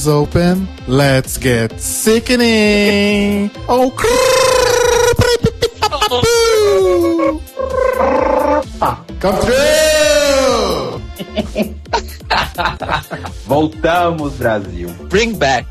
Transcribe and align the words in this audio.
Is 0.00 0.08
open. 0.08 0.66
Let's 0.88 1.36
get 1.36 1.78
sickening. 1.78 3.50
Oh, 3.68 3.90
come 9.20 9.36
through! 9.36 11.02
Voltamos, 13.46 14.32
Brasil. 14.38 14.88
Bring 15.10 15.36
back 15.36 15.66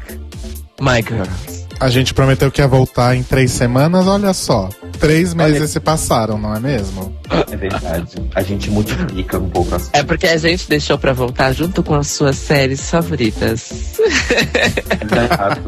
my 0.80 1.02
girls. 1.02 1.66
A 1.80 1.90
gente 1.90 2.14
prometeu 2.14 2.52
que 2.52 2.62
ia 2.62 2.68
voltar 2.68 3.16
em 3.16 3.24
três 3.24 3.52
semanas, 3.52 4.06
olha 4.06 4.34
só. 4.34 4.70
Três 5.00 5.34
meses 5.34 5.72
se 5.72 5.80
passaram, 5.80 6.38
não 6.38 6.56
é 6.56 6.60
mesmo? 6.60 7.14
É 7.52 7.56
verdade. 7.56 8.16
A 8.36 8.42
gente 8.42 8.70
multiplica 8.70 9.38
um 9.38 9.50
pouco 9.50 9.76
as 9.76 9.90
É 9.94 10.04
porque 10.04 10.28
a 10.28 10.38
gente 10.38 10.70
deixou 10.70 10.98
pra 10.98 11.14
voltar 11.14 11.54
junto 11.54 11.84
com 11.84 11.96
as 11.96 12.08
suas 12.08 12.36
séries 12.36 12.90
favoritas. 12.90 13.98
Exato. 14.00 15.62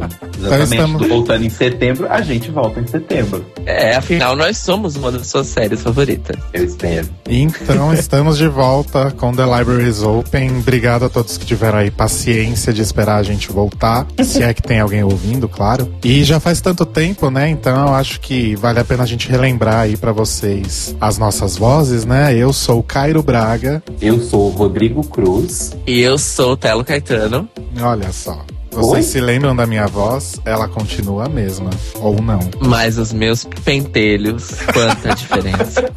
Exatamente. 0.48 0.74
estamos- 0.76 1.08
Voltando 1.08 1.46
em 1.46 1.50
setembro, 1.50 2.08
a 2.10 2.22
gente 2.22 2.50
volta 2.52 2.80
em 2.80 2.88
setembro. 2.88 3.46
É, 3.66 3.96
afinal, 3.96 4.36
nós 4.36 4.58
somos 4.58 4.96
uma 4.96 5.12
das 5.12 5.28
suas 5.28 5.48
séries 5.48 5.82
favoritas. 5.82 6.36
Eu 6.54 6.64
espero. 6.66 7.08
Então, 7.30 7.94
estamos 7.96 8.38
de 8.38 8.48
volta 8.48 9.12
com 9.12 9.34
The 9.34 9.44
Libraries 9.44 10.02
Open. 10.04 10.60
Obrigado 10.60 11.06
a 11.06 11.10
todos 11.10 11.38
que 11.38 11.46
tiveram 11.46 11.80
aí 11.80 11.92
paciência 11.92 12.72
de 12.74 12.82
esperar 12.82 13.18
a 13.18 13.24
gente 13.24 13.52
voltar. 13.52 14.06
Se 14.24 14.44
é 14.44 14.54
que 14.54 14.62
tem 14.62 14.80
alguém 14.80 15.04
ouvindo, 15.04 15.48
claro. 15.48 15.92
E 16.04 16.24
já 16.24 16.40
faz 16.40 16.62
tanto 16.62 16.86
tempo, 16.86 17.30
né? 17.30 17.50
Então 17.50 17.88
eu 17.88 17.94
acho 17.94 18.20
que 18.20 18.56
vale 18.56 18.80
a 18.80 18.84
pena 18.86 19.04
a 19.04 19.06
gente 19.06 19.30
relembrar 19.30 19.82
aí 19.82 19.98
pra 19.98 20.12
vocês 20.12 20.96
as 21.00 21.18
nossas 21.18 21.58
vozes, 21.58 22.06
né? 22.06 22.36
Eu 22.36 22.52
sou 22.54 22.80
o 22.80 22.84
Cairo 22.84 23.22
Braga. 23.24 23.82
Eu 24.02 24.20
sou 24.22 24.48
o 24.48 24.50
Rodrigo 24.50 25.04
Cruz. 25.06 25.76
E 25.86 26.00
eu 26.02 26.18
sou 26.18 26.54
o 26.54 26.58
Telo 26.58 26.84
Caetano. 26.84 27.48
Olha 27.82 28.12
só. 28.12 28.44
Vocês 28.72 28.94
Oi? 28.94 29.04
se 29.04 29.20
lembram 29.20 29.56
da 29.56 29.68
minha 29.68 29.86
voz? 29.88 30.40
Ela 30.46 30.68
continua 30.68 31.26
a 31.26 31.30
mesma. 31.30 31.70
Ou 32.00 32.22
não. 32.22 32.40
Mas 32.62 32.98
os 32.98 33.12
meus 33.12 33.46
pentelhos, 33.66 34.50
quanta 34.74 35.14
diferença. 35.16 35.92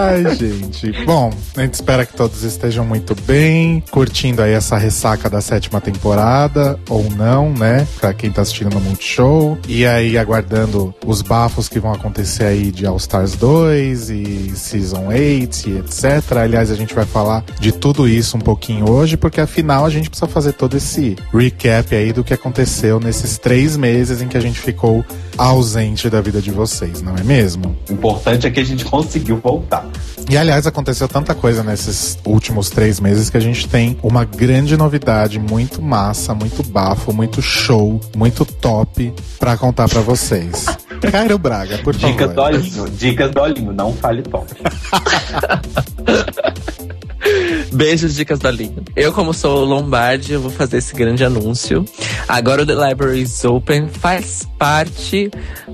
Ai, 0.00 0.34
gente. 0.34 0.92
Bom, 1.04 1.30
a 1.54 1.60
gente 1.60 1.74
espera 1.74 2.06
que 2.06 2.14
todos 2.14 2.42
estejam 2.42 2.86
muito 2.86 3.14
bem, 3.26 3.82
curtindo 3.90 4.40
aí 4.40 4.52
essa 4.52 4.78
ressaca 4.78 5.28
da 5.28 5.42
sétima 5.42 5.78
temporada, 5.78 6.80
ou 6.88 7.04
não, 7.10 7.52
né? 7.52 7.86
Pra 8.00 8.14
quem 8.14 8.30
tá 8.30 8.40
assistindo 8.40 8.72
no 8.72 8.80
Multishow. 8.80 9.58
E 9.68 9.84
aí, 9.84 10.16
aguardando 10.16 10.94
os 11.04 11.20
bafos 11.20 11.68
que 11.68 11.78
vão 11.78 11.92
acontecer 11.92 12.44
aí 12.44 12.72
de 12.72 12.86
All 12.86 12.96
Stars 12.96 13.34
2 13.34 14.08
e 14.08 14.52
Season 14.56 15.08
8 15.08 15.68
e 15.68 15.78
etc. 15.78 16.36
Aliás, 16.38 16.70
a 16.70 16.74
gente 16.74 16.94
vai 16.94 17.04
falar 17.04 17.44
de 17.60 17.70
tudo 17.70 18.08
isso 18.08 18.38
um 18.38 18.40
pouquinho 18.40 18.90
hoje, 18.90 19.18
porque 19.18 19.40
afinal 19.40 19.84
a 19.84 19.90
gente 19.90 20.08
precisa 20.08 20.30
fazer 20.30 20.54
todo 20.54 20.78
esse 20.78 21.16
recap 21.32 21.94
aí 21.94 22.12
do 22.12 22.24
que 22.24 22.32
aconteceu 22.32 22.98
nesses 22.98 23.36
três 23.36 23.76
meses 23.76 24.22
em 24.22 24.28
que 24.28 24.36
a 24.36 24.40
gente 24.40 24.58
ficou 24.58 25.04
ausente 25.36 26.10
da 26.10 26.20
vida 26.20 26.40
de 26.40 26.50
vocês, 26.50 27.02
não 27.02 27.16
é 27.16 27.22
mesmo? 27.22 27.76
O 27.88 27.92
importante 27.92 28.46
é 28.46 28.50
que 28.50 28.60
a 28.60 28.64
gente 28.64 28.84
conseguiu 28.84 29.38
voltar. 29.38 29.89
E 30.30 30.36
aliás, 30.36 30.64
aconteceu 30.64 31.08
tanta 31.08 31.34
coisa 31.34 31.64
nesses 31.64 32.16
últimos 32.24 32.70
três 32.70 33.00
meses 33.00 33.28
que 33.28 33.36
a 33.36 33.40
gente 33.40 33.68
tem 33.68 33.98
uma 34.00 34.24
grande 34.24 34.76
novidade, 34.76 35.40
muito 35.40 35.82
massa, 35.82 36.32
muito 36.32 36.62
bafo, 36.62 37.12
muito 37.12 37.42
show, 37.42 38.00
muito 38.16 38.44
top 38.44 39.12
pra 39.40 39.56
contar 39.56 39.88
pra 39.88 40.00
vocês. 40.02 40.66
Cairo 41.10 41.36
Braga, 41.36 41.78
por 41.78 41.96
Dicas 41.96 42.30
do 42.30 42.36
favor. 42.36 42.54
Olinho. 42.54 42.90
Dicas 42.90 43.32
do 43.32 43.40
Olinho. 43.40 43.72
Não 43.72 43.92
fale 43.92 44.22
top. 44.22 44.46
Beijos, 47.72 48.14
dicas 48.14 48.38
da 48.38 48.50
linha. 48.50 48.82
Eu, 48.96 49.12
como 49.12 49.32
sou 49.32 49.64
Lombardi, 49.64 50.32
eu 50.32 50.40
vou 50.40 50.50
fazer 50.50 50.78
esse 50.78 50.94
grande 50.94 51.24
anúncio. 51.24 51.84
Agora 52.28 52.62
o 52.62 52.66
The 52.66 52.74
Library 52.74 53.22
is 53.22 53.44
Open 53.44 53.88
faz 53.88 54.48
parte 54.58 55.30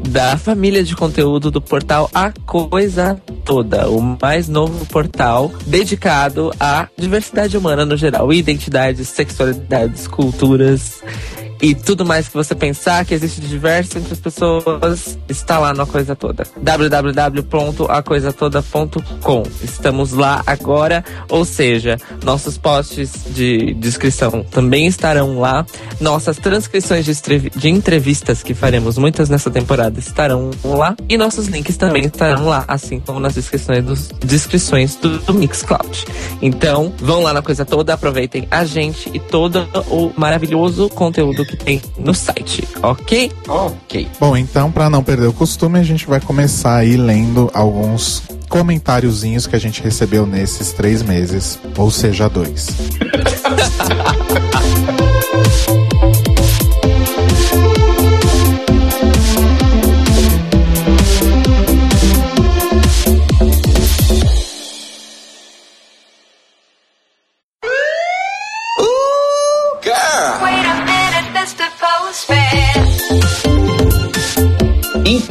da 0.09 0.37
família 0.37 0.83
de 0.83 0.95
conteúdo 0.95 1.51
do 1.51 1.61
portal 1.61 2.11
A 2.15 2.33
Coisa 2.45 3.21
Toda, 3.45 3.89
o 3.89 4.01
mais 4.21 4.49
novo 4.49 4.85
portal 4.87 5.53
dedicado 5.67 6.53
à 6.59 6.89
diversidade 6.97 7.56
humana 7.56 7.85
no 7.85 7.97
geral, 7.97 8.33
identidades, 8.33 9.09
sexualidades, 9.09 10.06
culturas 10.06 11.03
e 11.61 11.75
tudo 11.75 12.05
mais 12.05 12.28
que 12.28 12.34
você 12.34 12.55
pensar 12.55 13.05
que 13.05 13.12
existe 13.15 13.41
diverso 13.41 13.99
entre 13.99 14.12
as 14.12 14.21
pessoas 14.21 15.19
está 15.28 15.59
lá 15.59 15.72
na 15.72 15.87
Coisa 15.87 16.15
Toda. 16.15 16.44
www.acoisatoda.com. 16.56 19.43
Estamos 19.62 20.12
lá 20.12 20.43
agora, 20.47 21.03
ou 21.28 21.44
seja, 21.44 21.97
nossos 22.22 22.56
posts 22.59 23.12
de 23.34 23.75
descrição 23.75 24.44
também 24.50 24.87
estarão 24.87 25.39
lá. 25.39 25.65
Nossas 26.00 26.37
transcrições 26.37 27.06
de, 27.06 27.12
de 27.50 27.69
entrevistas 27.69 28.43
que 28.43 28.55
faremos 28.55 28.99
muitas 28.99 29.28
nessa 29.28 29.50
temporada 29.50 29.99
estarão 29.99 30.50
lá 30.65 30.97
e 31.09 31.17
nossos 31.17 31.47
links 31.47 31.77
também 31.77 32.06
estarão 32.06 32.47
lá, 32.47 32.65
assim 32.69 33.00
como 33.00 33.19
nas 33.19 33.34
descrições 33.34 33.84
dos 33.84 34.09
descrições 34.25 34.94
do, 34.97 35.19
do 35.21 35.34
Mixcloud. 35.34 36.05
Então, 36.43 36.93
vão 36.99 37.23
lá 37.23 37.33
na 37.33 37.43
Coisa 37.43 37.65
Toda, 37.65 37.94
aproveitem 37.94 38.47
a 38.50 38.65
gente 38.65 39.11
e 39.15 39.19
todo 39.19 39.67
o 39.88 40.12
maravilhoso 40.17 40.88
conteúdo 40.91 41.46
que 41.47 41.57
tem 41.57 41.83
no 41.99 42.15
site, 42.15 42.67
ok? 42.83 43.33
Ok. 43.49 44.09
Bom, 44.19 44.37
então, 44.37 44.71
pra 44.71 44.91
não 44.91 45.03
perder 45.03 45.27
o 45.27 45.33
costume, 45.33 45.79
a 45.79 45.83
gente 45.83 46.07
vai 46.07 46.21
começar 46.21 46.77
aí 46.77 46.97
lendo 46.97 47.51
alguns 47.55 48.23
comentáriozinhos 48.49 49.47
que 49.47 49.56
a 49.56 49.61
gente 49.61 49.83
recebeu 49.83 50.27
nesses 50.27 50.73
três 50.73 51.03
meses, 51.03 51.59
ou 51.77 51.91
seja, 51.91 52.29
dois. 52.29 52.69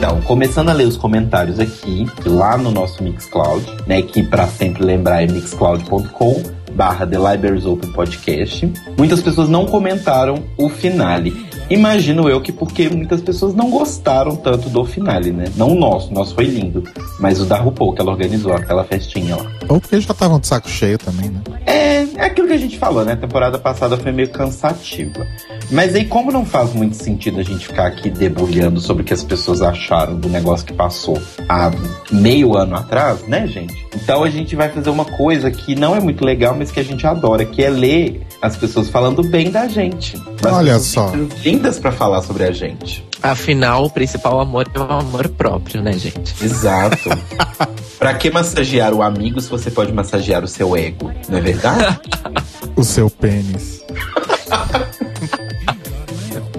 Então, 0.05 0.21
começando 0.21 0.69
a 0.69 0.73
ler 0.73 0.85
os 0.85 0.97
comentários 0.97 1.59
aqui, 1.59 2.05
lá 2.27 2.59
no 2.59 2.69
nosso 2.69 3.01
Mixcloud, 3.01 3.65
né? 3.87 4.03
Que 4.03 4.21
pra 4.21 4.45
sempre 4.45 4.83
lembrar 4.83 5.23
é 5.23 5.25
mixcloud.com 5.25 6.43
barra 6.73 7.07
The 7.07 7.17
Libraries 7.17 7.65
Open 7.65 7.91
Podcast. 7.91 8.71
Muitas 8.95 9.19
pessoas 9.23 9.49
não 9.49 9.65
comentaram 9.65 10.43
o 10.57 10.69
finale. 10.69 11.33
Imagino 11.69 12.29
eu 12.29 12.41
que 12.41 12.51
porque 12.51 12.89
muitas 12.89 13.21
pessoas 13.21 13.55
não 13.55 13.69
gostaram 13.69 14.35
tanto 14.35 14.69
do 14.69 14.85
finale, 14.85 15.31
né? 15.31 15.45
Não 15.55 15.69
o 15.69 15.75
nosso, 15.75 16.11
o 16.11 16.13
nosso 16.13 16.35
foi 16.35 16.45
lindo. 16.45 16.83
Mas 17.19 17.41
o 17.41 17.45
da 17.45 17.57
RuPaul, 17.57 17.93
que 17.93 18.01
ela 18.01 18.11
organizou 18.11 18.53
aquela 18.53 18.83
festinha 18.83 19.35
lá. 19.35 19.45
Ou 19.67 19.81
porque 19.81 19.99
já 19.99 20.11
estavam 20.11 20.39
de 20.39 20.47
saco 20.47 20.69
cheio 20.69 20.97
também, 20.97 21.29
né? 21.29 21.41
É, 21.65 22.05
é 22.15 22.25
aquilo 22.25 22.47
que 22.47 22.53
a 22.53 22.57
gente 22.57 22.77
falou, 22.77 23.03
né? 23.03 23.13
A 23.13 23.17
temporada 23.17 23.57
passada 23.57 23.97
foi 23.97 24.11
meio 24.11 24.29
cansativa. 24.29 25.25
Mas 25.71 25.95
aí, 25.95 26.05
como 26.05 26.31
não 26.31 26.45
faz 26.45 26.73
muito 26.73 26.95
sentido 26.95 27.39
a 27.39 27.43
gente 27.43 27.67
ficar 27.67 27.87
aqui 27.87 28.09
debulhando 28.09 28.79
sobre 28.79 29.01
o 29.01 29.05
que 29.05 29.13
as 29.13 29.23
pessoas 29.23 29.61
acharam 29.61 30.15
do 30.15 30.29
negócio 30.29 30.65
que 30.65 30.73
passou 30.73 31.19
há 31.49 31.71
meio 32.11 32.55
ano 32.55 32.75
atrás, 32.75 33.27
né, 33.27 33.47
gente? 33.47 33.73
Então 33.95 34.23
a 34.23 34.29
gente 34.29 34.55
vai 34.55 34.69
fazer 34.69 34.89
uma 34.89 35.05
coisa 35.05 35.49
que 35.49 35.75
não 35.75 35.95
é 35.95 35.99
muito 35.99 36.23
legal, 36.23 36.55
mas 36.55 36.71
que 36.71 36.79
a 36.79 36.83
gente 36.83 37.05
adora, 37.07 37.43
que 37.45 37.63
é 37.63 37.69
ler 37.69 38.21
as 38.41 38.55
pessoas 38.55 38.89
falando 38.89 39.23
bem 39.23 39.49
da 39.49 39.67
gente. 39.67 40.21
Olha 40.45 40.77
só. 40.79 41.11
Vindas 41.55 41.79
pra 41.79 41.89
falar 41.89 42.21
sobre 42.21 42.43
a 42.43 42.51
gente. 42.51 43.07
Afinal, 43.23 43.85
o 43.85 43.89
principal 43.89 44.41
amor 44.41 44.69
é 44.73 44.77
o 44.77 44.83
amor 44.83 45.29
próprio, 45.29 45.81
né, 45.81 45.93
gente? 45.93 46.35
Exato. 46.43 47.09
pra 47.97 48.13
que 48.13 48.29
massagear 48.29 48.93
o 48.93 49.01
amigo 49.01 49.39
se 49.39 49.49
você 49.49 49.71
pode 49.71 49.93
massagear 49.93 50.43
o 50.43 50.49
seu 50.49 50.75
ego? 50.75 51.13
Não 51.29 51.37
é 51.37 51.41
verdade? 51.41 51.99
O 52.75 52.83
seu 52.83 53.09
pênis. 53.09 53.81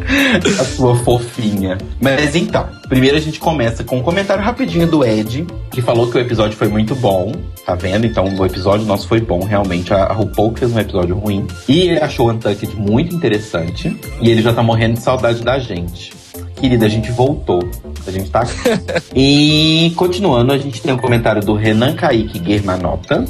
a 0.61 0.65
sua 0.65 0.97
fofinha. 0.97 1.79
Mas 2.01 2.35
então, 2.35 2.69
primeiro 2.89 3.17
a 3.17 3.21
gente 3.21 3.39
começa 3.39 3.85
com 3.85 3.99
um 3.99 4.03
comentário 4.03 4.43
rapidinho 4.43 4.87
do 4.87 5.05
Ed, 5.05 5.47
que 5.71 5.83
falou 5.83 6.11
que 6.11 6.17
o 6.17 6.21
episódio 6.21 6.57
foi 6.57 6.69
muito 6.69 6.95
bom. 6.95 7.33
Tá 7.65 7.75
vendo? 7.75 8.07
Então 8.07 8.33
o 8.37 8.47
episódio 8.47 8.87
nosso 8.87 9.09
foi 9.09 9.21
bom, 9.21 9.41
realmente. 9.41 9.93
A, 9.93 10.13
RuPaul 10.13 10.53
que 10.53 10.61
fez 10.61 10.73
um 10.73 10.79
episódio 10.79 11.17
ruim. 11.17 11.47
E 11.69 11.81
ele 11.81 12.01
achou 12.01 12.29
o 12.29 12.31
Untucked 12.31 12.77
muito 12.77 13.15
interessante. 13.15 13.97
E 14.21 14.31
ele 14.31 14.41
já 14.41 14.53
tá 14.53 14.63
morrendo 14.63 14.95
de 14.95 15.03
saudade 15.03 15.43
da 15.43 15.59
gente. 15.59 16.13
Querida, 16.55 16.87
a 16.87 16.89
gente 16.89 17.11
voltou. 17.11 17.69
A 18.07 18.11
gente 18.11 18.31
tá 18.31 18.41
aqui. 18.41 18.55
e 19.15 19.93
continuando, 19.97 20.53
a 20.53 20.59
gente 20.59 20.81
tem 20.81 20.93
um 20.93 20.99
comentário 20.99 21.43
do 21.43 21.55
Renan 21.55 21.95
Kaique 21.95 22.43
Germanota. 22.45 23.25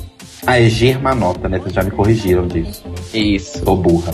Ah, 0.46 0.60
é 0.60 0.68
Germanota, 0.68 1.48
né? 1.48 1.58
Vocês 1.58 1.74
já 1.74 1.82
me 1.82 1.90
corrigiram 1.90 2.46
disso. 2.46 2.84
Isso. 3.12 3.62
Tô 3.62 3.74
burra. 3.74 4.12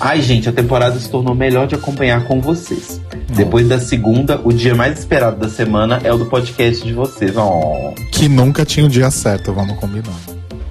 Ai, 0.00 0.20
gente, 0.20 0.48
a 0.48 0.52
temporada 0.52 0.98
se 0.98 1.08
tornou 1.08 1.34
melhor 1.34 1.66
de 1.66 1.74
acompanhar 1.74 2.24
com 2.24 2.40
vocês. 2.40 3.00
Depois 3.28 3.68
da 3.68 3.78
segunda, 3.78 4.40
o 4.44 4.52
dia 4.52 4.74
mais 4.74 4.98
esperado 4.98 5.38
da 5.38 5.48
semana 5.48 6.00
é 6.04 6.12
o 6.12 6.18
do 6.18 6.26
podcast 6.26 6.84
de 6.84 6.92
vocês. 6.92 7.32
Oh. 7.36 7.94
Que 8.10 8.28
nunca 8.28 8.64
tinha 8.64 8.86
o 8.86 8.88
dia 8.88 9.10
certo, 9.10 9.52
vamos 9.52 9.78
combinar. 9.78 10.14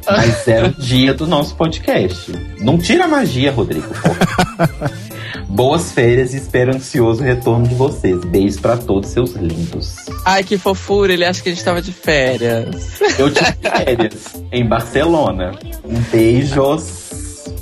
Mas 0.06 0.48
é 0.48 0.64
o 0.64 0.70
dia 0.70 1.14
do 1.14 1.26
nosso 1.26 1.56
podcast. 1.56 2.32
Não 2.60 2.78
tira 2.78 3.06
a 3.06 3.08
magia, 3.08 3.52
Rodrigo. 3.52 3.88
Boas 5.48 5.92
férias 5.92 6.34
e 6.34 6.38
espero 6.38 6.76
ansioso 6.76 7.24
retorno 7.24 7.68
de 7.68 7.76
vocês. 7.76 8.24
Beijos 8.26 8.60
pra 8.60 8.76
todos 8.76 9.10
seus 9.10 9.34
lindos. 9.34 9.96
Ai, 10.26 10.44
que 10.44 10.58
fofura, 10.58 11.14
ele 11.14 11.24
acha 11.24 11.42
que 11.42 11.50
a 11.50 11.52
gente 11.52 11.64
tava 11.64 11.82
de 11.82 11.92
férias. 11.92 13.00
Eu 13.18 13.32
tive 13.32 13.54
férias 13.62 14.14
em 14.52 14.68
Barcelona. 14.68 15.54
Um 15.86 16.00
beijos. 16.12 17.03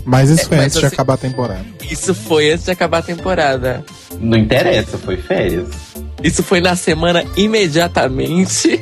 Mas 0.06 0.30
isso 0.30 0.42
É, 0.42 0.46
foi 0.46 0.58
mas 0.58 0.66
antes 0.68 0.80
de 0.80 0.86
assim- 0.86 0.96
acabar 0.96 1.14
a 1.14 1.18
temporada. 1.18 1.66
Isso 1.90 2.14
foi 2.16 2.52
antes 2.52 2.66
de 2.66 2.72
acabar 2.72 2.98
a 3.00 3.02
temporada. 3.02 3.84
Não 4.20 4.38
interessa, 4.38 4.98
foi 4.98 5.18
férias. 5.18 5.68
Isso 6.24 6.44
foi 6.44 6.62
na 6.62 6.76
semana 6.76 7.24
imediatamente. 7.36 8.82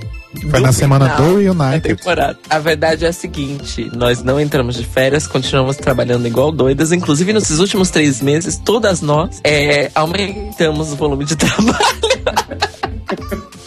Foi 0.51 0.59
na 0.59 0.71
semana 0.71 1.07
do 1.15 1.37
United. 1.37 1.81
temporada. 1.95 2.37
A 2.49 2.59
verdade 2.59 3.03
é 3.03 3.07
a 3.09 3.13
seguinte: 3.13 3.89
nós 3.95 4.21
não 4.21 4.39
entramos 4.39 4.75
de 4.75 4.85
férias, 4.85 5.25
continuamos 5.25 5.75
trabalhando 5.77 6.27
igual 6.27 6.51
doidas. 6.51 6.91
Inclusive, 6.91 7.33
nesses 7.33 7.57
últimos 7.59 7.89
três 7.89 8.21
meses, 8.21 8.55
todas 8.57 9.01
nós 9.01 9.41
é, 9.43 9.89
aumentamos 9.95 10.91
o 10.91 10.95
volume 10.95 11.25
de 11.25 11.35
trabalho. 11.37 11.79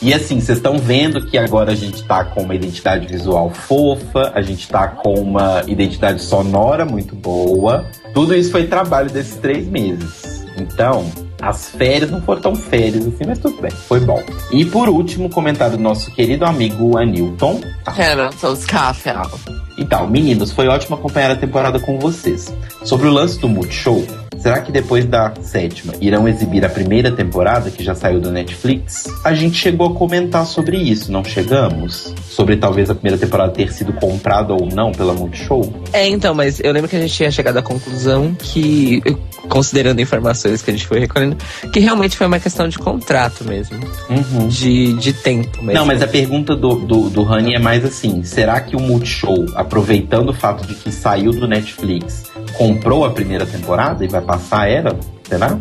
E 0.03 0.13
assim, 0.13 0.41
vocês 0.41 0.59
estão 0.59 0.79
vendo 0.79 1.25
que 1.25 1.39
agora 1.39 1.71
a 1.71 1.75
gente 1.77 2.03
tá 2.03 2.25
com 2.25 2.43
uma 2.43 2.57
identidade 2.57 3.07
visual 3.07 3.51
fofa, 3.51 4.33
a 4.35 4.43
gente 4.43 4.69
tá 4.69 4.89
com 4.89 5.15
uma 5.15 5.63
identidade 5.69 6.21
sonora 6.21 6.85
muito 6.85 7.15
boa. 7.15 7.87
Tudo 8.13 8.35
isso 8.35 8.51
foi 8.51 8.67
trabalho 8.67 9.09
desses 9.09 9.37
três 9.37 9.69
meses. 9.69 10.45
Então, 10.59 11.09
as 11.43 11.71
férias 11.71 12.11
não 12.11 12.23
foram 12.23 12.41
tão 12.41 12.55
férias 12.55 13.05
assim, 13.05 13.25
mas 13.27 13.39
tudo 13.41 13.61
bem, 13.61 13.71
foi 13.73 13.99
bom. 13.99 14.23
E 14.53 14.65
por 14.65 14.89
último, 14.89 15.29
comentário 15.29 15.77
do 15.77 15.83
nosso 15.83 16.13
querido 16.13 16.45
amigo 16.45 16.97
Anilton. 16.97 17.61
Hamilton 17.85 18.57
Scaffel. 18.57 19.31
Então, 19.77 20.07
meninos, 20.07 20.53
foi 20.53 20.69
ótimo 20.69 20.97
acompanhar 20.97 21.31
a 21.31 21.37
temporada 21.37 21.81
com 21.81 21.99
vocês. 21.99 22.55
Sobre 22.85 23.09
o 23.09 23.11
lance 23.11 23.39
do 23.41 23.49
Multishow, 23.49 24.05
será 24.37 24.61
que 24.61 24.71
depois 24.71 25.05
da 25.05 25.33
sétima 25.41 25.95
irão 26.01 26.29
exibir 26.29 26.65
a 26.65 26.69
primeira 26.69 27.11
temporada 27.11 27.71
que 27.71 27.83
já 27.83 27.95
saiu 27.95 28.21
do 28.21 28.31
Netflix? 28.31 29.13
A 29.25 29.33
gente 29.33 29.57
chegou 29.57 29.89
a 29.89 29.95
comentar 29.95 30.45
sobre 30.47 30.77
isso, 30.77 31.11
não 31.11 31.25
chegamos? 31.25 32.15
Sobre 32.29 32.57
talvez 32.57 32.91
a 32.91 32.95
primeira 32.95 33.19
temporada 33.19 33.53
ter 33.53 33.73
sido 33.73 33.93
comprada 33.95 34.53
ou 34.53 34.67
não 34.67 34.93
pela 34.93 35.15
Multishow? 35.15 35.73
É, 35.93 36.07
então, 36.09 36.35
mas 36.35 36.61
eu 36.61 36.73
lembro 36.73 36.89
que 36.89 36.97
a 36.97 37.01
gente 37.01 37.15
tinha 37.15 37.31
chegado 37.31 37.57
à 37.57 37.63
conclusão 37.63 38.35
que, 38.39 39.01
considerando 39.49 40.01
informações 40.01 40.61
que 40.61 40.71
a 40.71 40.75
gente 40.75 40.87
foi 40.87 41.01
recolhendo, 41.01 41.32
que 41.73 41.81
realmente 41.81 42.17
foi 42.17 42.27
uma 42.27 42.39
questão 42.39 42.69
de 42.69 42.79
contrato 42.79 43.45
mesmo. 43.45 43.79
Uhum. 44.09 44.49
De, 44.49 44.95
de 44.95 45.13
tempo 45.13 45.59
mesmo. 45.59 45.73
Não, 45.73 45.87
mas 45.87 46.03
a 46.03 46.07
pergunta 46.07 46.55
do, 46.55 46.75
do, 46.77 47.11
do 47.11 47.23
Honey 47.23 47.55
é 47.55 47.59
mais 47.59 47.85
assim: 47.85 48.23
será 48.25 48.61
que 48.61 48.77
o 48.77 48.81
Multishow, 48.81 49.47
aproveitando 49.55 50.31
o 50.31 50.35
fato 50.35 50.67
de 50.67 50.75
que 50.75 50.91
saiu 50.91 51.33
do 51.33 51.47
Netflix, 51.47 52.25
comprou 52.55 53.05
a 53.05 53.11
primeira 53.11 53.47
temporada 53.47 54.05
e 54.05 54.09
vai 54.09 54.21
passar 54.21 54.69
era? 54.69 54.97
Será? 55.29 55.59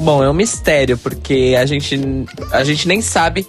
Bom, 0.00 0.22
é 0.22 0.30
um 0.30 0.34
mistério, 0.34 0.96
porque 0.96 1.56
a 1.58 1.66
gente, 1.66 1.98
a 2.52 2.64
gente 2.64 2.88
nem 2.88 3.02
sabe 3.02 3.46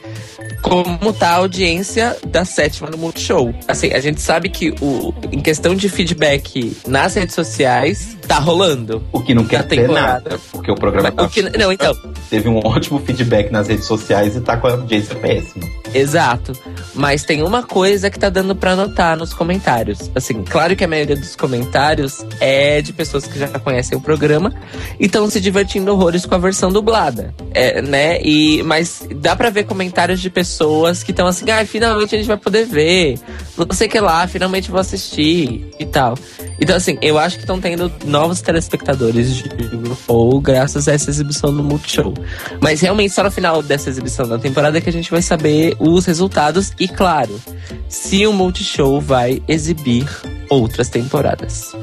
como 0.61 1.11
tá 1.11 1.29
a 1.29 1.35
audiência 1.35 2.15
da 2.27 2.45
sétima 2.45 2.89
no 2.89 2.97
Multishow. 2.97 3.53
Assim, 3.67 3.91
a 3.93 3.99
gente 3.99 4.21
sabe 4.21 4.49
que 4.49 4.73
o, 4.81 5.13
em 5.31 5.39
questão 5.39 5.75
de 5.75 5.89
feedback 5.89 6.75
nas 6.87 7.15
redes 7.15 7.35
sociais, 7.35 8.17
tá 8.31 8.39
rolando. 8.39 9.03
O 9.11 9.19
que 9.21 9.33
não 9.33 9.43
quer 9.43 9.63
dizer 9.63 9.81
temporada. 9.81 10.29
nada, 10.29 10.39
porque 10.53 10.71
o 10.71 10.75
programa 10.75 11.11
Mas 11.15 11.25
o 11.25 11.29
que- 11.29 11.57
não, 11.57 11.69
então, 11.71 11.93
teve 12.29 12.47
um 12.47 12.59
ótimo 12.65 12.97
feedback 12.99 13.51
nas 13.51 13.67
redes 13.67 13.85
sociais 13.85 14.37
e 14.37 14.39
tá 14.41 14.55
com 14.55 14.67
a 14.67 14.71
audiência 14.71 15.13
péssima. 15.15 15.67
Exato. 15.93 16.53
Mas 16.95 17.23
tem 17.25 17.43
uma 17.43 17.61
coisa 17.63 18.09
que 18.09 18.17
tá 18.17 18.29
dando 18.29 18.55
pra 18.55 18.73
notar 18.75 19.17
nos 19.17 19.33
comentários. 19.33 20.09
Assim, 20.15 20.41
claro 20.43 20.73
que 20.77 20.83
a 20.85 20.87
maioria 20.87 21.17
dos 21.17 21.35
comentários 21.35 22.25
é 22.39 22.81
de 22.81 22.93
pessoas 22.93 23.25
que 23.27 23.37
já 23.37 23.47
conhecem 23.59 23.97
o 23.97 24.01
programa 24.01 24.53
e 24.97 25.07
estão 25.07 25.29
se 25.29 25.41
divertindo 25.41 25.91
horrores 25.91 26.25
com 26.25 26.33
a 26.33 26.37
versão 26.37 26.71
dublada. 26.71 27.33
É, 27.53 27.81
né? 27.81 28.21
E, 28.21 28.63
mas 28.63 29.05
dá 29.17 29.35
pra 29.35 29.49
ver 29.49 29.65
comentários 29.65 30.21
de 30.21 30.29
pessoas 30.29 31.03
que 31.03 31.11
estão 31.11 31.27
assim, 31.27 31.49
ah, 31.51 31.65
finalmente 31.65 32.15
a 32.15 32.17
gente 32.17 32.27
vai 32.27 32.37
poder 32.37 32.65
ver. 32.65 33.19
Não 33.57 33.67
sei 33.75 33.87
o 33.87 33.91
que 33.91 33.99
lá, 33.99 34.25
finalmente 34.27 34.71
vou 34.71 34.79
assistir 34.79 35.67
e 35.77 35.85
tal. 35.85 36.17
Então, 36.59 36.75
assim, 36.77 36.97
eu 37.01 37.17
acho 37.17 37.35
que 37.35 37.43
estão 37.43 37.59
tendo 37.59 37.91
novos 38.21 38.39
telespectadores 38.39 39.33
de 39.33 39.49
RuPaul 39.49 40.39
graças 40.41 40.87
a 40.87 40.93
essa 40.93 41.09
exibição 41.09 41.51
do 41.51 41.63
Multishow. 41.63 42.13
Mas 42.59 42.79
realmente 42.79 43.11
só 43.15 43.23
no 43.23 43.31
final 43.31 43.63
dessa 43.63 43.89
exibição 43.89 44.27
da 44.27 44.37
temporada 44.37 44.77
é 44.77 44.81
que 44.81 44.89
a 44.89 44.93
gente 44.93 45.09
vai 45.09 45.23
saber 45.23 45.75
os 45.79 46.05
resultados 46.05 46.71
e, 46.79 46.87
claro, 46.87 47.41
se 47.89 48.27
o 48.27 48.31
Multishow 48.31 49.01
vai 49.01 49.41
exibir 49.47 50.07
outras 50.51 50.87
temporadas. 50.87 51.75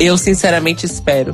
Eu 0.00 0.18
sinceramente 0.18 0.84
espero 0.84 1.32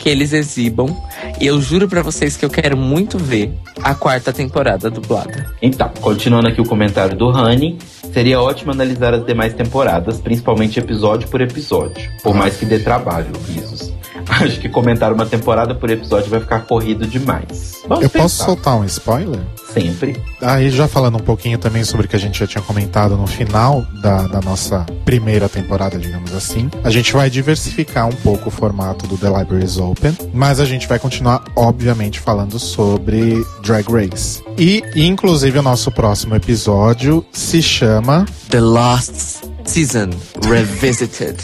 que 0.00 0.08
eles 0.08 0.32
exibam. 0.32 0.96
E 1.40 1.46
eu 1.46 1.60
juro 1.60 1.86
pra 1.86 2.02
vocês 2.02 2.36
que 2.36 2.44
eu 2.44 2.50
quero 2.50 2.76
muito 2.76 3.18
ver 3.18 3.52
a 3.82 3.94
quarta 3.94 4.32
temporada 4.32 4.90
dublada. 4.90 5.54
Então, 5.62 5.90
continuando 6.00 6.48
aqui 6.48 6.60
o 6.60 6.64
comentário 6.64 7.16
do 7.16 7.28
Honey, 7.28 7.78
seria 8.12 8.40
ótimo 8.40 8.72
analisar 8.72 9.14
as 9.14 9.24
demais 9.24 9.54
temporadas, 9.54 10.18
principalmente 10.18 10.80
episódio 10.80 11.28
por 11.28 11.40
episódio. 11.40 12.10
Por 12.22 12.34
mais 12.34 12.56
que 12.56 12.64
dê 12.64 12.78
trabalho, 12.78 13.30
risos. 13.46 13.92
Acho 14.40 14.60
que 14.60 14.68
comentar 14.68 15.12
uma 15.12 15.26
temporada 15.26 15.74
por 15.74 15.90
episódio 15.90 16.30
vai 16.30 16.40
ficar 16.40 16.60
corrido 16.60 17.06
demais. 17.06 17.80
Vamos 17.88 18.04
Eu 18.04 18.10
posso 18.10 18.36
pensar. 18.36 18.44
soltar 18.44 18.76
um 18.76 18.84
spoiler? 18.84 19.40
Sempre. 19.72 20.20
Aí 20.40 20.70
já 20.70 20.88
falando 20.88 21.16
um 21.16 21.20
pouquinho 21.20 21.58
também 21.58 21.84
sobre 21.84 22.06
o 22.06 22.08
que 22.08 22.16
a 22.16 22.18
gente 22.18 22.38
já 22.38 22.46
tinha 22.46 22.62
comentado 22.62 23.16
no 23.16 23.26
final 23.26 23.84
da, 24.02 24.26
da 24.26 24.40
nossa 24.40 24.86
primeira 25.04 25.48
temporada, 25.48 25.98
digamos 25.98 26.32
assim. 26.34 26.70
A 26.82 26.90
gente 26.90 27.12
vai 27.12 27.28
diversificar 27.30 28.08
um 28.08 28.12
pouco 28.12 28.48
o 28.48 28.50
formato 28.50 29.06
do 29.06 29.16
The 29.16 29.28
Libraries 29.28 29.78
Open, 29.78 30.16
mas 30.32 30.60
a 30.60 30.64
gente 30.64 30.86
vai 30.88 30.98
continuar, 30.98 31.44
obviamente, 31.54 32.20
falando 32.20 32.58
sobre 32.58 33.44
Drag 33.62 33.86
Race. 33.90 34.42
E, 34.58 34.82
inclusive, 34.96 35.58
o 35.58 35.62
nosso 35.62 35.90
próximo 35.90 36.34
episódio 36.34 37.24
se 37.32 37.62
chama, 37.62 38.26
The 38.48 38.60
Lost 38.60 39.49
Season 39.70 40.10
Revisited. 40.48 41.36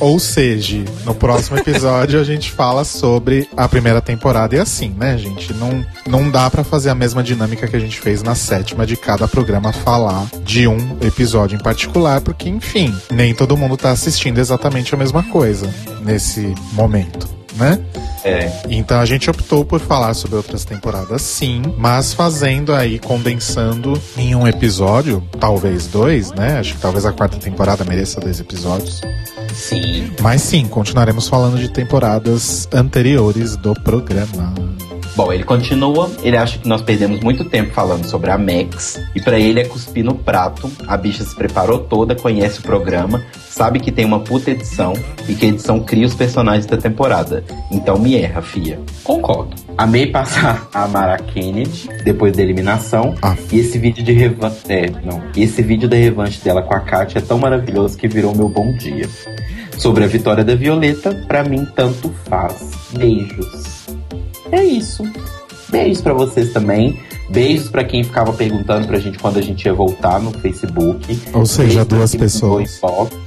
ou 0.00 0.18
seja, 0.18 0.82
no 1.04 1.14
próximo 1.14 1.58
episódio 1.58 2.18
a 2.18 2.24
gente 2.24 2.50
fala 2.50 2.82
sobre 2.82 3.46
a 3.54 3.68
primeira 3.68 4.00
temporada 4.00 4.56
e 4.56 4.58
assim, 4.58 4.88
né, 4.96 5.18
gente? 5.18 5.52
Não, 5.52 5.84
não 6.06 6.30
dá 6.30 6.48
pra 6.48 6.64
fazer 6.64 6.88
a 6.88 6.94
mesma 6.94 7.22
dinâmica 7.22 7.68
que 7.68 7.76
a 7.76 7.78
gente 7.78 8.00
fez 8.00 8.22
na 8.22 8.34
sétima 8.34 8.86
de 8.86 8.96
cada 8.96 9.28
programa 9.28 9.70
falar 9.70 10.26
de 10.42 10.66
um 10.66 10.96
episódio 11.02 11.56
em 11.56 11.62
particular, 11.62 12.22
porque, 12.22 12.48
enfim, 12.48 12.96
nem 13.10 13.34
todo 13.34 13.54
mundo 13.54 13.76
tá 13.76 13.90
assistindo 13.90 14.38
exatamente 14.38 14.94
a 14.94 14.98
mesma 14.98 15.22
coisa 15.24 15.68
nesse 16.00 16.54
momento, 16.72 17.28
né? 17.58 17.78
É. 18.24 18.50
Então 18.68 19.00
a 19.00 19.04
gente 19.04 19.28
optou 19.28 19.64
por 19.64 19.80
falar 19.80 20.14
sobre 20.14 20.36
outras 20.36 20.64
temporadas 20.64 21.22
sim, 21.22 21.62
mas 21.76 22.12
fazendo 22.14 22.74
aí, 22.74 22.98
condensando 22.98 24.00
em 24.16 24.34
um 24.34 24.46
episódio, 24.46 25.22
talvez 25.38 25.86
dois, 25.86 26.32
né? 26.32 26.58
Acho 26.58 26.74
que 26.74 26.80
talvez 26.80 27.04
a 27.04 27.12
quarta 27.12 27.36
temporada 27.38 27.84
mereça 27.84 28.20
dois 28.20 28.40
episódios. 28.40 29.00
Sim. 29.54 30.12
Mas 30.22 30.42
sim, 30.42 30.66
continuaremos 30.66 31.28
falando 31.28 31.58
de 31.58 31.68
temporadas 31.68 32.68
anteriores 32.72 33.56
do 33.56 33.74
programa. 33.74 34.54
Bom, 35.18 35.32
ele 35.32 35.42
continua. 35.42 36.08
Ele 36.22 36.36
acha 36.36 36.60
que 36.60 36.68
nós 36.68 36.80
perdemos 36.80 37.18
muito 37.18 37.44
tempo 37.44 37.72
falando 37.72 38.04
sobre 38.04 38.30
a 38.30 38.38
Max. 38.38 39.02
E 39.16 39.20
pra 39.20 39.36
ele 39.36 39.58
é 39.58 39.64
cuspir 39.64 40.04
no 40.04 40.14
prato. 40.14 40.70
A 40.86 40.96
bicha 40.96 41.24
se 41.24 41.34
preparou 41.34 41.80
toda, 41.80 42.14
conhece 42.14 42.60
o 42.60 42.62
programa, 42.62 43.24
sabe 43.50 43.80
que 43.80 43.90
tem 43.90 44.04
uma 44.04 44.20
puta 44.20 44.52
edição 44.52 44.92
e 45.28 45.34
que 45.34 45.46
a 45.46 45.48
edição 45.48 45.80
cria 45.80 46.06
os 46.06 46.14
personagens 46.14 46.66
da 46.66 46.76
temporada. 46.76 47.42
Então 47.68 47.98
me 47.98 48.14
erra, 48.14 48.40
fia. 48.40 48.78
Concordo. 49.02 49.56
Amei 49.76 50.06
passar 50.06 50.68
a 50.72 50.84
amar 50.84 51.10
a 51.10 51.18
Kennedy 51.18 51.88
depois 52.04 52.36
da 52.36 52.40
eliminação. 52.40 53.16
Ah. 53.20 53.36
E 53.50 53.58
esse 53.58 53.76
vídeo 53.76 54.04
de 54.04 54.12
revanche. 54.12 54.60
É, 54.68 54.88
não. 55.04 55.20
E 55.34 55.42
esse 55.42 55.62
vídeo 55.62 55.88
da 55.88 55.96
revanche 55.96 56.40
dela 56.44 56.62
com 56.62 56.76
a 56.76 56.80
Katia 56.80 57.18
é 57.18 57.22
tão 57.22 57.38
maravilhoso 57.38 57.98
que 57.98 58.06
virou 58.06 58.36
meu 58.36 58.48
bom 58.48 58.72
dia. 58.74 59.08
Sobre 59.76 60.04
a 60.04 60.06
vitória 60.06 60.44
da 60.44 60.54
Violeta, 60.54 61.12
pra 61.26 61.42
mim 61.42 61.66
tanto 61.74 62.08
faz. 62.28 62.70
Beijos. 62.96 63.77
É 64.52 64.62
isso. 64.64 65.02
Beijos 65.68 66.00
pra 66.02 66.14
vocês 66.14 66.52
também. 66.52 66.98
Beijos 67.30 67.68
pra 67.68 67.84
quem 67.84 68.02
ficava 68.02 68.32
perguntando 68.32 68.86
pra 68.86 68.98
gente 68.98 69.18
quando 69.18 69.38
a 69.38 69.42
gente 69.42 69.64
ia 69.66 69.74
voltar 69.74 70.18
no 70.18 70.30
Facebook. 70.32 71.20
Ou 71.34 71.44
seja, 71.44 71.62
Beijo 71.68 71.86
pra 71.86 71.96
duas 71.98 72.14
pessoas. 72.14 72.80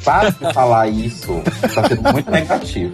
Para 0.04 0.30
de 0.32 0.54
falar 0.54 0.88
isso. 0.88 1.40
Tá 1.74 1.88
sendo 1.88 2.12
muito 2.12 2.32
negativo. 2.32 2.94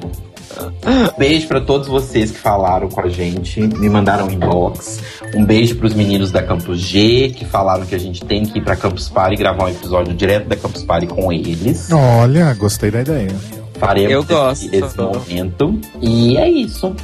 Beijo 1.18 1.48
pra 1.48 1.62
todos 1.62 1.88
vocês 1.88 2.32
que 2.32 2.38
falaram 2.38 2.90
com 2.90 3.02
a 3.02 3.10
gente, 3.10 3.62
me 3.62 3.90
mandaram 3.90 4.30
inbox. 4.30 5.00
Um 5.36 5.46
beijo 5.46 5.76
pros 5.76 5.94
meninos 5.94 6.32
da 6.32 6.42
Campus 6.42 6.80
G, 6.80 7.34
que 7.36 7.46
falaram 7.46 7.86
que 7.86 7.94
a 7.94 8.00
gente 8.00 8.24
tem 8.26 8.44
que 8.46 8.58
ir 8.58 8.64
pra 8.64 8.76
Campus 8.76 9.08
Party 9.08 9.36
e 9.36 9.38
gravar 9.38 9.66
um 9.66 9.70
episódio 9.70 10.14
direto 10.14 10.48
da 10.48 10.56
Campus 10.56 10.84
Party 10.84 11.06
com 11.08 11.32
eles. 11.32 11.90
Olha, 11.92 12.54
gostei 12.56 12.90
da 12.92 13.02
ideia. 13.02 13.36
Faremos 13.80 14.12
Eu 14.12 14.20
esse- 14.22 14.28
gosto. 14.34 14.74
esse 14.74 14.98
momento. 14.98 15.80
E 16.02 16.38
é 16.38 16.50
isso. 16.50 16.96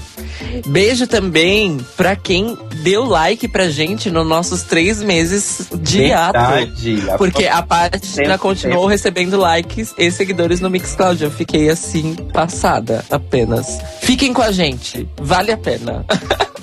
Beijo 0.67 1.07
também 1.07 1.77
pra 1.97 2.15
quem 2.15 2.57
deu 2.83 3.05
like 3.05 3.47
pra 3.47 3.69
gente 3.69 4.09
nos 4.11 4.25
nossos 4.27 4.63
três 4.63 5.01
meses 5.01 5.67
de 5.81 6.11
ato. 6.11 6.39
Verdade. 6.39 7.03
Porque 7.17 7.45
a 7.47 7.61
página 7.61 8.37
continuou 8.37 8.81
tempo. 8.81 8.87
recebendo 8.91 9.37
likes 9.37 9.93
e 9.97 10.09
seguidores 10.11 10.59
no 10.59 10.69
Mixcloud. 10.69 11.23
Eu 11.23 11.31
fiquei 11.31 11.69
assim, 11.69 12.15
passada 12.33 13.03
apenas. 13.09 13.79
Fiquem 14.01 14.33
com 14.33 14.41
a 14.41 14.51
gente, 14.51 15.07
vale 15.21 15.51
a 15.51 15.57
pena. 15.57 16.05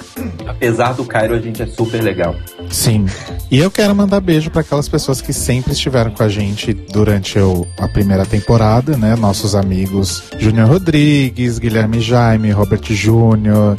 Apesar 0.47 0.93
do 0.93 1.05
Cairo, 1.05 1.35
a 1.35 1.39
gente 1.41 1.63
é 1.63 1.67
super 1.67 2.03
legal. 2.03 2.35
Sim. 2.71 3.07
E 3.51 3.59
eu 3.59 3.71
quero 3.71 3.95
mandar 3.95 4.21
beijo 4.21 4.51
para 4.51 4.61
aquelas 4.61 4.89
pessoas 4.89 5.21
que 5.23 5.33
sempre 5.33 5.73
estiveram 5.73 6.11
com 6.11 6.23
a 6.23 6.29
gente 6.29 6.75
durante 6.75 7.39
o- 7.39 7.67
a 7.79 7.89
primeira 7.89 8.27
temporada, 8.27 8.97
né? 8.97 9.17
Nossos 9.17 9.55
amigos 9.55 10.23
Júnior 10.39 10.69
Rodrigues, 10.69 11.59
Guilherme 11.59 12.01
Jaime, 12.01 12.51
Robert 12.51 12.83
Júnior, 12.91 13.70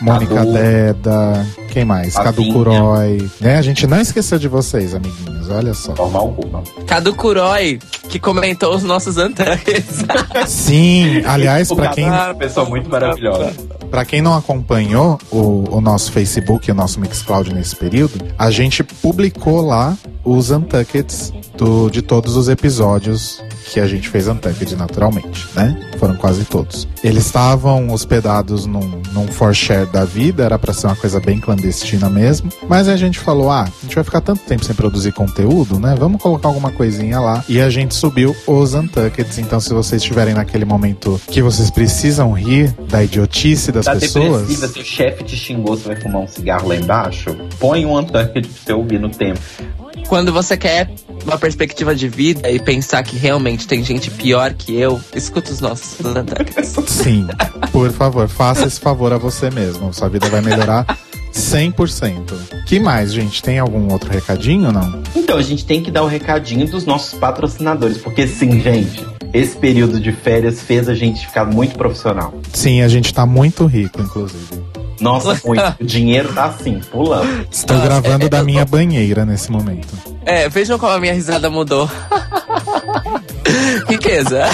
Mônica 0.00 0.34
Cadu. 0.34 0.52
Deda, 0.52 1.46
quem 1.70 1.84
mais? 1.84 2.14
Cadu 2.14 2.42
Flavinha. 2.42 2.52
Curói. 2.52 3.30
Né? 3.40 3.56
A 3.56 3.62
gente 3.62 3.86
não 3.86 4.00
esqueceu 4.00 4.38
de 4.38 4.48
vocês, 4.48 4.94
amiguinhos. 4.94 5.48
Olha 5.48 5.72
só. 5.74 5.94
Forma 5.94 6.18
alguma. 6.18 6.62
Cadu 6.86 7.14
Curói, 7.14 7.78
que 8.08 8.18
comentou 8.18 8.74
os 8.74 8.82
nossos 8.82 9.16
antares. 9.16 9.84
Sim, 10.46 11.22
aliás, 11.24 11.68
para 11.68 11.84
Cadu 11.84 11.94
quem, 11.94 12.04
é 12.06 12.10
uma 12.10 12.34
pessoa 12.34 12.68
muito 12.68 12.90
maravilhosa. 12.90 13.52
pra 13.90 14.04
quem 14.04 14.20
não 14.20 14.34
acompanhou 14.34 15.18
o, 15.30 15.76
o 15.76 15.80
nosso 15.80 16.10
Facebook 16.10 16.68
e 16.68 16.72
o 16.72 16.74
nosso 16.74 16.98
Mixcloud 17.00 17.54
nesse 17.54 17.76
período, 17.76 18.14
a 18.38 18.50
gente 18.50 18.82
publicou 18.82 19.60
lá 19.60 19.96
os 20.24 20.50
Untuckeds 20.50 21.32
do, 21.56 21.88
de 21.90 22.02
todos 22.02 22.36
os 22.36 22.48
episódios 22.48 23.42
que 23.70 23.80
a 23.80 23.86
gente 23.86 24.08
fez 24.08 24.28
Untucked 24.28 24.74
naturalmente, 24.76 25.46
né? 25.54 25.90
Foram 25.98 26.16
quase 26.16 26.44
todos. 26.44 26.88
Eles 27.02 27.26
estavam 27.26 27.90
hospedados 27.90 28.66
num, 28.66 29.00
num 29.12 29.26
for 29.28 29.54
share 29.54 29.86
da 29.86 30.04
vida, 30.04 30.44
era 30.44 30.58
pra 30.58 30.72
ser 30.72 30.86
uma 30.88 30.96
coisa 30.96 31.20
bem 31.20 31.38
clandestina 31.40 32.10
mesmo. 32.10 32.50
Mas 32.68 32.88
a 32.88 32.96
gente 32.96 33.18
falou: 33.18 33.50
ah, 33.50 33.62
a 33.62 33.82
gente 33.82 33.94
vai 33.94 34.04
ficar 34.04 34.20
tanto 34.20 34.42
tempo 34.42 34.64
sem 34.64 34.74
produzir 34.74 35.12
conteúdo, 35.12 35.78
né? 35.78 35.94
Vamos 35.98 36.20
colocar 36.20 36.48
alguma 36.48 36.70
coisinha 36.70 37.20
lá. 37.20 37.44
E 37.48 37.60
a 37.60 37.70
gente 37.70 37.94
subiu 37.94 38.34
os 38.46 38.74
Untuckeds. 38.74 39.38
Então, 39.38 39.60
se 39.60 39.72
vocês 39.72 40.02
estiverem 40.02 40.34
naquele 40.34 40.64
momento 40.64 41.20
que 41.28 41.40
vocês 41.42 41.70
precisam 41.70 42.32
rir 42.32 42.72
da 42.88 43.02
idiotice 43.02 43.70
das 43.72 43.84
Tá 43.86 43.94
pessoas. 43.96 44.42
depressiva, 44.42 44.68
se 44.68 44.80
o 44.80 44.84
chefe 44.84 45.24
te 45.24 45.36
xingou, 45.36 45.76
você 45.76 45.88
vai 45.88 45.96
fumar 45.96 46.22
um 46.22 46.28
cigarro 46.28 46.68
lá 46.68 46.76
embaixo? 46.76 47.36
Põe 47.58 47.86
um 47.86 47.96
Untucked 47.98 48.48
pra 48.48 48.58
você 48.64 48.72
ouvir 48.72 48.98
no 49.00 49.08
tempo. 49.08 49.40
Quando 50.08 50.32
você 50.32 50.56
quer 50.56 50.90
uma 51.24 51.38
perspectiva 51.38 51.94
de 51.94 52.08
vida 52.08 52.50
e 52.50 52.58
pensar 52.58 53.02
que 53.02 53.16
realmente 53.16 53.66
tem 53.66 53.82
gente 53.84 54.10
pior 54.10 54.52
que 54.52 54.74
eu, 54.74 55.00
escuta 55.14 55.52
os 55.52 55.60
nossos 55.60 56.04
antares. 56.04 56.74
Sim, 56.86 57.26
por 57.70 57.90
favor, 57.90 58.28
faça 58.28 58.66
esse 58.66 58.80
favor 58.80 59.12
a 59.12 59.18
você 59.18 59.50
mesmo. 59.50 59.92
Sua 59.92 60.08
vida 60.08 60.28
vai 60.28 60.40
melhorar 60.40 60.86
100%. 61.32 62.64
Que 62.66 62.78
mais, 62.78 63.12
gente? 63.12 63.42
Tem 63.42 63.58
algum 63.58 63.90
outro 63.92 64.10
recadinho 64.10 64.66
ou 64.66 64.72
não? 64.72 65.02
Então, 65.14 65.38
a 65.38 65.42
gente 65.42 65.64
tem 65.64 65.82
que 65.82 65.90
dar 65.90 66.02
o 66.02 66.06
recadinho 66.06 66.66
dos 66.66 66.84
nossos 66.84 67.18
patrocinadores, 67.18 67.98
porque 67.98 68.26
sim, 68.26 68.60
gente, 68.60 69.04
esse 69.32 69.56
período 69.56 69.98
de 69.98 70.12
férias 70.12 70.60
fez 70.60 70.88
a 70.88 70.94
gente 70.94 71.26
ficar 71.26 71.44
muito 71.44 71.76
profissional. 71.76 72.34
Sim, 72.52 72.82
a 72.82 72.88
gente 72.88 73.12
tá 73.14 73.24
muito 73.24 73.64
rico, 73.66 74.00
inclusive. 74.00 74.62
Nossa, 75.02 75.40
muito. 75.44 75.74
o 75.80 75.84
dinheiro 75.84 76.32
tá 76.32 76.46
assim, 76.46 76.80
pulando. 76.90 77.46
Estou 77.50 77.76
Ah, 77.76 77.80
gravando 77.80 78.26
é, 78.26 78.28
da 78.28 78.42
minha 78.42 78.64
banheira 78.64 79.24
nesse 79.26 79.50
momento. 79.50 79.88
É, 80.24 80.48
vejam 80.48 80.78
como 80.78 80.92
a 80.92 81.00
minha 81.00 81.12
risada 81.12 81.50
mudou. 81.50 81.90
Riqueza. 83.88 84.44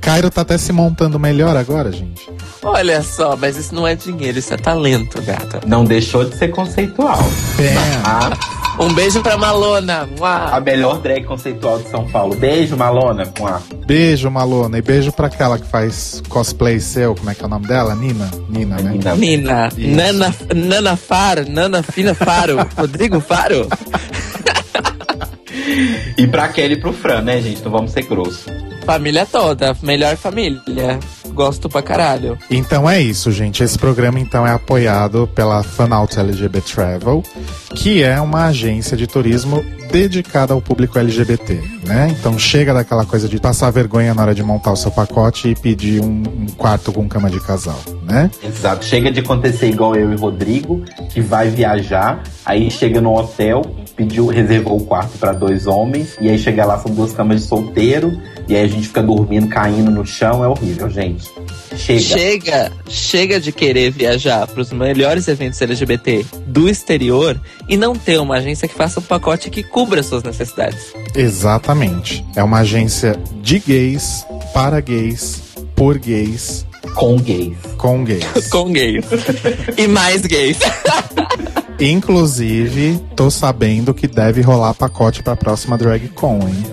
Cairo 0.00 0.30
tá 0.30 0.40
até 0.40 0.56
se 0.56 0.72
montando 0.72 1.18
melhor 1.18 1.56
agora, 1.56 1.92
gente. 1.92 2.28
Olha 2.62 3.02
só, 3.02 3.36
mas 3.36 3.56
isso 3.56 3.74
não 3.74 3.86
é 3.86 3.94
dinheiro, 3.94 4.38
isso 4.38 4.52
é 4.52 4.56
talento, 4.56 5.20
gata. 5.22 5.60
Não 5.66 5.84
deixou 5.84 6.24
de 6.24 6.36
ser 6.36 6.48
conceitual. 6.48 7.18
Bam. 7.56 8.02
A, 8.04 8.30
Um 8.80 8.92
beijo 8.94 9.20
pra 9.22 9.36
Malona. 9.36 10.08
A 10.22 10.60
melhor 10.60 11.00
drag 11.00 11.24
conceitual 11.24 11.78
de 11.78 11.88
São 11.88 12.06
Paulo. 12.08 12.36
Beijo, 12.36 12.76
Malona. 12.76 13.26
Com 13.26 13.46
a... 13.46 13.60
Beijo, 13.86 14.30
Malona. 14.30 14.78
E 14.78 14.82
beijo 14.82 15.10
pra 15.10 15.26
aquela 15.26 15.58
que 15.58 15.66
faz 15.66 16.22
cosplay 16.28 16.78
seu. 16.78 17.14
Como 17.14 17.28
é 17.28 17.34
que 17.34 17.42
é 17.42 17.46
o 17.46 17.48
nome 17.48 17.66
dela? 17.66 17.94
Nina? 17.94 18.30
Nina, 18.48 18.76
né? 18.76 18.92
Nina. 18.92 19.14
Nina, 19.16 19.68
Isso. 19.76 19.96
Nana, 19.96 20.34
Nana 20.54 20.96
Faro, 20.96 21.44
Nana 21.50 21.82
Fina 21.82 22.14
Faro, 22.14 22.58
Rodrigo 22.78 23.20
Faro. 23.20 23.68
E 26.16 26.26
pra 26.26 26.48
Kelly 26.48 26.74
e 26.74 26.80
pro 26.80 26.92
Fran, 26.92 27.22
né, 27.22 27.40
gente? 27.40 27.62
Não 27.62 27.70
vamos 27.70 27.90
ser 27.92 28.02
grosso. 28.02 28.46
Família 28.84 29.26
toda, 29.26 29.76
melhor 29.82 30.16
família. 30.16 30.98
Gosto 31.38 31.68
pra 31.68 31.80
caralho. 31.80 32.36
Então 32.50 32.90
é 32.90 33.00
isso, 33.00 33.30
gente. 33.30 33.62
Esse 33.62 33.78
programa 33.78 34.18
então 34.18 34.44
é 34.44 34.50
apoiado 34.50 35.30
pela 35.36 35.62
Fanout 35.62 36.18
LGBT 36.18 36.60
Travel, 36.60 37.22
que 37.76 38.02
é 38.02 38.20
uma 38.20 38.46
agência 38.46 38.96
de 38.96 39.06
turismo 39.06 39.64
dedicada 39.88 40.52
ao 40.52 40.60
público 40.60 40.98
LGBT, 40.98 41.62
né? 41.86 42.08
Então 42.18 42.36
chega 42.36 42.74
daquela 42.74 43.06
coisa 43.06 43.28
de 43.28 43.38
passar 43.38 43.70
vergonha 43.70 44.12
na 44.14 44.22
hora 44.22 44.34
de 44.34 44.42
montar 44.42 44.72
o 44.72 44.76
seu 44.76 44.90
pacote 44.90 45.50
e 45.50 45.54
pedir 45.54 46.02
um, 46.02 46.24
um 46.26 46.46
quarto 46.56 46.92
com 46.92 47.08
cama 47.08 47.30
de 47.30 47.38
casal, 47.38 47.78
né? 48.02 48.28
Exato. 48.42 48.84
Chega 48.84 49.12
de 49.12 49.20
acontecer 49.20 49.68
igual 49.68 49.94
eu 49.94 50.12
e 50.12 50.16
Rodrigo, 50.16 50.82
que 51.08 51.20
vai 51.20 51.50
viajar, 51.50 52.20
aí 52.44 52.68
chega 52.68 53.00
no 53.00 53.16
hotel, 53.16 53.62
pediu, 53.98 54.26
reservou 54.28 54.76
o 54.76 54.84
quarto 54.84 55.18
pra 55.18 55.32
dois 55.32 55.66
homens, 55.66 56.16
e 56.20 56.28
aí 56.30 56.38
chega 56.38 56.64
lá, 56.64 56.78
são 56.78 56.94
duas 56.94 57.12
camas 57.12 57.42
de 57.42 57.48
solteiro, 57.48 58.16
e 58.48 58.54
aí 58.54 58.62
a 58.62 58.68
gente 58.68 58.86
fica 58.86 59.02
dormindo, 59.02 59.48
caindo 59.48 59.90
no 59.90 60.06
chão, 60.06 60.44
é 60.44 60.46
horrível, 60.48 60.88
gente. 60.88 61.28
Chega. 61.76 62.00
Chega, 62.00 62.72
chega 62.88 63.40
de 63.40 63.50
querer 63.50 63.90
viajar 63.90 64.46
pros 64.46 64.72
melhores 64.72 65.26
eventos 65.26 65.60
LGBT 65.60 66.24
do 66.46 66.68
exterior 66.68 67.38
e 67.68 67.76
não 67.76 67.94
ter 67.94 68.18
uma 68.20 68.36
agência 68.36 68.68
que 68.68 68.74
faça 68.74 69.00
um 69.00 69.02
pacote 69.02 69.50
que 69.50 69.64
cubra 69.64 70.00
suas 70.02 70.22
necessidades. 70.22 70.92
Exatamente. 71.14 72.24
É 72.36 72.42
uma 72.42 72.60
agência 72.60 73.18
de 73.42 73.58
gays, 73.58 74.24
para 74.54 74.80
gays, 74.80 75.42
por 75.74 75.98
gays, 75.98 76.64
Com 76.94 77.16
gays. 77.16 77.56
com 77.76 78.04
gays. 78.04 78.24
Com 78.48 78.72
gays. 78.72 79.04
e 79.76 79.88
mais 79.88 80.22
gays. 80.22 80.58
Inclusive, 81.80 83.00
tô 83.14 83.30
sabendo 83.30 83.94
que 83.94 84.08
deve 84.08 84.40
rolar 84.42 84.74
pacote 84.74 85.22
pra 85.22 85.36
próxima 85.36 85.78
Drag 85.78 86.08
Con, 86.08 86.40
hein? 86.40 86.64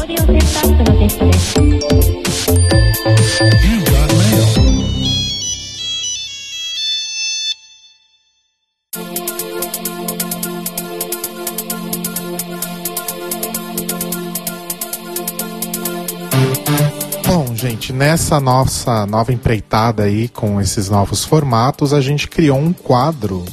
Gente, 17.63 17.93
nessa 17.93 18.41
nossa 18.41 19.05
nova 19.05 19.31
empreitada 19.31 20.03
aí 20.03 20.27
com 20.27 20.59
esses 20.59 20.89
novos 20.89 21.23
formatos, 21.23 21.93
a 21.93 22.01
gente 22.01 22.27
criou 22.27 22.57
um 22.57 22.73
quadro 22.73 23.45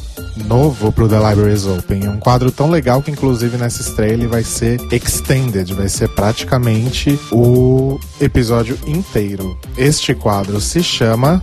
novo 0.49 0.91
pro 0.91 1.09
The 1.09 1.17
Libraries 1.17 1.65
Open. 1.65 2.09
Um 2.09 2.19
quadro 2.19 2.51
tão 2.51 2.69
legal 2.69 3.03
que, 3.03 3.13
inclusive, 3.13 3.57
nessa 3.57 3.83
estreia 3.83 4.15
ele 4.15 4.27
vai 4.27 4.43
ser 4.43 4.81
extended, 4.93 5.73
vai 5.75 5.89
ser 5.89 6.09
praticamente 6.09 7.17
o 7.31 8.01
episódio 8.21 8.77
inteiro. 8.85 9.57
Este 9.77 10.13
quadro 10.13 10.61
se 10.61 10.83
chama. 10.83 11.41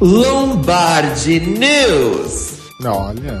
Lombardi 0.00 1.38
News. 1.38 2.54
Olha. 2.84 3.38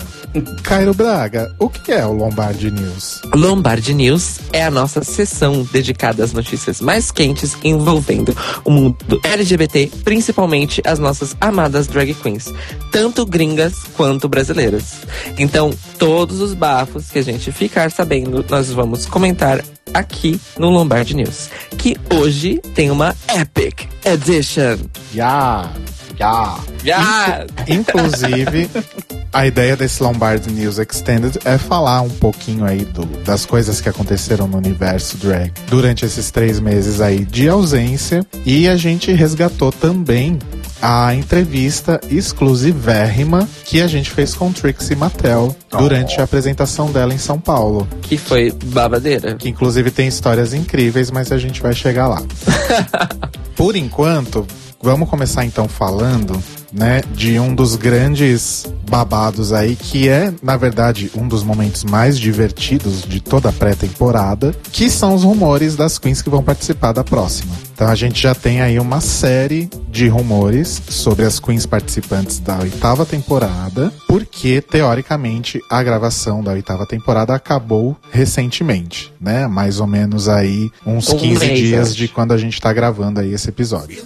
Cairo 0.62 0.94
Braga, 0.94 1.52
o 1.58 1.68
que 1.68 1.90
é 1.90 2.06
o 2.06 2.12
Lombardi 2.12 2.70
News? 2.70 3.20
Lombardi 3.34 3.92
News 3.92 4.38
é 4.52 4.64
a 4.64 4.70
nossa 4.70 5.02
sessão 5.02 5.66
dedicada 5.72 6.22
às 6.22 6.32
notícias 6.32 6.80
mais 6.80 7.10
quentes 7.10 7.56
envolvendo 7.64 8.36
o 8.64 8.70
mundo 8.70 9.20
LGBT, 9.24 9.90
principalmente 10.04 10.80
as 10.86 11.00
nossas 11.00 11.36
amadas 11.40 11.88
drag 11.88 12.14
queens, 12.14 12.52
tanto 12.92 13.26
gringas 13.26 13.74
quanto 13.96 14.28
brasileiras. 14.28 15.00
Então, 15.36 15.72
todos 15.98 16.40
os 16.40 16.54
bafos 16.54 17.10
que 17.10 17.18
a 17.18 17.24
gente 17.24 17.50
ficar 17.50 17.90
sabendo, 17.90 18.44
nós 18.48 18.70
vamos 18.70 19.06
comentar 19.06 19.60
aqui 19.94 20.40
no 20.58 20.70
Lombardi 20.70 21.14
News, 21.14 21.48
que 21.78 21.96
hoje 22.14 22.60
tem 22.74 22.90
uma 22.90 23.14
Epic 23.34 23.82
Edition. 24.04 24.78
Ya! 25.14 25.70
Ya! 26.18 26.56
Já! 26.84 27.46
Inclusive, 27.66 28.68
a 29.32 29.46
ideia 29.46 29.74
desse 29.76 30.02
Lombardi 30.02 30.50
News 30.50 30.78
Extended 30.78 31.38
é 31.46 31.56
falar 31.56 32.02
um 32.02 32.10
pouquinho 32.10 32.64
aí 32.66 32.84
do- 32.84 33.06
das 33.24 33.46
coisas 33.46 33.80
que 33.80 33.88
aconteceram 33.88 34.46
no 34.46 34.58
universo 34.58 35.16
drag 35.16 35.50
durante 35.68 36.04
esses 36.04 36.30
três 36.30 36.60
meses 36.60 37.00
aí 37.00 37.24
de 37.24 37.48
ausência. 37.48 38.24
E 38.44 38.68
a 38.68 38.76
gente 38.76 39.10
resgatou 39.12 39.72
também 39.72 40.38
a 40.82 41.14
entrevista 41.14 42.00
exclusivérrima 42.10 43.48
que 43.64 43.80
a 43.80 43.86
gente 43.86 44.10
fez 44.10 44.34
com 44.34 44.52
Trixie 44.52 44.96
Mattel 44.96 45.54
durante 45.70 46.20
a 46.20 46.24
apresentação 46.24 46.90
dela 46.90 47.12
em 47.12 47.18
São 47.18 47.38
Paulo. 47.38 47.86
Que 48.02 48.16
foi 48.16 48.50
babadeira. 48.50 49.34
Que 49.34 49.48
inclusive 49.48 49.90
tem 49.90 50.08
histórias 50.08 50.54
incríveis, 50.54 51.10
mas 51.10 51.30
a 51.32 51.38
gente 51.38 51.60
vai 51.60 51.74
chegar 51.74 52.08
lá. 52.08 52.22
Por 53.54 53.76
enquanto, 53.76 54.46
vamos 54.82 55.08
começar 55.08 55.44
então 55.44 55.68
falando, 55.68 56.42
né, 56.72 57.00
de 57.14 57.38
um 57.38 57.54
dos 57.54 57.76
grandes 57.76 58.66
babados 58.88 59.52
aí, 59.52 59.76
que 59.76 60.08
é, 60.08 60.32
na 60.42 60.56
verdade, 60.56 61.10
um 61.14 61.28
dos 61.28 61.42
momentos 61.42 61.84
mais 61.84 62.18
divertidos 62.18 63.02
de 63.02 63.20
toda 63.20 63.48
a 63.48 63.52
pré-temporada, 63.52 64.54
que 64.72 64.90
são 64.90 65.14
os 65.14 65.22
rumores 65.22 65.76
das 65.76 65.98
queens 65.98 66.20
que 66.20 66.30
vão 66.30 66.42
participar 66.42 66.92
da 66.92 67.04
próxima. 67.04 67.54
Então 67.80 67.88
a 67.88 67.94
gente 67.94 68.20
já 68.20 68.34
tem 68.34 68.60
aí 68.60 68.78
uma 68.78 69.00
série 69.00 69.70
de 69.88 70.06
rumores 70.06 70.82
sobre 70.88 71.24
as 71.24 71.40
queens 71.40 71.64
participantes 71.64 72.38
da 72.38 72.58
oitava 72.58 73.06
temporada, 73.06 73.90
porque 74.06 74.60
teoricamente 74.60 75.60
a 75.70 75.82
gravação 75.82 76.42
da 76.42 76.50
oitava 76.50 76.84
temporada 76.84 77.34
acabou 77.34 77.96
recentemente, 78.10 79.10
né? 79.18 79.46
Mais 79.46 79.80
ou 79.80 79.86
menos 79.86 80.28
aí 80.28 80.70
uns 80.86 81.08
Um 81.08 81.16
15 81.16 81.46
mês, 81.46 81.58
dias 81.58 81.96
de 81.96 82.06
quando 82.06 82.32
a 82.32 82.38
gente 82.38 82.60
tá 82.60 82.70
gravando 82.70 83.20
aí 83.20 83.32
esse 83.32 83.48
episódio. 83.48 84.02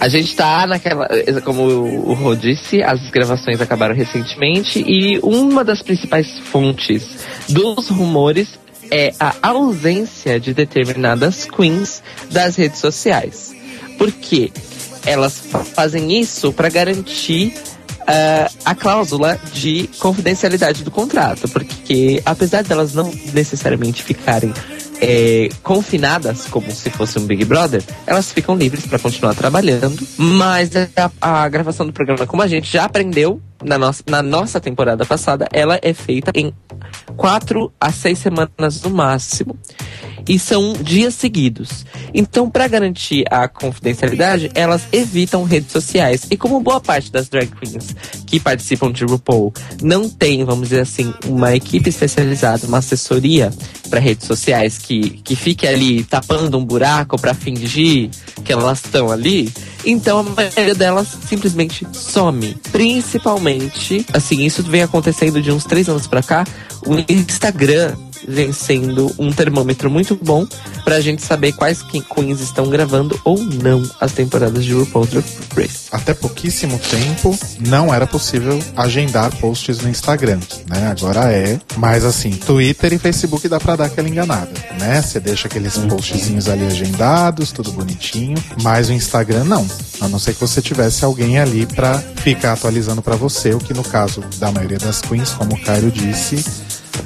A 0.00 0.08
gente 0.08 0.34
tá 0.34 0.66
naquela. 0.66 1.08
Como 1.44 2.01
o 2.04 2.14
Rô 2.14 2.34
disse, 2.34 2.82
as 2.82 3.00
gravações 3.10 3.60
acabaram 3.60 3.94
recentemente 3.94 4.82
e 4.86 5.18
uma 5.22 5.64
das 5.64 5.82
principais 5.82 6.38
fontes 6.38 7.18
dos 7.48 7.88
rumores 7.88 8.58
é 8.90 9.14
a 9.18 9.34
ausência 9.42 10.38
de 10.38 10.52
determinadas 10.52 11.46
queens 11.46 12.02
das 12.30 12.56
redes 12.56 12.78
sociais. 12.80 13.54
Por 13.96 14.10
quê? 14.12 14.50
Elas 15.06 15.38
fa- 15.38 15.64
fazem 15.64 16.20
isso 16.20 16.52
para 16.52 16.68
garantir 16.68 17.54
ah, 18.06 18.50
a 18.64 18.74
cláusula 18.74 19.38
de 19.52 19.88
confidencialidade 19.98 20.84
do 20.84 20.90
contrato, 20.90 21.48
porque 21.48 22.20
apesar 22.24 22.62
delas 22.64 22.92
não 22.94 23.10
necessariamente 23.32 24.02
ficarem 24.02 24.52
é, 25.02 25.48
confinadas 25.64 26.46
como 26.46 26.70
se 26.70 26.88
fosse 26.88 27.18
um 27.18 27.26
Big 27.26 27.44
Brother, 27.44 27.82
elas 28.06 28.30
ficam 28.30 28.54
livres 28.54 28.86
para 28.86 29.00
continuar 29.00 29.34
trabalhando. 29.34 30.06
Mas 30.16 30.70
a, 30.76 31.10
a 31.20 31.48
gravação 31.48 31.84
do 31.84 31.92
programa, 31.92 32.24
como 32.24 32.40
a 32.40 32.46
gente 32.46 32.72
já 32.72 32.84
aprendeu 32.84 33.42
na 33.64 33.76
nossa, 33.76 34.04
na 34.06 34.22
nossa 34.22 34.60
temporada 34.60 35.04
passada, 35.04 35.48
ela 35.52 35.78
é 35.82 35.92
feita 35.92 36.30
em 36.36 36.54
quatro 37.16 37.72
a 37.80 37.90
seis 37.90 38.20
semanas 38.20 38.80
no 38.82 38.90
máximo. 38.90 39.58
E 40.28 40.38
são 40.38 40.72
dias 40.74 41.14
seguidos. 41.14 41.84
Então, 42.14 42.50
para 42.50 42.68
garantir 42.68 43.24
a 43.30 43.48
confidencialidade, 43.48 44.50
elas 44.54 44.82
evitam 44.92 45.44
redes 45.44 45.72
sociais. 45.72 46.26
E 46.30 46.36
como 46.36 46.60
boa 46.60 46.80
parte 46.80 47.10
das 47.10 47.28
drag 47.28 47.48
queens 47.48 47.94
que 48.26 48.38
participam 48.38 48.92
de 48.92 49.04
RuPaul 49.04 49.52
não 49.82 50.08
tem, 50.08 50.44
vamos 50.44 50.68
dizer 50.68 50.82
assim, 50.82 51.12
uma 51.26 51.54
equipe 51.54 51.88
especializada, 51.88 52.66
uma 52.66 52.78
assessoria 52.78 53.50
para 53.88 54.00
redes 54.00 54.26
sociais 54.26 54.78
que, 54.78 55.20
que 55.22 55.36
fique 55.36 55.66
ali 55.66 56.02
tapando 56.04 56.56
um 56.56 56.64
buraco 56.64 57.20
para 57.20 57.34
fingir 57.34 58.10
que 58.42 58.52
elas 58.52 58.82
estão 58.82 59.10
ali, 59.10 59.52
então 59.84 60.20
a 60.20 60.22
maioria 60.22 60.74
delas 60.74 61.08
simplesmente 61.28 61.86
some. 61.92 62.56
Principalmente, 62.70 64.06
assim, 64.12 64.44
isso 64.44 64.62
vem 64.62 64.82
acontecendo 64.82 65.42
de 65.42 65.50
uns 65.50 65.64
três 65.64 65.88
anos 65.88 66.06
pra 66.06 66.22
cá, 66.22 66.44
o 66.86 66.94
Instagram 67.12 67.94
vem 68.26 68.52
sendo 68.52 69.12
um 69.18 69.32
termômetro 69.32 69.90
muito 69.90 70.16
bom 70.22 70.46
pra 70.84 71.00
gente 71.00 71.22
saber 71.22 71.52
quais 71.52 71.82
que- 71.82 72.00
queens 72.00 72.40
estão 72.40 72.68
gravando 72.68 73.18
ou 73.24 73.38
não 73.38 73.82
as 74.00 74.12
temporadas 74.12 74.64
de 74.64 74.72
RuPaul 74.72 75.06
Drag 75.06 75.24
Race. 75.56 75.86
Até 75.90 76.14
pouquíssimo 76.14 76.78
tempo 76.78 77.38
não 77.60 77.92
era 77.92 78.06
possível 78.06 78.58
agendar 78.76 79.34
posts 79.36 79.78
no 79.80 79.88
Instagram, 79.88 80.40
né? 80.68 80.88
Agora 80.90 81.32
é, 81.32 81.58
mas 81.76 82.04
assim, 82.04 82.30
Twitter 82.30 82.92
e 82.94 82.98
Facebook 82.98 83.48
dá 83.48 83.58
pra 83.60 83.76
dar 83.76 83.86
aquela 83.86 84.08
enganada, 84.08 84.52
né? 84.78 85.00
Você 85.02 85.20
deixa 85.20 85.48
aqueles 85.48 85.76
postzinhos 85.78 86.48
ali 86.48 86.66
agendados, 86.66 87.52
tudo 87.52 87.72
bonitinho, 87.72 88.36
mas 88.62 88.88
o 88.88 88.92
Instagram 88.92 89.44
não. 89.44 89.66
A 90.00 90.08
não 90.08 90.18
ser 90.18 90.34
que 90.34 90.40
você 90.40 90.60
tivesse 90.60 91.04
alguém 91.04 91.38
ali 91.38 91.66
pra 91.66 91.98
ficar 91.98 92.52
atualizando 92.54 93.02
pra 93.02 93.14
você, 93.16 93.52
o 93.54 93.58
que 93.58 93.72
no 93.74 93.84
caso 93.84 94.20
da 94.38 94.50
maioria 94.50 94.78
das 94.78 95.00
queens, 95.00 95.30
como 95.30 95.54
o 95.54 95.60
Cairo 95.60 95.90
disse, 95.90 96.44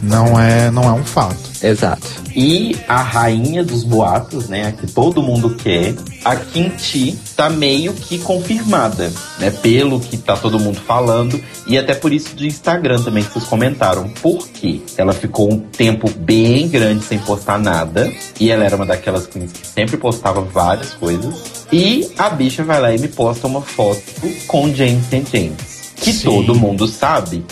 não 0.03 0.39
é, 0.39 0.71
não 0.71 0.85
é 0.85 0.93
um 0.93 1.05
fato. 1.05 1.37
Exato. 1.63 2.07
E 2.35 2.77
a 2.87 3.01
rainha 3.01 3.65
dos 3.65 3.83
boatos, 3.83 4.49
né? 4.49 4.67
A 4.67 4.73
que 4.73 4.87
todo 4.87 5.23
mundo 5.23 5.55
quer, 5.55 5.95
a 6.25 6.37
Kinti 6.37 7.19
tá 7.35 7.49
meio 7.49 7.95
que 7.95 8.19
confirmada, 8.19 9.11
né? 9.39 9.51
Pelo 9.51 9.99
que 9.99 10.17
tá 10.17 10.37
todo 10.37 10.59
mundo 10.59 10.79
falando. 10.81 11.41
E 11.67 11.79
até 11.79 11.95
por 11.95 12.13
isso 12.13 12.37
do 12.37 12.45
Instagram 12.45 13.03
também 13.03 13.25
que 13.25 13.33
vocês 13.33 13.45
comentaram. 13.45 14.09
Por 14.21 14.47
quê? 14.49 14.81
Ela 14.97 15.13
ficou 15.13 15.53
um 15.53 15.59
tempo 15.59 16.11
bem 16.11 16.69
grande 16.69 17.05
sem 17.05 17.19
postar 17.19 17.59
nada. 17.59 18.13
E 18.39 18.51
ela 18.51 18.65
era 18.65 18.77
uma 18.77 18.87
daquelas 18.87 19.27
queens 19.27 19.53
que 19.53 19.67
sempre 19.67 19.97
postava 19.97 20.43
várias 20.43 20.93
coisas. 20.95 21.35
E 21.73 22.09
a 22.19 22.29
bicha 22.29 22.63
vai 22.63 22.81
lá 22.81 22.95
e 22.95 22.99
me 22.99 23.09
posta 23.09 23.47
uma 23.47 23.63
foto 23.63 24.03
com 24.47 24.73
James 24.75 25.07
St. 25.07 25.25
James. 25.33 25.77
Que 25.97 26.13
Sim. 26.13 26.25
todo 26.25 26.55
mundo 26.55 26.87
sabe 26.87 27.43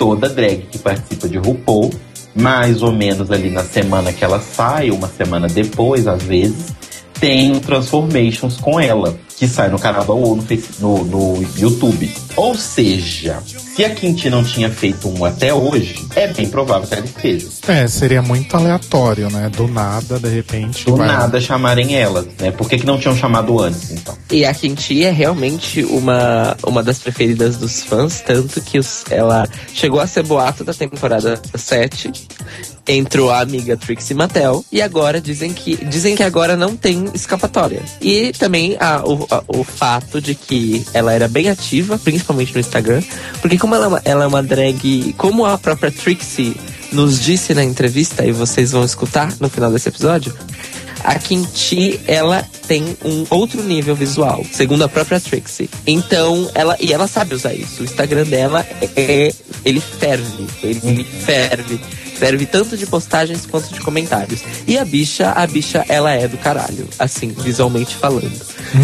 toda 0.00 0.30
drag 0.30 0.62
que 0.70 0.78
participa 0.78 1.28
de 1.28 1.36
RuPaul, 1.36 1.90
mais 2.34 2.82
ou 2.82 2.90
menos 2.90 3.30
ali 3.30 3.50
na 3.50 3.62
semana 3.62 4.14
que 4.14 4.24
ela 4.24 4.40
sai, 4.40 4.90
uma 4.90 5.06
semana 5.08 5.46
depois, 5.46 6.08
às 6.08 6.22
vezes, 6.22 6.72
tem 7.20 7.60
Transformations 7.60 8.56
com 8.56 8.80
ela, 8.80 9.14
que 9.36 9.46
sai 9.46 9.68
no 9.68 9.78
canal 9.78 10.06
Face- 10.48 10.80
no, 10.80 11.04
no 11.04 11.44
YouTube. 11.58 12.10
Ou 12.34 12.54
seja, 12.54 13.42
se 13.80 13.84
a 13.86 13.94
Quinti 13.94 14.28
não 14.28 14.44
tinha 14.44 14.68
feito 14.70 15.08
um 15.08 15.24
até 15.24 15.54
hoje, 15.54 16.06
é 16.14 16.26
bem 16.28 16.48
provável 16.48 16.86
que 16.86 16.94
ela 16.94 17.04
esteja. 17.06 17.48
É, 17.66 17.86
seria 17.88 18.20
muito 18.20 18.54
aleatório, 18.56 19.30
né? 19.30 19.48
Do 19.48 19.66
nada, 19.66 20.18
de 20.18 20.28
repente. 20.28 20.84
Do 20.84 20.96
vai- 20.96 21.08
nada 21.08 21.40
chamarem 21.40 21.94
ela, 21.96 22.26
né? 22.38 22.50
Por 22.50 22.68
que, 22.68 22.76
que 22.78 22.84
não 22.86 22.98
tinham 22.98 23.16
chamado 23.16 23.58
antes, 23.58 23.90
então? 23.90 24.16
E 24.30 24.44
a 24.44 24.52
Kinti 24.52 25.02
é 25.04 25.10
realmente 25.10 25.82
uma, 25.84 26.56
uma 26.66 26.82
das 26.82 26.98
preferidas 26.98 27.56
dos 27.56 27.82
fãs, 27.82 28.20
tanto 28.20 28.60
que 28.60 28.78
os- 28.78 29.04
ela 29.10 29.48
chegou 29.72 29.98
a 30.00 30.06
ser 30.06 30.24
boato 30.24 30.62
da 30.62 30.74
temporada 30.74 31.40
7. 31.54 32.12
Entrou 32.92 33.30
a 33.30 33.40
amiga 33.40 33.76
Trixie 33.76 34.14
Mattel 34.14 34.64
e 34.72 34.82
agora 34.82 35.20
dizem 35.20 35.52
que 35.52 35.76
dizem 35.84 36.16
que 36.16 36.22
agora 36.24 36.56
não 36.56 36.74
tem 36.76 37.04
escapatória. 37.14 37.80
E 38.00 38.32
também 38.32 38.76
a- 38.80 39.02
o, 39.06 39.26
a- 39.30 39.44
o 39.46 39.62
fato 39.62 40.20
de 40.20 40.34
que 40.34 40.84
ela 40.92 41.12
era 41.12 41.28
bem 41.28 41.48
ativa, 41.48 41.96
principalmente 41.98 42.52
no 42.52 42.58
Instagram, 42.60 43.00
porque 43.40 43.56
como 43.58 43.74
ela, 43.76 44.02
é 44.04 44.10
ela 44.10 44.24
é 44.24 44.26
uma 44.26 44.42
drag, 44.42 45.14
como 45.16 45.44
a 45.46 45.56
própria 45.56 45.90
Trixie 45.92 46.56
nos 46.92 47.20
disse 47.20 47.54
na 47.54 47.62
entrevista, 47.62 48.26
e 48.26 48.32
vocês 48.32 48.72
vão 48.72 48.84
escutar 48.84 49.32
no 49.38 49.48
final 49.48 49.70
desse 49.70 49.88
episódio, 49.88 50.34
A 51.04 51.14
Kimchi, 51.14 52.00
ela 52.08 52.44
tem 52.66 52.96
um 53.04 53.24
outro 53.30 53.62
nível 53.62 53.94
visual, 53.94 54.44
segundo 54.52 54.82
a 54.82 54.88
própria 54.88 55.20
Trixie. 55.20 55.70
Então, 55.86 56.50
ela 56.54 56.76
e 56.80 56.92
ela 56.92 57.06
sabe 57.06 57.34
usar 57.36 57.54
isso. 57.54 57.82
O 57.82 57.84
Instagram 57.84 58.24
dela 58.24 58.66
é 58.96 59.32
ele 59.64 59.80
ferve, 59.80 60.46
ele 60.62 61.04
ferve. 61.04 61.80
Ferve 62.20 62.44
tanto 62.44 62.76
de 62.76 62.86
postagens 62.86 63.46
quanto 63.46 63.72
de 63.72 63.80
comentários. 63.80 64.42
E 64.66 64.76
a 64.76 64.84
bicha, 64.84 65.30
a 65.30 65.46
bicha, 65.46 65.82
ela 65.88 66.12
é 66.12 66.28
do 66.28 66.36
caralho, 66.36 66.86
assim, 66.98 67.28
visualmente 67.28 67.96
falando. 67.96 68.30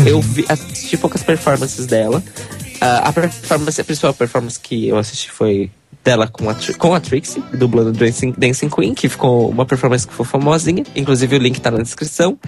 Eu 0.07 0.23
vi, 0.23 0.47
assisti 0.49 0.97
poucas 0.97 1.23
performances 1.23 1.85
dela. 1.85 2.25
Ah, 2.81 3.09
a 3.09 3.13
performance, 3.13 3.79
a 3.79 3.85
principal 3.85 4.15
performance 4.15 4.59
que 4.59 4.89
eu 4.89 4.97
assisti 4.97 5.31
foi 5.31 5.71
dela 6.03 6.27
com 6.27 6.49
a, 6.49 6.57
com 6.79 6.95
a 6.95 6.99
Trixie, 6.99 7.45
dublando 7.53 7.93
Dancing, 7.93 8.33
Dancing 8.39 8.71
Queen, 8.71 8.95
que 8.95 9.07
ficou 9.07 9.51
uma 9.51 9.67
performance 9.67 10.09
que 10.09 10.15
foi 10.15 10.25
famosinha. 10.25 10.83
Inclusive 10.97 11.37
o 11.37 11.39
link 11.39 11.61
tá 11.61 11.71
na 11.71 11.83
descrição. 11.83 12.39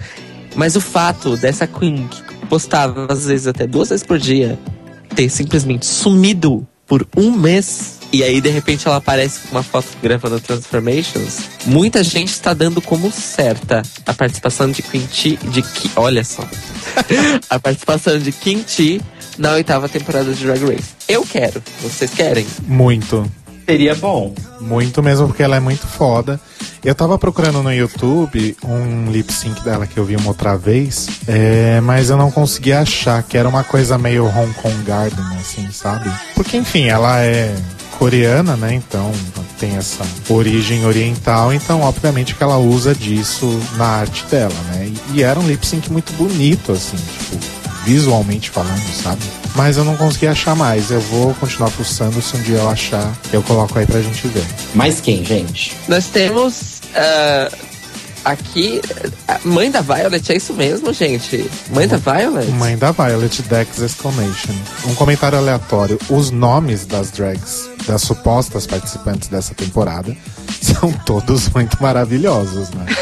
Mas 0.55 0.75
o 0.75 0.81
fato 0.81 1.37
dessa 1.37 1.67
Queen, 1.67 2.07
que 2.07 2.47
postava 2.47 3.05
às 3.07 3.27
vezes 3.27 3.45
até 3.45 3.67
duas 3.67 3.89
vezes 3.89 4.03
por 4.03 4.17
dia, 4.17 4.57
ter 5.15 5.29
simplesmente 5.29 5.85
sumido 5.85 6.67
por 6.87 7.07
um 7.15 7.31
mês. 7.31 7.98
E 8.11 8.23
aí, 8.23 8.41
de 8.41 8.49
repente, 8.49 8.87
ela 8.87 8.97
aparece 8.97 9.41
com 9.41 9.55
uma 9.55 9.63
foto 9.63 9.87
gravando 10.01 10.39
Transformations. 10.39 11.41
Muita 11.65 12.03
gente 12.03 12.29
está 12.29 12.53
dando 12.53 12.81
como 12.81 13.11
certa 13.11 13.83
a 14.05 14.13
participação 14.13 14.71
de 14.71 14.81
Quinty. 14.81 15.37
De 15.43 15.61
Ki, 15.61 15.91
olha 15.95 16.23
só. 16.23 16.43
a 17.49 17.59
participação 17.59 18.17
de 18.17 18.31
Quinty 18.31 18.99
na 19.37 19.53
oitava 19.53 19.87
temporada 19.87 20.33
de 20.33 20.43
Drag 20.43 20.59
Race. 20.65 20.89
Eu 21.07 21.23
quero. 21.23 21.61
Vocês 21.81 22.11
querem? 22.11 22.47
Muito. 22.63 23.29
Seria 23.67 23.93
bom. 23.93 24.33
Muito 24.59 25.03
mesmo, 25.03 25.27
porque 25.27 25.43
ela 25.43 25.55
é 25.55 25.59
muito 25.59 25.85
foda. 25.85 26.39
Eu 26.83 26.95
tava 26.95 27.19
procurando 27.19 27.61
no 27.61 27.71
YouTube 27.71 28.57
um 28.63 29.11
lip 29.11 29.31
sync 29.31 29.61
dela 29.63 29.85
que 29.85 29.97
eu 29.97 30.05
vi 30.05 30.15
uma 30.15 30.29
outra 30.29 30.57
vez, 30.57 31.07
é, 31.27 31.79
mas 31.81 32.09
eu 32.09 32.17
não 32.17 32.31
consegui 32.31 32.73
achar, 32.73 33.21
que 33.21 33.37
era 33.37 33.47
uma 33.47 33.63
coisa 33.63 33.97
meio 33.97 34.25
Hong 34.25 34.53
Kong 34.55 34.83
Garden, 34.83 35.23
assim, 35.39 35.69
sabe? 35.71 36.09
Porque, 36.33 36.57
enfim, 36.57 36.85
ela 36.85 37.21
é 37.21 37.53
coreana, 37.99 38.55
né? 38.55 38.73
Então 38.73 39.11
tem 39.59 39.75
essa 39.75 40.05
origem 40.29 40.85
oriental, 40.85 41.53
então 41.53 41.81
obviamente 41.81 42.33
que 42.33 42.41
ela 42.41 42.57
usa 42.57 42.95
disso 42.95 43.59
na 43.75 43.85
arte 43.85 44.25
dela, 44.27 44.55
né? 44.71 44.89
E, 45.13 45.17
e 45.17 45.23
era 45.23 45.37
um 45.37 45.45
lip 45.45 45.67
sync 45.67 45.91
muito 45.91 46.13
bonito, 46.13 46.71
assim, 46.71 46.95
tipo, 46.95 47.37
visualmente 47.83 48.49
falando, 48.49 48.81
sabe? 49.03 49.21
Mas 49.55 49.75
eu 49.75 49.83
não 49.83 49.97
consegui 49.97 50.27
achar 50.27 50.55
mais. 50.55 50.91
Eu 50.91 51.01
vou 51.01 51.33
continuar 51.35 51.69
fuçando. 51.69 52.21
Se 52.21 52.37
um 52.37 52.41
dia 52.41 52.57
eu 52.57 52.69
achar, 52.69 53.11
eu 53.33 53.41
coloco 53.41 53.77
aí 53.77 53.85
pra 53.85 53.99
gente 53.99 54.27
ver. 54.27 54.45
Mas 54.73 55.01
quem, 55.01 55.25
gente? 55.25 55.75
Nós 55.87 56.05
temos. 56.07 56.81
ah, 56.95 57.49
aqui. 58.23 58.81
Mãe 59.43 59.71
da 59.71 59.81
Violet, 59.81 60.31
é 60.31 60.35
isso 60.37 60.53
mesmo, 60.53 60.93
gente? 60.93 61.49
Mãe 61.69 61.87
da 61.87 61.97
Violet? 61.97 62.49
Mãe 62.51 62.77
da 62.77 62.91
Violet 62.91 63.41
Dex 63.43 63.79
Exclamation. 63.79 64.53
Um 64.85 64.95
comentário 64.95 65.37
aleatório. 65.37 65.99
Os 66.09 66.31
nomes 66.31 66.85
das 66.85 67.11
drags, 67.11 67.69
das 67.87 68.01
supostas 68.01 68.65
participantes 68.67 69.29
dessa 69.29 69.53
temporada, 69.53 70.15
são 70.61 70.91
todos 71.05 71.49
muito 71.49 71.81
maravilhosos, 71.81 72.69
né? 72.71 72.85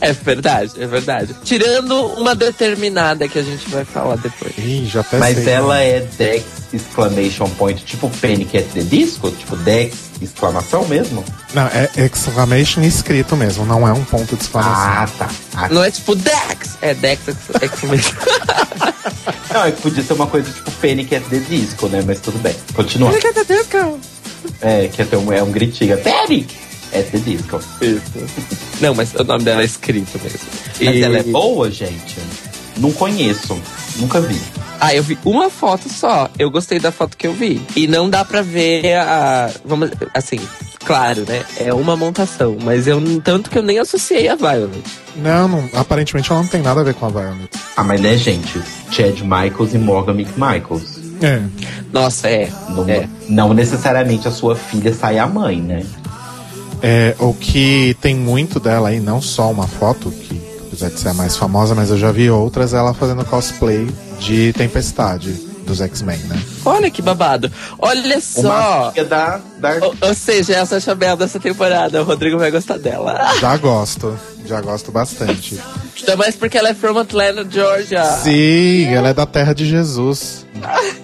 É 0.00 0.12
verdade, 0.12 0.72
é 0.78 0.86
verdade. 0.86 1.34
Tirando 1.44 1.94
uma 2.16 2.34
determinada 2.34 3.28
que 3.28 3.38
a 3.38 3.42
gente 3.42 3.68
vai 3.68 3.84
falar 3.84 4.16
depois. 4.16 4.52
Ih, 4.56 4.86
já 4.86 5.00
até 5.00 5.18
Mas 5.18 5.36
sei. 5.36 5.52
ela 5.52 5.78
é 5.80 6.00
Dex 6.16 6.44
exclamation 6.72 7.48
point, 7.50 7.84
tipo 7.84 8.08
Panic 8.08 8.56
at 8.56 8.64
the 8.72 8.80
Disco? 8.80 9.30
Tipo 9.30 9.56
Dex 9.56 9.94
exclamação 10.22 10.86
mesmo? 10.86 11.24
Não, 11.52 11.66
é 11.66 11.90
exclamation 11.96 12.80
escrito 12.82 13.36
mesmo, 13.36 13.66
não 13.66 13.86
é 13.86 13.92
um 13.92 14.04
ponto 14.04 14.36
de 14.36 14.42
exclamação. 14.42 14.74
Ah, 15.02 15.08
tá. 15.18 15.28
Ah, 15.54 15.68
Não 15.68 15.82
é 15.84 15.90
tipo 15.90 16.14
Dex, 16.14 16.78
é 16.80 16.94
Dex 16.94 17.20
ex- 17.28 17.62
exclamation. 17.62 18.14
Não, 19.52 19.64
é 19.64 19.72
que 19.72 19.82
podia 19.82 20.02
ser 20.04 20.12
uma 20.12 20.28
coisa 20.28 20.50
tipo 20.50 20.70
Panic 20.72 21.14
at 21.14 21.24
the 21.24 21.38
Disco, 21.40 21.88
né? 21.88 22.02
Mas 22.06 22.20
tudo 22.20 22.38
bem. 22.38 22.54
Continua. 22.72 23.10
É, 24.60 24.88
que 24.88 25.02
até 25.02 25.16
um, 25.16 25.32
é 25.32 25.42
um 25.42 25.50
gritinho. 25.50 25.96
Panic 25.98 26.54
at 26.94 27.06
the 27.10 27.18
Disco. 27.18 27.60
Isso. 27.80 28.02
Não, 28.80 28.94
mas 28.94 29.14
o 29.14 29.24
nome 29.24 29.44
dela 29.44 29.62
é 29.62 29.64
escrito 29.64 30.18
mesmo. 30.22 30.38
Mas 30.80 30.96
E- 30.96 31.02
ela 31.02 31.18
é 31.18 31.22
boa, 31.22 31.70
gente? 31.70 32.16
Não 32.76 32.90
conheço. 32.92 33.60
Nunca 33.96 34.20
vi. 34.20 34.40
Ah, 34.80 34.94
eu 34.94 35.02
vi 35.02 35.18
uma 35.24 35.50
foto 35.50 35.88
só. 35.92 36.30
Eu 36.38 36.50
gostei 36.50 36.78
da 36.78 36.90
foto 36.90 37.16
que 37.16 37.26
eu 37.26 37.32
vi. 37.34 37.60
E 37.76 37.86
não 37.86 38.08
dá 38.08 38.24
pra 38.24 38.40
ver 38.40 38.94
a. 38.96 39.50
Vamos. 39.64 39.90
Assim, 40.14 40.40
claro, 40.86 41.24
né? 41.28 41.44
É 41.58 41.74
uma 41.74 41.96
montação. 41.96 42.56
Mas 42.62 42.86
eu. 42.86 42.98
Tanto 43.20 43.50
que 43.50 43.58
eu 43.58 43.62
nem 43.62 43.78
associei 43.78 44.26
a 44.28 44.36
Violet. 44.36 44.82
Não, 45.16 45.46
não, 45.48 45.68
aparentemente 45.74 46.30
ela 46.32 46.40
não 46.40 46.48
tem 46.48 46.62
nada 46.62 46.80
a 46.80 46.84
ver 46.84 46.94
com 46.94 47.04
a 47.06 47.08
Violet. 47.10 47.50
Ah, 47.76 47.84
mas 47.84 48.00
né, 48.00 48.16
gente? 48.16 48.58
Chad 48.90 49.20
Michaels 49.20 49.74
e 49.74 49.78
Morgan 49.78 50.12
McMichaels. 50.14 50.99
É. 51.22 51.42
Nossa, 51.92 52.28
é. 52.28 52.48
Não, 52.68 52.88
É. 52.88 53.08
não 53.28 53.54
necessariamente 53.54 54.26
a 54.28 54.30
sua 54.30 54.54
filha 54.56 54.94
sai 54.94 55.18
a 55.18 55.26
mãe, 55.26 55.60
né? 55.60 55.84
É, 56.82 57.14
o 57.18 57.34
que 57.34 57.94
tem 58.00 58.14
muito 58.16 58.58
dela 58.58 58.88
aí, 58.88 59.00
não 59.00 59.20
só 59.20 59.50
uma 59.50 59.66
foto, 59.66 60.10
que 60.10 60.40
apesar 60.66 60.88
de 60.88 60.98
ser 60.98 61.08
a 61.10 61.14
mais 61.14 61.36
famosa, 61.36 61.74
mas 61.74 61.90
eu 61.90 61.98
já 61.98 62.10
vi 62.10 62.30
outras, 62.30 62.72
ela 62.72 62.94
fazendo 62.94 63.24
cosplay 63.24 63.86
de 64.18 64.52
Tempestade 64.54 65.32
dos 65.66 65.80
X-Men, 65.80 66.18
né? 66.20 66.42
Olha 66.64 66.90
que 66.90 67.02
babado. 67.02 67.52
Olha 67.78 68.20
só. 68.20 68.92
da, 69.08 69.40
da 69.58 69.74
Ou, 69.82 69.94
ou 70.08 70.14
seja, 70.14 70.54
essa 70.56 70.76
é 70.76 70.78
a 70.78 70.80
Chabel 70.80 71.16
dessa 71.16 71.38
temporada. 71.38 72.00
O 72.00 72.04
Rodrigo 72.04 72.38
vai 72.38 72.50
gostar 72.50 72.78
dela. 72.78 73.34
Já 73.40 73.56
gosto, 73.58 74.18
já 74.46 74.60
gosto 74.60 74.90
bastante. 74.90 75.60
Ainda 75.98 76.16
mais 76.16 76.34
porque 76.34 76.56
ela 76.58 76.70
é 76.70 76.74
from 76.74 76.98
Atlanta, 76.98 77.46
Georgia. 77.48 78.02
Sim, 78.04 78.86
ela 78.86 79.10
é 79.10 79.14
da 79.14 79.26
terra 79.26 79.52
de 79.54 79.66
Jesus. 79.66 80.46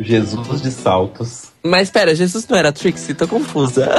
Jesus 0.00 0.62
de 0.62 0.70
Saltos. 0.70 1.42
Mas 1.62 1.90
pera, 1.90 2.14
Jesus 2.14 2.46
não 2.48 2.56
era 2.58 2.70
a 2.70 2.72
Trixie? 2.72 3.14
Tô 3.14 3.28
confusa. 3.28 3.94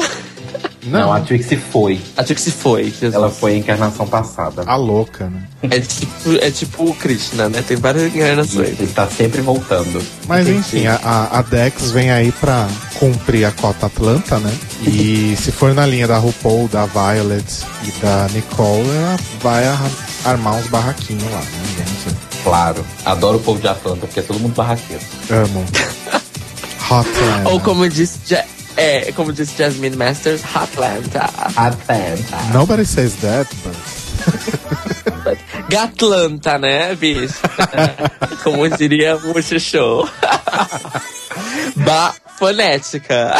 Não, 0.83 1.13
a 1.13 1.19
Trixie 1.19 1.57
foi. 1.57 2.01
A 2.17 2.23
Trixie 2.23 2.51
foi, 2.51 2.85
Jesus. 2.85 3.13
Ela 3.13 3.29
foi 3.29 3.53
a 3.53 3.57
encarnação 3.57 4.07
passada. 4.07 4.63
A 4.65 4.75
louca, 4.75 5.27
né? 5.29 5.43
É 5.69 5.79
tipo, 5.79 6.31
é 6.41 6.49
tipo 6.49 6.83
o 6.89 6.95
Krishna, 6.95 7.47
né? 7.49 7.61
Tem 7.65 7.77
várias 7.77 8.13
encarnações. 8.15 8.69
Ele 8.69 8.83
está 8.85 9.07
sempre 9.07 9.41
voltando. 9.41 10.01
Mas 10.27 10.47
Entendi. 10.47 10.59
enfim, 10.59 10.87
a- 10.87 11.29
a, 11.31 11.41
Dex 11.43 11.91
vem 11.91 12.09
aí 12.09 12.31
pra 12.31 12.67
cumprir 12.97 13.45
a 13.45 13.51
cota 13.51 13.85
Atlanta, 13.85 14.39
né? 14.39 14.51
E 14.87 15.35
se 15.37 15.51
for 15.51 15.75
na 15.75 15.85
linha 15.85 16.07
da 16.07 16.17
RuPaul, 16.17 16.67
da 16.67 16.87
Violet 16.87 17.45
e 17.87 17.91
da 18.01 18.27
Nicole, 18.33 18.89
ela 18.89 19.17
vai 19.39 19.67
ar- 19.67 19.91
armar 20.25 20.55
uns 20.55 20.67
barraquinhos 20.67 21.23
lá, 21.31 21.41
né? 21.41 21.45
Vamos 21.77 22.03
ver. 22.05 22.30
Claro. 22.43 22.85
Adoro 23.05 23.37
o 23.37 23.41
povo 23.41 23.59
de 23.59 23.67
Atlanta, 23.67 24.01
porque 24.01 24.19
é 24.19 24.23
todo 24.23 24.39
mundo 24.39 24.55
barraqueiro. 24.55 25.03
Amo. 25.29 25.65
Hotland. 26.89 27.45
Ou 27.45 27.59
como 27.61 27.87
disse, 27.87 28.19
Ja- 28.27 28.45
é, 28.75 29.11
como 29.13 29.31
disse 29.31 29.57
Jasmine 29.57 29.95
Masters, 29.95 30.41
Atlanta. 30.53 31.29
Atlanta. 31.55 32.37
Nobody 32.53 32.85
says 32.85 33.15
that, 33.17 33.49
but... 33.63 33.75
Gatlanta, 35.69 36.57
né, 36.57 36.95
bicho? 36.95 37.35
como 38.43 38.67
diria 38.69 39.15
o 39.15 39.59
show. 39.59 40.07
Ba 41.77 42.13
fonética. 42.37 43.35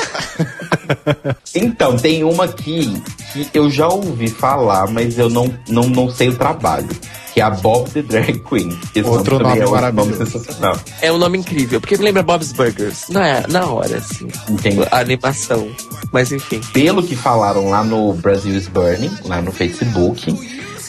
Então, 1.56 1.98
tem 1.98 2.24
uma 2.24 2.46
aqui 2.46 3.02
que 3.34 3.58
eu 3.58 3.70
já 3.70 3.88
ouvi 3.88 4.30
falar, 4.30 4.88
mas 4.88 5.18
eu 5.18 5.30
não, 5.30 5.54
não, 5.68 5.84
não 5.84 6.10
sei 6.10 6.30
o 6.30 6.38
trabalho. 6.38 6.88
Que 7.34 7.40
é 7.40 7.44
a 7.44 7.50
Bob 7.50 7.90
the 7.90 8.02
Drag 8.02 8.40
Queen. 8.40 8.78
Esse 8.94 9.08
Outro 9.08 9.38
também 9.38 9.60
nome 9.60 9.60
é 9.60 9.66
nome 9.66 9.72
maravilhoso. 9.72 10.18
sensacional. 10.26 10.80
É 11.02 11.12
um 11.12 11.18
nome 11.18 11.38
incrível, 11.38 11.80
porque 11.80 11.98
me 11.98 12.04
lembra 12.04 12.22
Bob's 12.24 12.52
Burgers. 12.52 13.06
Não 13.10 13.22
é, 13.22 13.46
na 13.48 13.66
hora, 13.68 13.98
assim. 13.98 14.28
Entendi. 14.50 14.86
A 14.92 15.00
animação. 15.00 15.70
Mas 16.12 16.32
enfim. 16.32 16.60
Pelo 16.74 17.02
que 17.02 17.16
falaram 17.16 17.70
lá 17.70 17.84
no 17.84 18.14
Brasil 18.14 18.56
is 18.56 18.68
Burning, 18.68 19.12
lá 19.26 19.42
no 19.42 19.52
Facebook, 19.52 20.36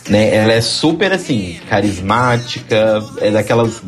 né? 0.09 0.35
Ela 0.35 0.55
é 0.55 0.61
super 0.61 1.13
assim, 1.13 1.61
carismática, 1.69 3.03
é 3.21 3.31
daquelas. 3.31 3.83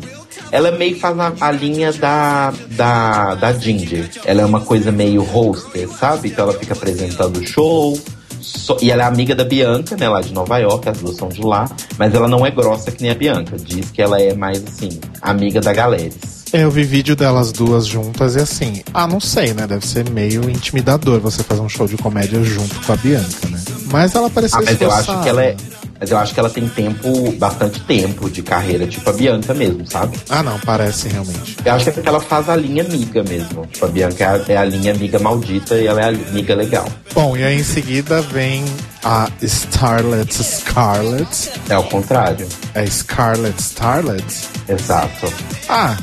Ela 0.51 0.71
meio 0.71 0.97
faz 0.97 1.19
a, 1.19 1.33
a 1.41 1.51
linha 1.51 1.91
da, 1.91 2.53
da, 2.71 3.35
da 3.35 3.53
Ginger. 3.53 4.09
Ela 4.23 4.41
é 4.43 4.45
uma 4.45 4.61
coisa 4.61 4.91
meio 4.91 5.21
hoster, 5.23 5.89
sabe? 5.89 6.29
Então 6.29 6.47
ela 6.49 6.57
fica 6.57 6.73
apresentando 6.73 7.37
o 7.37 7.45
show. 7.45 7.99
Só- 8.45 8.77
e 8.81 8.91
ela 8.91 9.03
é 9.03 9.05
amiga 9.05 9.33
da 9.35 9.43
Bianca, 9.43 9.95
né? 9.97 10.07
Lá 10.07 10.21
de 10.21 10.31
Nova 10.33 10.57
York, 10.57 10.87
as 10.89 10.97
duas 10.99 11.17
são 11.17 11.27
de 11.29 11.41
lá. 11.41 11.69
Mas 11.97 12.13
ela 12.13 12.27
não 12.27 12.45
é 12.45 12.51
grossa 12.51 12.91
que 12.91 13.01
nem 13.01 13.11
a 13.11 13.15
Bianca. 13.15 13.57
Diz 13.57 13.89
que 13.91 14.01
ela 14.01 14.21
é 14.21 14.33
mais 14.33 14.63
assim, 14.63 14.99
amiga 15.21 15.59
da 15.61 15.73
Galeres. 15.73 16.15
É, 16.53 16.63
Eu 16.63 16.71
vi 16.71 16.83
vídeo 16.83 17.15
delas 17.15 17.51
duas 17.51 17.85
juntas 17.85 18.35
e 18.35 18.39
assim, 18.39 18.81
ah, 18.93 19.07
não 19.07 19.19
sei, 19.19 19.53
né? 19.53 19.65
Deve 19.67 19.85
ser 19.85 20.09
meio 20.09 20.49
intimidador 20.49 21.19
você 21.19 21.43
fazer 21.43 21.61
um 21.61 21.67
show 21.69 21.87
de 21.87 21.97
comédia 21.97 22.41
junto 22.43 22.75
com 22.85 22.93
a 22.93 22.95
Bianca, 22.95 23.47
né? 23.49 23.59
Mas 23.91 24.13
ela 24.15 24.29
pareceu 24.29 24.59
Ah, 24.59 24.63
mas 24.65 24.79
eu 24.79 24.91
acho 24.91 25.21
que 25.23 25.29
ela 25.29 25.43
é. 25.43 25.55
Mas 25.99 26.11
eu 26.11 26.17
acho 26.17 26.33
que 26.33 26.39
ela 26.39 26.49
tem 26.49 26.67
tempo, 26.67 27.31
bastante 27.33 27.79
tempo 27.81 28.29
de 28.29 28.41
carreira, 28.41 28.85
tipo 28.85 29.09
a 29.09 29.13
Bianca 29.13 29.53
mesmo, 29.53 29.85
sabe? 29.89 30.17
Ah, 30.29 30.43
não, 30.43 30.59
parece 30.59 31.07
realmente. 31.07 31.55
Eu 31.63 31.73
acho 31.73 31.91
que 31.91 32.07
ela 32.07 32.19
faz 32.19 32.49
a 32.49 32.55
linha 32.55 32.83
amiga 32.83 33.23
mesmo. 33.23 33.65
Tipo, 33.67 33.85
a 33.85 33.89
Bianca 33.89 34.23
é 34.23 34.27
a, 34.27 34.53
é 34.53 34.57
a 34.57 34.65
linha 34.65 34.93
amiga 34.93 35.19
maldita 35.19 35.75
e 35.75 35.87
ela 35.87 36.01
é 36.01 36.05
a 36.05 36.07
amiga 36.07 36.55
legal. 36.55 36.85
Bom, 37.13 37.37
e 37.37 37.43
aí 37.43 37.57
em 37.57 37.63
seguida 37.63 38.21
vem 38.21 38.65
a 39.03 39.29
Starlet 39.41 40.33
Scarlet. 40.33 41.51
É 41.69 41.77
o 41.77 41.83
contrário. 41.83 42.47
É 42.73 42.85
Scarlet 42.85 43.57
Starlet? 43.57 44.25
Exato. 44.67 45.31
Ah, 45.69 45.95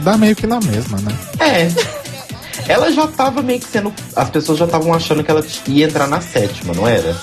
dá 0.00 0.16
meio 0.16 0.34
que 0.34 0.46
na 0.46 0.58
mesma, 0.60 0.98
né? 0.98 1.12
É. 1.38 1.68
Ela 2.66 2.92
já 2.92 3.06
tava 3.06 3.42
meio 3.42 3.60
que 3.60 3.66
sendo. 3.66 3.92
As 4.14 4.28
pessoas 4.28 4.58
já 4.58 4.64
estavam 4.66 4.92
achando 4.92 5.24
que 5.24 5.30
ela 5.30 5.44
ia 5.66 5.86
entrar 5.86 6.06
na 6.06 6.20
sétima, 6.20 6.74
não 6.74 6.86
era? 6.86 7.16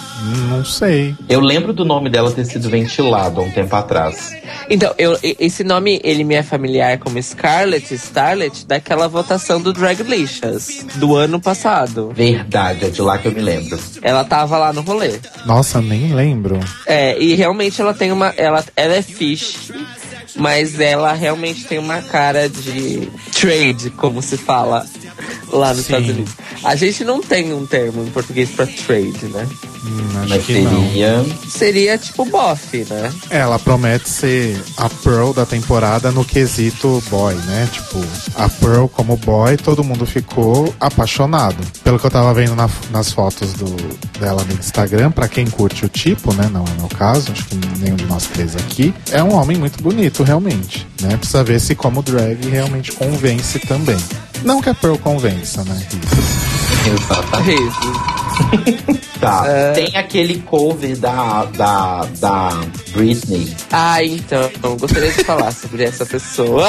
Não 0.50 0.66
sei. 0.66 1.16
Eu 1.30 1.40
lembro 1.40 1.74
do 1.74 1.86
nome 1.86 2.10
dela 2.10 2.32
ter 2.32 2.46
sido 2.46 2.70
ventilado 2.70 3.40
há 3.40 3.44
um 3.44 3.52
tempo 3.52 3.76
atrás. 3.76 4.34
Então, 4.70 4.94
eu, 4.98 5.18
esse 5.22 5.64
nome, 5.64 6.02
ele 6.04 6.24
me 6.24 6.36
é 6.36 6.44
familiar 6.44 6.98
como 6.98 7.22
Scarlet, 7.22 7.94
Starlet, 7.94 8.66
daquela 8.66 9.08
votação 9.08 9.62
do 9.62 9.72
Draglicious, 9.72 10.86
do 10.96 11.16
ano 11.16 11.40
passado. 11.40 12.12
Verdade, 12.14 12.86
é 12.86 12.90
de 12.90 13.02
lá 13.02 13.18
que 13.18 13.28
eu 13.28 13.32
me 13.32 13.42
lembro. 13.42 13.80
Ela 14.02 14.24
tava 14.24 14.58
lá 14.58 14.74
no 14.74 14.82
rolê. 14.82 15.20
Nossa, 15.46 15.82
nem 15.82 16.14
lembro. 16.14 16.60
É, 16.86 17.18
e 17.22 17.36
realmente 17.36 17.80
ela 17.80 17.94
tem 17.94 18.12
uma. 18.12 18.34
Ela, 18.38 18.64
ela 18.76 18.96
é 18.96 19.02
fish, 19.02 19.72
mas 20.36 20.80
ela 20.80 21.14
realmente 21.14 21.66
tem 21.66 21.78
uma 21.78 22.02
cara 22.02 22.50
de 22.50 23.10
trade, 23.32 23.92
como 23.92 24.22
se 24.22 24.38
fala 24.38 24.86
lá 25.52 25.70
nos 25.70 25.86
Sim. 25.86 25.94
Estados 25.94 26.10
Unidos. 26.10 26.34
A 26.64 26.76
gente 26.76 27.04
não 27.04 27.22
tem 27.22 27.54
um 27.54 27.66
termo 27.66 28.04
em 28.04 28.10
português 28.10 28.50
pra 28.50 28.66
trade, 28.66 29.26
né? 29.26 29.48
Hum, 29.88 30.20
acho 30.22 30.30
Mas 30.30 30.46
que 30.46 30.60
não. 30.62 30.82
seria. 30.84 31.26
Seria 31.50 31.98
tipo 31.98 32.26
bofe, 32.26 32.86
né? 32.90 33.14
Ela 33.30 33.60
promete 33.60 34.10
ser 34.10 34.60
a 34.78 34.90
Pearl 34.90 35.32
da 35.32 35.46
temporada 35.46 36.12
no 36.12 36.26
quesito 36.26 37.04
boy, 37.10 37.34
né? 37.36 37.68
Tipo, 37.72 38.04
a 38.36 38.50
Pearl 38.50 38.88
como 38.88 39.16
boy, 39.18 39.58
todo 39.58 39.84
mundo 39.84 40.06
ficou 40.06 40.74
apaixonado. 40.80 41.58
Pelo 41.84 42.00
que 42.00 42.06
eu 42.06 42.12
tava 42.12 42.34
vendo 42.34 42.56
na- 42.56 42.70
nas 42.92 43.12
fotos 43.12 43.54
do, 43.54 43.66
dela 44.20 44.44
no 44.44 44.54
Instagram, 44.54 45.12
pra 45.12 45.28
quem 45.28 45.46
curte 45.46 45.86
o 45.86 45.90
tipo, 45.90 46.34
né? 46.34 46.50
Não 46.52 46.64
é 46.64 46.80
meu 46.80 46.88
caso, 46.90 47.32
acho 47.32 47.46
que 47.46 47.56
nenhum 47.80 47.96
de 47.96 48.06
nós 48.06 48.26
três 48.26 48.56
aqui. 48.56 48.94
É 49.12 49.22
um 49.24 49.34
homem 49.36 49.58
muito 49.58 49.82
bonito, 49.84 50.24
realmente, 50.24 50.88
né? 51.02 51.16
Precisa 51.18 51.44
ver 51.44 51.60
se 51.60 51.76
como 51.76 52.02
drag 52.02 52.50
realmente 52.50 52.92
convence 52.92 53.60
também. 53.60 53.98
Não 54.44 54.62
que 54.62 54.70
a 54.70 54.74
Pearl 54.76 54.98
convença, 54.98 55.64
né? 55.64 55.86
Exatamente. 56.86 57.76
Tá. 59.20 59.44
É. 59.48 59.74
Tem 59.76 59.96
aquele 59.96 60.40
cover 60.42 60.98
da, 60.98 61.46
da, 61.46 62.06
da 62.20 62.62
Britney. 62.92 63.56
Ah, 63.72 64.04
então, 64.04 64.50
eu 64.64 64.78
gostaria 64.78 65.12
de 65.12 65.24
falar 65.24 65.52
sobre 65.52 65.84
essa 65.84 66.06
pessoa. 66.06 66.68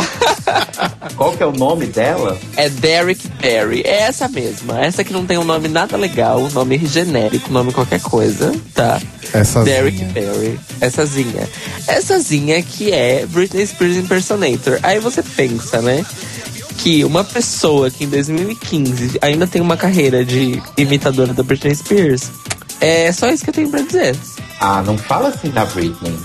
Qual 1.17 1.33
que 1.33 1.43
é 1.43 1.47
o 1.47 1.53
nome 1.53 1.87
dela? 1.87 2.39
É 2.57 2.69
Derek 2.69 3.27
Barry. 3.41 3.83
É 3.85 4.03
essa 4.03 4.29
mesma. 4.29 4.81
Essa 4.81 5.05
que 5.05 5.13
não 5.13 5.25
tem 5.25 5.39
um 5.39 5.45
nome 5.45 5.69
nada 5.69 5.97
legal, 5.97 6.41
um 6.41 6.51
nome 6.51 6.79
genérico, 6.87 7.53
nome 7.53 7.73
qualquer 7.73 8.01
coisa, 8.01 8.53
tá? 8.75 9.01
Essa 9.33 9.63
Derek 9.65 10.05
Barry. 10.07 10.59
Essazinha. 10.81 11.49
Essazinha 11.89 12.63
que 12.63 12.93
é 12.93 13.25
Britney 13.27 13.67
Spears 13.67 13.97
Impersonator. 13.97 14.79
Aí 14.83 14.99
você 14.99 15.23
pensa, 15.23 15.81
né? 15.81 16.05
Que 16.79 17.05
uma 17.05 17.25
pessoa 17.25 17.91
que 17.91 18.05
em 18.05 18.09
2015 18.09 19.19
ainda 19.23 19.47
tem 19.47 19.63
uma 19.63 19.77
carreira 19.77 20.25
de 20.25 20.63
imitadora 20.77 21.33
da 21.33 21.43
Britney 21.43 21.75
Spears. 21.75 22.31
É 22.81 23.11
só 23.13 23.29
isso 23.29 23.45
que 23.45 23.51
eu 23.51 23.55
tenho 23.55 23.71
pra 23.71 23.81
dizer. 23.81 24.17
Ah, 24.61 24.83
não 24.83 24.97
fala 24.97 25.29
assim 25.29 25.51
da 25.51 25.65
Britney. 25.65 26.17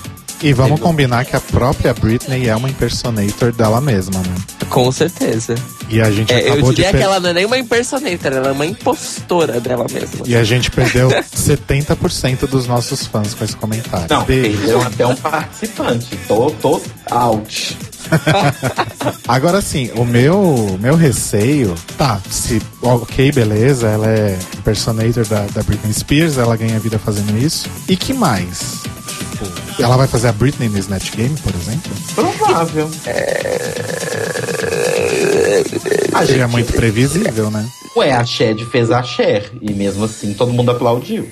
E 0.44 0.54
vamos 0.54 0.80
combinar 0.80 1.24
que 1.26 1.36
a 1.36 1.40
própria 1.40 1.94
Britney 1.94 2.48
é 2.50 2.56
uma 2.56 2.68
impersonator 2.70 3.52
dela 3.52 3.80
mesma, 3.80 4.20
né? 4.20 4.36
Com 4.70 4.92
certeza. 4.92 5.54
E 5.88 6.02
a 6.02 6.10
gente 6.10 6.34
É, 6.34 6.48
eu 6.48 6.54
acabou 6.54 6.70
de 6.72 6.78
diria 6.78 6.92
per- 6.92 7.00
que 7.00 7.06
ela 7.06 7.20
não 7.20 7.30
é 7.30 7.34
nem 7.34 7.46
uma 7.46 7.58
impersonator, 7.58 8.32
ela 8.34 8.48
é 8.48 8.52
uma 8.52 8.66
impostora 8.66 9.60
dela 9.60 9.86
mesma. 9.92 10.26
E 10.26 10.36
a 10.36 10.44
gente 10.44 10.72
perdeu 10.72 11.10
70% 11.36 12.48
dos 12.48 12.66
nossos 12.66 13.06
fãs 13.06 13.34
com 13.36 13.44
esse 13.44 13.56
comentário. 13.56 14.08
Não, 14.10 14.24
Beijo. 14.26 14.58
perdeu 14.58 14.82
até 14.82 15.06
um 15.08 15.16
participante. 15.16 16.08
Tô, 16.28 16.50
tô 16.52 16.82
out. 17.12 17.78
Agora 19.28 19.62
sim, 19.62 19.92
o 19.96 20.04
meu, 20.04 20.78
meu 20.80 20.96
receio, 20.96 21.76
tá, 21.98 22.20
se 22.30 22.62
ok, 22.82 23.32
beleza, 23.32 23.88
ela 23.88 24.08
é 24.08 24.38
impersonator 24.58 25.26
da, 25.28 25.46
da 25.54 25.64
Britney 25.64 25.94
Spears, 25.94 26.38
ela 26.38 26.56
ganha 26.56 26.80
vida 26.80 26.98
fazendo 27.00 27.38
isso. 27.38 27.70
E 27.88 27.96
que 27.96 28.14
mais? 28.14 28.82
Tipo, 29.46 29.82
ela 29.82 29.98
vai 29.98 30.08
fazer 30.08 30.28
a 30.28 30.32
Britney 30.32 30.70
no 30.70 30.78
Snatch 30.78 31.12
Game, 31.16 31.36
por 31.38 31.54
exemplo? 31.56 31.92
Provável. 32.16 32.90
A 36.14 36.26
Seria 36.26 36.44
gente, 36.44 36.52
muito 36.52 36.74
previsível, 36.74 37.50
né? 37.50 37.68
Ué, 37.96 38.12
a 38.12 38.24
Shed 38.24 38.64
fez 38.66 38.92
a 38.92 39.02
Cher. 39.04 39.52
E 39.62 39.74
mesmo 39.74 40.06
assim 40.06 40.34
todo 40.34 40.54
mundo 40.54 40.72
aplaudiu. 40.72 41.28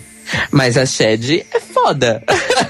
Mas 0.51 0.77
a 0.77 0.85
Shed 0.85 1.45
é 1.51 1.59
foda. 1.59 2.23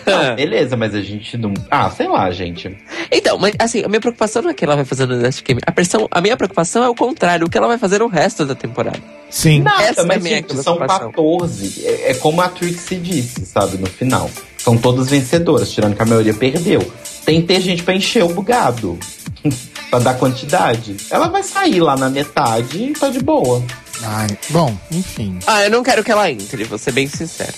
Não, 0.06 0.36
beleza, 0.36 0.76
mas 0.78 0.96
a 0.96 1.02
gente 1.02 1.38
não. 1.38 1.54
Ah, 1.70 1.90
sei 1.90 2.08
lá, 2.08 2.30
gente. 2.32 2.78
então, 3.12 3.38
mas 3.38 3.54
assim, 3.60 3.84
a 3.84 3.88
minha 3.88 4.00
preocupação 4.00 4.42
não 4.42 4.50
é 4.50 4.54
o 4.54 4.56
que 4.56 4.64
ela 4.64 4.76
vai 4.76 4.86
fazer 4.86 5.06
no 5.06 5.22
Last 5.22 5.44
Game. 5.44 5.62
A, 5.66 5.72
pressão, 5.72 6.08
a 6.10 6.22
minha 6.22 6.38
preocupação 6.38 6.84
é 6.84 6.90
o 6.90 6.96
contrário, 6.96 7.48
o 7.48 7.50
que 7.50 7.58
ela 7.58 7.68
vai 7.68 7.78
fazer 7.78 8.00
no 8.00 8.08
resto 8.08 8.46
da 8.46 8.56
temporada. 8.56 9.02
Sim. 9.30 9.62
Nada, 9.62 9.84
Essa 9.84 10.02
é 10.02 10.04
a 10.04 10.08
mas 10.08 10.24
minha 10.24 10.36
gente, 10.38 10.56
são 10.56 10.76
preocupação. 10.76 11.12
14. 11.12 11.86
É, 11.86 12.12
é 12.12 12.14
como 12.16 12.42
a 12.42 12.50
Trixie 12.50 12.98
disse, 12.98 13.46
sabe, 13.46 13.78
no 13.78 13.88
final. 13.88 14.30
São 14.70 14.78
todas 14.78 15.10
vencedoras, 15.10 15.72
tirando 15.72 15.96
que 15.96 16.02
a 16.04 16.06
maioria 16.06 16.32
perdeu. 16.32 16.80
Tem 17.26 17.42
que 17.42 17.48
ter 17.48 17.60
gente 17.60 17.82
pra 17.82 17.96
encher 17.96 18.24
o 18.24 18.30
bugado. 18.30 19.00
pra 19.90 19.98
dar 19.98 20.14
quantidade. 20.14 20.96
Ela 21.10 21.28
vai 21.28 21.42
sair 21.42 21.80
lá 21.80 21.98
na 21.98 22.08
metade 22.08 22.78
e 22.84 22.94
tá 22.94 23.10
de 23.10 23.20
boa. 23.20 23.64
Ai, 24.04 24.28
bom, 24.52 24.78
enfim. 24.92 25.40
Ah, 25.48 25.64
eu 25.64 25.72
não 25.72 25.82
quero 25.82 26.04
que 26.04 26.12
ela 26.12 26.30
entre, 26.30 26.66
vou 26.66 26.78
ser 26.78 26.92
bem 26.92 27.08
sincero. 27.08 27.52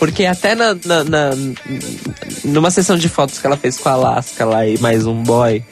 Porque 0.00 0.24
até 0.24 0.56
na, 0.56 0.76
na, 0.84 1.04
na- 1.04 1.30
numa 2.42 2.72
sessão 2.72 2.98
de 2.98 3.08
fotos 3.08 3.38
que 3.38 3.46
ela 3.46 3.56
fez 3.56 3.78
com 3.78 3.88
a 3.88 3.92
Alaska 3.92 4.44
lá 4.44 4.66
e 4.66 4.76
mais 4.78 5.06
um 5.06 5.22
boy, 5.22 5.62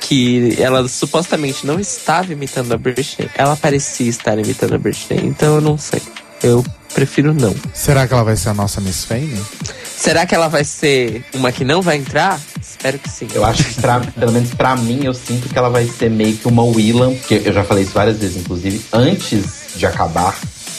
que 0.00 0.56
ela 0.60 0.86
supostamente 0.88 1.66
não 1.66 1.80
estava 1.80 2.34
imitando 2.34 2.70
a 2.72 2.76
Britney, 2.76 3.30
ela 3.34 3.56
parecia 3.56 4.10
estar 4.10 4.38
imitando 4.38 4.74
a 4.74 4.78
Britney. 4.78 5.20
Então 5.24 5.54
eu 5.54 5.60
não 5.62 5.78
sei. 5.78 6.02
Eu 6.42 6.62
prefiro 6.94 7.34
não. 7.34 7.54
Será 7.74 8.06
que 8.06 8.14
ela 8.14 8.24
vai 8.24 8.36
ser 8.36 8.50
a 8.50 8.54
nossa 8.54 8.80
Miss 8.80 9.04
Fame? 9.04 9.38
Será 9.84 10.26
que 10.26 10.34
ela 10.34 10.48
vai 10.48 10.64
ser 10.64 11.24
uma 11.34 11.50
que 11.50 11.64
não 11.64 11.82
vai 11.82 11.96
entrar? 11.96 12.40
Espero 12.60 12.98
que 12.98 13.08
sim. 13.08 13.28
Eu 13.34 13.44
acho 13.44 13.64
que, 13.64 13.80
pra, 13.80 14.00
pelo 14.00 14.32
menos 14.32 14.52
pra 14.54 14.76
mim, 14.76 15.00
eu 15.04 15.14
sinto 15.14 15.48
que 15.48 15.56
ela 15.56 15.68
vai 15.68 15.86
ser 15.86 16.10
meio 16.10 16.36
que 16.36 16.46
uma 16.46 16.62
Willam, 16.62 17.14
que 17.16 17.42
eu 17.44 17.52
já 17.52 17.64
falei 17.64 17.84
isso 17.84 17.92
várias 17.92 18.18
vezes, 18.18 18.36
inclusive, 18.36 18.82
antes 18.92 19.64
de 19.74 19.86
acabar 19.86 20.36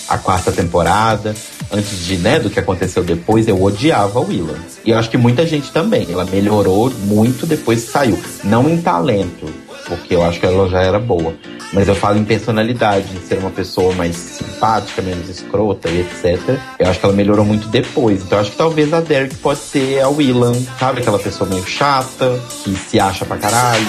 a 0.08 0.18
quarta 0.18 0.52
temporada, 0.52 1.36
antes 1.72 2.06
de, 2.06 2.18
né, 2.18 2.40
do 2.40 2.50
que 2.50 2.60
aconteceu 2.60 3.04
depois, 3.04 3.48
eu 3.48 3.62
odiava 3.62 4.20
a 4.20 4.22
Willam. 4.22 4.58
E 4.84 4.92
eu 4.92 4.98
acho 4.98 5.10
que 5.10 5.18
muita 5.18 5.46
gente 5.48 5.72
também. 5.72 6.08
Ela 6.12 6.26
melhorou 6.26 6.92
muito 6.92 7.46
depois 7.46 7.86
que 7.86 7.92
saiu. 7.92 8.20
Não 8.44 8.70
em 8.70 8.80
talento, 8.82 9.52
porque 9.88 10.16
eu 10.16 10.24
acho 10.24 10.40
que 10.40 10.46
ela 10.46 10.70
já 10.70 10.82
era 10.82 11.00
boa. 11.00 11.34
Mas 11.74 11.88
eu 11.88 11.96
falo 11.96 12.18
em 12.18 12.24
personalidade, 12.24 13.08
em 13.16 13.28
ser 13.28 13.38
uma 13.38 13.50
pessoa 13.50 13.94
mais 13.94 14.16
simpática, 14.16 15.02
menos 15.02 15.30
escrota 15.30 15.90
e 15.90 16.02
etc. 16.02 16.58
Eu 16.80 16.90
acho 16.90 17.00
que 17.00 17.06
ela 17.06 17.16
melhorou 17.16 17.46
muito 17.46 17.68
depois. 17.68 18.24
Então 18.24 18.38
eu 18.38 18.42
acho 18.42 18.52
que 18.52 18.58
talvez 18.58 18.94
a 18.94 19.02
Derek 19.02 19.36
pode 19.36 19.60
ser 19.60 20.02
a 20.02 20.10
Willam, 20.10 20.56
sabe? 20.80 21.02
Aquela 21.02 21.20
pessoa 21.20 21.50
meio 21.50 21.66
chata, 21.66 22.40
que 22.64 22.76
se 22.76 23.00
acha 23.00 23.26
pra 23.26 23.38
caralho. 23.38 23.86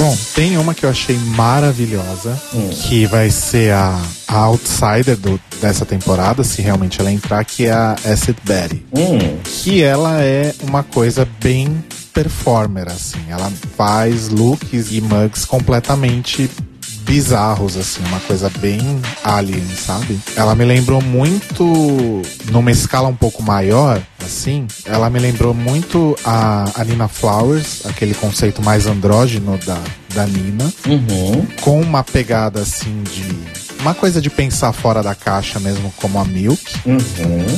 Bom, 0.00 0.16
tem 0.34 0.56
uma 0.56 0.72
que 0.74 0.84
eu 0.86 0.88
achei 0.90 1.14
maravilhosa, 1.36 2.40
que 2.88 3.04
vai 3.04 3.28
ser 3.30 3.72
a, 3.74 4.00
a 4.26 4.36
outsider 4.44 5.14
do- 5.16 5.38
dessa 5.60 5.84
temporada, 5.84 6.42
se 6.42 6.62
realmente 6.62 6.98
ela 7.00 7.12
entrar, 7.12 7.44
que 7.44 7.66
é 7.66 7.70
a 7.72 7.92
Acid 8.06 8.36
Betty. 8.42 8.82
Hum, 8.96 9.18
Que 9.44 9.82
ela 9.82 10.22
é 10.22 10.54
uma 10.62 10.82
coisa 10.82 11.28
bem 11.42 11.84
performer, 12.14 12.88
assim. 12.88 13.18
Ela 13.28 13.52
faz 13.76 14.28
looks 14.30 14.90
e 14.90 15.02
mugs 15.02 15.44
completamente 15.44 16.50
bizarros, 17.10 17.76
assim, 17.76 18.00
uma 18.06 18.20
coisa 18.20 18.48
bem 18.60 18.78
alien, 19.24 19.66
sabe? 19.74 20.16
Ela 20.36 20.54
me 20.54 20.64
lembrou 20.64 21.02
muito, 21.02 22.22
numa 22.52 22.70
escala 22.70 23.08
um 23.08 23.16
pouco 23.16 23.42
maior, 23.42 24.00
assim, 24.24 24.68
ela 24.84 25.10
me 25.10 25.18
lembrou 25.18 25.52
muito 25.52 26.16
a, 26.24 26.70
a 26.72 26.84
Nina 26.84 27.08
Flowers, 27.08 27.84
aquele 27.84 28.14
conceito 28.14 28.62
mais 28.62 28.86
andrógeno 28.86 29.58
da, 29.66 29.82
da 30.14 30.24
Nina, 30.24 30.72
uhum. 30.86 31.44
com 31.60 31.80
uma 31.80 32.04
pegada 32.04 32.60
assim 32.60 33.02
de. 33.02 33.69
Uma 33.80 33.94
coisa 33.94 34.20
de 34.20 34.28
pensar 34.28 34.72
fora 34.72 35.02
da 35.02 35.14
caixa 35.14 35.58
mesmo, 35.58 35.92
como 35.96 36.18
a 36.18 36.24
Milk. 36.24 36.62
Uhum. 36.84 37.00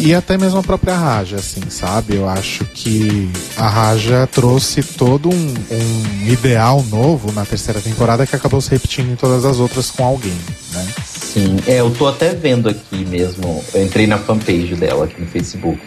E 0.01 0.15
até 0.15 0.39
mesmo 0.39 0.61
a 0.61 0.63
própria 0.63 0.95
Raja, 0.95 1.37
assim, 1.37 1.63
sabe? 1.69 2.15
Eu 2.15 2.29
acho 2.29 2.65
que 2.67 3.29
a 3.57 3.69
Raja 3.69 4.29
trouxe 4.31 4.85
todo 4.85 5.29
um, 5.29 5.55
um 5.71 6.31
ideal 6.31 6.85
novo 6.85 7.33
na 7.33 7.45
terceira 7.45 7.81
temporada 7.81 8.25
que 8.25 8.37
acabou 8.37 8.61
se 8.61 8.71
repetindo 8.71 9.11
em 9.11 9.17
todas 9.17 9.45
as 9.45 9.59
outras 9.59 9.91
com 9.91 10.05
alguém, 10.05 10.37
né? 10.73 10.87
Sim, 11.05 11.57
é, 11.67 11.81
eu 11.81 11.91
tô 11.91 12.07
até 12.07 12.35
vendo 12.35 12.69
aqui 12.69 13.05
mesmo. 13.05 13.65
Eu 13.75 13.85
entrei 13.85 14.07
na 14.07 14.19
fanpage 14.19 14.77
dela 14.77 15.07
aqui 15.07 15.21
no 15.21 15.27
Facebook. 15.27 15.81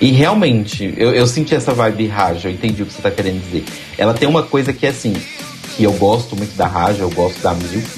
E 0.00 0.12
realmente, 0.12 0.94
eu, 0.96 1.12
eu 1.12 1.26
senti 1.26 1.56
essa 1.56 1.74
vibe 1.74 2.06
Raja, 2.06 2.48
eu 2.48 2.52
entendi 2.52 2.84
o 2.84 2.86
que 2.86 2.92
você 2.92 3.02
tá 3.02 3.10
querendo 3.10 3.42
dizer. 3.42 3.64
Ela 3.96 4.14
tem 4.14 4.28
uma 4.28 4.44
coisa 4.44 4.72
que 4.72 4.86
é 4.86 4.90
assim, 4.90 5.14
que 5.76 5.82
eu 5.82 5.92
gosto 5.94 6.36
muito 6.36 6.56
da 6.56 6.68
Raja, 6.68 7.02
eu 7.02 7.10
gosto 7.10 7.40
da 7.40 7.52
Milk, 7.54 7.88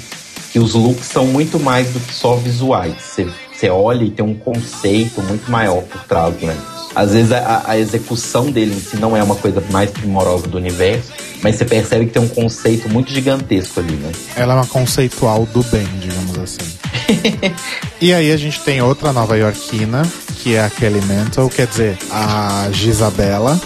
que 0.53 0.59
os 0.59 0.75
looks 0.75 1.07
são 1.07 1.27
muito 1.27 1.59
mais 1.61 1.89
do 1.91 2.01
que 2.01 2.13
só 2.13 2.35
visuais. 2.37 2.95
Você, 3.01 3.29
você 3.53 3.71
olha 3.71 4.05
e 4.05 4.11
tem 4.11 4.25
um 4.25 4.35
conceito 4.35 5.23
muito 5.23 5.51
maior 5.51 5.83
por 5.83 6.03
trás, 6.05 6.35
né? 6.41 6.57
Às 6.95 7.13
vezes 7.13 7.31
a, 7.31 7.63
a 7.67 7.79
execução 7.79 8.51
dele 8.51 8.75
em 8.75 8.81
si 8.81 8.97
não 8.97 9.17
é 9.17 9.23
uma 9.23 9.37
coisa 9.37 9.63
mais 9.71 9.91
primorosa 9.91 10.49
do 10.49 10.57
universo, 10.57 11.13
mas 11.41 11.55
você 11.55 11.65
percebe 11.65 12.07
que 12.07 12.13
tem 12.13 12.23
um 12.23 12.29
conceito 12.29 12.89
muito 12.89 13.13
gigantesco 13.13 13.79
ali, 13.79 13.95
né? 13.95 14.11
Ela 14.35 14.55
é 14.55 14.57
uma 14.57 14.67
conceitual 14.67 15.47
do 15.47 15.63
bem, 15.65 15.87
digamos 16.01 16.37
assim. 16.39 16.79
e 18.01 18.13
aí 18.13 18.33
a 18.33 18.37
gente 18.37 18.61
tem 18.61 18.83
outra 18.83 19.13
nova 19.13 19.39
iorquina, 19.39 20.03
que 20.43 20.55
é 20.55 20.65
a 20.65 20.71
Kelly 20.71 21.01
Mantle, 21.03 21.49
quer 21.49 21.69
dizer, 21.69 21.97
a 22.11 22.69
Gisabela. 22.73 23.61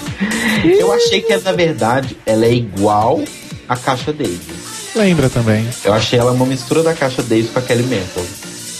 Eu 0.62 0.92
achei 0.92 1.22
que, 1.22 1.34
na 1.38 1.52
verdade, 1.52 2.16
ela 2.26 2.44
é 2.44 2.52
igual 2.52 3.22
a 3.68 3.76
Caixa 3.76 4.12
Davis. 4.12 4.73
Lembra 4.94 5.28
também. 5.28 5.68
Eu 5.84 5.92
achei 5.92 6.18
ela 6.18 6.32
uma 6.32 6.46
mistura 6.46 6.82
da 6.82 6.94
Caixa 6.94 7.22
Davis 7.22 7.50
com 7.50 7.58
a 7.58 7.62
Kelly 7.62 7.82
Mantle. 7.82 8.24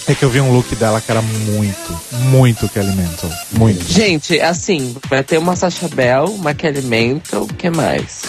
É 0.07 0.15
que 0.15 0.23
eu 0.23 0.29
vi 0.29 0.41
um 0.41 0.53
look 0.53 0.75
dela 0.77 1.01
que 1.01 1.11
era 1.11 1.23
muito, 1.23 2.01
muito 2.29 2.69
Kelly 2.69 2.95
Mantle. 2.95 3.31
Muito. 3.53 3.85
Gente, 3.91 4.39
assim, 4.39 4.95
vai 5.09 5.25
ter 5.25 5.39
uma 5.39 5.57
Sasha 5.57 5.89
Bell, 5.89 6.27
uma 6.27 6.53
Kelly 6.53 6.83
Mantle, 6.83 7.45
o 7.45 7.47
que 7.47 7.71
mais? 7.71 8.23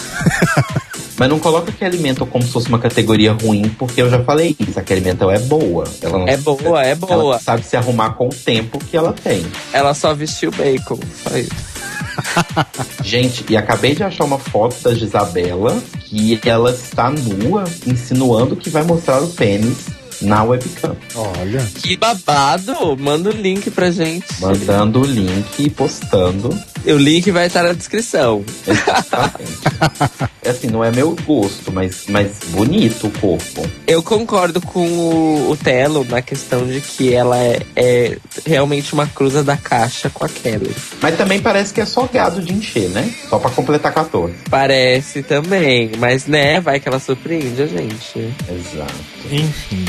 Mas 1.18 1.28
não 1.30 1.38
coloca 1.38 1.70
a 1.70 1.74
Kelly 1.74 1.98
Mantle 1.98 2.26
como 2.26 2.44
se 2.44 2.50
fosse 2.50 2.68
uma 2.68 2.78
categoria 2.78 3.32
ruim, 3.32 3.68
porque 3.78 4.02
eu 4.02 4.10
já 4.10 4.22
falei 4.22 4.54
isso. 4.58 4.78
A 4.78 4.82
Kelly 4.82 5.02
Mantle 5.02 5.30
é 5.30 5.38
boa. 5.38 5.84
Ela 6.02 6.18
não 6.18 6.28
É 6.28 6.36
boa, 6.36 6.82
é 6.82 6.94
boa. 6.94 7.12
Ela 7.12 7.38
sabe 7.38 7.62
se 7.64 7.76
arrumar 7.76 8.10
com 8.10 8.28
o 8.28 8.34
tempo 8.34 8.78
que 8.78 8.96
ela 8.96 9.12
tem. 9.12 9.44
Ela 9.72 9.94
só 9.94 10.14
vestiu 10.14 10.50
bacon, 10.50 10.98
só 11.22 11.36
isso. 11.36 11.75
Gente, 13.02 13.44
e 13.48 13.56
acabei 13.56 13.94
de 13.94 14.02
achar 14.02 14.24
uma 14.24 14.38
foto 14.38 14.82
da 14.82 14.94
Gisabela 14.94 15.80
que 16.00 16.38
ela 16.46 16.70
está 16.70 17.10
nua, 17.10 17.64
insinuando 17.86 18.56
que 18.56 18.70
vai 18.70 18.82
mostrar 18.82 19.22
o 19.22 19.28
pênis 19.28 19.95
na 20.22 20.42
webcam. 20.44 20.96
Olha. 21.14 21.66
Que 21.74 21.96
babado! 21.96 22.96
Manda 22.98 23.30
o 23.30 23.32
link 23.32 23.70
pra 23.70 23.90
gente. 23.90 24.26
Mandando 24.40 25.00
o 25.00 25.04
link 25.04 25.46
e 25.58 25.70
postando. 25.70 26.56
O 26.86 26.96
link 26.96 27.30
vai 27.30 27.46
estar 27.46 27.62
na 27.62 27.72
descrição. 27.72 28.44
Exatamente. 28.66 30.36
É 30.46 30.50
assim, 30.50 30.68
não 30.68 30.84
é 30.84 30.92
meu 30.92 31.16
gosto, 31.26 31.72
mas, 31.72 32.04
mas 32.08 32.38
bonito 32.50 33.08
o 33.08 33.10
corpo. 33.10 33.68
Eu 33.84 34.00
concordo 34.00 34.60
com 34.60 34.86
o, 34.86 35.50
o 35.50 35.56
Telo 35.56 36.06
na 36.08 36.22
questão 36.22 36.64
de 36.64 36.80
que 36.80 37.12
ela 37.12 37.36
é, 37.36 37.62
é 37.74 38.16
realmente 38.46 38.94
uma 38.94 39.08
cruza 39.08 39.42
da 39.42 39.56
caixa 39.56 40.08
com 40.08 40.24
a 40.24 40.28
Kelly. 40.28 40.72
Mas 41.02 41.16
também 41.16 41.40
parece 41.40 41.74
que 41.74 41.80
é 41.80 41.84
só 41.84 42.06
gado 42.06 42.40
de 42.40 42.52
encher, 42.52 42.88
né? 42.90 43.12
Só 43.28 43.40
pra 43.40 43.50
completar 43.50 43.92
14. 43.92 44.34
Parece 44.48 45.24
também, 45.24 45.90
mas 45.98 46.28
né, 46.28 46.60
vai 46.60 46.78
que 46.78 46.88
ela 46.88 47.00
surpreende 47.00 47.60
a 47.60 47.66
gente. 47.66 48.32
Exato. 48.48 48.94
Enfim. 49.28 49.84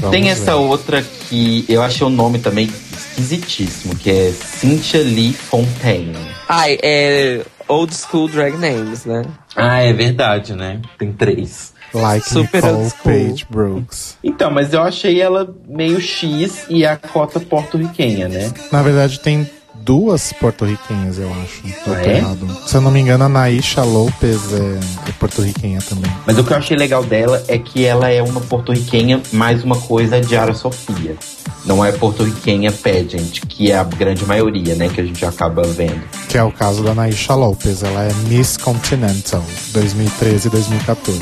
Vamos 0.00 0.10
Tem 0.10 0.24
ver. 0.24 0.30
essa 0.30 0.56
outra 0.56 1.02
que 1.02 1.64
eu 1.68 1.82
achei 1.82 2.06
o 2.06 2.10
nome 2.10 2.38
também 2.38 2.70
esquisitíssimo, 2.96 3.94
que 3.96 4.10
é 4.10 4.32
Cynthia 4.32 5.02
Lee 5.02 5.32
Fontaine. 5.32 6.16
Ai, 6.48 6.78
é 6.82 7.42
old 7.66 7.94
school 7.94 8.28
drag 8.28 8.56
names, 8.56 9.04
né? 9.04 9.22
Ah, 9.56 9.82
é 9.82 9.92
verdade, 9.92 10.54
né? 10.54 10.80
Tem 10.98 11.12
três. 11.12 11.72
Like 11.92 12.28
Super 12.28 12.62
Nicole 12.62 12.76
old 12.82 12.90
school. 12.90 13.12
Page 13.12 13.46
Brooks. 13.50 14.18
Então, 14.22 14.50
mas 14.50 14.72
eu 14.72 14.82
achei 14.82 15.20
ela 15.20 15.54
meio 15.66 16.00
X 16.00 16.66
e 16.68 16.84
a 16.84 16.96
cota 16.96 17.40
porto-riquenha, 17.40 18.28
né? 18.28 18.52
Na 18.70 18.82
verdade, 18.82 19.20
tem 19.20 19.48
duas 19.82 20.32
porto-riquenhas, 20.34 21.18
eu 21.18 21.30
acho. 21.30 21.62
Eu 21.66 21.72
Ah, 21.74 21.84
tô 21.84 21.94
é? 22.10 22.16
errado. 22.18 22.58
Se 22.66 22.74
eu 22.76 22.80
não 22.80 22.90
me 22.90 23.00
engano, 23.00 23.24
a 23.24 23.28
Naisha 23.28 23.82
Lopez 23.82 24.52
é, 24.52 25.08
é 25.08 25.12
porto-riquenha 25.18 25.80
também. 25.88 26.10
Mas 26.26 26.38
o 26.38 26.44
que 26.44 26.52
eu 26.52 26.56
achei 26.56 26.76
legal 26.76 27.02
dela 27.04 27.42
é 27.48 27.58
que 27.58 27.84
ela 27.84 28.08
é 28.10 28.22
uma 28.22 28.40
porto-riquenha 28.40 29.22
mais 29.32 29.62
uma 29.64 29.76
coisa 29.76 30.20
de 30.20 30.36
Ara 30.36 30.54
Sofia. 30.54 31.16
Não 31.64 31.84
é 31.84 31.92
porto-riquenha 31.92 32.72
pageant, 32.72 33.40
que 33.48 33.70
é 33.70 33.76
a 33.78 33.84
grande 33.84 34.24
maioria, 34.24 34.74
né? 34.74 34.88
Que 34.88 35.00
a 35.00 35.04
gente 35.04 35.24
acaba 35.24 35.62
vendo. 35.64 36.00
Que 36.28 36.38
é 36.38 36.42
o 36.42 36.50
caso 36.52 36.82
da 36.82 36.94
Naisha 36.94 37.34
Lopez. 37.34 37.82
Ela 37.82 38.04
é 38.04 38.12
Miss 38.28 38.56
Continental 38.56 39.44
2013 39.72 40.48
e 40.48 40.50
2014. 40.50 41.20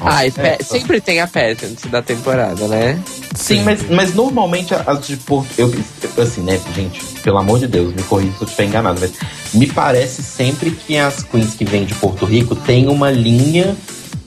Ai, 0.00 0.32
É, 0.36 0.62
sempre 0.62 1.00
tem 1.00 1.20
a 1.20 1.26
pageant 1.26 1.86
da 1.90 2.02
temporada, 2.02 2.68
né? 2.68 3.00
Sim, 3.34 3.62
mas, 3.62 3.88
mas 3.90 4.14
normalmente 4.14 4.74
as 4.74 5.06
de 5.06 5.16
Porto. 5.16 5.48
Eu, 5.58 5.72
assim, 6.18 6.42
né, 6.42 6.60
gente, 6.74 7.02
pelo 7.22 7.38
amor 7.38 7.58
de 7.58 7.66
Deus, 7.66 7.94
me 7.94 8.02
corrija 8.02 8.32
se 8.36 8.42
eu 8.42 8.46
estiver 8.46 8.64
enganado, 8.66 9.00
mas 9.00 9.12
me 9.52 9.66
parece 9.66 10.22
sempre 10.22 10.70
que 10.70 10.96
as 10.96 11.22
queens 11.22 11.54
que 11.54 11.64
vêm 11.64 11.84
de 11.84 11.94
Porto 11.94 12.24
Rico 12.24 12.54
têm 12.54 12.88
uma 12.88 13.10
linha 13.10 13.76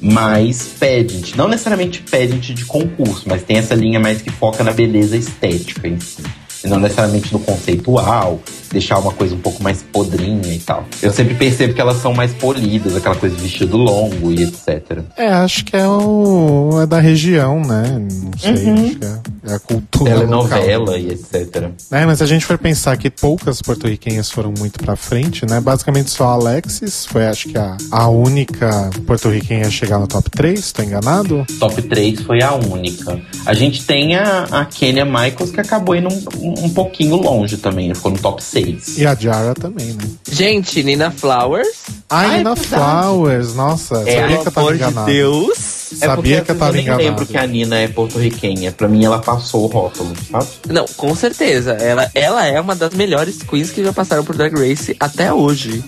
mais 0.02 0.68
pageant. 0.80 1.36
Não 1.36 1.48
necessariamente 1.48 2.02
pageant 2.02 2.54
de 2.54 2.66
concurso, 2.66 3.24
mas 3.28 3.44
tem 3.44 3.58
essa 3.58 3.76
linha 3.76 4.00
mais 4.00 4.22
que 4.22 4.30
foca 4.30 4.64
na 4.64 4.72
beleza 4.72 5.18
estética 5.18 5.88
em 5.88 6.00
si. 6.00 6.24
E 6.64 6.68
não 6.68 6.80
necessariamente 6.80 7.32
no 7.32 7.40
conceitual, 7.40 8.40
deixar 8.72 8.98
uma 9.00 9.12
coisa 9.12 9.36
um 9.36 9.40
pouco 9.40 9.62
mais 9.62 9.82
podrinha 9.82 10.54
e 10.54 10.60
tal. 10.60 10.86
Eu 11.02 11.12
sempre 11.12 11.36
percebo 11.36 11.74
que 11.74 11.82
elas 11.82 11.98
são 12.02 12.14
mais 12.14 12.34
polidas, 12.34 12.96
aquela 12.96 13.16
coisa 13.16 13.36
de 13.36 13.42
vestido 13.42 13.78
longo 13.78 14.32
e 14.32 14.44
etc. 14.44 15.04
É, 15.18 15.28
acho 15.28 15.66
que 15.66 15.76
é 15.76 15.88
o. 15.88 16.80
é 16.82 16.86
da 16.86 17.00
região, 17.00 17.62
né? 17.62 18.00
Não 18.00 18.32
sei, 18.38 18.52
acho 18.52 18.96
que 18.96 19.06
é, 19.06 19.52
é 19.52 19.56
a 19.56 19.60
cultura. 19.60 20.12
Telenovela 20.12 20.80
local. 20.80 20.98
e 20.98 21.12
etc. 21.12 21.70
É, 21.92 22.06
mas 22.06 22.18
se 22.18 22.24
a 22.24 22.28
gente 22.28 22.46
for 22.46 22.58
pensar 22.58 22.98
que 22.98 23.10
poucas 23.10 23.62
porto-riquenhas 23.62 24.30
foram 24.30 24.54
muito 24.58 24.80
pra 24.80 24.96
frente, 24.96 25.46
né? 25.46 25.60
Basicamente 25.60 26.10
só 26.10 26.28
a 26.30 26.32
Alexis 26.34 27.06
foi, 27.06 27.26
acho 27.28 27.50
que, 27.50 27.58
a, 27.58 27.78
a 27.92 28.10
única 28.10 28.90
porto-riquenha 29.06 29.68
a 29.68 29.72
chegar 29.72 30.00
no 30.00 30.08
top 30.08 30.30
3, 30.30 30.72
tô 30.72 30.84
enganado? 30.84 31.46
top 31.60 31.82
3 31.82 32.22
foi 32.22 32.42
a 32.42 32.54
única. 32.54 33.20
A 33.46 33.54
gente 33.54 33.86
tem 33.86 34.16
a, 34.16 34.44
a 34.52 34.66
Kenya 34.66 35.06
Michaels 35.06 35.52
que 35.52 35.60
acabou 35.60 35.96
indo 35.96 36.10
um, 36.38 36.66
um 36.66 36.70
pouquinho 36.70 37.16
longe 37.16 37.58
também, 37.58 37.94
ficou 37.94 38.12
no 38.12 38.20
top 38.20 38.44
6. 38.44 38.59
E 38.98 39.06
a 39.06 39.16
Jara 39.16 39.54
também, 39.54 39.88
né? 39.94 40.04
Gente, 40.32 40.84
Nina 40.84 41.12
Flowers. 41.12 41.68
Ah, 42.10 42.20
Ah, 42.20 42.26
é 42.34 42.38
Nina 42.38 42.56
verdade. 42.56 42.84
Flowers, 42.84 43.56
nossa, 43.56 44.04
É, 44.06 44.20
sabia 44.22 44.38
que 44.38 44.48
eu 44.48 44.52
tava 44.52 44.68
amor 44.68 44.78
de. 44.78 45.12
Deus. 45.14 45.58
Sabia 45.90 46.42
que 46.42 46.52
eu 46.52 46.56
tava 46.58 46.72
nem 46.74 46.84
enganado. 46.84 47.04
lembro 47.04 47.26
que 47.26 47.38
a 47.38 47.48
Nina 47.48 47.78
é 47.80 47.88
porto-riquenha. 47.88 48.72
Pra 48.72 48.88
mim, 48.88 49.04
ela 49.06 49.20
passou 49.20 49.64
o 49.64 49.68
rótulo, 49.68 50.14
sabe? 50.32 50.48
Não, 50.70 50.86
com 50.98 51.16
certeza. 51.16 51.72
Ela, 51.72 52.10
ela 52.14 52.46
é 52.46 52.62
uma 52.62 52.76
das 52.76 52.94
melhores 52.94 53.38
queens 53.42 53.72
que 53.72 53.84
já 53.84 53.92
passaram 53.92 54.24
por 54.24 54.36
Drag 54.36 54.54
Race 54.54 54.96
até 55.00 55.34
hoje. 55.34 55.84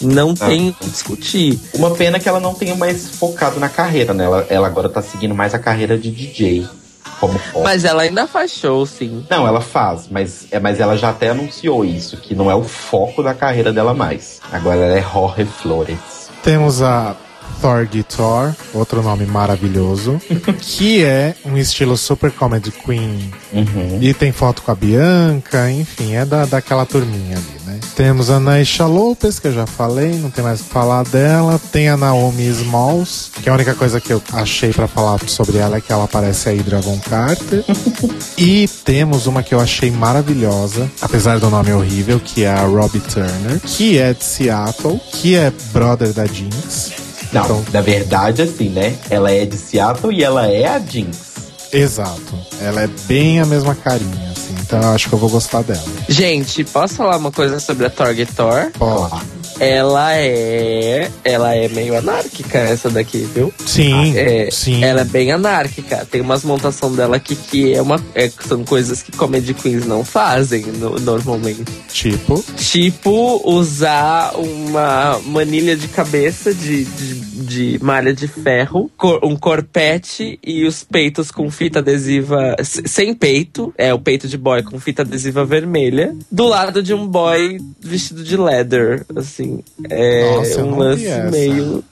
Não 0.00 0.32
tem 0.34 0.70
o 0.70 0.72
que 0.74 0.88
discutir. 0.90 1.58
Uma 1.74 1.90
pena 1.92 2.18
que 2.20 2.28
ela 2.28 2.38
não 2.40 2.54
tenha 2.54 2.74
mais 2.76 3.08
focado 3.10 3.58
na 3.58 3.68
carreira, 3.68 4.14
né? 4.14 4.24
Ela, 4.24 4.46
ela 4.48 4.66
agora 4.66 4.88
tá 4.88 5.02
seguindo 5.02 5.34
mais 5.34 5.54
a 5.54 5.58
carreira 5.58 5.98
de 5.98 6.10
DJ 6.10 6.66
como 7.18 7.38
foco. 7.38 7.64
Mas 7.64 7.84
ela 7.84 8.02
ainda 8.02 8.26
faz 8.26 8.52
show, 8.52 8.84
sim. 8.86 9.24
Não, 9.28 9.46
ela 9.46 9.60
faz, 9.60 10.08
mas, 10.10 10.46
é, 10.50 10.58
mas 10.58 10.80
ela 10.80 10.96
já 10.96 11.10
até 11.10 11.30
anunciou 11.30 11.84
isso, 11.84 12.16
que 12.16 12.34
não 12.34 12.50
é 12.50 12.54
o 12.54 12.64
foco 12.64 13.22
da 13.22 13.34
carreira 13.34 13.72
dela 13.72 13.94
mais. 13.94 14.40
Agora 14.52 14.78
ela 14.78 14.98
é 14.98 15.02
Jorge 15.02 15.44
Flores. 15.44 16.30
Temos 16.42 16.82
a 16.82 17.14
Thor 17.60 17.86
Guitar, 17.86 18.56
outro 18.72 19.02
nome 19.02 19.26
maravilhoso, 19.26 20.20
que 20.60 21.04
é 21.04 21.34
um 21.44 21.56
estilo 21.56 21.96
super 21.96 22.30
comedy 22.30 22.70
queen. 22.70 23.32
Uhum. 23.52 23.98
E 24.00 24.14
tem 24.14 24.32
foto 24.32 24.62
com 24.62 24.70
a 24.70 24.74
Bianca, 24.74 25.70
enfim, 25.70 26.14
é 26.14 26.24
da, 26.24 26.44
daquela 26.44 26.86
turminha 26.86 27.36
ali, 27.36 27.60
né? 27.66 27.80
Temos 27.96 28.30
a 28.30 28.38
Naisha 28.38 28.86
Lopez, 28.86 29.38
que 29.38 29.48
eu 29.48 29.52
já 29.52 29.66
falei, 29.66 30.14
não 30.14 30.30
tem 30.30 30.44
mais 30.44 30.60
o 30.60 30.64
que 30.64 30.70
falar 30.70 31.04
dela. 31.04 31.60
Tem 31.72 31.88
a 31.88 31.96
Naomi 31.96 32.46
Smalls, 32.48 33.30
que 33.42 33.48
a 33.48 33.54
única 33.54 33.74
coisa 33.74 34.00
que 34.00 34.12
eu 34.12 34.22
achei 34.32 34.72
pra 34.72 34.86
falar 34.86 35.18
sobre 35.26 35.58
ela 35.58 35.76
é 35.76 35.80
que 35.80 35.92
ela 35.92 36.06
parece 36.06 36.48
a 36.48 36.52
Hydra 36.52 36.80
Von 36.80 36.98
Carter. 36.98 37.64
e 38.38 38.68
temos 38.84 39.26
uma 39.26 39.42
que 39.42 39.54
eu 39.54 39.60
achei 39.60 39.90
maravilhosa, 39.90 40.88
apesar 41.00 41.40
do 41.40 41.50
nome 41.50 41.72
horrível, 41.72 42.20
que 42.20 42.44
é 42.44 42.50
a 42.50 42.64
Robbie 42.64 43.00
Turner, 43.00 43.60
que 43.64 43.98
é 43.98 44.14
de 44.14 44.22
Seattle, 44.24 45.00
que 45.12 45.34
é 45.34 45.52
brother 45.72 46.12
da 46.12 46.24
Jinx. 46.24 47.07
Não, 47.32 47.44
Então- 47.44 47.64
na 47.72 47.80
verdade, 47.80 48.42
assim, 48.42 48.68
né? 48.70 48.96
Ela 49.10 49.30
é 49.30 49.44
de 49.44 49.56
Seattle 49.56 50.12
e 50.12 50.22
ela 50.24 50.46
é 50.46 50.66
a 50.66 50.78
Jinx. 50.78 51.18
Exato. 51.72 52.38
Ela 52.62 52.82
é 52.82 52.86
bem 53.06 53.40
a 53.40 53.44
mesma 53.46 53.74
carinha, 53.74 54.32
assim. 54.34 54.54
Então 54.62 54.80
eu 54.80 54.88
acho 54.94 55.08
que 55.08 55.14
eu 55.14 55.18
vou 55.18 55.28
gostar 55.28 55.62
dela. 55.62 55.82
Gente, 56.08 56.64
posso 56.64 56.94
falar 56.94 57.16
uma 57.18 57.30
coisa 57.30 57.60
sobre 57.60 57.84
a 57.86 57.90
Target 57.90 58.32
Thor? 58.34 58.70
Pode. 58.78 59.22
Ela 59.60 60.14
é. 60.16 61.10
Ela 61.24 61.54
é 61.54 61.68
meio 61.68 61.96
anárquica, 61.96 62.58
essa 62.58 62.88
daqui, 62.90 63.28
viu? 63.34 63.52
Sim, 63.66 64.16
É, 64.16 64.50
sim. 64.50 64.82
Ela 64.84 65.00
é 65.02 65.04
bem 65.04 65.32
anárquica. 65.32 66.06
Tem 66.10 66.20
umas 66.20 66.44
montação 66.44 66.94
dela 66.94 67.16
aqui 67.16 67.34
que 67.36 67.74
é 67.74 67.82
uma, 67.82 68.02
é, 68.14 68.30
são 68.46 68.64
coisas 68.64 69.02
que 69.02 69.12
comedy 69.12 69.54
queens 69.54 69.86
não 69.86 70.04
fazem 70.04 70.62
no- 70.66 70.98
normalmente. 70.98 71.64
Tipo, 71.92 72.42
Tipo, 72.56 73.42
usar 73.44 74.32
uma 74.36 75.18
manilha 75.26 75.76
de 75.76 75.88
cabeça 75.88 76.52
de, 76.54 76.84
de 76.84 77.28
de 77.48 77.78
malha 77.80 78.12
de 78.12 78.28
ferro, 78.28 78.90
cor- 78.96 79.20
um 79.24 79.34
corpete 79.34 80.38
e 80.44 80.66
os 80.66 80.84
peitos 80.84 81.30
com 81.30 81.50
fita 81.50 81.78
adesiva 81.78 82.54
sem 82.62 83.14
peito, 83.14 83.72
é 83.78 83.94
o 83.94 83.98
peito 83.98 84.28
de 84.28 84.36
boy 84.36 84.62
com 84.62 84.78
fita 84.78 85.00
adesiva 85.00 85.46
vermelha, 85.46 86.14
do 86.30 86.46
lado 86.46 86.82
de 86.82 86.92
um 86.92 87.06
boy 87.06 87.58
vestido 87.80 88.22
de 88.22 88.36
leather, 88.36 89.02
assim, 89.16 89.47
é 89.90 90.36
Nossa, 90.36 90.62
um 90.64 90.76
lance 90.78 91.04
meio 91.30 91.84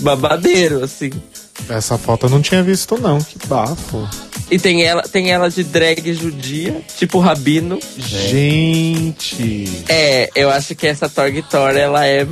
babadeiro, 0.00 0.84
assim. 0.84 1.10
Essa 1.68 1.98
foto 1.98 2.26
eu 2.26 2.30
não 2.30 2.40
tinha 2.40 2.62
visto, 2.62 2.96
não. 2.98 3.18
Que 3.20 3.46
bafo. 3.46 4.08
E 4.50 4.58
tem 4.58 4.82
ela, 4.84 5.02
tem 5.02 5.30
ela 5.30 5.50
de 5.50 5.62
drag 5.64 6.12
judia, 6.14 6.80
tipo 6.96 7.18
rabino. 7.18 7.78
Gente. 7.96 9.84
É, 9.88 10.30
eu 10.34 10.50
acho 10.50 10.74
que 10.74 10.86
essa 10.86 11.08
Torg 11.08 11.42
Thor, 11.42 11.76
ela 11.76 12.06
é 12.06 12.26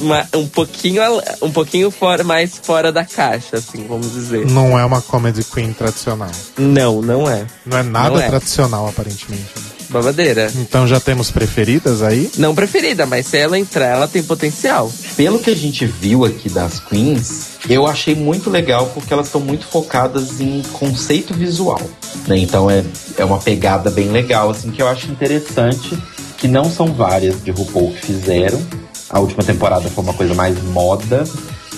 uma- 0.00 0.26
um 0.34 0.46
pouquinho, 0.48 1.00
um 1.42 1.50
pouquinho 1.52 1.90
fora, 1.90 2.24
mais 2.24 2.56
fora 2.60 2.90
da 2.90 3.04
caixa, 3.04 3.56
assim, 3.58 3.86
vamos 3.86 4.12
dizer. 4.12 4.46
Não 4.46 4.78
é 4.78 4.84
uma 4.84 5.00
comedy 5.00 5.44
queen 5.44 5.72
tradicional. 5.72 6.30
Não, 6.58 7.00
não 7.00 7.30
é. 7.30 7.46
Não 7.64 7.78
é 7.78 7.82
nada 7.82 8.10
Não 8.10 8.20
é. 8.20 8.26
tradicional, 8.28 8.88
aparentemente. 8.88 9.44
Babadeira. 9.88 10.50
Então 10.56 10.86
já 10.86 11.00
temos 11.00 11.30
preferidas 11.30 12.02
aí? 12.02 12.30
Não 12.38 12.54
preferida, 12.54 13.06
mas 13.06 13.26
se 13.26 13.38
ela 13.38 13.58
entrar, 13.58 13.86
ela 13.86 14.08
tem 14.08 14.22
potencial. 14.22 14.92
Pelo 15.16 15.38
que 15.38 15.50
a 15.50 15.56
gente 15.56 15.86
viu 15.86 16.24
aqui 16.24 16.48
das 16.48 16.80
queens, 16.80 17.48
eu 17.68 17.86
achei 17.86 18.14
muito 18.14 18.50
legal 18.50 18.90
porque 18.94 19.12
elas 19.12 19.26
estão 19.26 19.40
muito 19.40 19.66
focadas 19.66 20.40
em 20.40 20.62
conceito 20.72 21.34
visual. 21.34 21.80
né? 22.26 22.38
Então 22.38 22.70
é, 22.70 22.84
é 23.16 23.24
uma 23.24 23.38
pegada 23.38 23.90
bem 23.90 24.08
legal, 24.10 24.50
assim, 24.50 24.70
que 24.70 24.82
eu 24.82 24.88
acho 24.88 25.10
interessante, 25.10 25.96
que 26.36 26.48
não 26.48 26.70
são 26.70 26.92
várias 26.92 27.42
de 27.42 27.50
RuPaul 27.50 27.92
que 27.92 28.06
fizeram. 28.06 28.60
A 29.08 29.20
última 29.20 29.42
temporada 29.42 29.88
foi 29.88 30.02
uma 30.02 30.14
coisa 30.14 30.34
mais 30.34 30.60
moda. 30.64 31.24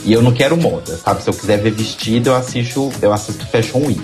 E 0.04 0.12
eu 0.12 0.22
não 0.22 0.32
quero 0.32 0.56
moda, 0.56 0.96
sabe? 0.96 1.22
Se 1.22 1.28
eu 1.28 1.34
quiser 1.34 1.61
ver 1.61 1.72
vestido, 1.72 2.30
eu 2.30 2.36
assisto, 2.36 2.90
eu 3.02 3.12
assisto 3.12 3.44
Fashion 3.46 3.84
Week. 3.84 4.00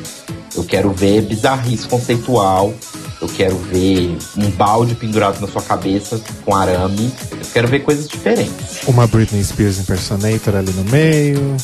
Eu 0.54 0.64
quero 0.64 0.92
ver 0.92 1.22
bizarrice 1.22 1.86
conceitual. 1.88 2.74
Eu 3.20 3.28
quero 3.28 3.56
ver 3.56 4.16
um 4.36 4.50
balde 4.50 4.94
pendurado 4.94 5.40
na 5.40 5.48
sua 5.48 5.62
cabeça 5.62 6.20
com 6.44 6.54
arame. 6.54 7.12
Eu 7.30 7.46
quero 7.52 7.68
ver 7.68 7.80
coisas 7.80 8.08
diferentes. 8.08 8.80
Uma 8.86 9.06
Britney 9.06 9.42
Spears 9.42 9.78
impersonator 9.78 10.56
ali 10.56 10.72
no 10.72 10.84
meio. 10.84 11.56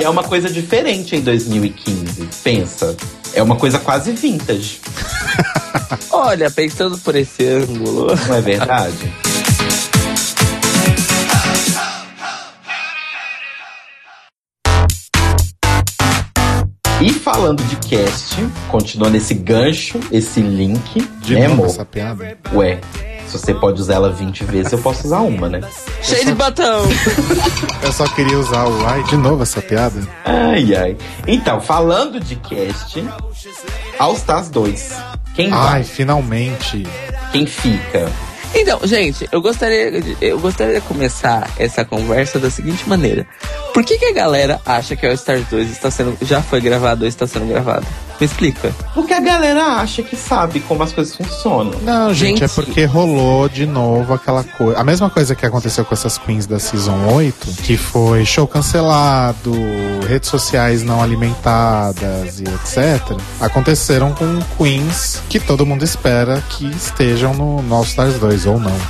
E 0.00 0.04
é 0.04 0.08
uma 0.08 0.24
coisa 0.24 0.50
diferente 0.50 1.14
em 1.16 1.20
2015. 1.20 2.28
Pensa. 2.42 2.96
É 3.34 3.42
uma 3.42 3.56
coisa 3.56 3.78
quase 3.78 4.12
vintage, 4.12 4.80
Olha, 6.10 6.48
pensando 6.50 6.96
por 6.98 7.16
esse 7.16 7.44
ângulo. 7.46 8.06
não 8.28 8.34
é 8.36 8.40
verdade? 8.40 9.12
E 17.04 17.10
falando 17.12 17.62
de 17.64 17.76
cast, 17.76 18.36
continuando 18.68 19.16
esse 19.18 19.34
gancho, 19.34 20.00
esse 20.10 20.40
link, 20.40 21.06
De 21.20 21.34
né, 21.34 21.42
novo 21.42 21.52
amor? 21.54 21.66
essa 21.66 21.84
piada. 21.84 22.38
Ué, 22.54 22.80
se 23.28 23.38
você 23.38 23.52
pode 23.52 23.78
usar 23.80 23.94
ela 23.96 24.10
20 24.10 24.44
vezes, 24.44 24.72
eu 24.72 24.78
posso 24.78 25.06
usar 25.06 25.18
uma, 25.20 25.48
né? 25.50 25.60
Cheio 26.02 26.24
de 26.24 26.34
batom. 26.34 26.80
Eu 27.82 27.92
só 27.92 28.06
queria 28.08 28.38
usar 28.38 28.66
o 28.66 28.86
ai 28.86 29.02
de 29.02 29.18
novo 29.18 29.42
essa 29.42 29.60
piada. 29.60 30.00
Ai, 30.24 30.74
ai. 30.74 30.96
Então, 31.26 31.60
falando 31.60 32.18
de 32.18 32.36
cast, 32.36 33.04
All 33.98 34.14
Stars 34.14 34.48
2. 34.48 34.92
Quem 35.34 35.52
Ai, 35.52 35.52
vai? 35.52 35.84
finalmente. 35.84 36.86
Quem 37.32 37.44
fica? 37.44 38.10
Então, 38.54 38.78
gente, 38.84 39.28
eu 39.32 39.40
gostaria, 39.42 40.00
de- 40.00 40.16
eu 40.20 40.38
gostaria 40.38 40.74
de 40.80 40.86
começar 40.86 41.50
essa 41.58 41.84
conversa 41.84 42.38
da 42.38 42.50
seguinte 42.50 42.88
maneira. 42.88 43.26
Por 43.72 43.84
que, 43.84 43.98
que 43.98 44.04
a 44.06 44.12
galera 44.12 44.60
acha 44.64 44.94
que 44.94 45.06
o 45.06 45.12
Stars 45.12 45.44
2 45.50 45.70
está 45.70 45.90
sendo, 45.90 46.16
já 46.22 46.40
foi 46.40 46.60
gravado 46.60 47.02
ou 47.02 47.08
está 47.08 47.26
sendo 47.26 47.46
gravado? 47.48 47.84
Me 48.20 48.26
explica. 48.26 48.72
Porque 48.94 49.12
a 49.12 49.18
galera 49.18 49.64
acha 49.80 50.00
que 50.00 50.14
sabe 50.14 50.60
como 50.60 50.84
as 50.84 50.92
coisas 50.92 51.16
funcionam. 51.16 51.72
Não, 51.82 52.14
gente, 52.14 52.38
Gente. 52.38 52.44
é 52.44 52.48
porque 52.48 52.84
rolou 52.84 53.48
de 53.48 53.66
novo 53.66 54.14
aquela 54.14 54.44
coisa. 54.44 54.78
A 54.78 54.84
mesma 54.84 55.10
coisa 55.10 55.34
que 55.34 55.44
aconteceu 55.44 55.84
com 55.84 55.92
essas 55.92 56.16
queens 56.16 56.46
da 56.46 56.60
Season 56.60 56.96
8, 57.12 57.48
que 57.64 57.76
foi 57.76 58.24
show 58.24 58.46
cancelado, 58.46 59.52
redes 60.08 60.28
sociais 60.30 60.84
não 60.84 61.02
alimentadas 61.02 62.38
e 62.38 62.44
etc. 62.44 63.18
Aconteceram 63.40 64.12
com 64.14 64.38
queens 64.56 65.20
que 65.28 65.40
todo 65.40 65.66
mundo 65.66 65.82
espera 65.84 66.40
que 66.50 66.66
estejam 66.70 67.34
no, 67.34 67.60
no 67.62 67.74
All 67.74 67.82
Stars 67.82 68.14
2 68.20 68.43
ou 68.46 68.58
não. 68.58 68.70
né? 68.70 68.80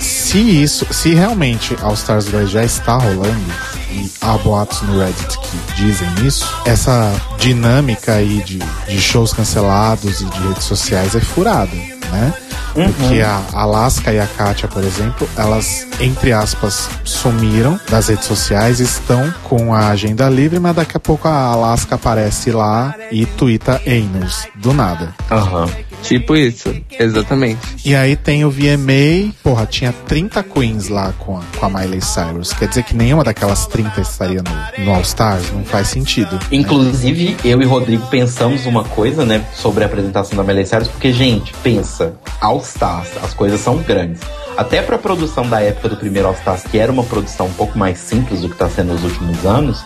Se 0.00 0.38
isso, 0.38 0.86
se 0.92 1.14
realmente 1.14 1.76
All 1.82 1.94
Stars 1.94 2.26
2 2.26 2.50
já 2.50 2.64
está 2.64 2.96
rolando, 2.96 3.52
e 3.90 4.10
há 4.20 4.36
boatos 4.38 4.82
no 4.82 4.98
Reddit 4.98 5.38
que 5.38 5.74
dizem 5.82 6.08
isso, 6.24 6.46
essa 6.66 7.10
dinâmica 7.38 8.12
aí 8.14 8.42
de, 8.42 8.58
de 8.58 9.00
shows 9.00 9.32
cancelados 9.32 10.20
e 10.20 10.24
de 10.24 10.48
redes 10.48 10.64
sociais 10.64 11.14
é 11.14 11.20
furada, 11.20 11.74
né? 11.74 12.34
Porque 12.74 13.20
a 13.22 13.42
Alaska 13.54 14.12
e 14.12 14.20
a 14.20 14.26
Katia, 14.26 14.68
por 14.68 14.84
exemplo, 14.84 15.28
elas, 15.36 15.86
entre 15.98 16.32
aspas, 16.32 16.88
sumiram 17.02 17.80
das 17.90 18.08
redes 18.08 18.26
sociais, 18.26 18.78
estão 18.78 19.32
com 19.44 19.74
a 19.74 19.88
agenda 19.88 20.28
livre, 20.28 20.60
mas 20.60 20.76
daqui 20.76 20.96
a 20.96 21.00
pouco 21.00 21.26
a 21.26 21.32
Alaska 21.32 21.96
aparece 21.96 22.52
lá 22.52 22.94
e 23.10 23.26
twitta 23.26 23.80
Anus, 23.86 24.46
do 24.54 24.72
nada. 24.72 25.12
Aham. 25.30 25.66
Tipo 26.02 26.36
isso, 26.36 26.74
exatamente. 26.98 27.60
E 27.84 27.94
aí 27.94 28.16
tem 28.16 28.44
o 28.44 28.50
VMA, 28.50 29.32
porra, 29.42 29.66
tinha 29.66 29.92
30 30.06 30.42
queens 30.42 30.88
lá 30.88 31.12
com 31.18 31.36
a, 31.36 31.42
com 31.58 31.66
a 31.66 31.68
Miley 31.68 32.00
Cyrus. 32.00 32.52
Quer 32.52 32.68
dizer 32.68 32.84
que 32.84 32.94
nenhuma 32.94 33.24
daquelas 33.24 33.66
30 33.66 34.00
estaria 34.00 34.42
no, 34.42 34.84
no 34.84 34.94
All 34.94 35.02
Stars? 35.02 35.50
Não 35.52 35.64
faz 35.64 35.88
sentido. 35.88 36.38
Inclusive, 36.50 37.36
eu 37.44 37.60
e 37.60 37.64
Rodrigo 37.64 38.06
pensamos 38.06 38.66
uma 38.66 38.84
coisa, 38.84 39.24
né, 39.24 39.44
sobre 39.54 39.84
a 39.84 39.86
apresentação 39.86 40.36
da 40.36 40.44
Miley 40.44 40.66
Cyrus, 40.66 40.88
porque, 40.88 41.12
gente, 41.12 41.52
pensa, 41.62 42.14
All 42.40 42.58
Stars, 42.60 43.10
as 43.22 43.34
coisas 43.34 43.60
são 43.60 43.78
grandes. 43.78 44.20
Até 44.56 44.82
pra 44.82 44.98
produção 44.98 45.48
da 45.48 45.60
época 45.60 45.90
do 45.90 45.96
primeiro 45.96 46.28
All 46.28 46.34
Stars, 46.34 46.62
que 46.64 46.78
era 46.78 46.90
uma 46.90 47.04
produção 47.04 47.46
um 47.46 47.52
pouco 47.52 47.78
mais 47.78 47.98
simples 47.98 48.40
do 48.40 48.48
que 48.48 48.56
tá 48.56 48.68
sendo 48.68 48.92
nos 48.92 49.04
últimos 49.04 49.44
anos, 49.44 49.84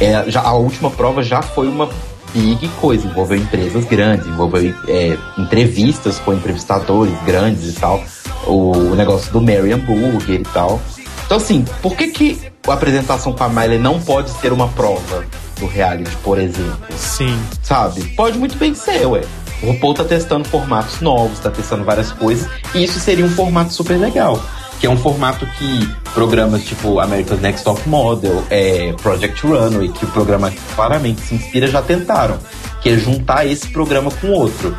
é, 0.00 0.30
já, 0.30 0.42
a 0.42 0.52
última 0.52 0.90
prova 0.90 1.22
já 1.22 1.42
foi 1.42 1.66
uma 1.66 1.88
big 2.32 2.68
coisa, 2.80 3.06
envolveu 3.06 3.38
empresas 3.38 3.84
grandes, 3.84 4.26
envolveu 4.26 4.74
é, 4.88 5.16
entrevistas 5.36 6.18
com 6.18 6.32
entrevistadores 6.32 7.14
grandes 7.24 7.68
e 7.68 7.72
tal, 7.72 8.02
o, 8.46 8.72
o 8.72 8.94
negócio 8.94 9.32
do 9.32 9.40
Mary 9.40 9.74
Burger 9.74 10.40
e 10.40 10.44
tal. 10.44 10.80
Então 11.24 11.36
assim, 11.36 11.64
por 11.82 11.96
que 11.96 12.08
que 12.08 12.40
a 12.66 12.72
apresentação 12.72 13.32
com 13.32 13.44
a 13.44 13.48
Miley 13.48 13.78
não 13.78 14.00
pode 14.00 14.30
ser 14.30 14.52
uma 14.52 14.68
prova 14.68 15.24
do 15.58 15.66
reality, 15.66 16.16
por 16.22 16.38
exemplo? 16.38 16.78
Sim. 16.96 17.38
Sabe? 17.62 18.02
Pode 18.14 18.38
muito 18.38 18.56
bem 18.56 18.74
ser, 18.74 19.06
ué. 19.06 19.22
O 19.62 19.72
RuPaul 19.72 19.94
tá 19.94 20.04
testando 20.04 20.48
formatos 20.48 21.00
novos, 21.00 21.40
tá 21.40 21.50
testando 21.50 21.84
várias 21.84 22.12
coisas, 22.12 22.48
e 22.74 22.84
isso 22.84 23.00
seria 23.00 23.24
um 23.24 23.30
formato 23.30 23.72
super 23.72 23.98
legal. 23.98 24.40
Que 24.80 24.86
é 24.86 24.90
um 24.90 24.96
formato 24.96 25.46
que 25.58 25.88
programas 26.14 26.64
tipo 26.64 27.00
America's 27.00 27.40
Next 27.40 27.64
Top 27.64 27.86
Model, 27.88 28.44
é, 28.48 28.92
Project 29.02 29.46
Runway, 29.46 29.88
que 29.88 30.04
o 30.04 30.08
programa 30.08 30.52
claramente 30.74 31.20
se 31.20 31.34
inspira, 31.34 31.66
já 31.66 31.82
tentaram. 31.82 32.38
Que 32.80 32.90
é 32.90 32.96
juntar 32.96 33.44
esse 33.46 33.68
programa 33.68 34.10
com 34.10 34.28
outro. 34.28 34.76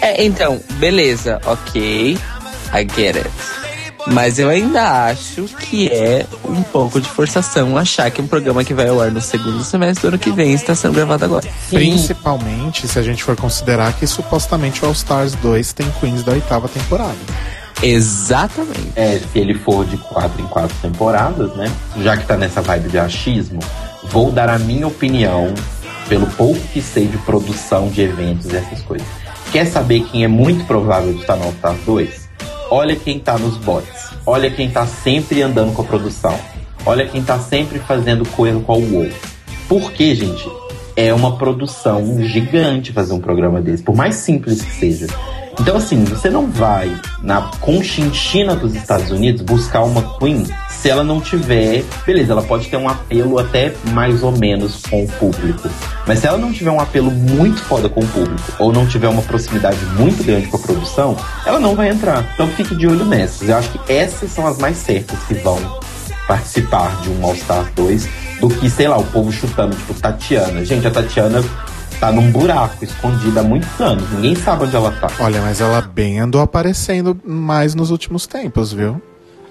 É, 0.00 0.24
então, 0.24 0.60
beleza, 0.78 1.40
ok. 1.44 2.16
I 2.74 2.86
get 2.96 3.16
it. 3.16 3.30
Mas 4.06 4.38
eu 4.38 4.48
ainda 4.48 5.06
acho 5.06 5.44
que 5.44 5.88
é 5.88 6.26
um 6.44 6.62
pouco 6.62 7.00
de 7.00 7.08
forçação 7.08 7.76
achar 7.78 8.10
que 8.10 8.20
um 8.20 8.26
programa 8.26 8.64
que 8.64 8.74
vai 8.74 8.88
ao 8.88 9.00
ar 9.00 9.10
no 9.10 9.20
segundo 9.20 9.62
semestre 9.62 10.02
do 10.02 10.08
ano 10.08 10.18
que 10.18 10.32
vem 10.32 10.52
está 10.52 10.74
sendo 10.74 10.94
gravado 10.94 11.24
agora. 11.24 11.48
Principalmente 11.70 12.88
se 12.88 12.98
a 12.98 13.02
gente 13.02 13.22
for 13.22 13.36
considerar 13.36 13.92
que 13.92 14.06
supostamente 14.06 14.82
o 14.82 14.86
All 14.86 14.92
Stars 14.92 15.34
2 15.36 15.72
tem 15.72 15.88
queens 16.00 16.22
da 16.24 16.32
oitava 16.32 16.68
temporada. 16.68 17.16
Exatamente. 17.82 18.92
É, 18.94 19.18
se 19.18 19.38
ele 19.38 19.54
for 19.54 19.84
de 19.84 19.96
quatro 19.96 20.40
em 20.40 20.46
quatro 20.46 20.76
temporadas, 20.80 21.54
né? 21.56 21.70
Já 22.00 22.16
que 22.16 22.26
tá 22.26 22.36
nessa 22.36 22.62
vibe 22.62 22.88
de 22.88 22.98
achismo, 22.98 23.60
vou 24.04 24.30
dar 24.30 24.48
a 24.48 24.58
minha 24.58 24.86
opinião 24.86 25.52
pelo 26.08 26.26
pouco 26.26 26.60
que 26.72 26.80
sei 26.80 27.06
de 27.06 27.18
produção 27.18 27.88
de 27.88 28.02
eventos 28.02 28.52
e 28.52 28.56
essas 28.56 28.80
coisas. 28.82 29.06
Quer 29.50 29.66
saber 29.66 30.04
quem 30.04 30.24
é 30.24 30.28
muito 30.28 30.64
provável 30.64 31.12
de 31.12 31.20
estar 31.20 31.36
no 31.36 31.44
All 31.44 31.52
Stars 31.52 31.80
2? 31.84 32.28
Olha 32.70 32.96
quem 32.96 33.18
tá 33.18 33.36
nos 33.36 33.56
bots. 33.56 34.12
Olha 34.24 34.50
quem 34.50 34.70
tá 34.70 34.86
sempre 34.86 35.42
andando 35.42 35.74
com 35.74 35.82
a 35.82 35.84
produção. 35.84 36.38
Olha 36.86 37.06
quem 37.06 37.22
tá 37.22 37.38
sempre 37.38 37.78
fazendo 37.78 38.26
coisa 38.30 38.58
com 38.60 38.72
a 38.72 38.76
UOL. 38.76 39.10
Porque, 39.68 40.14
gente, 40.14 40.48
é 40.96 41.12
uma 41.12 41.36
produção 41.36 42.22
gigante 42.22 42.92
fazer 42.92 43.12
um 43.12 43.20
programa 43.20 43.60
desse, 43.60 43.82
por 43.82 43.94
mais 43.94 44.16
simples 44.16 44.62
que 44.62 44.72
seja. 44.72 45.06
Então, 45.62 45.76
assim, 45.76 46.02
você 46.02 46.28
não 46.28 46.50
vai 46.50 46.92
na 47.22 47.42
conchinchina 47.60 48.56
dos 48.56 48.74
Estados 48.74 49.12
Unidos 49.12 49.42
buscar 49.42 49.82
uma 49.82 50.18
Queen 50.18 50.44
se 50.68 50.90
ela 50.90 51.04
não 51.04 51.20
tiver. 51.20 51.84
Beleza, 52.04 52.32
ela 52.32 52.42
pode 52.42 52.66
ter 52.66 52.76
um 52.76 52.88
apelo 52.88 53.38
até 53.38 53.72
mais 53.92 54.24
ou 54.24 54.32
menos 54.32 54.82
com 54.82 55.04
o 55.04 55.06
público. 55.06 55.70
Mas 56.04 56.18
se 56.18 56.26
ela 56.26 56.36
não 56.36 56.52
tiver 56.52 56.72
um 56.72 56.80
apelo 56.80 57.12
muito 57.12 57.62
foda 57.62 57.88
com 57.88 58.00
o 58.00 58.06
público, 58.08 58.42
ou 58.58 58.72
não 58.72 58.88
tiver 58.88 59.06
uma 59.06 59.22
proximidade 59.22 59.78
muito 59.96 60.24
grande 60.24 60.48
com 60.48 60.56
a 60.56 60.60
produção, 60.60 61.16
ela 61.46 61.60
não 61.60 61.76
vai 61.76 61.90
entrar. 61.90 62.28
Então 62.34 62.48
fique 62.48 62.74
de 62.74 62.88
olho 62.88 63.04
nessas. 63.04 63.48
Eu 63.48 63.56
acho 63.56 63.70
que 63.70 63.92
essas 63.92 64.32
são 64.32 64.44
as 64.44 64.58
mais 64.58 64.76
certas 64.78 65.16
que 65.28 65.34
vão 65.34 65.60
participar 66.26 67.00
de 67.02 67.10
um 67.10 67.24
All 67.24 67.36
Star 67.36 67.70
2 67.76 68.08
do 68.40 68.48
que, 68.48 68.68
sei 68.68 68.88
lá, 68.88 68.98
o 68.98 69.04
povo 69.04 69.30
chutando, 69.30 69.76
tipo, 69.76 69.94
Tatiana. 69.94 70.64
Gente, 70.64 70.88
a 70.88 70.90
Tatiana 70.90 71.40
tá 72.02 72.10
num 72.10 72.32
buraco, 72.32 72.84
escondida 72.84 73.42
há 73.42 73.44
muitos 73.44 73.80
anos. 73.80 74.10
Ninguém 74.10 74.34
sabe 74.34 74.64
onde 74.64 74.74
ela 74.74 74.90
tá. 74.90 75.06
Olha, 75.20 75.40
mas 75.40 75.60
ela 75.60 75.80
bem 75.80 76.18
andou 76.18 76.40
aparecendo 76.40 77.16
mais 77.24 77.76
nos 77.76 77.92
últimos 77.92 78.26
tempos, 78.26 78.72
viu? 78.72 79.00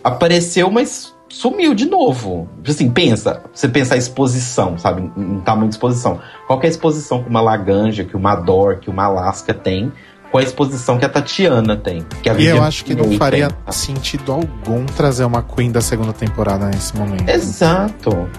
Apareceu, 0.03 0.69
mas 0.69 1.15
sumiu 1.29 1.73
de 1.73 1.85
novo. 1.85 2.49
Assim, 2.67 2.91
pensa, 2.91 3.41
você 3.53 3.69
pensa 3.69 3.95
a 3.95 3.97
exposição, 3.97 4.77
sabe? 4.77 5.09
Em, 5.15 5.39
tamanho 5.39 5.69
de 5.69 5.75
exposição. 5.75 6.19
Qual 6.45 6.59
que 6.59 6.65
é 6.65 6.69
a 6.69 6.71
exposição 6.71 7.23
que 7.23 7.29
uma 7.29 7.39
Laganja, 7.39 8.03
que 8.03 8.17
uma 8.17 8.35
Dor, 8.35 8.79
que 8.79 8.89
uma 8.89 9.05
Alaska 9.05 9.53
tem? 9.53 9.89
Com 10.31 10.37
a 10.37 10.43
exposição 10.43 10.97
que 10.97 11.03
a 11.05 11.09
Tatiana 11.09 11.75
tem. 11.75 12.05
Que 12.23 12.29
a 12.29 12.33
E 12.35 12.45
eu 12.45 12.63
acho 12.63 12.85
que 12.85 12.95
não 12.95 13.11
faria 13.17 13.49
tem. 13.49 13.73
sentido 13.73 14.31
algum 14.31 14.85
trazer 14.85 15.25
uma 15.25 15.43
Queen 15.43 15.71
da 15.71 15.81
segunda 15.81 16.13
temporada 16.13 16.67
nesse 16.67 16.95
momento. 16.95 17.27
Exato. 17.29 18.29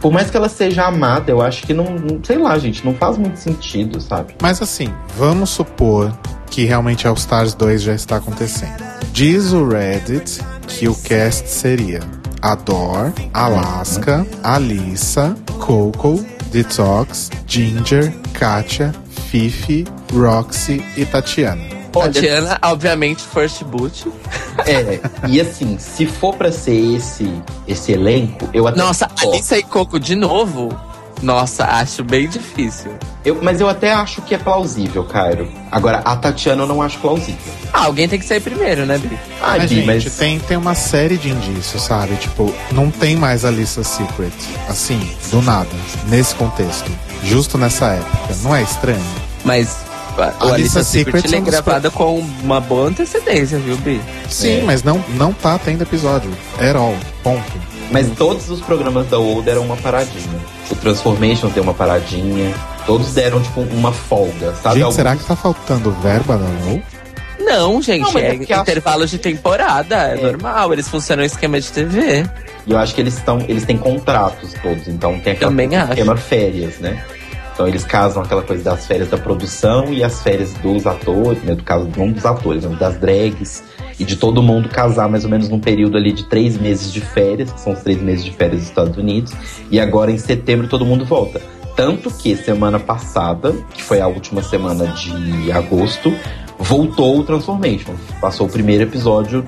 Por 0.00 0.10
mais 0.12 0.30
que 0.30 0.36
ela 0.36 0.48
seja 0.48 0.84
amada, 0.86 1.30
eu 1.30 1.40
acho 1.42 1.62
que 1.64 1.72
não, 1.74 1.84
não- 1.84 2.24
sei 2.24 2.38
lá, 2.38 2.58
gente, 2.58 2.84
não 2.84 2.94
faz 2.94 3.16
muito 3.18 3.36
sentido, 3.38 4.00
sabe? 4.00 4.34
Mas 4.42 4.60
assim, 4.62 4.88
vamos 5.16 5.50
supor 5.50 6.10
que 6.50 6.64
realmente 6.64 7.06
All 7.06 7.14
Stars 7.14 7.54
2 7.54 7.82
já 7.82 7.94
está 7.94 8.16
acontecendo. 8.16 8.82
Diz 9.12 9.52
o 9.52 9.68
Reddit 9.68 10.40
que 10.66 10.88
o 10.88 10.94
cast 10.94 11.48
seria 11.48 12.00
Ador, 12.40 13.12
Alaska, 13.32 14.26
Alissa, 14.42 15.36
Coco, 15.60 16.24
Detox, 16.50 17.30
Ginger, 17.46 18.12
Katia, 18.32 18.92
Fifi, 19.30 19.86
Roxy 20.12 20.84
e 20.96 21.04
Tatiana. 21.04 21.62
Olha, 21.94 22.12
Tatiana, 22.12 22.58
obviamente, 22.62 23.22
first 23.22 23.62
boot. 23.64 24.10
É, 24.66 25.00
e 25.28 25.40
assim, 25.40 25.76
se 25.78 26.06
for 26.06 26.34
pra 26.34 26.50
ser 26.50 26.96
esse, 26.96 27.30
esse 27.68 27.92
elenco, 27.92 28.48
eu 28.54 28.66
até. 28.66 28.78
Nossa, 28.78 29.10
Alissa 29.20 29.58
e 29.58 29.62
Coco 29.62 29.98
de 30.00 30.14
novo? 30.14 30.68
Nossa, 31.20 31.64
acho 31.66 32.02
bem 32.02 32.28
difícil. 32.28 32.90
eu, 33.24 33.38
mas 33.42 33.60
eu 33.60 33.68
até 33.68 33.92
acho 33.92 34.20
que 34.22 34.34
é 34.34 34.38
plausível, 34.38 35.04
Cairo. 35.04 35.48
Agora, 35.70 35.98
a 35.98 36.16
Tatiana 36.16 36.62
eu 36.62 36.66
não 36.66 36.82
acho 36.82 36.98
plausível. 36.98 37.52
Ah, 37.72 37.84
alguém 37.84 38.08
tem 38.08 38.18
que 38.18 38.24
sair 38.24 38.40
primeiro, 38.40 38.84
né, 38.86 38.98
Bi? 38.98 39.16
Ai, 39.40 39.58
Mas, 39.60 39.70
Bi, 39.70 39.76
gente, 39.76 39.86
mas. 39.86 40.16
tem, 40.16 40.38
tem 40.40 40.56
uma 40.56 40.74
série 40.74 41.16
de 41.16 41.28
indícios, 41.28 41.80
sabe? 41.82 42.16
Tipo, 42.16 42.52
não 42.72 42.90
tem 42.90 43.14
mais 43.14 43.44
Alissa 43.44 43.84
Secret. 43.84 44.32
Assim, 44.68 44.98
do 45.30 45.40
nada. 45.42 45.68
Nesse 46.08 46.34
contexto. 46.34 46.90
Justo 47.22 47.56
nessa 47.56 47.86
época. 47.92 48.34
Não 48.42 48.56
é 48.56 48.62
estranho? 48.62 49.04
Mas 49.44 49.76
a- 50.18 50.44
o 50.46 50.52
Alissa 50.52 50.82
Secret 50.84 51.24
é 51.34 51.40
gravada 51.40 51.90
com 51.90 52.18
uma 52.42 52.60
boa 52.60 52.88
antecedência, 52.88 53.58
viu, 53.58 53.76
Bi? 53.78 54.00
Sim, 54.28 54.60
É. 54.60 54.62
mas 54.62 54.82
não, 54.82 55.02
não 55.10 55.32
tá 55.32 55.58
tendo 55.58 55.82
episódio. 55.82 56.30
At 56.58 56.76
all. 56.76 56.94
Ponto. 57.22 57.42
Mas 57.90 58.08
todos 58.16 58.48
os 58.50 58.60
programas 58.60 59.06
da 59.08 59.18
Old 59.18 59.42
deram 59.44 59.62
uma 59.62 59.76
paradinha. 59.76 60.40
O 60.70 60.74
Transformation 60.76 61.48
deu 61.50 61.62
uma 61.62 61.74
paradinha. 61.74 62.54
Todos 62.86 63.12
deram, 63.12 63.40
tipo, 63.42 63.60
uma 63.60 63.92
folga, 63.92 64.54
sabe? 64.62 64.76
Gente, 64.76 64.82
Alguns- 64.84 64.94
será 64.96 65.14
que 65.16 65.24
tá 65.24 65.36
faltando 65.36 65.90
verba 66.02 66.36
na 66.36 66.48
LOL? 66.66 66.82
Não, 67.38 67.82
gente, 67.82 68.00
Não, 68.12 68.18
é 68.20 68.28
é, 68.28 68.34
porque 68.34 68.52
acho- 68.52 68.62
intervalo 68.62 69.06
de 69.06 69.18
temporada, 69.18 69.96
é, 70.10 70.14
É. 70.18 70.22
normal, 70.22 70.72
eles 70.72 70.88
funcionam 70.88 71.22
em 71.22 71.26
esquema 71.26 71.60
de 71.60 71.70
TV. 71.70 72.24
E 72.66 72.70
eu 72.72 72.78
acho 72.78 72.94
que 72.94 73.00
eles 73.00 73.14
estão, 73.14 73.40
eles 73.48 73.64
têm 73.64 73.76
contratos 73.76 74.54
todos, 74.62 74.86
então 74.88 75.18
tem 75.18 75.32
aquela 75.34 75.50
Também 75.50 75.68
coisa, 75.68 75.82
acho. 75.82 75.92
esquema 75.92 76.16
férias, 76.16 76.78
né? 76.78 77.04
Então 77.52 77.68
eles 77.68 77.84
casam 77.84 78.22
aquela 78.22 78.42
coisa 78.42 78.64
das 78.64 78.86
férias 78.86 79.10
da 79.10 79.18
produção 79.18 79.92
e 79.92 80.02
as 80.02 80.22
férias 80.22 80.52
dos 80.54 80.86
atores, 80.86 81.42
né? 81.42 81.54
Do 81.54 81.62
caso 81.62 81.88
não 81.96 82.10
dos 82.10 82.24
atores, 82.24 82.64
mas 82.64 82.78
das 82.78 82.96
drags 82.96 83.62
e 83.98 84.04
de 84.04 84.16
todo 84.16 84.42
mundo 84.42 84.68
casar 84.68 85.08
mais 85.08 85.24
ou 85.24 85.30
menos 85.30 85.48
num 85.48 85.60
período 85.60 85.96
ali 85.96 86.12
de 86.12 86.24
três 86.24 86.58
meses 86.58 86.92
de 86.92 87.00
férias, 87.00 87.52
que 87.52 87.60
são 87.60 87.72
os 87.72 87.80
três 87.80 88.00
meses 88.00 88.24
de 88.24 88.30
férias 88.32 88.60
dos 88.60 88.68
Estados 88.68 88.96
Unidos, 88.96 89.32
e 89.70 89.78
agora 89.78 90.10
em 90.10 90.18
setembro 90.18 90.66
todo 90.66 90.84
mundo 90.84 91.04
volta. 91.04 91.40
Tanto 91.76 92.10
que 92.10 92.36
semana 92.36 92.78
passada, 92.78 93.54
que 93.72 93.82
foi 93.82 94.00
a 94.00 94.06
última 94.06 94.42
semana 94.42 94.88
de 94.88 95.50
agosto, 95.52 96.12
voltou 96.58 97.18
o 97.18 97.24
Transformation. 97.24 97.94
Passou 98.20 98.46
o 98.46 98.50
primeiro 98.50 98.84
episódio 98.84 99.44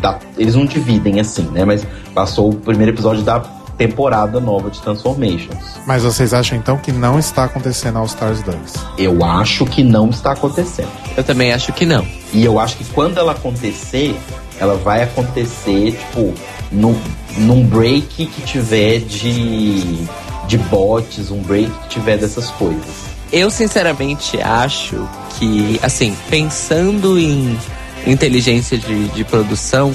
da. 0.00 0.18
Eles 0.38 0.54
não 0.54 0.64
dividem 0.64 1.20
assim, 1.20 1.42
né? 1.52 1.64
Mas 1.64 1.86
passou 2.14 2.50
o 2.50 2.54
primeiro 2.54 2.92
episódio 2.92 3.22
da 3.22 3.55
temporada 3.76 4.40
nova 4.40 4.70
de 4.70 4.80
Transformations. 4.80 5.78
Mas 5.86 6.02
vocês 6.02 6.32
acham 6.32 6.56
então 6.56 6.78
que 6.78 6.92
não 6.92 7.18
está 7.18 7.44
acontecendo 7.44 7.98
All 7.98 8.06
Stars 8.06 8.42
2? 8.42 8.56
Eu 8.98 9.24
acho 9.24 9.66
que 9.66 9.82
não 9.82 10.10
está 10.10 10.32
acontecendo. 10.32 10.90
Eu 11.16 11.24
também 11.24 11.52
acho 11.52 11.72
que 11.72 11.84
não. 11.84 12.06
E 12.32 12.44
eu 12.44 12.58
acho 12.58 12.76
que 12.76 12.84
quando 12.84 13.18
ela 13.18 13.32
acontecer, 13.32 14.18
ela 14.58 14.76
vai 14.76 15.02
acontecer, 15.02 15.92
tipo, 15.92 16.34
num, 16.72 16.98
num 17.38 17.64
break 17.66 18.26
que 18.26 18.42
tiver 18.42 19.00
de, 19.00 20.06
de 20.46 20.58
bots, 20.58 21.30
um 21.30 21.42
break 21.42 21.70
que 21.70 21.88
tiver 21.88 22.16
dessas 22.16 22.50
coisas. 22.50 23.06
Eu 23.32 23.50
sinceramente 23.50 24.40
acho 24.40 25.06
que, 25.38 25.78
assim, 25.82 26.16
pensando 26.30 27.18
em 27.18 27.58
inteligência 28.06 28.78
de, 28.78 29.08
de 29.08 29.24
produção, 29.24 29.94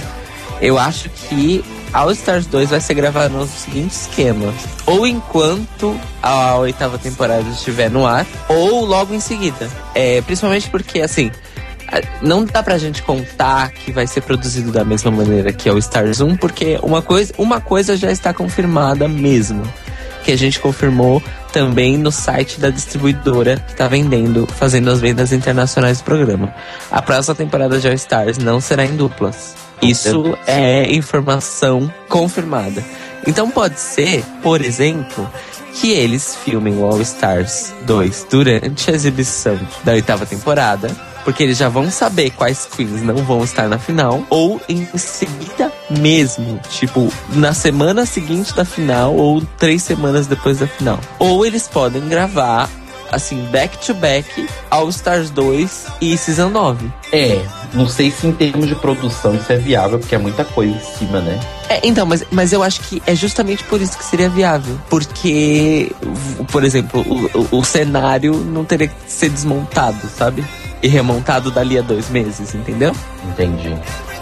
eu 0.61 0.77
acho 0.77 1.09
que 1.09 1.63
All 1.93 2.11
Stars 2.11 2.45
2 2.45 2.69
vai 2.69 2.79
ser 2.79 2.93
gravado 2.93 3.33
no 3.33 3.45
seguinte 3.47 3.91
esquema: 3.91 4.53
ou 4.85 5.05
enquanto 5.05 5.99
a 6.21 6.55
oitava 6.55 6.97
temporada 6.97 7.47
estiver 7.49 7.89
no 7.89 8.05
ar, 8.05 8.25
ou 8.47 8.85
logo 8.85 9.13
em 9.13 9.19
seguida. 9.19 9.69
É, 9.93 10.21
principalmente 10.21 10.69
porque, 10.69 11.01
assim, 11.01 11.31
não 12.21 12.45
dá 12.45 12.63
pra 12.63 12.77
gente 12.77 13.03
contar 13.03 13.71
que 13.71 13.91
vai 13.91 14.07
ser 14.07 14.21
produzido 14.21 14.71
da 14.71 14.85
mesma 14.85 15.11
maneira 15.11 15.51
que 15.51 15.69
o 15.69 15.77
Stars 15.77 16.21
1, 16.21 16.37
porque 16.37 16.79
uma 16.81 17.01
coisa, 17.01 17.33
uma 17.37 17.59
coisa 17.59 17.97
já 17.97 18.11
está 18.11 18.33
confirmada 18.33 19.07
mesmo. 19.07 19.61
Que 20.23 20.31
a 20.31 20.37
gente 20.37 20.59
confirmou 20.59 21.21
também 21.51 21.97
no 21.97 22.11
site 22.11 22.59
da 22.59 22.69
distribuidora 22.69 23.57
que 23.57 23.75
tá 23.75 23.87
vendendo, 23.87 24.47
fazendo 24.47 24.91
as 24.91 24.99
vendas 24.99 25.33
internacionais 25.33 25.97
do 25.97 26.03
programa. 26.03 26.53
A 26.91 27.01
próxima 27.01 27.33
temporada 27.33 27.79
de 27.79 27.87
All 27.87 27.93
Stars 27.95 28.37
não 28.37 28.61
será 28.61 28.85
em 28.85 28.95
duplas. 28.95 29.55
Isso 29.81 30.37
é 30.45 30.91
informação 30.91 31.91
confirmada. 32.07 32.83
Então 33.25 33.49
pode 33.49 33.79
ser, 33.79 34.23
por 34.41 34.61
exemplo, 34.61 35.29
que 35.73 35.91
eles 35.91 36.35
filmem 36.35 36.77
o 36.77 36.85
All 36.85 37.01
Stars 37.01 37.73
2 37.85 38.27
durante 38.29 38.91
a 38.91 38.93
exibição 38.93 39.59
da 39.83 39.93
oitava 39.93 40.25
temporada, 40.25 40.89
porque 41.23 41.43
eles 41.43 41.57
já 41.57 41.69
vão 41.69 41.89
saber 41.91 42.31
quais 42.31 42.65
queens 42.65 43.01
não 43.03 43.15
vão 43.17 43.43
estar 43.43 43.67
na 43.67 43.77
final, 43.77 44.23
ou 44.29 44.59
em 44.67 44.85
seguida 44.97 45.71
mesmo, 45.89 46.59
tipo, 46.69 47.11
na 47.29 47.53
semana 47.53 48.05
seguinte 48.05 48.53
da 48.53 48.65
final, 48.65 49.15
ou 49.15 49.41
três 49.57 49.83
semanas 49.83 50.27
depois 50.27 50.59
da 50.59 50.67
final. 50.67 50.99
Ou 51.19 51.45
eles 51.45 51.67
podem 51.67 52.07
gravar, 52.07 52.69
assim, 53.11 53.43
back 53.51 53.77
to 53.85 53.93
back, 53.93 54.47
All 54.69 54.89
Stars 54.89 55.29
2 55.29 55.85
e 56.01 56.17
Season 56.17 56.49
9. 56.49 56.91
É, 57.11 57.41
não 57.73 57.87
sei 57.87 58.11
se 58.11 58.27
em 58.27 58.31
termos 58.31 58.67
de 58.67 58.75
produção 58.75 59.35
isso 59.35 59.51
é 59.51 59.57
viável, 59.57 59.99
porque 59.99 60.15
é 60.15 60.17
muita 60.17 60.43
coisa 60.43 60.73
em 60.73 60.97
cima, 60.97 61.19
né? 61.21 61.39
É, 61.69 61.79
então, 61.83 62.05
mas, 62.05 62.25
mas 62.31 62.51
eu 62.51 62.61
acho 62.61 62.81
que 62.81 63.01
é 63.05 63.15
justamente 63.15 63.63
por 63.63 63.81
isso 63.81 63.97
que 63.97 64.03
seria 64.03 64.29
viável. 64.29 64.77
Porque, 64.89 65.91
por 66.51 66.63
exemplo, 66.63 67.01
o, 67.01 67.55
o, 67.55 67.59
o 67.59 67.63
cenário 67.63 68.33
não 68.33 68.65
teria 68.65 68.87
que 68.87 68.95
ser 69.07 69.29
desmontado, 69.29 70.07
sabe? 70.09 70.43
E 70.83 70.87
remontado 70.87 71.51
dali 71.51 71.77
a 71.77 71.81
dois 71.81 72.09
meses, 72.09 72.53
entendeu? 72.53 72.93
Entendi. 73.29 73.73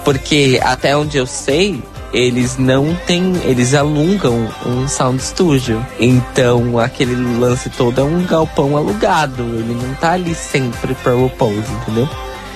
Porque 0.04 0.60
até 0.64 0.96
onde 0.96 1.18
eu 1.18 1.26
sei, 1.26 1.82
eles 2.14 2.58
não 2.58 2.96
têm. 3.06 3.36
Eles 3.44 3.74
alugam 3.74 4.48
um 4.66 4.88
sound 4.88 5.22
studio. 5.22 5.86
Então 6.00 6.78
aquele 6.78 7.16
lance 7.40 7.70
todo 7.70 8.00
é 8.00 8.04
um 8.04 8.24
galpão 8.26 8.76
alugado. 8.76 9.44
Ele 9.44 9.74
não 9.74 9.94
tá 9.96 10.12
ali 10.12 10.36
sempre 10.36 10.94
pra 10.96 11.16
repose, 11.16 11.72
entendeu? 11.82 12.08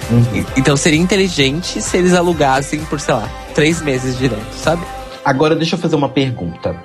Uhum. 0.10 0.46
Então 0.58 0.76
seria 0.76 1.00
inteligente 1.00 1.82
se 1.82 1.98
eles 1.98 2.14
alugassem 2.14 2.84
por, 2.86 3.00
sei 3.00 3.14
lá, 3.14 3.30
três 3.54 3.82
meses 3.82 4.18
direto, 4.18 4.54
sabe? 4.54 4.84
Agora 5.24 5.56
deixa 5.56 5.76
eu 5.76 5.80
fazer 5.80 5.96
uma 5.96 6.10
pergunta. 6.10 6.76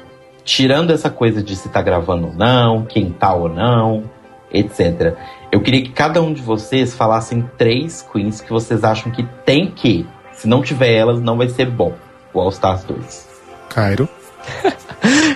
Tirando 0.45 0.93
essa 0.93 1.11
coisa 1.11 1.43
de 1.43 1.55
se 1.57 1.69
tá 1.69 1.83
gravando 1.83 2.29
ou 2.29 2.35
não, 2.35 2.85
quem 2.85 3.11
tá 3.11 3.35
ou 3.35 3.49
não, 3.49 4.05
etc. 4.51 5.15
Eu 5.53 5.61
queria 5.61 5.83
que 5.83 5.91
cada 5.91 6.23
um 6.23 6.33
de 6.33 6.41
vocês 6.41 6.95
falassem 6.95 7.49
três 7.59 8.07
queens 8.13 8.41
que 8.41 8.51
vocês 8.51 8.85
acham 8.85 9.11
que 9.13 9.23
tem 9.45 9.71
que, 9.71 10.07
se 10.33 10.49
não 10.49 10.63
tiver 10.63 10.93
elas, 10.93 11.21
não 11.21 11.37
vai 11.37 11.49
ser 11.49 11.67
bom. 11.67 11.93
O 12.33 12.41
All 12.41 12.51
Stars 12.51 12.85
2. 12.85 13.29
Cairo. 13.69 14.09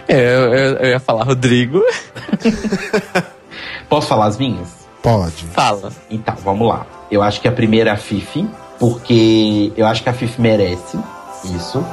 É, 0.09 0.35
Eu, 0.35 0.55
eu, 0.55 0.77
eu 0.77 0.89
ia 0.91 1.01
falar 1.01 1.25
Rodrigo. 1.25 1.83
Posso 3.89 4.09
falar 4.09 4.27
as 4.27 4.39
minhas? 4.39 4.69
Pode. 5.03 5.45
Fala. 5.53 5.93
Então, 6.11 6.35
vamos 6.43 6.69
lá. 6.69 6.87
Eu 7.13 7.23
acho 7.23 7.43
que 7.43 7.47
a 7.47 7.53
primeira 7.53 7.91
é 7.91 7.93
a 7.93 7.97
Fifi, 7.99 8.49
porque 8.81 9.71
eu 9.77 9.87
acho 9.87 10.03
que 10.03 10.09
a 10.09 10.15
Fifi 10.15 10.41
merece 10.41 10.99
isso. 11.45 11.85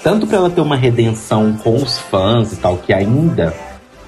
Tanto 0.00 0.28
pra 0.28 0.36
ela 0.36 0.48
ter 0.48 0.60
uma 0.60 0.76
redenção 0.76 1.54
com 1.54 1.74
os 1.74 1.98
fãs 1.98 2.52
e 2.52 2.56
tal, 2.56 2.76
que 2.76 2.92
ainda, 2.92 3.52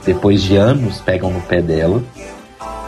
depois 0.07 0.41
de 0.41 0.55
anos, 0.55 1.01
pegam 1.01 1.33
no 1.33 1.41
pé 1.41 1.61
dela. 1.61 2.01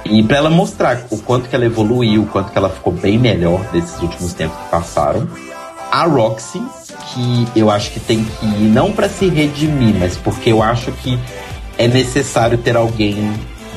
E 0.04 0.22
pra 0.22 0.36
ela 0.36 0.50
mostrar 0.50 1.00
o 1.10 1.18
quanto 1.18 1.48
que 1.48 1.56
ela 1.56 1.64
evoluiu, 1.64 2.22
o 2.22 2.26
quanto 2.26 2.52
que 2.52 2.56
ela 2.56 2.68
ficou 2.70 2.92
bem 2.92 3.18
melhor 3.18 3.60
desses 3.72 4.00
últimos 4.00 4.32
tempos 4.34 4.56
que 4.56 4.70
passaram. 4.70 5.26
A 5.90 6.04
Roxy, 6.04 6.62
que 7.12 7.48
eu 7.56 7.72
acho 7.72 7.90
que 7.90 7.98
tem 7.98 8.22
que 8.22 8.46
ir 8.46 8.68
não 8.68 8.92
pra 8.92 9.08
se 9.08 9.28
redimir, 9.28 9.96
mas 9.98 10.16
porque 10.16 10.52
eu 10.52 10.62
acho 10.62 10.92
que 10.92 11.18
é 11.76 11.88
necessário 11.88 12.56
ter 12.56 12.76
alguém 12.76 13.32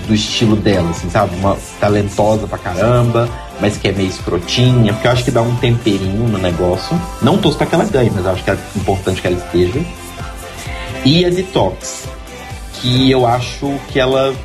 do 0.07 0.13
estilo 0.13 0.55
dela, 0.55 0.91
assim, 0.91 1.09
sabe? 1.09 1.35
Uma 1.35 1.57
talentosa 1.79 2.47
pra 2.47 2.59
caramba, 2.59 3.27
mas 3.59 3.77
que 3.77 3.87
é 3.87 3.91
meio 3.91 4.09
escrotinha, 4.09 4.93
porque 4.93 5.07
eu 5.07 5.11
acho 5.11 5.23
que 5.23 5.31
dá 5.31 5.41
um 5.41 5.55
temperinho 5.55 6.27
no 6.27 6.37
negócio. 6.37 6.99
Não 7.21 7.37
torço 7.37 7.57
pra 7.57 7.67
que 7.67 7.75
ela 7.75 7.85
ganhe, 7.85 8.11
mas 8.13 8.25
acho 8.25 8.43
que 8.43 8.51
é 8.51 8.57
importante 8.75 9.21
que 9.21 9.27
ela 9.27 9.37
esteja. 9.37 9.79
E 11.05 11.25
a 11.25 11.29
Detox, 11.29 12.07
que 12.73 13.09
eu 13.09 13.25
acho 13.25 13.79
que 13.89 13.99
ela 13.99 14.35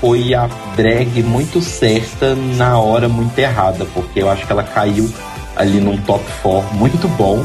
foi 0.00 0.32
a 0.34 0.48
drag 0.76 1.22
muito 1.22 1.60
certa 1.60 2.34
na 2.56 2.78
hora 2.78 3.08
muito 3.08 3.38
errada, 3.38 3.84
porque 3.92 4.22
eu 4.22 4.30
acho 4.30 4.46
que 4.46 4.52
ela 4.52 4.62
caiu 4.62 5.12
ali 5.56 5.80
num 5.80 5.96
top 5.98 6.24
4 6.42 6.74
muito 6.74 7.08
bom. 7.08 7.44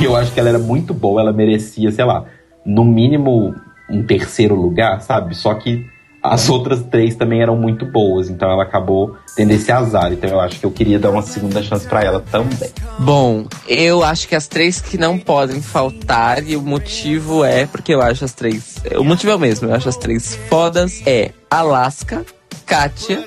E 0.00 0.04
eu 0.04 0.16
acho 0.16 0.32
que 0.32 0.40
ela 0.40 0.48
era 0.48 0.58
muito 0.58 0.94
boa, 0.94 1.20
ela 1.20 1.32
merecia, 1.32 1.90
sei 1.90 2.04
lá, 2.04 2.24
no 2.64 2.84
mínimo 2.84 3.54
um 3.90 4.02
terceiro 4.02 4.54
lugar, 4.54 5.02
sabe? 5.02 5.34
Só 5.34 5.52
que 5.54 5.86
as 6.22 6.48
outras 6.48 6.82
três 6.84 7.16
também 7.16 7.42
eram 7.42 7.56
muito 7.56 7.84
boas, 7.84 8.30
então 8.30 8.50
ela 8.50 8.62
acabou 8.62 9.16
tendo 9.34 9.50
esse 9.50 9.72
azar. 9.72 10.12
Então 10.12 10.30
eu 10.30 10.40
acho 10.40 10.60
que 10.60 10.64
eu 10.64 10.70
queria 10.70 10.98
dar 10.98 11.10
uma 11.10 11.22
segunda 11.22 11.62
chance 11.62 11.86
pra 11.86 12.02
ela 12.02 12.20
também. 12.20 12.70
Bom, 12.98 13.46
eu 13.66 14.04
acho 14.04 14.28
que 14.28 14.34
as 14.34 14.46
três 14.46 14.80
que 14.80 14.96
não 14.96 15.18
podem 15.18 15.60
faltar, 15.60 16.46
e 16.46 16.56
o 16.56 16.62
motivo 16.62 17.44
é 17.44 17.66
porque 17.66 17.92
eu 17.92 18.00
acho 18.00 18.24
as 18.24 18.32
três. 18.32 18.76
O 18.96 19.04
motivo 19.04 19.32
é 19.32 19.34
o 19.34 19.38
mesmo, 19.38 19.68
eu 19.68 19.74
acho 19.74 19.88
as 19.88 19.96
três 19.96 20.36
fodas. 20.48 21.02
É 21.04 21.32
Alaska, 21.50 22.24
Kátia 22.64 23.24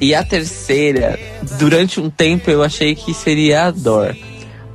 e 0.00 0.14
a 0.14 0.24
terceira, 0.24 1.18
durante 1.58 2.00
um 2.00 2.10
tempo 2.10 2.50
eu 2.50 2.62
achei 2.62 2.94
que 2.94 3.14
seria 3.14 3.66
a 3.66 3.70
Dor. 3.70 4.16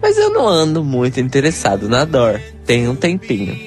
Mas 0.01 0.17
eu 0.17 0.29
não 0.29 0.47
ando 0.47 0.83
muito 0.83 1.19
interessado 1.19 1.89
na 1.89 2.05
Dor. 2.05 2.39
Tem 2.65 2.87
um 2.87 2.95
tempinho. 2.95 3.66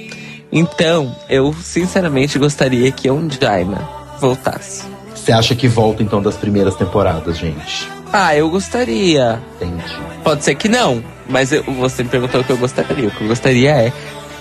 Então, 0.52 1.14
eu 1.28 1.54
sinceramente 1.62 2.38
gostaria 2.38 2.90
que 2.90 3.08
a 3.08 3.12
Ongina 3.12 3.88
voltasse. 4.20 4.84
Você 5.14 5.32
acha 5.32 5.54
que 5.54 5.68
volta 5.68 6.02
então 6.02 6.20
das 6.22 6.36
primeiras 6.36 6.74
temporadas, 6.74 7.38
gente? 7.38 7.88
Ah, 8.12 8.34
eu 8.34 8.50
gostaria. 8.50 9.40
Entendi. 9.56 9.84
Pode 10.24 10.42
ser 10.44 10.54
que 10.56 10.68
não, 10.68 11.02
mas 11.28 11.52
eu- 11.52 11.62
você 11.62 12.02
me 12.02 12.08
perguntou 12.08 12.40
o 12.40 12.44
que 12.44 12.50
eu 12.50 12.56
gostaria. 12.56 13.06
O 13.08 13.10
que 13.10 13.22
eu 13.22 13.28
gostaria 13.28 13.70
é 13.70 13.92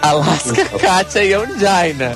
Alaska, 0.02 0.66
Katia 0.80 1.24
e 1.24 1.36
Ongina. 1.36 2.16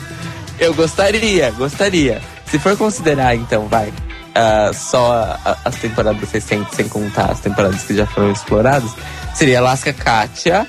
Eu 0.60 0.74
gostaria, 0.74 1.52
gostaria. 1.52 2.22
Se 2.48 2.58
for 2.58 2.76
considerar, 2.78 3.36
então, 3.36 3.68
vai, 3.68 3.94
ah, 4.34 4.72
só 4.74 5.12
a- 5.14 5.40
a- 5.46 5.58
as 5.66 5.76
temporadas 5.76 6.32
recentes, 6.32 6.76
sem 6.76 6.88
contar 6.88 7.32
as 7.32 7.40
temporadas 7.42 7.84
que 7.84 7.96
já 7.96 8.08
foram 8.08 8.32
exploradas, 8.32 8.92
seria 9.36 9.60
Alaska, 9.60 9.94
Katia 9.94 10.66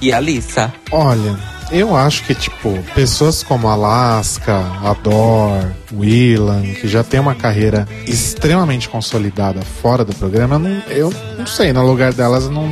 e 0.00 0.12
Alissa. 0.12 0.72
Olha, 0.90 1.36
eu 1.72 1.96
acho 1.96 2.24
que, 2.24 2.34
tipo, 2.34 2.78
pessoas 2.94 3.42
como 3.42 3.66
Alaska, 3.66 4.54
Ador, 4.84 5.72
Willan, 5.92 6.62
que 6.74 6.86
já 6.86 7.02
tem 7.02 7.18
uma 7.18 7.34
carreira 7.34 7.88
extremamente 8.06 8.88
consolidada 8.88 9.60
fora 9.62 10.04
do 10.04 10.14
programa, 10.14 10.56
eu 10.56 10.58
não, 10.58 10.82
eu 10.88 11.14
não 11.38 11.46
sei, 11.46 11.72
no 11.72 11.84
lugar 11.84 12.12
delas 12.12 12.48
não, 12.48 12.68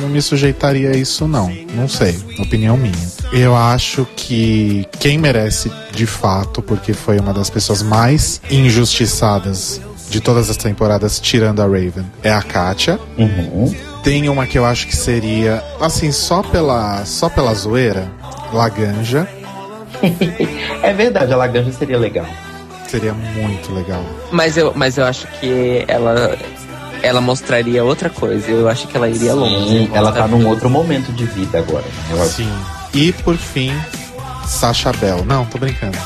não 0.00 0.08
me 0.08 0.22
sujeitaria 0.22 0.90
a 0.90 0.96
isso, 0.96 1.26
não. 1.26 1.52
Não 1.74 1.88
sei, 1.88 2.16
opinião 2.38 2.76
minha. 2.76 2.94
Eu 3.32 3.56
acho 3.56 4.06
que 4.16 4.86
quem 5.00 5.18
merece 5.18 5.70
de 5.92 6.06
fato, 6.06 6.62
porque 6.62 6.92
foi 6.92 7.18
uma 7.18 7.34
das 7.34 7.50
pessoas 7.50 7.82
mais 7.82 8.40
injustiçadas 8.50 9.80
de 10.08 10.20
todas 10.20 10.48
as 10.48 10.56
temporadas, 10.56 11.18
tirando 11.18 11.60
a 11.60 11.64
Raven, 11.64 12.04
é 12.22 12.30
a 12.30 12.42
Katia. 12.42 13.00
Uhum. 13.18 13.74
Tem 14.04 14.28
uma 14.28 14.46
que 14.46 14.58
eu 14.58 14.64
acho 14.64 14.86
que 14.86 14.94
seria, 14.94 15.64
assim, 15.80 16.12
só 16.12 16.42
pela, 16.42 17.04
só 17.06 17.28
pela 17.28 17.54
zoeira, 17.54 18.12
Laganja. 18.54 19.26
É 20.82 20.92
verdade, 20.92 21.32
a 21.32 21.36
Laganja 21.36 21.72
seria 21.72 21.96
legal. 21.98 22.26
Seria 22.86 23.14
muito 23.14 23.72
legal. 23.72 24.04
Mas 24.30 24.56
eu, 24.56 24.72
mas 24.76 24.98
eu 24.98 25.04
acho 25.06 25.26
que 25.40 25.82
ela, 25.88 26.36
ela 27.02 27.20
mostraria 27.22 27.82
outra 27.82 28.10
coisa. 28.10 28.50
Eu 28.50 28.68
acho 28.68 28.86
que 28.86 28.96
ela 28.96 29.08
iria 29.08 29.32
longe. 29.32 29.68
Sim, 29.68 29.90
ela 29.94 30.12
tá 30.12 30.26
num 30.28 30.46
outro 30.46 30.68
momento 30.68 31.10
de 31.12 31.24
vida 31.24 31.58
agora. 31.58 31.84
Né? 31.84 32.04
Ela- 32.10 32.26
Sim. 32.26 32.52
E 32.92 33.12
por 33.12 33.36
fim, 33.36 33.72
Sasha 34.46 34.92
Bell. 34.92 35.24
Não, 35.24 35.46
tô 35.46 35.56
brincando. 35.58 35.96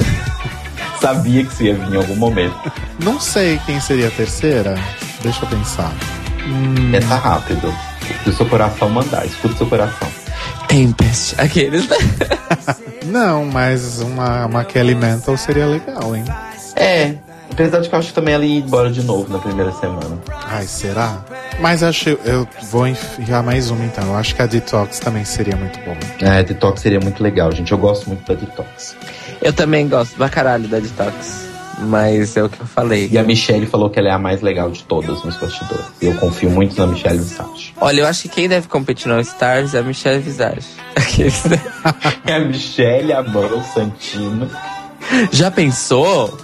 sabia 1.00 1.44
que 1.44 1.52
isso 1.52 1.62
ia 1.64 1.74
vir 1.74 1.92
em 1.92 1.96
algum 1.96 2.16
momento. 2.16 2.72
Não 3.02 3.20
sei 3.20 3.60
quem 3.66 3.78
seria 3.80 4.08
a 4.08 4.10
terceira. 4.10 4.74
Deixa 5.22 5.44
eu 5.44 5.48
pensar. 5.48 5.92
Pensa 6.90 7.16
rápido. 7.16 7.72
Se 8.24 8.30
o 8.30 8.32
seu 8.32 8.46
coração 8.46 8.88
mandar, 8.88 9.26
escuta 9.26 9.54
o 9.54 9.58
seu 9.58 9.66
coração. 9.66 10.08
Tempest. 10.68 11.34
Aqueles. 11.38 11.88
Não, 13.06 13.44
mas 13.44 14.00
uma, 14.00 14.46
uma 14.46 14.64
Kelly 14.64 14.94
Mantle 14.94 15.36
seria 15.36 15.66
legal, 15.66 16.14
hein? 16.14 16.24
É, 16.76 17.14
apesar 17.50 17.80
de 17.80 17.88
que 17.88 17.94
eu 17.94 17.98
acho 17.98 18.08
que 18.08 18.14
também 18.14 18.34
ela 18.34 18.44
ia 18.44 18.60
embora 18.60 18.90
de 18.90 19.02
novo 19.02 19.30
na 19.30 19.38
primeira 19.38 19.72
semana. 19.72 20.18
Ai, 20.46 20.66
será? 20.66 21.22
Mas 21.60 21.82
acho 21.82 22.10
eu 22.24 22.48
vou 22.70 22.86
enfiar 22.86 23.42
mais 23.42 23.70
uma 23.70 23.84
então. 23.84 24.04
Eu 24.04 24.16
acho 24.16 24.34
que 24.34 24.42
a 24.42 24.46
Detox 24.46 24.98
também 24.98 25.24
seria 25.24 25.56
muito 25.56 25.78
bom. 25.80 25.96
É, 26.20 26.42
Detox 26.42 26.80
seria 26.80 27.00
muito 27.00 27.22
legal, 27.22 27.52
gente. 27.52 27.70
Eu 27.72 27.78
gosto 27.78 28.08
muito 28.08 28.26
da 28.26 28.38
Detox. 28.38 28.96
Eu 29.40 29.52
também 29.52 29.88
gosto 29.88 30.16
pra 30.16 30.28
caralho 30.28 30.66
da 30.68 30.78
Detox. 30.78 31.51
Mas 31.80 32.36
é 32.36 32.42
o 32.42 32.48
que 32.48 32.60
eu 32.60 32.66
falei. 32.66 33.08
E 33.10 33.18
a 33.18 33.22
Michelle 33.22 33.66
falou 33.66 33.90
que 33.90 33.98
ela 33.98 34.08
é 34.08 34.12
a 34.12 34.18
mais 34.18 34.40
legal 34.42 34.70
de 34.70 34.82
todas 34.84 35.22
nos 35.24 35.36
bastidores. 35.36 35.86
E 36.00 36.06
eu 36.06 36.14
confio 36.14 36.50
muito 36.50 36.76
na 36.78 36.86
Michelle 36.86 37.18
Visage. 37.18 37.74
Olha, 37.80 38.00
eu 38.02 38.06
acho 38.06 38.22
que 38.22 38.28
quem 38.28 38.48
deve 38.48 38.68
competir 38.68 39.08
no 39.08 39.20
Stars 39.20 39.74
é 39.74 39.78
a 39.78 39.82
Michelle 39.82 40.20
Visage. 40.20 40.66
É 42.26 42.34
a 42.34 42.40
Michelle, 42.40 43.12
a 43.12 43.22
Mel, 43.22 43.62
Santino. 43.74 44.48
Já 45.32 45.50
pensou? 45.50 46.36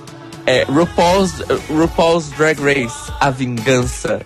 É, 0.46 0.64
RuPaul's, 0.64 1.34
RuPaul's 1.70 2.30
Drag 2.30 2.58
Race, 2.60 3.12
a 3.20 3.30
vingança. 3.30 4.20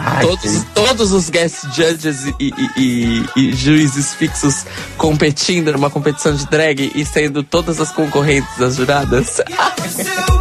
Ai, 0.00 0.24
todos, 0.24 0.64
todos 0.74 1.12
os 1.12 1.28
guest 1.28 1.64
judges 1.74 2.24
e, 2.24 2.34
e- 2.40 2.54
e- 2.76 3.26
e 3.36 3.52
juízes 3.52 4.14
fixos 4.14 4.64
competindo 4.96 5.72
numa 5.72 5.90
competição 5.90 6.34
de 6.34 6.46
drag 6.46 6.92
e 6.94 7.04
sendo 7.04 7.42
todas 7.42 7.80
as 7.80 7.90
concorrentes 7.92 8.56
das 8.58 8.76
juradas. 8.76 9.40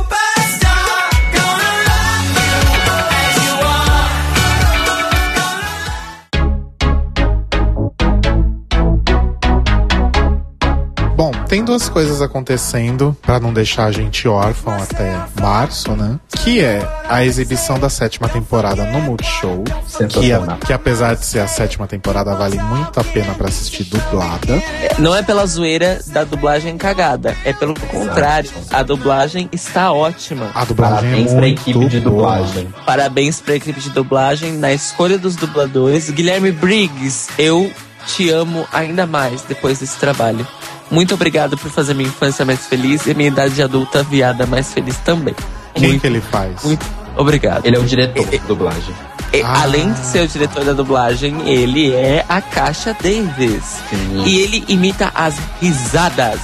tem 11.48 11.64
duas 11.64 11.88
coisas 11.88 12.22
acontecendo 12.22 13.16
pra 13.22 13.40
não 13.40 13.54
deixar 13.54 13.86
a 13.86 13.92
gente 13.92 14.28
órfão 14.28 14.74
até 14.76 15.18
março, 15.40 15.92
né? 15.96 16.20
Que 16.44 16.60
é 16.62 16.86
a 17.10 17.24
exibição 17.24 17.80
da 17.80 17.90
sétima 17.90 18.28
temporada 18.28 18.84
no 18.86 19.00
Multishow, 19.02 19.64
que, 19.64 19.92
Sensacional. 19.92 20.58
que 20.58 20.74
apesar 20.74 21.16
de 21.16 21.26
ser 21.26 21.40
a 21.40 21.48
sétima 21.48 21.88
temporada 21.88 22.36
vale 22.36 22.60
muito 22.62 23.00
a 23.00 23.04
pena 23.04 23.34
pra 23.34 23.48
assistir 23.48 23.86
dublada. 23.86 24.62
Não 25.00 25.16
é 25.16 25.24
pela 25.24 25.46
zoeira 25.46 26.00
da 26.08 26.24
dublagem 26.26 26.78
cagada, 26.78 27.36
é 27.46 27.54
pelo 27.54 27.74
contrário. 27.80 28.50
A 28.72 28.84
dublagem 28.84 29.50
está 29.54 29.92
ótima. 29.92 30.52
A 30.54 30.66
dublagem 30.66 30.96
Parabéns 30.98 31.32
é 31.32 31.36
pra 31.36 31.42
muito 31.42 31.62
equipe 31.62 31.86
de 31.88 32.00
boa. 32.02 32.12
dublagem. 32.38 32.68
Parabéns 32.86 33.40
pra 33.42 33.56
equipe 33.56 33.80
de 33.80 33.90
dublagem 33.92 34.54
na 34.54 34.74
escolha 34.74 35.18
dos 35.18 35.36
dubladores. 35.38 36.10
Guilherme 36.10 36.52
Briggs, 36.52 37.30
eu 37.38 37.72
te 38.06 38.30
amo 38.30 38.66
ainda 38.72 39.06
mais 39.06 39.42
depois 39.44 39.80
desse 39.80 39.98
trabalho. 39.98 40.46
Muito 40.90 41.14
obrigado 41.14 41.58
por 41.58 41.70
fazer 41.70 41.94
minha 41.94 42.08
infância 42.10 42.46
mais 42.46 42.66
feliz 42.66 43.06
e 43.08 43.14
minha 43.14 43.28
idade 43.30 43.62
adulta 43.62 44.04
viada 44.04 44.46
mais 44.46 44.72
feliz 44.74 44.96
também. 44.98 45.36
Quem 45.76 45.90
muito, 45.90 46.02
que 46.02 46.08
ele 46.08 46.22
faz? 46.22 46.64
muito 46.64 46.86
obrigado. 47.16 47.66
Ele 47.66 47.76
é 47.76 47.80
o 47.80 47.84
diretor 47.84 48.26
de 48.28 48.38
dublagem. 48.40 48.96
E, 49.34 49.42
Ah. 49.42 49.64
Além 49.64 49.92
de 49.92 50.00
ser 50.06 50.22
o 50.24 50.28
diretor 50.28 50.64
da 50.64 50.72
dublagem, 50.74 51.48
ele 51.50 51.94
é 51.94 52.24
a 52.30 52.42
Caixa 52.42 52.96
Davis. 53.02 53.64
Sim. 53.90 54.24
E 54.26 54.40
ele 54.42 54.64
imita 54.70 55.12
as 55.14 55.36
risadas 55.62 56.40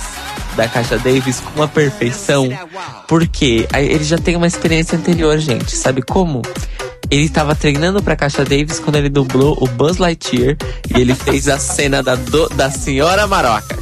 da 0.58 0.68
Caixa 0.68 0.98
Davis 1.00 1.40
com 1.40 1.62
uma 1.62 1.68
perfeição. 1.68 2.50
Porque 3.08 3.68
ele 3.74 4.04
já 4.04 4.18
tem 4.18 4.36
uma 4.36 4.46
experiência 4.48 4.98
anterior, 4.98 5.38
gente. 5.40 5.76
Sabe 5.76 6.02
como? 6.02 6.42
Ele 7.10 7.24
estava 7.26 7.56
treinando 7.56 8.04
pra 8.04 8.16
Caixa 8.16 8.44
Davis 8.44 8.80
quando 8.80 8.98
ele 8.98 9.10
dublou 9.10 9.58
o 9.62 9.68
Buzz 9.68 9.98
Lightyear 9.98 10.58
e 10.96 11.00
ele 11.00 11.16
fez 11.16 11.48
a 11.48 11.58
cena 11.60 12.04
da, 12.04 12.16
do- 12.16 12.50
da 12.50 12.70
Senhora 12.70 13.26
Marocas. 13.28 13.80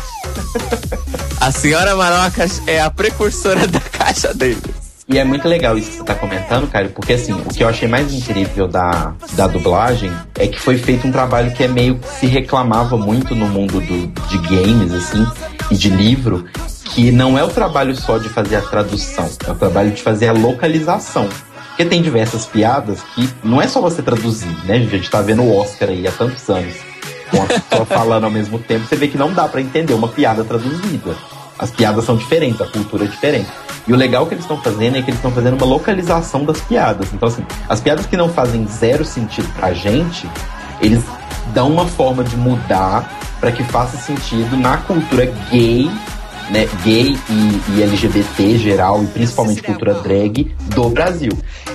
A 1.39 1.51
Senhora 1.51 1.95
Marocas 1.95 2.61
é 2.67 2.79
a 2.79 2.89
precursora 2.89 3.67
da 3.67 3.79
Caixa 3.79 4.33
Davis. 4.33 4.81
E 5.07 5.17
é 5.17 5.25
muito 5.25 5.47
legal 5.47 5.77
isso 5.77 5.89
que 5.89 5.97
você 5.97 6.03
tá 6.03 6.15
comentando, 6.15 6.69
cara, 6.69 6.87
porque 6.87 7.13
assim, 7.13 7.33
o 7.33 7.43
que 7.49 7.63
eu 7.63 7.67
achei 7.67 7.87
mais 7.87 8.13
incrível 8.13 8.67
da, 8.67 9.13
da 9.33 9.47
dublagem 9.47 10.09
é 10.37 10.47
que 10.47 10.59
foi 10.59 10.77
feito 10.77 11.05
um 11.05 11.11
trabalho 11.11 11.51
que 11.51 11.63
é 11.63 11.67
meio 11.67 11.97
que 11.97 12.07
se 12.07 12.27
reclamava 12.27 12.95
muito 12.95 13.35
no 13.35 13.47
mundo 13.47 13.81
do, 13.81 14.07
de 14.29 14.37
games, 14.37 14.93
assim, 14.93 15.27
e 15.69 15.75
de 15.75 15.89
livro, 15.89 16.45
que 16.85 17.11
não 17.11 17.37
é 17.37 17.43
o 17.43 17.49
trabalho 17.49 17.93
só 17.95 18.17
de 18.17 18.29
fazer 18.29 18.55
a 18.55 18.61
tradução, 18.61 19.29
é 19.45 19.51
o 19.51 19.55
trabalho 19.55 19.91
de 19.91 20.01
fazer 20.01 20.29
a 20.29 20.33
localização. 20.33 21.27
Porque 21.69 21.85
tem 21.85 22.01
diversas 22.01 22.45
piadas 22.45 23.01
que 23.15 23.29
não 23.43 23.61
é 23.61 23.67
só 23.67 23.81
você 23.81 24.01
traduzir, 24.01 24.55
né? 24.65 24.75
A 24.75 24.79
gente 24.79 25.09
tá 25.09 25.21
vendo 25.21 25.41
o 25.41 25.57
Oscar 25.57 25.89
aí 25.89 26.07
há 26.07 26.11
tantos 26.11 26.47
anos 26.49 26.90
com 27.31 27.41
a 27.41 27.45
pessoa 27.45 27.85
falando 27.85 28.25
ao 28.25 28.31
mesmo 28.31 28.59
tempo, 28.59 28.85
você 28.85 28.95
vê 28.95 29.07
que 29.07 29.17
não 29.17 29.33
dá 29.33 29.47
pra 29.47 29.61
entender 29.61 29.93
uma 29.93 30.09
piada 30.09 30.43
traduzida. 30.43 31.15
As 31.57 31.71
piadas 31.71 32.05
são 32.05 32.15
diferentes, 32.15 32.61
a 32.61 32.65
cultura 32.65 33.05
é 33.05 33.07
diferente. 33.07 33.49
E 33.87 33.93
o 33.93 33.95
legal 33.95 34.27
que 34.27 34.33
eles 34.33 34.43
estão 34.43 34.61
fazendo 34.61 34.97
é 34.97 35.01
que 35.01 35.09
eles 35.09 35.15
estão 35.15 35.31
fazendo 35.31 35.55
uma 35.55 35.65
localização 35.65 36.43
das 36.43 36.59
piadas. 36.61 37.07
Então, 37.13 37.27
assim, 37.27 37.45
as 37.69 37.79
piadas 37.79 38.05
que 38.05 38.17
não 38.17 38.29
fazem 38.29 38.67
zero 38.67 39.05
sentido 39.05 39.47
pra 39.53 39.73
gente, 39.73 40.29
eles 40.79 41.03
dão 41.53 41.69
uma 41.69 41.85
forma 41.85 42.23
de 42.23 42.35
mudar 42.35 43.09
para 43.39 43.51
que 43.51 43.63
faça 43.63 43.97
sentido 43.97 44.55
na 44.57 44.77
cultura 44.77 45.25
gay, 45.49 45.89
né, 46.51 46.67
gay 46.83 47.15
e, 47.29 47.61
e 47.77 47.83
LGBT 47.83 48.57
geral, 48.57 49.01
e 49.03 49.07
principalmente 49.07 49.63
cultura 49.63 49.93
drag 49.95 50.53
do 50.75 50.89
Brasil. 50.89 51.31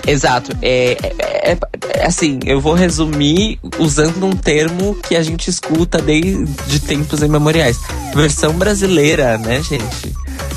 Exato. 0.06 0.56
É, 0.62 0.96
é- 1.02 1.52
é- 1.52 1.58
é 2.00 2.06
assim, 2.06 2.38
eu 2.44 2.60
vou 2.60 2.74
resumir 2.74 3.58
usando 3.78 4.24
um 4.26 4.32
termo 4.32 4.94
que 5.08 5.16
a 5.16 5.22
gente 5.22 5.48
escuta 5.48 5.98
desde 5.98 6.78
tempos 6.80 7.22
imemoriais. 7.22 7.78
Versão 8.14 8.52
brasileira, 8.52 9.38
né, 9.38 9.62
gente? 9.62 10.12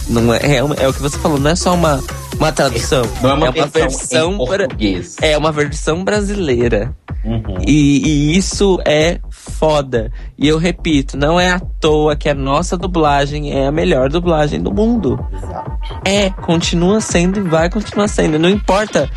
Não 0.09 0.33
é, 0.33 0.57
é, 0.57 0.63
uma- 0.63 0.75
é 0.75 0.87
o 0.87 0.93
que 0.93 1.01
você 1.01 1.17
falou, 1.17 1.39
não 1.39 1.51
é 1.51 1.55
só 1.55 1.73
uma, 1.73 2.03
uma 2.37 2.51
tradução. 2.51 3.03
Não 3.21 3.29
é 3.29 3.33
uma, 3.35 3.51
versão, 3.51 3.71
versão 3.81 4.33
em 4.33 4.37
pra- 4.37 4.45
português. 4.57 5.15
é 5.21 5.37
uma 5.37 5.51
versão 5.51 6.03
brasileira. 6.03 6.93
Uhum. 7.23 7.57
E, 7.67 8.01
e 8.33 8.37
isso 8.37 8.79
é 8.85 9.19
foda. 9.59 10.09
E 10.37 10.47
eu 10.47 10.57
repito, 10.57 11.17
não 11.17 11.37
é 11.39 11.51
à 11.51 11.59
toa 11.59 12.15
que 12.15 12.29
a 12.29 12.33
nossa 12.33 12.77
dublagem 12.77 13.51
é 13.51 13.67
a 13.67 13.71
melhor 13.71 14.09
dublagem 14.09 14.61
do 14.61 14.73
mundo. 14.73 15.19
Exato. 15.33 15.71
É, 16.05 16.29
continua 16.29 17.01
sendo 17.01 17.39
e 17.39 17.43
vai 17.43 17.69
continuar 17.69 18.07
sendo. 18.07 18.39
Não 18.39 18.49
importa 18.49 19.09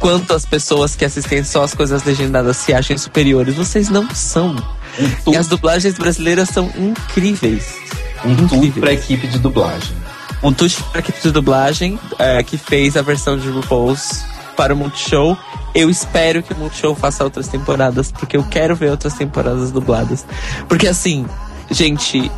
quantas 0.00 0.44
pessoas 0.44 0.96
que 0.96 1.04
assistem 1.04 1.44
só 1.44 1.62
as 1.62 1.74
coisas 1.74 2.02
legendadas 2.02 2.56
se 2.56 2.74
achem 2.74 2.98
superiores, 2.98 3.54
vocês 3.54 3.88
não 3.88 4.12
são. 4.12 4.56
Um 4.98 5.04
E 5.06 5.16
tudo, 5.24 5.38
as 5.38 5.46
dublagens 5.48 5.94
brasileiras 5.96 6.48
são 6.48 6.70
incríveis. 6.76 7.76
um 8.24 8.34
tudo 8.34 8.56
incríveis. 8.56 8.80
pra 8.80 8.92
equipe 8.92 9.26
de 9.28 9.38
dublagem. 9.38 9.94
Um 10.42 10.52
tuche 10.52 10.82
para 10.82 10.98
a 10.98 11.00
equipe 11.00 11.20
de 11.22 11.30
dublagem 11.30 11.98
é, 12.18 12.42
que 12.42 12.58
fez 12.58 12.96
a 12.96 13.02
versão 13.02 13.38
de 13.38 13.48
RuPaul's 13.48 14.24
para 14.56 14.74
o 14.74 14.76
Multishow. 14.76 15.36
Eu 15.74 15.90
espero 15.90 16.42
que 16.42 16.52
o 16.52 16.56
Multishow 16.56 16.94
faça 16.94 17.24
outras 17.24 17.48
temporadas, 17.48 18.12
porque 18.12 18.36
eu 18.36 18.44
quero 18.44 18.76
ver 18.76 18.90
outras 18.90 19.14
temporadas 19.14 19.72
dubladas. 19.72 20.24
Porque 20.68 20.86
assim, 20.86 21.26
gente, 21.70 22.30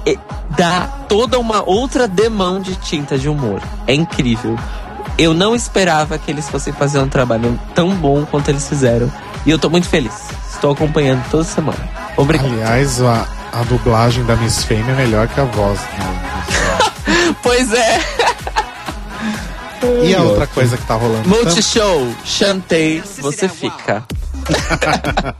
dá 0.57 0.87
toda 1.09 1.39
uma 1.39 1.62
outra 1.68 2.09
demão 2.09 2.61
de 2.61 2.74
tinta 2.76 3.18
de 3.18 3.28
humor. 3.28 3.61
É 3.87 3.95
incrível. 3.95 4.59
Eu 5.18 5.32
não 5.34 5.55
esperava 5.55 6.18
que 6.18 6.30
eles 6.30 6.49
fossem 6.49 6.72
fazer 6.72 6.99
um 6.99 7.09
trabalho 7.09 7.59
tão 7.74 7.91
bom 7.95 8.24
quanto 8.24 8.49
eles 8.51 8.68
fizeram. 8.68 9.12
E 9.45 9.51
eu 9.51 9.59
tô 9.59 9.68
muito 9.70 9.89
feliz. 9.89 10.28
Estou 10.51 10.72
acompanhando 10.72 11.22
toda 11.30 11.45
semana. 11.45 11.78
Obrigado. 12.16 12.53
Aliás, 12.53 13.03
a, 13.03 13.26
a 13.53 13.62
dublagem 13.64 14.24
da 14.24 14.34
Miss 14.37 14.64
Fame 14.64 14.91
é 14.91 14.95
melhor 14.95 15.28
que 15.28 15.41
a 15.41 15.45
voz. 15.45 15.78
né? 15.80 16.87
Pois 17.43 17.72
é. 17.72 18.01
E 20.05 20.14
a 20.14 20.22
outra 20.22 20.47
coisa 20.47 20.76
que 20.76 20.87
tá 20.87 20.95
rolando 20.95 21.22
também- 21.24 21.45
Multishow, 21.45 22.09
chantei, 22.24 23.03
você 23.20 23.49
fica. 23.49 24.05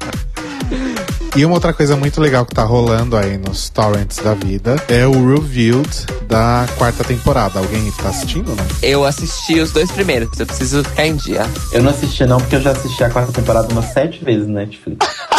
E 1.37 1.45
uma 1.45 1.55
outra 1.55 1.71
coisa 1.75 1.95
muito 1.97 2.19
legal 2.19 2.47
que 2.47 2.55
tá 2.55 2.65
rolando 2.65 3.15
aí 3.15 3.37
nos 3.37 3.69
torrents 3.69 4.17
da 4.17 4.33
vida 4.33 4.83
é 4.89 5.07
o 5.07 5.13
Revealed 5.35 6.07
da 6.27 6.67
quarta 6.79 7.05
temporada. 7.05 7.59
Alguém 7.59 7.93
tá 7.93 8.09
assistindo 8.09 8.49
ou 8.53 8.57
não? 8.57 8.65
Eu 8.81 9.05
assisti 9.05 9.61
os 9.61 9.71
dois 9.71 9.91
primeiros, 9.91 10.31
eu 10.41 10.47
preciso 10.47 10.83
ficar 10.83 11.07
em 11.07 11.15
dia. 11.17 11.43
Eu 11.73 11.83
não 11.83 11.91
assisti 11.91 12.25
não, 12.25 12.39
porque 12.39 12.57
eu 12.57 12.63
já 12.63 12.71
assisti 12.71 13.05
a 13.05 13.11
quarta 13.11 13.33
temporada 13.33 13.69
umas 13.71 13.85
sete 13.93 14.25
vezes 14.25 14.49
na 14.49 14.61
Netflix. 14.61 15.07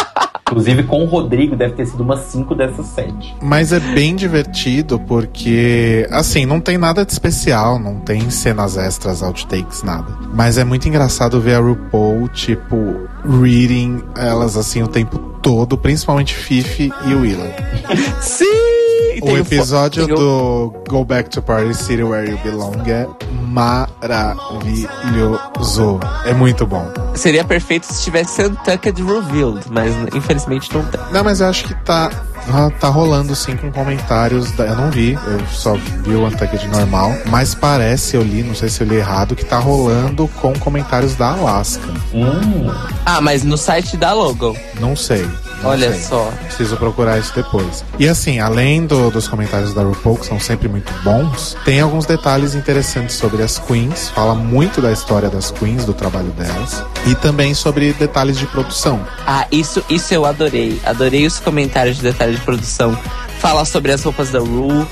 Inclusive 0.48 0.84
com 0.84 1.02
o 1.02 1.06
Rodrigo 1.06 1.54
deve 1.54 1.74
ter 1.74 1.86
sido 1.86 2.02
umas 2.02 2.20
cinco 2.20 2.54
dessas 2.54 2.86
sete. 2.86 3.36
Mas 3.42 3.70
é 3.70 3.78
bem 3.78 4.16
divertido 4.16 4.98
porque, 4.98 6.08
assim, 6.10 6.46
não 6.46 6.58
tem 6.58 6.78
nada 6.78 7.04
de 7.04 7.12
especial, 7.12 7.78
não 7.78 8.00
tem 8.00 8.30
cenas 8.30 8.78
extras, 8.78 9.22
outtakes, 9.22 9.82
nada. 9.82 10.16
Mas 10.32 10.56
é 10.56 10.64
muito 10.64 10.88
engraçado 10.88 11.38
ver 11.38 11.56
a 11.56 11.60
RuPaul, 11.60 12.28
tipo, 12.28 12.76
reading 13.24 14.02
elas 14.16 14.56
assim 14.56 14.82
o 14.82 14.88
tempo 14.88 15.18
todo, 15.42 15.76
principalmente 15.76 16.34
Fifi 16.34 16.90
e 17.06 17.14
Willa. 17.14 17.54
Sim! 18.20 18.67
O 19.20 19.26
Tem 19.26 19.36
episódio 19.38 20.04
o- 20.04 20.06
do 20.06 20.74
Go 20.88 21.04
Back 21.04 21.28
to 21.30 21.42
Party 21.42 21.74
City 21.74 22.02
Where 22.02 22.30
You 22.30 22.38
Belong 22.44 22.82
é 22.88 23.06
maravilhoso. 23.48 25.98
É 26.24 26.32
muito 26.34 26.66
bom. 26.66 26.86
Seria 27.14 27.44
perfeito 27.44 27.86
se 27.86 28.02
tivesse 28.02 28.42
Untucked 28.42 29.02
Revealed, 29.02 29.64
mas 29.70 29.94
infelizmente 30.14 30.72
não 30.74 30.84
tem. 30.84 31.00
Não, 31.12 31.24
mas 31.24 31.40
eu 31.40 31.48
acho 31.48 31.64
que 31.64 31.74
tá, 31.84 32.10
ah, 32.52 32.70
tá 32.78 32.88
rolando 32.88 33.34
sim 33.34 33.56
com 33.56 33.70
comentários. 33.72 34.52
Da, 34.52 34.66
eu 34.66 34.76
não 34.76 34.90
vi, 34.90 35.14
eu 35.14 35.40
só 35.52 35.74
vi 35.74 36.14
o 36.14 36.26
Untucked 36.26 36.68
normal. 36.68 37.12
Mas 37.26 37.54
parece, 37.54 38.16
eu 38.16 38.22
li, 38.22 38.42
não 38.42 38.54
sei 38.54 38.68
se 38.68 38.82
eu 38.82 38.86
li 38.86 38.96
errado, 38.96 39.34
que 39.34 39.44
tá 39.44 39.58
rolando 39.58 40.28
com 40.40 40.52
comentários 40.58 41.14
da 41.16 41.30
Alaska. 41.32 41.88
Hum, 42.14 42.70
Ah, 43.04 43.20
mas 43.20 43.42
no 43.42 43.56
site 43.56 43.96
da 43.96 44.12
Logo. 44.12 44.56
Não 44.80 44.94
sei. 44.94 45.26
Não 45.62 45.70
Olha 45.70 45.92
sei. 45.92 46.02
só. 46.02 46.32
Preciso 46.46 46.76
procurar 46.76 47.18
isso 47.18 47.32
depois. 47.34 47.84
E 47.98 48.08
assim, 48.08 48.38
além 48.38 48.86
do- 48.86 49.10
dos 49.10 49.26
comentários 49.28 49.72
da 49.74 49.82
RuPaul, 49.82 50.16
que 50.16 50.26
são 50.26 50.38
sempre 50.40 50.68
muito 50.68 50.92
bons, 51.02 51.56
tem 51.64 51.80
alguns 51.80 52.06
detalhes 52.06 52.54
interessantes 52.54 53.16
sobre 53.16 53.42
as 53.42 53.58
queens. 53.58 54.10
Fala 54.10 54.34
muito 54.34 54.80
da 54.80 54.92
história 54.92 55.28
das 55.28 55.50
queens, 55.50 55.84
do 55.84 55.92
trabalho 55.92 56.30
delas. 56.30 56.82
E 57.06 57.14
também 57.14 57.54
sobre 57.54 57.92
detalhes 57.92 58.38
de 58.38 58.46
produção. 58.46 59.00
Ah, 59.26 59.46
isso, 59.50 59.82
isso 59.88 60.12
eu 60.14 60.24
adorei. 60.26 60.80
Adorei 60.84 61.26
os 61.26 61.38
comentários 61.38 61.96
de 61.96 62.02
detalhe 62.02 62.36
de 62.36 62.40
produção. 62.42 62.98
Fala 63.40 63.64
sobre 63.64 63.92
as 63.92 64.02
roupas 64.02 64.30
da 64.30 64.40
Ru, 64.40 64.84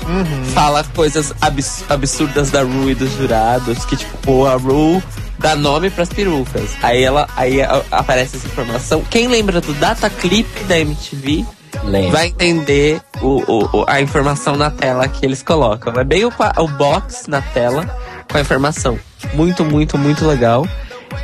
fala 0.53 0.81
coisas 0.95 1.33
abs- 1.41 1.83
absurdas 1.89 2.49
da 2.49 2.61
Ru 2.63 2.89
e 2.89 2.95
dos 2.95 3.11
jurados, 3.17 3.83
que 3.83 3.97
tipo, 3.97 4.45
a 4.45 4.55
Ru 4.55 5.03
dá 5.39 5.55
nome 5.55 5.89
pras 5.89 6.09
perucas. 6.09 6.71
Aí 6.81 7.03
ela 7.03 7.27
aí 7.35 7.61
a- 7.61 7.83
aparece 7.91 8.37
essa 8.37 8.47
informação. 8.47 9.03
Quem 9.09 9.27
lembra 9.27 9.61
do 9.61 9.73
data 9.73 10.09
clip 10.09 10.47
da 10.65 10.79
MTV 10.79 11.45
lembra. 11.83 12.11
vai 12.11 12.27
entender 12.27 13.01
o, 13.21 13.43
o- 13.51 13.69
o- 13.81 13.85
a 13.87 14.01
informação 14.01 14.55
na 14.55 14.69
tela 14.71 15.07
que 15.07 15.25
eles 15.25 15.41
colocam. 15.43 15.93
É 15.99 16.03
bem 16.03 16.25
o, 16.25 16.31
o 16.57 16.67
box 16.67 17.25
na 17.27 17.41
tela 17.41 17.85
com 18.31 18.37
a 18.37 18.41
informação. 18.41 18.99
Muito, 19.33 19.63
muito, 19.65 19.97
muito 19.97 20.25
legal. 20.27 20.67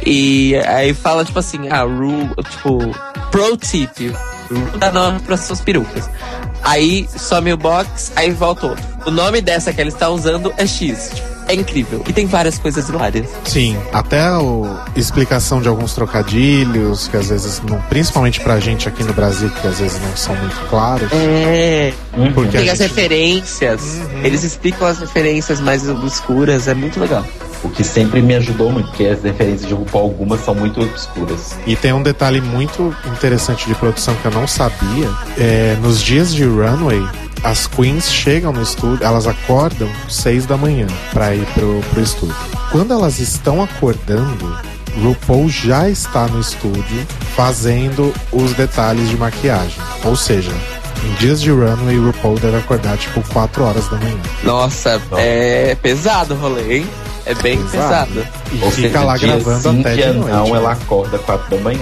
E 0.05 0.55
aí 0.67 0.93
fala, 0.93 1.23
tipo 1.25 1.39
assim, 1.39 1.67
ah, 1.69 1.83
Ru, 1.83 2.29
tipo, 2.49 2.79
pro 3.31 3.55
tip, 3.57 4.13
dá 4.77 4.91
nome 4.91 5.19
para 5.19 5.37
suas 5.37 5.61
perucas. 5.61 6.09
Aí 6.63 7.07
some 7.17 7.51
o 7.51 7.57
box, 7.57 8.11
aí 8.15 8.31
volta 8.31 8.67
outro. 8.67 8.83
O 9.05 9.11
nome 9.11 9.41
dessa 9.41 9.73
que 9.73 9.81
ela 9.81 9.89
está 9.89 10.09
usando 10.09 10.53
é 10.57 10.65
X. 10.65 11.11
Tipo, 11.13 11.32
é 11.47 11.53
incrível. 11.55 12.03
E 12.07 12.13
tem 12.13 12.25
várias 12.25 12.57
coisas 12.57 12.87
hilárias. 12.89 13.27
Sim, 13.45 13.77
até 13.91 14.19
a 14.21 14.39
explicação 14.95 15.61
de 15.61 15.67
alguns 15.67 15.93
trocadilhos, 15.93 17.07
que 17.07 17.17
às 17.17 17.29
vezes, 17.29 17.61
não, 17.67 17.81
principalmente 17.83 18.39
pra 18.41 18.59
gente 18.59 18.87
aqui 18.87 19.03
no 19.03 19.13
Brasil, 19.13 19.49
que 19.49 19.67
às 19.67 19.79
vezes 19.79 19.99
não 20.01 20.15
são 20.15 20.35
muito 20.35 20.55
claros. 20.69 21.09
É. 21.11 21.93
Uhum. 22.15 22.33
Porque 22.33 22.57
Tem 22.57 22.69
a 22.69 22.73
as 22.73 22.77
gente- 22.79 22.89
referências. 22.89 23.81
Eles 24.23 24.43
explicam 24.43 24.87
as 24.87 24.99
referências 24.99 25.59
mais 25.59 25.87
obscuras. 25.89 26.67
É 26.67 26.73
muito 26.73 26.99
legal. 26.99 27.25
O 27.63 27.69
que 27.69 27.83
sempre 27.83 28.21
me 28.21 28.35
ajudou 28.35 28.71
muito, 28.71 28.87
porque 28.87 29.05
as 29.05 29.23
referências 29.23 29.67
de 29.67 29.73
RuPaul 29.73 30.03
algumas 30.03 30.41
são 30.41 30.53
muito 30.53 30.81
obscuras. 30.81 31.55
E 31.65 31.75
tem 31.75 31.93
um 31.93 32.03
detalhe 32.03 32.41
muito 32.41 32.95
interessante 33.05 33.65
de 33.65 33.75
produção 33.75 34.15
que 34.15 34.25
eu 34.25 34.31
não 34.31 34.45
sabia. 34.45 35.09
É, 35.37 35.77
nos 35.81 36.01
dias 36.01 36.33
de 36.33 36.43
runway, 36.43 37.01
as 37.43 37.67
queens 37.67 38.11
chegam 38.11 38.51
no 38.51 38.61
estúdio, 38.61 39.05
elas 39.05 39.27
acordam 39.27 39.89
seis 40.09 40.45
da 40.45 40.57
manhã 40.57 40.87
pra 41.11 41.35
ir 41.35 41.45
pro, 41.53 41.81
pro 41.91 42.01
estúdio. 42.01 42.35
Quando 42.71 42.93
elas 42.93 43.19
estão 43.19 43.61
acordando, 43.61 44.57
RuPaul 45.01 45.49
já 45.49 45.89
está 45.89 46.27
no 46.27 46.39
estúdio 46.39 47.05
fazendo 47.35 48.13
os 48.31 48.53
detalhes 48.53 49.09
de 49.09 49.17
maquiagem. 49.17 49.81
Ou 50.05 50.15
seja, 50.15 50.51
em 51.03 51.13
dias 51.15 51.41
de 51.41 51.51
runway, 51.51 51.97
RuPaul 51.97 52.39
deve 52.39 52.57
acordar 52.57 52.97
tipo 52.97 53.21
4 53.33 53.63
horas 53.63 53.87
da 53.89 53.97
manhã. 53.97 54.17
Nossa, 54.43 55.01
é 55.17 55.75
pesado 55.75 56.33
o 56.33 56.37
rolê, 56.37 56.77
hein? 56.77 56.87
É 57.25 57.33
bem 57.35 57.57
Pesado. 57.57 58.11
pesado. 58.13 58.27
E 58.51 58.63
Ou 58.63 58.71
fica 58.71 58.87
seja, 58.89 59.03
lá 59.03 59.17
gravando 59.17 59.71
sim, 59.71 59.79
até 59.79 59.95
de 59.95 60.13
noite. 60.17 60.31
não, 60.31 60.55
ela 60.55 60.71
acorda 60.73 61.17
quatro 61.19 61.55
da 61.57 61.63
manhã. 61.63 61.79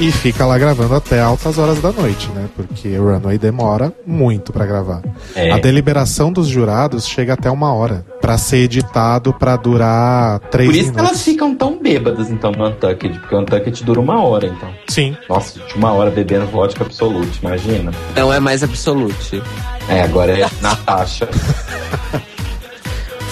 E 0.00 0.10
fica 0.10 0.46
lá 0.46 0.56
gravando 0.56 0.94
até 0.94 1.20
altas 1.20 1.58
horas 1.58 1.78
da 1.82 1.92
noite, 1.92 2.26
né? 2.30 2.48
Porque 2.56 2.88
o 2.98 3.04
runway 3.12 3.36
demora 3.36 3.92
muito 4.06 4.50
pra 4.50 4.64
gravar. 4.64 5.02
É. 5.34 5.50
A 5.50 5.58
deliberação 5.58 6.32
dos 6.32 6.48
jurados 6.48 7.06
chega 7.06 7.34
até 7.34 7.50
uma 7.50 7.74
hora 7.74 8.02
Pra 8.18 8.38
ser 8.38 8.58
editado 8.58 9.32
pra 9.34 9.56
durar 9.56 10.38
três 10.50 10.68
Por 10.70 10.74
isso 10.74 10.84
que 10.86 10.90
minutos. 10.96 11.10
elas 11.10 11.22
ficam 11.22 11.54
tão 11.54 11.78
bêbadas, 11.78 12.30
então, 12.30 12.50
no 12.50 12.66
Untucked, 12.68 13.18
porque 13.18 13.34
o 13.34 13.40
Untucked 13.40 13.84
dura 13.84 14.00
uma 14.00 14.22
hora, 14.22 14.46
então. 14.46 14.70
Sim. 14.88 15.14
Nossa, 15.28 15.58
gente, 15.58 15.76
uma 15.76 15.92
hora 15.92 16.10
bebendo 16.10 16.46
vodka 16.46 16.82
absolute, 16.84 17.38
imagina. 17.42 17.92
Não 18.16 18.32
é 18.32 18.40
mais 18.40 18.62
absolute. 18.62 19.42
É, 19.88 20.02
agora 20.02 20.32
é 20.38 20.48
Natasha. 20.62 21.28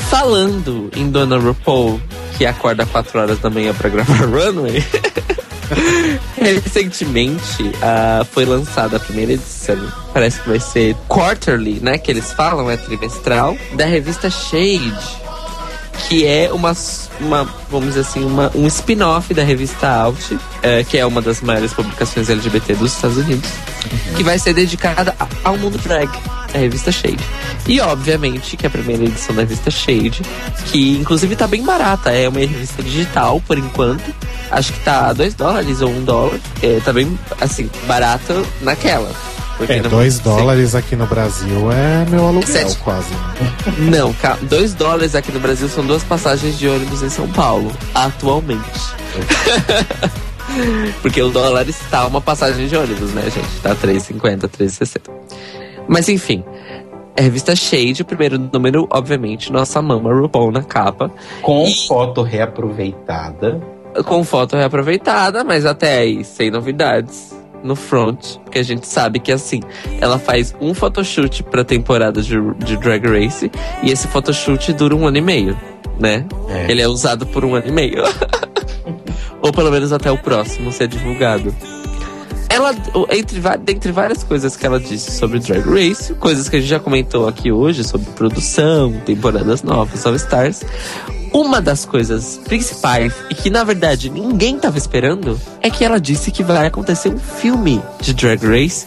Falando 0.09 0.91
em 0.97 1.11
Dona 1.11 1.39
RuPaul, 1.39 2.01
que 2.37 2.47
acorda 2.47 2.87
4 2.87 3.21
horas 3.21 3.39
da 3.39 3.51
manhã 3.51 3.75
pra 3.75 3.89
gravar 3.89 4.25
Runway, 4.27 4.85
Recentemente 6.37 7.73
ah, 7.83 8.25
foi 8.33 8.45
lançada 8.45 8.97
a 8.97 9.01
primeira 9.01 9.33
edição. 9.33 9.77
Parece 10.13 10.41
que 10.41 10.49
vai 10.49 10.61
ser 10.61 10.97
quarterly, 11.09 11.81
né? 11.81 11.99
Que 11.99 12.11
eles 12.11 12.33
falam, 12.33 12.71
é 12.71 12.77
trimestral, 12.77 13.57
da 13.75 13.85
revista 13.85 14.31
Shade. 14.31 15.28
Que 16.09 16.27
é 16.27 16.51
uma, 16.53 16.75
uma 17.21 17.45
vamos 17.71 17.89
dizer 17.89 18.01
assim, 18.01 18.25
uma, 18.25 18.51
um 18.55 18.67
spin-off 18.67 19.35
da 19.35 19.43
revista 19.43 19.89
Out, 19.89 20.39
eh, 20.63 20.83
que 20.85 20.97
é 20.97 21.05
uma 21.05 21.21
das 21.21 21.41
maiores 21.41 21.73
publicações 21.73 22.31
LGBT 22.31 22.75
dos 22.75 22.95
Estados 22.95 23.19
Unidos, 23.19 23.51
que 24.17 24.23
vai 24.23 24.39
ser 24.39 24.55
dedicada 24.55 25.15
ao 25.45 25.59
mundo 25.59 25.77
drag, 25.79 26.09
a 26.55 26.59
revista 26.59 26.91
Shade. 26.91 27.23
E 27.67 27.81
obviamente 27.81 28.57
que 28.57 28.67
a 28.67 28.71
primeira 28.71 29.05
edição 29.05 29.35
da 29.35 29.43
revista 29.43 29.71
Shade, 29.71 30.23
que 30.67 30.97
inclusive 30.97 31.37
tá 31.37 31.47
bem 31.47 31.63
barata, 31.63 32.11
é 32.11 32.29
uma 32.29 32.39
revista 32.39 32.83
digital 32.83 33.43
por 33.47 33.59
enquanto. 33.59 34.15
Acho 34.51 34.73
que 34.73 34.81
tá 34.81 35.13
2 35.13 35.35
dólares 35.35 35.83
ou 35.83 35.91
1 35.91 35.99
um 35.99 36.05
dólar. 36.05 36.41
É, 36.63 36.81
tá 36.83 36.93
bem, 36.93 37.19
assim, 37.39 37.71
barata 37.87 38.43
naquela. 38.63 39.13
Porque 39.59 39.73
É, 39.75 39.83
não- 39.83 39.91
2 39.91 40.21
dólares 40.21 40.75
aqui 40.75 40.95
no 40.97 41.07
Brasil 41.07 41.71
é 41.73 42.07
meu 42.09 42.27
aluguel, 42.29 42.47
Sete. 42.49 42.79
quase. 42.79 43.09
Não, 43.91 44.15
2 44.43 44.73
dólares 44.75 45.15
aqui 45.17 45.33
no 45.33 45.41
Brasil 45.41 45.69
são 45.69 45.85
duas 45.85 46.03
passagens 46.05 46.57
de 46.59 46.69
ônibus 46.69 47.03
em 47.03 47.09
São 47.11 47.29
Paulo, 47.29 47.71
atualmente. 47.95 48.63
Porque 51.03 51.21
o 51.23 51.29
dólar 51.31 51.69
está 51.69 52.07
uma 52.07 52.21
passagem 52.21 52.67
de 52.69 52.77
ônibus, 52.77 53.13
né, 53.13 53.23
gente? 53.23 53.61
Tá 53.63 53.75
3,50, 53.75 54.49
3,60. 54.49 55.11
Mas 55.87 56.09
enfim, 56.09 56.43
a 57.19 57.23
revista 57.23 57.55
Shade, 57.55 58.03
o 58.03 58.05
primeiro 58.05 58.39
número, 58.39 58.87
obviamente, 58.91 59.53
nossa 59.53 59.81
mama 59.83 60.13
RuPaul 60.13 60.51
na 60.51 60.63
capa, 60.63 61.11
Com 61.43 61.67
E- 61.67 61.87
foto 61.87 62.23
reaproveitada. 62.23 63.61
com 64.07 64.23
foto 64.25 64.57
reaproveitada, 64.57 65.43
mas 65.45 65.67
até 65.67 65.99
aí, 65.99 66.25
sem 66.25 66.51
novidades 66.51 67.35
no 67.63 67.75
front, 67.75 68.37
porque 68.45 68.59
a 68.59 68.63
gente 68.63 68.87
sabe 68.87 69.19
que 69.19 69.33
assim, 69.33 69.61
ela 70.01 70.19
faz 70.19 70.55
um 70.61 70.75
photoshoot 70.75 71.43
pra 71.45 71.65
temporada 71.65 72.23
de, 72.23 72.37
de 72.65 72.77
Drag 72.77 73.07
Race 73.07 73.51
e 73.83 73.91
esse 73.91 74.09
photoshoot 74.09 74.73
dura 74.73 74.95
um 74.95 75.07
ano 75.07 75.19
e 75.19 75.23
meio, 75.23 75.59
né? 75.99 76.25
É. 76.49 76.71
Ele 76.71 76.83
é 76.83 76.89
usado 76.89 77.27
por 77.27 77.45
um 77.45 77.55
ano 77.55 77.69
e 77.69 77.73
meio. 77.73 78.03
Ou 79.41 79.53
pelo 79.53 79.71
menos 79.71 79.93
até 79.93 80.11
o 80.11 80.19
próximo 80.19 80.73
ser 80.73 80.89
divulgado. 80.89 81.55
Ela, 82.51 82.75
entre, 83.11 83.41
dentre 83.59 83.93
várias 83.93 84.25
coisas 84.25 84.57
que 84.57 84.65
ela 84.65 84.81
disse 84.81 85.13
sobre 85.13 85.39
Drag 85.39 85.63
Race, 85.69 86.15
coisas 86.15 86.49
que 86.49 86.57
a 86.57 86.61
gente 86.61 86.69
já 86.69 86.81
comentou 86.81 87.29
aqui 87.29 87.53
hoje, 87.53 87.85
sobre 87.85 88.11
produção, 88.13 88.93
temporadas 89.05 89.63
novas, 89.63 90.05
All 90.07 90.15
Stars, 90.15 90.65
uma 91.33 91.61
das 91.61 91.85
coisas 91.85 92.41
principais, 92.45 93.13
e 93.31 93.35
que 93.35 93.51
na 93.51 93.65
verdade 93.65 94.11
ninguém 94.11 94.59
tava 94.59 94.79
esperando, 94.79 95.41
é 95.61 95.71
que 95.71 95.85
ela 95.85 96.01
disse 96.01 96.31
que 96.31 96.43
vai 96.43 96.67
acontecer 96.67 97.09
um 97.09 97.19
filme 97.19 97.83
de 98.01 98.15
Drag 98.15 98.45
Race 98.45 98.87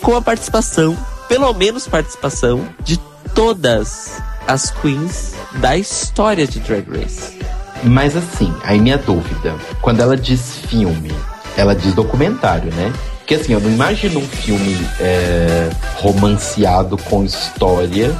com 0.00 0.16
a 0.16 0.22
participação, 0.22 0.96
pelo 1.28 1.52
menos 1.54 1.86
participação, 1.86 2.66
de 2.84 2.98
todas 3.34 4.20
as 4.46 4.70
queens 4.70 5.34
da 5.54 5.76
história 5.76 6.46
de 6.46 6.60
Drag 6.60 6.84
Race. 6.90 7.38
Mas 7.84 8.16
assim, 8.16 8.52
aí 8.64 8.80
minha 8.80 8.98
dúvida. 8.98 9.56
Quando 9.80 10.00
ela 10.00 10.16
diz 10.16 10.56
filme, 10.68 11.12
ela 11.56 11.74
diz 11.74 11.94
documentário, 11.94 12.72
né? 12.74 12.92
Porque 13.18 13.34
assim, 13.34 13.52
eu 13.52 13.60
não 13.60 13.70
imagino 13.70 14.20
um 14.20 14.26
filme 14.26 14.76
é, 15.00 15.70
romanceado 15.96 16.96
com 16.98 17.24
história 17.24 18.14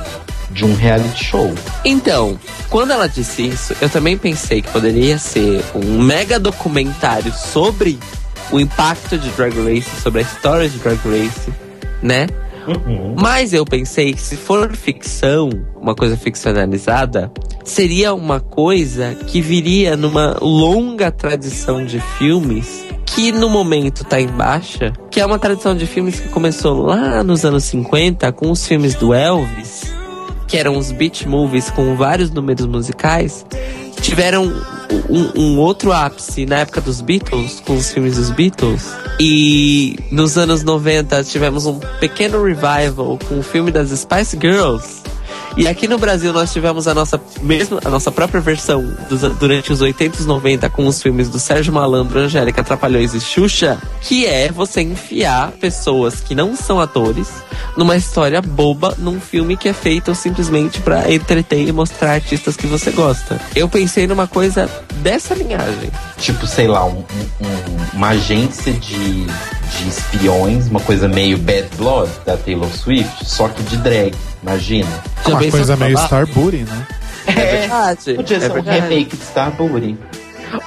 de 0.52 0.64
um 0.64 0.74
reality 0.74 1.24
show. 1.24 1.52
Então, 1.84 2.38
quando 2.68 2.92
ela 2.92 3.08
disse 3.08 3.46
isso, 3.46 3.74
eu 3.80 3.88
também 3.88 4.16
pensei 4.16 4.62
que 4.62 4.70
poderia 4.70 5.18
ser 5.18 5.64
um 5.74 6.02
mega 6.02 6.38
documentário 6.38 7.32
sobre 7.32 7.98
o 8.50 8.60
impacto 8.60 9.16
de 9.16 9.28
Drag 9.30 9.54
Race, 9.62 10.00
sobre 10.02 10.20
a 10.20 10.22
história 10.22 10.68
de 10.68 10.78
Drag 10.78 10.98
Race, 11.04 11.52
né? 12.02 12.26
Mas 13.20 13.52
eu 13.52 13.64
pensei 13.64 14.12
que 14.12 14.20
se 14.20 14.36
for 14.36 14.74
ficção, 14.76 15.50
uma 15.80 15.94
coisa 15.94 16.16
ficcionalizada, 16.16 17.32
seria 17.64 18.14
uma 18.14 18.40
coisa 18.40 19.16
que 19.26 19.40
viria 19.40 19.96
numa 19.96 20.36
longa 20.40 21.10
tradição 21.10 21.84
de 21.84 22.00
filmes 22.18 22.84
que 23.06 23.30
no 23.30 23.50
momento 23.50 24.04
tá 24.04 24.20
em 24.20 24.28
baixa, 24.28 24.92
que 25.10 25.20
é 25.20 25.26
uma 25.26 25.38
tradição 25.38 25.76
de 25.76 25.86
filmes 25.86 26.18
que 26.18 26.28
começou 26.28 26.82
lá 26.82 27.22
nos 27.22 27.44
anos 27.44 27.64
50 27.64 28.32
com 28.32 28.50
os 28.50 28.66
filmes 28.66 28.94
do 28.94 29.12
Elvis, 29.12 29.92
que 30.52 30.58
eram 30.58 30.76
os 30.76 30.92
beat 30.92 31.24
movies 31.24 31.70
com 31.70 31.96
vários 31.96 32.30
números 32.30 32.66
musicais, 32.66 33.46
tiveram 34.02 34.52
um, 35.08 35.40
um 35.40 35.58
outro 35.58 35.90
ápice 35.90 36.44
na 36.44 36.58
época 36.58 36.82
dos 36.82 37.00
Beatles, 37.00 37.62
com 37.64 37.74
os 37.74 37.90
filmes 37.90 38.16
dos 38.16 38.28
Beatles. 38.28 38.82
E 39.18 39.98
nos 40.10 40.36
anos 40.36 40.62
90 40.62 41.24
tivemos 41.24 41.64
um 41.64 41.78
pequeno 41.98 42.44
revival 42.44 43.18
com 43.26 43.38
o 43.38 43.42
filme 43.42 43.70
das 43.70 43.98
Spice 43.98 44.38
Girls. 44.38 45.01
E 45.56 45.68
aqui 45.68 45.86
no 45.86 45.98
Brasil 45.98 46.32
nós 46.32 46.52
tivemos 46.52 46.88
a 46.88 46.94
nossa 46.94 47.20
mesma, 47.42 47.78
a 47.84 47.90
nossa 47.90 48.10
própria 48.10 48.40
versão 48.40 48.82
dos- 49.08 49.20
durante 49.36 49.72
os 49.72 49.80
80 49.82 50.22
e 50.22 50.24
90 50.24 50.70
com 50.70 50.86
os 50.86 51.02
filmes 51.02 51.28
do 51.28 51.38
Sérgio 51.38 51.72
Malandro, 51.72 52.18
Angélica 52.20 52.64
Trapalhões 52.64 53.12
e 53.14 53.20
Xuxa, 53.20 53.78
que 54.00 54.24
é 54.26 54.50
você 54.50 54.80
enfiar 54.80 55.52
pessoas 55.52 56.20
que 56.20 56.34
não 56.34 56.56
são 56.56 56.80
atores 56.80 57.28
numa 57.76 57.96
história 57.96 58.40
boba 58.40 58.94
num 58.98 59.20
filme 59.20 59.56
que 59.56 59.68
é 59.68 59.72
feito 59.72 60.14
simplesmente 60.14 60.80
pra 60.80 61.12
entreter 61.12 61.68
e 61.68 61.72
mostrar 61.72 62.12
artistas 62.12 62.56
que 62.56 62.66
você 62.66 62.90
gosta. 62.90 63.40
Eu 63.54 63.68
pensei 63.68 64.06
numa 64.06 64.26
coisa 64.26 64.70
dessa 64.96 65.34
linhagem. 65.34 65.90
Tipo, 66.18 66.46
sei 66.46 66.66
lá, 66.66 66.84
um- 66.86 66.98
um- 67.40 67.96
uma 67.96 68.08
agência 68.08 68.72
de, 68.72 69.26
de 69.78 69.88
espiões, 69.88 70.68
uma 70.68 70.80
coisa 70.80 71.08
meio 71.08 71.38
Bad 71.38 71.68
Blood 71.76 72.10
da 72.24 72.36
Taylor 72.36 72.70
Swift, 72.70 73.24
só 73.24 73.48
que 73.48 73.62
de 73.62 73.76
drag, 73.78 74.14
imagina. 74.42 74.90
Uma 75.26 75.38
pensou 75.38 75.58
coisa 75.58 75.76
meio 75.76 75.94
falar? 75.94 76.06
Star 76.06 76.26
Booty, 76.26 76.58
né? 76.58 76.86
É 77.26 77.32
verdade. 77.32 78.14
Podia 78.14 78.36
é 78.36 78.40
ser 78.40 78.50
um 78.50 78.54
verdade. 78.54 78.80
remake 78.80 79.16
de 79.16 79.22
Starbury. 79.22 79.98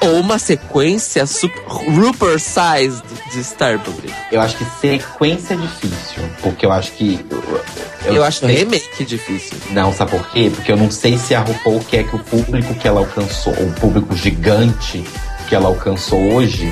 Ou 0.01 0.19
uma 0.19 0.39
sequência 0.39 1.27
super, 1.27 1.61
Rupert 1.67 2.39
sized 2.39 3.03
de 3.31 3.39
Starbury. 3.39 4.11
Eu 4.31 4.41
acho 4.41 4.57
que 4.57 4.65
sequência 4.81 5.53
é 5.53 5.57
difícil, 5.57 6.23
porque 6.41 6.65
eu 6.65 6.71
acho 6.71 6.91
que. 6.93 7.23
Eu, 8.05 8.23
acho 8.23 8.45
remake 8.45 9.03
difícil. 9.05 9.57
Não, 9.71 9.93
sabe 9.93 10.11
por 10.11 10.27
quê? 10.29 10.51
Porque 10.53 10.71
eu 10.71 10.77
não 10.77 10.89
sei 10.89 11.17
se 11.17 11.35
a 11.35 11.41
RuPaul 11.41 11.83
quer 11.87 12.03
que 12.03 12.15
o 12.15 12.19
público 12.19 12.73
que 12.75 12.87
ela 12.87 12.99
alcançou, 12.99 13.53
o 13.53 13.71
público 13.73 14.15
gigante 14.15 15.03
que 15.47 15.53
ela 15.53 15.67
alcançou 15.67 16.19
hoje, 16.33 16.71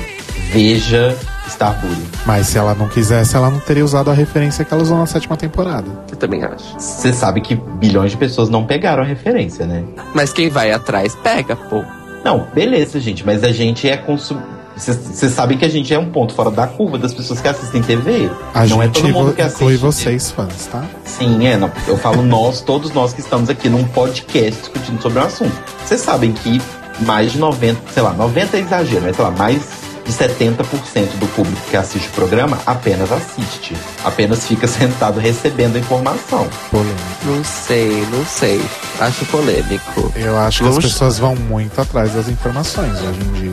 veja 0.52 1.16
Starbury. 1.54 1.96
Mas 2.26 2.48
se 2.48 2.58
ela 2.58 2.74
não 2.74 2.88
quisesse, 2.88 3.36
ela 3.36 3.50
não 3.50 3.60
teria 3.60 3.84
usado 3.84 4.10
a 4.10 4.14
referência 4.14 4.64
que 4.64 4.74
ela 4.74 4.82
usou 4.82 4.98
na 4.98 5.06
sétima 5.06 5.36
temporada. 5.36 5.86
Eu 6.10 6.16
também 6.16 6.42
acho. 6.42 6.78
Você 6.78 7.12
sabe 7.12 7.40
que 7.40 7.54
bilhões 7.54 8.10
de 8.10 8.16
pessoas 8.16 8.48
não 8.48 8.64
pegaram 8.64 9.02
a 9.02 9.06
referência, 9.06 9.64
né? 9.66 9.84
Mas 10.14 10.32
quem 10.32 10.48
vai 10.48 10.72
atrás 10.72 11.14
pega, 11.14 11.56
pô. 11.56 11.82
Não, 12.24 12.46
beleza, 12.54 12.98
gente, 13.00 13.24
mas 13.24 13.44
a 13.44 13.52
gente 13.52 13.88
é 13.88 13.96
consum... 13.96 14.38
Vocês 14.76 15.30
sabem 15.30 15.56
que 15.56 15.64
a 15.64 15.68
gente 15.68 15.94
é 15.94 15.98
um 15.98 16.10
ponto 16.10 16.34
fora 16.34 16.50
da 16.50 16.66
curva 16.66 16.98
das 16.98 17.14
pessoas 17.14 17.40
que 17.40 17.46
assistem 17.46 17.80
TV. 17.80 18.28
A 18.52 18.66
não 18.66 18.82
é 18.82 18.86
gente 18.86 19.02
todo 19.02 19.12
mundo 19.12 19.32
que 19.32 19.40
assiste. 19.40 19.62
inclui 19.62 19.76
vocês, 19.76 20.32
fãs, 20.32 20.66
tá? 20.66 20.82
Sim, 21.04 21.46
é. 21.46 21.56
Não, 21.56 21.70
eu 21.86 21.96
falo 21.96 22.22
nós, 22.26 22.60
todos 22.60 22.92
nós 22.92 23.12
que 23.12 23.20
estamos 23.20 23.48
aqui 23.48 23.68
num 23.68 23.84
podcast 23.84 24.58
discutindo 24.58 25.00
sobre 25.00 25.20
o 25.20 25.22
assunto. 25.22 25.54
Vocês 25.84 26.00
sabem 26.00 26.32
que 26.32 26.60
mais 27.06 27.30
de 27.32 27.38
90, 27.38 27.80
sei 27.92 28.02
lá, 28.02 28.12
90 28.14 28.56
é 28.56 28.60
exagero, 28.60 29.02
mas 29.02 29.14
sei 29.14 29.24
lá, 29.24 29.30
mais 29.30 29.83
de 30.04 30.12
70% 30.12 31.18
do 31.18 31.26
público 31.28 31.60
que 31.70 31.76
assiste 31.76 32.08
o 32.08 32.12
programa 32.12 32.58
apenas 32.66 33.10
assiste. 33.10 33.74
Apenas 34.04 34.46
fica 34.46 34.66
sentado 34.68 35.18
recebendo 35.18 35.76
a 35.76 35.78
informação. 35.78 36.48
Polêmico. 36.70 37.00
Não 37.24 37.42
sei, 37.44 38.06
não 38.10 38.24
sei. 38.26 38.62
Acho 39.00 39.24
polêmico. 39.26 40.12
Eu 40.14 40.38
acho 40.38 40.62
que 40.62 40.68
as 40.68 40.78
pessoas 40.78 41.18
vão 41.18 41.34
muito 41.34 41.80
atrás 41.80 42.12
das 42.12 42.28
informações 42.28 42.92
hoje 43.00 43.20
em 43.20 43.32
dia. 43.32 43.52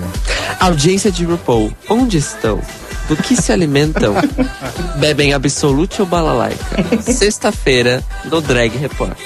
Audiência 0.60 1.12
de 1.12 1.26
RuPaul, 1.26 1.74
onde 1.89 2.18
estão? 2.18 2.60
Do 3.08 3.16
que 3.18 3.36
se 3.36 3.52
alimentam? 3.52 4.14
Bebem 4.97 5.34
Absolute 5.34 6.02
ou 6.02 6.08
Balalaica? 6.08 7.02
Sexta-feira, 7.02 8.04
no 8.26 8.39
Drag 8.41 8.78
Report. 8.78 9.18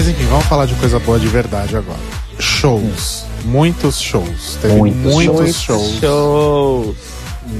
Mas 0.00 0.08
enfim, 0.08 0.24
vamos 0.30 0.46
falar 0.46 0.64
de 0.64 0.72
coisa 0.76 0.98
boa 0.98 1.18
de 1.20 1.26
verdade 1.28 1.76
agora. 1.76 1.98
Shows. 2.38 3.26
Muitos 3.44 4.00
shows. 4.00 4.56
Teve 4.62 4.72
Muitos 4.74 4.98
muitos, 5.14 5.56
shows. 5.60 5.82
shows, 5.90 6.00
Shows. 6.00 6.96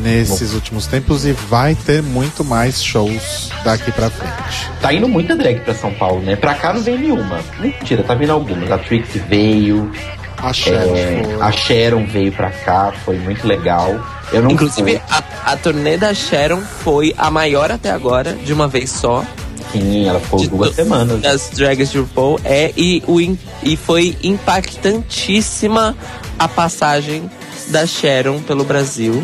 nesses 0.03 0.55
últimos 0.55 0.87
tempos 0.87 1.27
e 1.27 1.33
vai 1.33 1.75
ter 1.75 2.03
muito 2.03 2.43
mais 2.43 2.83
shows 2.83 3.51
daqui 3.63 3.93
pra 3.93 4.09
frente. 4.09 4.71
Tá 4.81 4.91
indo 4.91 5.07
muita 5.07 5.37
drag 5.37 5.61
pra 5.61 5.75
São 5.75 5.93
Paulo, 5.93 6.23
né? 6.23 6.35
Pra 6.35 6.55
cá 6.55 6.73
não 6.73 6.81
vem 6.81 6.97
nenhuma. 6.97 7.41
Mentira, 7.59 8.03
tá 8.03 8.15
vindo 8.15 8.31
algumas. 8.33 8.73
A 8.73 8.79
Trixie 8.79 9.19
veio, 9.29 9.93
A 10.39 10.51
Sharon 10.51 10.97
é, 10.97 11.37
a 11.43 11.53
Sharon 11.53 12.07
veio 12.07 12.33
pra 12.33 12.51
cá, 12.51 12.91
foi 13.05 13.19
muito 13.19 13.47
legal. 13.47 14.01
Eu 14.33 14.41
não 14.41 14.53
Inclusive, 14.53 14.93
fui. 14.93 15.01
a, 15.11 15.53
a 15.53 15.57
turnê 15.59 15.99
da 15.99 16.15
Sharon 16.15 16.63
foi 16.63 17.15
a 17.19 17.31
maior 17.31 17.71
até 17.71 17.91
agora, 17.91 18.33
de 18.33 18.51
uma 18.55 18.67
vez 18.67 18.89
só. 18.91 19.23
Sim, 19.73 20.09
ela 20.09 20.21
ficou 20.21 20.41
De 20.41 20.49
duas 20.49 20.75
semanas. 20.75 21.21
das 21.21 21.51
drags 21.51 21.91
de 21.91 21.99
RuPaul 21.99 22.41
é 22.45 22.73
e, 22.77 23.03
o, 23.07 23.21
e 23.21 23.77
foi 23.77 24.17
impactantíssima 24.23 25.97
a 26.39 26.49
passagem 26.49 27.31
da 27.69 27.87
Sharon 27.87 28.41
pelo 28.41 28.65
Brasil, 28.65 29.23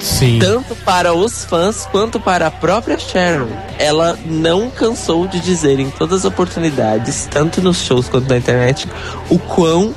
Sim. 0.00 0.38
tanto 0.40 0.74
para 0.76 1.14
os 1.14 1.44
fãs 1.44 1.86
quanto 1.86 2.18
para 2.18 2.46
a 2.48 2.50
própria 2.50 2.98
Sharon. 2.98 3.48
Ela 3.78 4.18
não 4.26 4.70
cansou 4.70 5.26
de 5.28 5.38
dizer 5.40 5.78
em 5.78 5.90
todas 5.90 6.20
as 6.20 6.24
oportunidades, 6.24 7.28
tanto 7.30 7.60
nos 7.62 7.78
shows 7.82 8.08
quanto 8.08 8.28
na 8.28 8.38
internet, 8.38 8.88
o 9.30 9.38
quão 9.38 9.94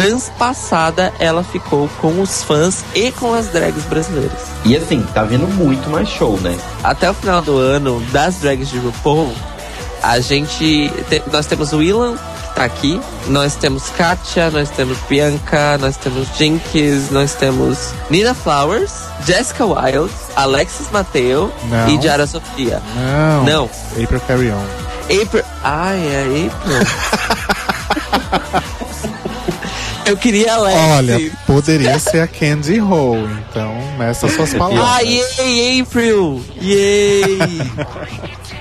transpassada 0.00 1.12
ela 1.18 1.42
ficou 1.44 1.88
com 2.00 2.20
os 2.20 2.42
fãs 2.42 2.84
e 2.94 3.10
com 3.12 3.32
as 3.34 3.46
drags 3.48 3.84
brasileiras. 3.84 4.38
E 4.64 4.76
assim, 4.76 5.02
tá 5.14 5.22
vindo 5.24 5.46
muito 5.48 5.88
mais 5.90 6.08
show, 6.08 6.38
né? 6.40 6.56
até 6.82 7.10
o 7.10 7.14
final 7.14 7.40
do 7.42 7.56
ano, 7.58 8.00
das 8.12 8.36
drags 8.36 8.68
de 8.70 8.78
RuPaul, 8.78 9.32
a 10.02 10.20
gente. 10.20 10.90
te- 11.08 11.22
nós 11.32 11.46
temos 11.46 11.72
o 11.72 11.82
Ilan, 11.82 12.14
que 12.16 12.54
tá 12.54 12.64
aqui. 12.64 13.00
Nós 13.26 13.54
temos 13.56 13.88
Katia, 13.90 14.50
nós 14.50 14.70
temos 14.70 14.98
Bianca, 15.08 15.76
nós 15.78 15.96
temos 15.96 16.28
Jinx, 16.36 17.10
nós 17.10 17.34
temos 17.34 17.90
Nina 18.08 18.34
Flowers, 18.34 18.92
Jessica 19.26 19.64
Wilde, 19.64 20.12
Alexis 20.36 20.88
Mateo 20.92 21.52
Não. 21.64 21.88
e 21.88 22.00
Jara 22.00 22.26
Sofia. 22.26 22.80
Não. 22.94 23.44
Não. 23.44 23.70
April 24.02 24.20
Carry 24.28 24.50
On. 24.52 24.64
April. 25.22 25.44
Ai, 25.64 25.98
é 25.98 26.50
April. 26.52 26.76
Eu 30.06 30.16
queria 30.16 30.54
Alexis. 30.54 30.80
Olha, 30.80 31.32
poderia 31.46 31.98
ser 31.98 32.20
a 32.20 32.28
Candy 32.28 32.80
Ho, 32.80 33.16
então 33.50 33.74
nessas 33.98 34.32
suas 34.32 34.54
palavras. 34.54 34.86
Ah, 34.86 35.00
yay, 35.00 35.80
April! 35.80 36.44
Yay! 36.62 37.38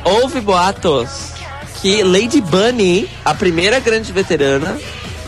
Houve 0.03 0.41
boatos 0.41 1.33
que 1.81 2.03
Lady 2.03 2.41
Bunny, 2.41 3.07
a 3.23 3.35
primeira 3.35 3.79
grande 3.79 4.11
veterana, 4.11 4.75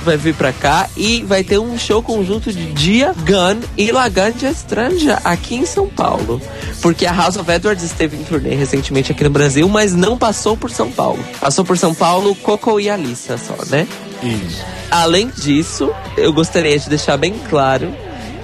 vai 0.04 0.18
vir 0.18 0.34
pra 0.34 0.52
cá 0.52 0.90
e 0.98 1.22
vai 1.22 1.44
ter 1.44 1.60
um 1.60 1.78
show 1.78 2.02
conjunto 2.02 2.52
de 2.52 2.72
Dia 2.74 3.14
Gun 3.14 3.62
e 3.78 3.92
Laganja 3.92 4.50
Estranja 4.50 5.20
aqui 5.24 5.56
em 5.56 5.66
São 5.66 5.88
Paulo. 5.88 6.42
Porque 6.82 7.06
a 7.06 7.12
House 7.12 7.36
of 7.36 7.52
Edwards 7.52 7.84
esteve 7.84 8.18
em 8.18 8.24
turnê 8.24 8.56
recentemente 8.56 9.12
aqui 9.12 9.24
no 9.24 9.30
Brasil, 9.30 9.68
mas 9.70 9.94
não 9.94 10.18
passou 10.18 10.58
por 10.58 10.72
São 10.72 10.90
Paulo. 10.92 11.24
Passou 11.40 11.64
por 11.64 11.78
São 11.78 11.94
Paulo 11.94 12.34
Coco 12.36 12.80
e 12.80 12.90
Alissa 12.90 13.38
só, 13.38 13.56
né? 13.70 13.88
Isso. 14.24 14.64
Além 14.90 15.30
disso, 15.36 15.92
eu 16.16 16.32
gostaria 16.34 16.78
de 16.78 16.90
deixar 16.90 17.18
bem 17.18 17.34
claro 17.50 17.94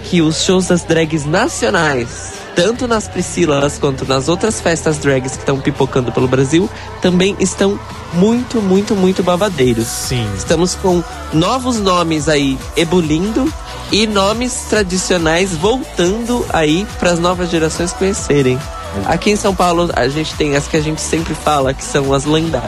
que 0.03 0.21
os 0.21 0.43
shows 0.43 0.67
das 0.67 0.83
drags 0.83 1.25
nacionais, 1.25 2.33
tanto 2.55 2.87
nas 2.87 3.07
Priscilas 3.07 3.77
quanto 3.77 4.05
nas 4.05 4.27
outras 4.27 4.59
festas 4.59 4.97
drags 4.97 5.31
que 5.31 5.39
estão 5.39 5.59
pipocando 5.59 6.11
pelo 6.11 6.27
Brasil, 6.27 6.69
também 7.01 7.35
estão 7.39 7.79
muito, 8.13 8.61
muito, 8.61 8.95
muito 8.95 9.23
babadeiros. 9.23 9.87
Sim. 9.87 10.27
Estamos 10.37 10.75
com 10.75 11.03
novos 11.31 11.79
nomes 11.79 12.27
aí 12.27 12.57
ebulindo 12.75 13.51
e 13.91 14.05
nomes 14.05 14.65
tradicionais 14.69 15.55
voltando 15.55 16.45
aí 16.49 16.85
para 16.99 17.11
as 17.11 17.19
novas 17.19 17.49
gerações 17.49 17.93
conhecerem. 17.93 18.59
Aqui 19.05 19.31
em 19.31 19.35
São 19.35 19.55
Paulo 19.55 19.89
a 19.95 20.07
gente 20.07 20.35
tem 20.35 20.55
as 20.55 20.67
que 20.67 20.77
a 20.77 20.81
gente 20.81 21.01
sempre 21.01 21.33
fala 21.33 21.73
que 21.73 21.83
são 21.83 22.13
as 22.13 22.25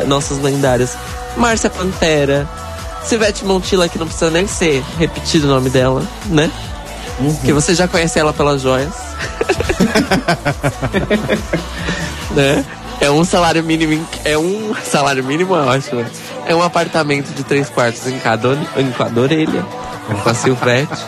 nossas 0.07 0.39
lendárias. 0.39 0.97
Márcia 1.37 1.69
Pantera, 1.69 2.49
Silvete 3.05 3.45
Montilla, 3.45 3.87
que 3.87 3.99
não 3.99 4.07
precisa 4.07 4.31
nem 4.31 4.47
ser 4.47 4.83
repetido 4.97 5.47
o 5.47 5.49
nome 5.49 5.69
dela, 5.69 6.03
né? 6.25 6.51
Que 7.43 7.53
você 7.53 7.73
já 7.73 7.87
conhece 7.87 8.19
ela 8.19 8.33
pelas 8.33 8.61
joias. 8.61 8.91
né? 12.31 12.65
É 12.99 13.09
um 13.09 13.23
salário 13.23 13.63
mínimo. 13.63 14.05
É 14.23 14.37
um 14.37 14.73
salário 14.83 15.23
mínimo, 15.23 15.55
é 15.55 15.61
ótimo. 15.61 16.05
É 16.45 16.55
um 16.55 16.61
apartamento 16.61 17.33
de 17.33 17.43
três 17.43 17.69
quartos 17.69 18.07
em 18.07 18.19
cada, 18.19 18.57
em 18.77 18.91
cada 18.91 19.21
orelha. 19.21 19.65
Com 20.23 20.29
a 20.29 20.33
Silvete. 20.33 21.05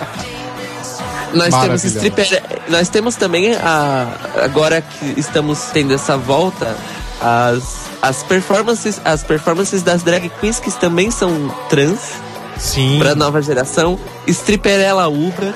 Nós 1.33 1.53
temos 1.61 1.83
stripper. 1.83 2.43
Nós 2.69 2.89
temos 2.89 3.15
também 3.15 3.53
a. 3.55 4.07
Agora 4.43 4.81
que 4.81 5.19
estamos 5.19 5.59
tendo 5.73 5.93
essa 5.93 6.17
volta, 6.17 6.75
as, 7.21 7.85
as 8.01 8.23
performances. 8.23 9.01
As 9.03 9.23
performances 9.23 9.83
das 9.83 10.03
drag 10.03 10.29
queens 10.39 10.59
que 10.59 10.71
também 10.71 11.11
são 11.11 11.53
trans 11.69 11.99
Sim. 12.57 12.97
pra 12.99 13.15
nova 13.15 13.41
geração. 13.41 13.99
Stripperella 14.27 15.07
Uber, 15.07 15.53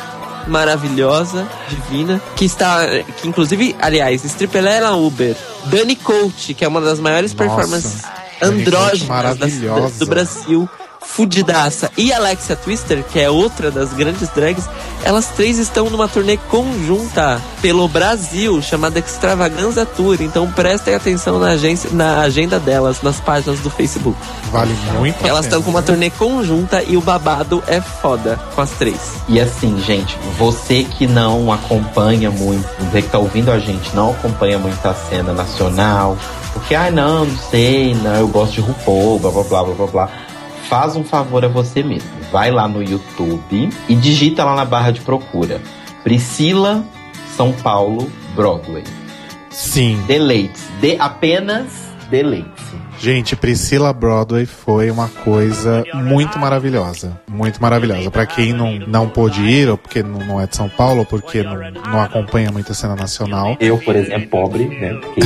maravilhosa, 0.47 1.47
divina, 1.70 2.22
que 2.36 2.45
está, 2.45 2.86
que 3.18 3.28
inclusive, 3.28 3.76
aliás, 3.80 4.24
Stripperella 4.24 4.95
Uber, 4.95 5.36
Dani 5.66 5.95
Coach, 5.95 6.53
que 6.53 6.66
é 6.66 6.68
uma 6.68 6.82
das 6.82 6.99
maiores 6.99 7.34
Nossa, 7.34 7.43
performances 7.43 8.01
andrógenas 8.41 9.97
do 9.97 10.05
Brasil. 10.05 10.70
Fudidaça. 11.02 11.91
E 11.97 12.14
Alexia 12.14 12.56
Twister, 12.56 13.04
que 13.04 13.20
é 13.20 13.30
outra 13.30 13.72
das 13.72 13.91
grandes 13.93 14.30
drags, 14.30 14.70
elas 15.04 15.28
três 15.28 15.58
estão 15.58 15.89
numa 15.89 16.08
turnê 16.08 16.38
conjunta 16.38 17.41
pelo 17.62 17.88
Brasil, 17.88 18.62
chamada 18.62 18.99
Extravaganza 18.99 19.86
Tour. 19.86 20.22
Então 20.22 20.49
prestem 20.52 20.95
atenção 20.95 21.39
na, 21.39 21.49
agência, 21.49 21.89
na 21.91 22.22
agenda 22.22 22.60
delas, 22.60 23.02
nas 23.02 23.20
páginas 23.20 23.60
do 23.60 23.70
Facebook. 23.70 24.18
Vale 24.52 24.74
muito 24.99 25.26
a 25.26 25.28
Elas 25.28 25.45
estão 25.45 25.62
com 25.62 25.72
uma 25.72 25.82
turnê 25.82 26.10
conjunta 26.12 26.84
e 26.84 26.95
o 26.95 27.02
babado 27.02 27.64
é 27.68 27.82
foda 27.82 28.39
com 28.56 28.62
as 28.62 28.72
três. 28.72 28.99
E 29.28 29.39
assim, 29.39 29.80
gente, 29.82 30.18
você 30.38 30.84
que 30.84 31.08
não 31.08 31.52
acompanha 31.52 32.30
muito, 32.30 32.68
você 32.86 33.02
que 33.02 33.10
tá 33.10 33.18
ouvindo 33.18 33.52
a 33.52 33.60
gente, 33.60 33.93
não 33.95 34.12
acompanha 34.12 34.60
muito 34.60 34.86
a 34.86 34.93
cena 34.93 35.34
nacional, 35.34 36.18
porque, 36.54 36.76
ah, 36.76 36.91
não, 36.91 37.26
não 37.26 37.38
sei, 37.49 37.95
não, 37.95 38.16
eu 38.16 38.28
gosto 38.28 38.54
de 38.54 38.62
RuPaul, 38.62 39.20
blá 39.20 39.32
blá 39.32 39.43
blá 39.43 39.64
blá 39.64 39.74
blá 39.74 39.88
blá. 39.88 40.10
Faz 40.72 40.95
um 40.95 41.03
favor 41.03 41.43
a 41.43 41.49
você 41.49 41.84
mesmo. 41.84 42.09
Vai 42.32 42.49
lá 42.49 42.65
no 42.65 42.82
YouTube 42.82 43.69
e 43.89 43.93
digita 43.93 44.45
lá 44.45 44.55
na 44.55 44.63
barra 44.63 44.91
de 44.91 45.01
procura. 45.01 45.59
Priscila, 46.01 46.86
São 47.36 47.51
Paulo, 47.51 48.09
Broadway. 48.34 48.86
Sim. 49.49 50.01
Deleite. 50.07 50.61
De 50.80 50.95
apenas 50.97 51.67
deleite. 52.09 52.61
Gente, 53.02 53.36
Priscila 53.36 53.91
Broadway 53.91 54.45
foi 54.45 54.91
uma 54.91 55.08
coisa 55.08 55.84
muito 55.91 56.38
maravilhosa. 56.38 57.20
Muito 57.28 57.60
maravilhosa. 57.60 58.12
Pra 58.12 58.28
quem 58.28 58.54
não, 58.54 58.78
não 58.78 59.10
pôde 59.10 59.41
ir, 59.41 59.68
ou 59.70 59.78
porque 59.78 60.04
não, 60.04 60.20
não 60.20 60.39
é 60.39 60.45
de 60.45 60.56
São 60.56 60.70
Paulo, 60.70 60.99
ou 60.99 61.06
porque 61.06 61.41
não, 61.41 61.56
não 61.72 61.99
acompanha 61.99 62.52
muito 62.52 62.72
a 62.72 62.76
cena 62.76 62.95
nacional, 62.95 63.58
Eu, 63.60 63.80
por 63.80 63.95
exemplo, 63.95 64.28
pobre, 64.30 64.66
né? 64.68 64.93
Porque 65.02 65.22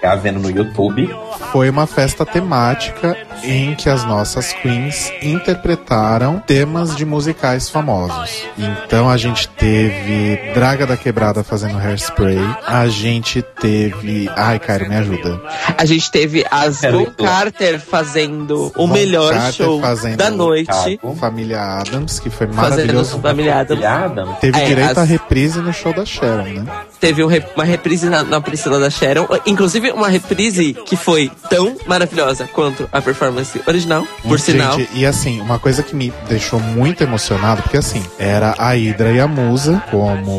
tá 0.00 0.14
vendo 0.14 0.38
no 0.38 0.48
YouTube. 0.48 1.10
foi 1.50 1.68
uma 1.68 1.88
festa 1.88 2.24
temática 2.24 3.16
em 3.42 3.74
que 3.74 3.88
as 3.88 4.04
nossas 4.04 4.52
queens 4.52 5.12
interpretaram 5.20 6.38
temas 6.38 6.94
de 6.94 7.04
musicais 7.04 7.68
famosos. 7.68 8.44
Então 8.56 9.10
a 9.10 9.16
gente 9.16 9.48
teve 9.48 10.52
Draga 10.54 10.86
da 10.86 10.96
Quebrada 10.96 11.42
fazendo 11.42 11.78
hairspray, 11.78 12.38
a 12.66 12.86
gente 12.86 13.42
teve. 13.42 14.28
Ai, 14.36 14.58
Cairo, 14.58 14.88
me 14.88 14.96
ajuda. 14.96 15.40
A 15.76 15.84
gente 15.84 16.10
teve 16.10 16.44
as 16.50 16.82
Carter 17.10 17.80
fazendo 17.80 18.72
o 18.76 18.86
Von 18.86 18.92
melhor 18.92 19.32
Carter 19.32 19.52
show 19.52 19.80
da 20.16 20.30
noite. 20.30 20.72
Chicago. 20.74 21.16
Família 21.16 21.60
Adams, 21.60 22.18
que 22.20 22.30
foi 22.30 22.46
maravilhoso. 22.46 23.18
Família 23.20 23.58
Adams. 23.60 23.78
Filhada. 23.78 24.26
Teve 24.40 24.58
É, 24.60 24.64
direito 24.66 24.90
as- 24.92 24.98
à 24.98 25.02
reprise 25.04 25.58
no 25.60 25.72
show 25.72 25.92
da 25.92 26.04
Sharon, 26.04 26.44
né? 26.44 26.64
Teve 27.00 27.22
um 27.24 27.28
uma 27.54 27.64
reprise 27.64 28.08
na, 28.08 28.22
na 28.24 28.40
Priscila 28.40 28.78
da 28.80 28.90
Sharon. 28.90 29.26
Inclusive, 29.46 29.90
uma 29.92 30.08
reprise 30.08 30.72
que 30.86 30.96
foi 30.96 31.30
tão 31.48 31.76
maravilhosa 31.86 32.48
quanto 32.52 32.88
a 32.92 33.00
performance 33.00 33.60
original, 33.66 34.06
por 34.26 34.40
sinal. 34.40 34.76
Gente, 34.78 34.90
e 34.94 35.06
assim, 35.06 35.40
uma 35.40 35.58
coisa 35.58 35.82
que 35.82 35.94
me 35.94 36.12
deixou 36.28 36.58
muito 36.58 37.02
emocionado, 37.02 37.62
porque 37.62 37.76
assim, 37.76 38.02
era 38.18 38.54
a 38.58 38.76
Hidra 38.76 39.12
e 39.12 39.20
a 39.20 39.28
Musa, 39.28 39.82
como 39.90 40.38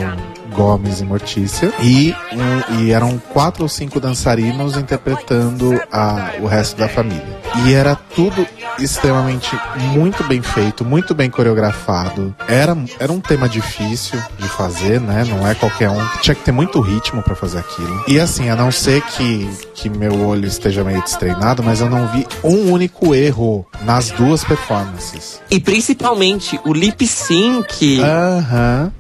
Gomes 0.53 0.99
e 1.01 1.03
Mortícia, 1.03 1.71
e, 1.81 2.15
um- 2.33 2.79
e 2.79 2.91
eram 2.91 3.17
quatro 3.31 3.63
ou 3.63 3.69
cinco 3.69 3.99
dançarinos 3.99 4.75
interpretando 4.77 5.79
a, 5.91 6.31
o 6.41 6.47
resto 6.47 6.77
da 6.77 6.87
família. 6.89 7.39
E 7.65 7.73
era 7.73 7.95
tudo 8.15 8.45
extremamente 8.77 9.57
muito 9.93 10.23
bem 10.23 10.41
feito, 10.41 10.85
muito 10.85 11.13
bem 11.13 11.29
coreografado. 11.29 12.33
Era, 12.47 12.77
era 12.99 13.11
um 13.11 13.19
tema 13.19 13.49
difícil 13.49 14.19
de 14.37 14.47
fazer, 14.47 15.01
né? 15.01 15.25
Não 15.27 15.45
é 15.47 15.53
qualquer 15.55 15.89
um. 15.89 16.07
Tinha 16.21 16.35
que 16.35 16.43
ter 16.43 16.51
muito 16.51 16.79
ritmo 16.79 17.21
pra 17.21 17.35
fazer 17.35 17.59
aquilo. 17.59 18.03
E 18.07 18.19
assim, 18.19 18.49
a 18.49 18.55
não 18.55 18.71
ser 18.71 19.01
que, 19.01 19.49
que 19.73 19.89
meu 19.89 20.25
olho 20.27 20.45
esteja 20.47 20.83
meio 20.83 21.01
destreinado, 21.03 21.61
mas 21.63 21.81
eu 21.81 21.89
não 21.89 22.07
vi 22.07 22.25
um 22.43 22.71
único 22.71 23.13
erro 23.13 23.65
nas 23.83 24.09
duas 24.11 24.43
performances. 24.43 25.41
E 25.49 25.59
principalmente 25.59 26.59
o 26.65 26.71
lip 26.73 27.05
sync, 27.05 27.99
Aham. 28.01 28.91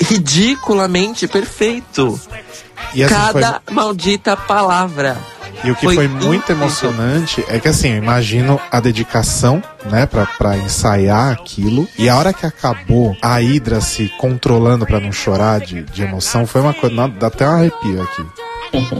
Ridiculamente 0.00 1.26
perfeito. 1.26 2.20
E 2.94 3.02
assim, 3.02 3.14
foi, 3.14 3.42
Cada 3.42 3.62
maldita 3.70 4.36
palavra. 4.36 5.16
E 5.62 5.70
o 5.70 5.74
que 5.74 5.86
Foi 5.86 5.94
foi, 5.94 6.08
muito 6.08 6.50
emocionante 6.52 7.42
é 7.48 7.58
que 7.58 7.68
assim, 7.68 7.92
eu 7.92 7.96
imagino 7.96 8.60
a 8.70 8.80
dedicação, 8.80 9.62
né, 9.86 10.04
pra, 10.04 10.26
pra 10.26 10.58
ensaiar 10.58 11.32
aquilo. 11.32 11.88
E 11.98 12.08
a 12.08 12.18
hora 12.18 12.32
que 12.32 12.44
acabou, 12.44 13.16
a 13.22 13.36
Hydra 13.38 13.80
se 13.80 14.10
controlando 14.18 14.84
pra 14.84 15.00
não 15.00 15.10
chorar 15.10 15.60
de, 15.60 15.82
de 15.82 16.02
emoção, 16.02 16.46
foi 16.46 16.60
uma 16.60 16.74
coisa. 16.74 17.08
Dá 17.08 17.28
até 17.28 17.48
um 17.48 17.52
arrepio 17.52 18.02
aqui. 18.02 18.26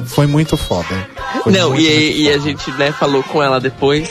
Foi 0.07 0.27
muito 0.27 0.57
foda. 0.57 1.09
Foi 1.43 1.53
Não, 1.53 1.71
muito, 1.71 1.83
e, 1.83 1.95
muito 1.95 2.19
e 2.19 2.33
a 2.33 2.39
gente, 2.39 2.71
né, 2.73 2.93
falou 2.93 3.23
com 3.23 3.43
ela 3.43 3.61
depois. 3.61 4.09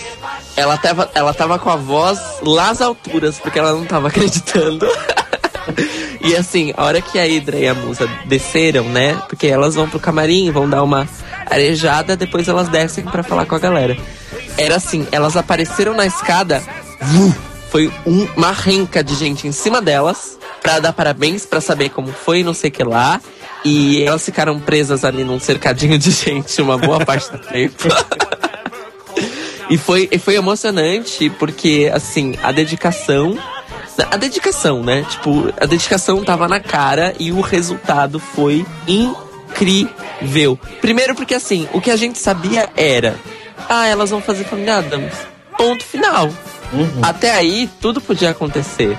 Ela 0.56 0.78
tava, 0.78 1.10
ela 1.16 1.34
tava 1.34 1.58
com 1.58 1.70
a 1.70 1.76
voz 1.76 2.20
lá 2.44 2.70
às 2.70 2.82
alturas, 2.82 3.40
porque 3.40 3.58
ela 3.58 3.74
não 3.74 3.86
tava 3.86 4.10
acreditando. 4.10 4.86
E 6.22 6.36
assim, 6.36 6.74
a 6.76 6.84
hora 6.84 7.02
que 7.02 7.18
a 7.20 7.24
Hydra 7.24 7.58
e 7.58 7.68
a 7.68 7.74
Musa 7.74 8.08
desceram, 8.26 8.86
né? 8.86 9.22
Porque 9.28 9.48
elas 9.48 9.76
vão 9.76 9.90
pro 9.90 10.00
camarim, 10.00 10.52
vão 10.52 10.70
dar 10.70 10.84
uma 10.84 11.08
arejada, 11.50 12.16
depois 12.16 12.48
elas 12.48 12.70
descem 12.70 13.04
pra 13.04 13.24
falar 13.24 13.46
com 13.46 13.56
a 13.56 13.60
galera. 13.60 13.98
Era 14.58 14.76
assim, 14.76 15.08
elas 15.12 15.36
apareceram 15.38 15.94
na 15.96 16.06
escada, 16.06 16.62
foi 17.72 17.92
um- 18.06 18.28
uma 18.38 18.52
renca 18.52 19.04
de 19.04 19.16
gente 19.16 19.48
em 19.48 19.52
cima 19.52 19.82
delas 19.82 20.38
pra 20.62 20.80
dar 20.80 20.94
parabéns, 20.94 21.46
pra 21.46 21.60
saber 21.60 21.90
como 21.90 22.08
foi, 22.14 22.44
não 22.44 22.54
sei 22.54 22.70
o 22.70 22.74
que 22.74 22.84
lá. 22.84 23.20
E 23.66 24.04
elas 24.04 24.24
ficaram 24.26 24.60
presas 24.60 25.04
ali 25.06 25.24
num 25.24 25.40
cercadinho 25.40 25.98
de 25.98 26.12
gente 26.12 26.62
uma 26.62 26.78
boa 26.78 27.06
parte 27.06 27.32
do 27.32 27.40
tempo. 27.40 27.84
E 29.70 29.78
foi, 29.78 30.10
e 30.12 30.20
foi 30.20 30.36
emocionante 30.36 31.30
porque, 31.40 31.90
assim, 31.94 32.36
a 32.44 32.52
dedicação. 32.52 33.38
A 34.12 34.18
dedicação, 34.18 34.82
né? 34.84 35.06
Tipo, 35.10 35.54
a 35.60 35.66
dedicação 35.66 36.24
tava 36.24 36.48
na 36.48 36.60
cara 36.60 37.14
e 37.20 37.32
o 37.32 37.42
resultado 37.42 38.20
foi 38.20 38.66
incrível. 38.88 40.58
Primeiro 40.82 41.16
porque, 41.16 41.34
assim, 41.36 41.68
o 41.74 41.82
que 41.82 41.92
a 41.92 41.96
gente 41.96 42.18
sabia 42.20 42.70
era. 42.76 43.16
Ah, 43.70 43.88
elas 43.88 44.10
vão 44.10 44.22
fazer 44.22 44.44
Família 44.46 44.78
Adams. 44.78 45.14
Ponto 45.58 45.84
final. 45.84 46.30
Até 47.02 47.32
aí, 47.36 47.70
tudo 47.80 48.02
podia 48.02 48.32
acontecer, 48.32 48.98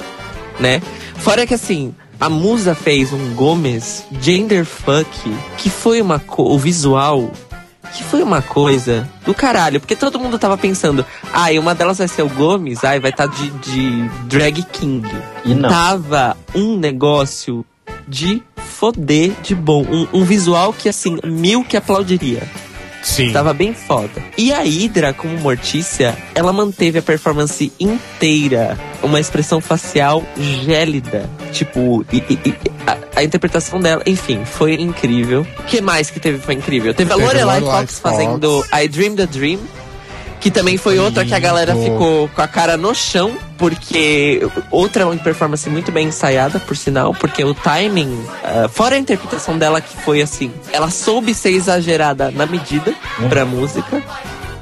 né? 0.61 0.81
Fora 1.17 1.45
que, 1.47 1.55
assim, 1.55 1.93
a 2.21 2.29
Musa 2.31 2.75
fez 2.75 3.13
um 3.13 3.35
Gomes 3.35 4.05
Genderfuck, 4.21 5.09
que 5.59 5.69
foi 5.69 6.01
uma... 6.01 6.21
co- 6.21 6.45
O 6.45 6.59
visual 6.59 7.31
que 7.95 8.03
foi 8.03 8.23
uma 8.23 8.43
coisa 8.43 9.09
do 9.25 9.33
caralho, 9.33 9.81
porque 9.81 9.95
todo 9.95 10.19
mundo 10.19 10.39
tava 10.39 10.59
pensando, 10.59 11.07
ah, 11.33 11.53
e 11.53 11.59
uma 11.59 11.75
delas 11.75 11.99
vai 11.99 12.09
ser 12.09 12.23
o 12.23 12.29
Gomes, 12.29 12.83
ai, 12.85 12.99
vai 12.99 13.11
estar 13.11 13.27
de, 13.27 13.51
de 13.51 14.09
drag 14.25 14.63
king. 14.65 15.09
E 15.45 15.55
não. 15.55 15.69
Tava 15.69 16.37
um 16.55 16.77
negócio 16.77 17.65
de 18.07 18.43
foder 18.57 19.33
de 19.43 19.55
bom, 19.55 19.85
um, 19.85 20.09
um 20.13 20.25
visual 20.25 20.73
que 20.73 20.89
assim, 20.89 21.19
mil 21.25 21.65
que 21.65 21.77
aplaudiria. 21.77 22.43
Sim. 23.05 23.33
Tava 23.33 23.53
bem 23.53 23.73
foda. 23.75 24.23
E 24.37 24.53
a 24.53 24.61
Hydra, 24.63 25.13
como 25.13 25.37
Mortícia, 25.39 26.17
ela 26.35 26.53
manteve 26.53 26.99
a 26.99 27.03
performance 27.03 27.73
inteira. 27.79 28.79
Uma 29.03 29.21
expressão 29.21 29.61
facial 29.61 30.25
gélida. 30.37 31.29
Tipo, 31.53 32.05
e- 32.13 32.17
e- 32.17 32.39
e- 32.49 32.55
a, 32.87 33.21
a 33.21 33.23
interpretação 33.23 33.79
dela, 33.81 34.03
enfim, 34.07 34.45
foi 34.45 34.75
incrível. 34.75 35.47
O 35.59 35.63
que 35.65 35.81
mais 35.81 36.11
que 36.11 36.19
teve 36.19 36.39
foi 36.39 36.55
incrível? 36.55 36.95
Teve 36.95 37.13
a 37.13 37.17
Lorelai 37.17 37.61
Fox 37.61 37.99
Fox. 37.99 38.01
fazendo 38.01 38.65
I 38.73 38.89
Dream 38.89 39.15
the 39.15 39.27
Dream. 39.27 39.59
Que 40.45 40.51
também 40.51 40.77
foi 40.77 40.99
outra 40.99 41.25
que 41.25 41.35
a 41.35 41.39
galera 41.39 41.75
ficou 41.75 42.29
com 42.29 42.43
a 42.43 42.47
cara 42.47 42.77
no 42.77 42.95
chão, 42.95 43.35
porque 43.57 44.47
outra 44.71 45.07
uma 45.07 45.17
performance 45.17 45.69
muito 45.71 45.91
bem 45.91 46.09
ensaiada, 46.09 46.61
por 46.61 46.77
sinal, 46.77 47.15
porque 47.15 47.43
o 47.43 47.55
timing, 47.55 48.23
ah, 48.45 48.69
fora 48.69 48.95
a 48.95 48.99
interpretação 48.99 49.57
dela 49.57 49.81
que 49.81 49.97
foi 50.03 50.21
assim, 50.21 50.53
ela 50.71 50.91
soube 50.91 51.33
ser 51.35 51.49
exagerada 51.53 52.31
na 52.31 52.45
medida 52.45 52.95
pra 53.31 53.47
música. 53.47 54.03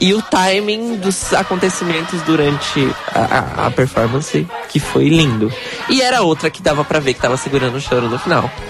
E 0.00 0.14
o 0.14 0.22
timing 0.22 0.96
dos 0.98 1.32
acontecimentos 1.32 2.22
durante 2.22 2.88
a, 3.12 3.64
a- 3.64 3.66
a 3.66 3.70
performance, 3.72 4.46
que 4.68 4.78
foi 4.78 5.08
lindo. 5.08 5.52
E 5.88 6.00
era 6.00 6.22
outra 6.22 6.48
que 6.48 6.62
dava 6.62 6.84
pra 6.84 7.00
ver 7.00 7.14
que 7.14 7.20
tava 7.20 7.36
segurando 7.36 7.76
o 7.76 7.80
choro 7.80 8.08
no 8.08 8.18
final. 8.20 8.48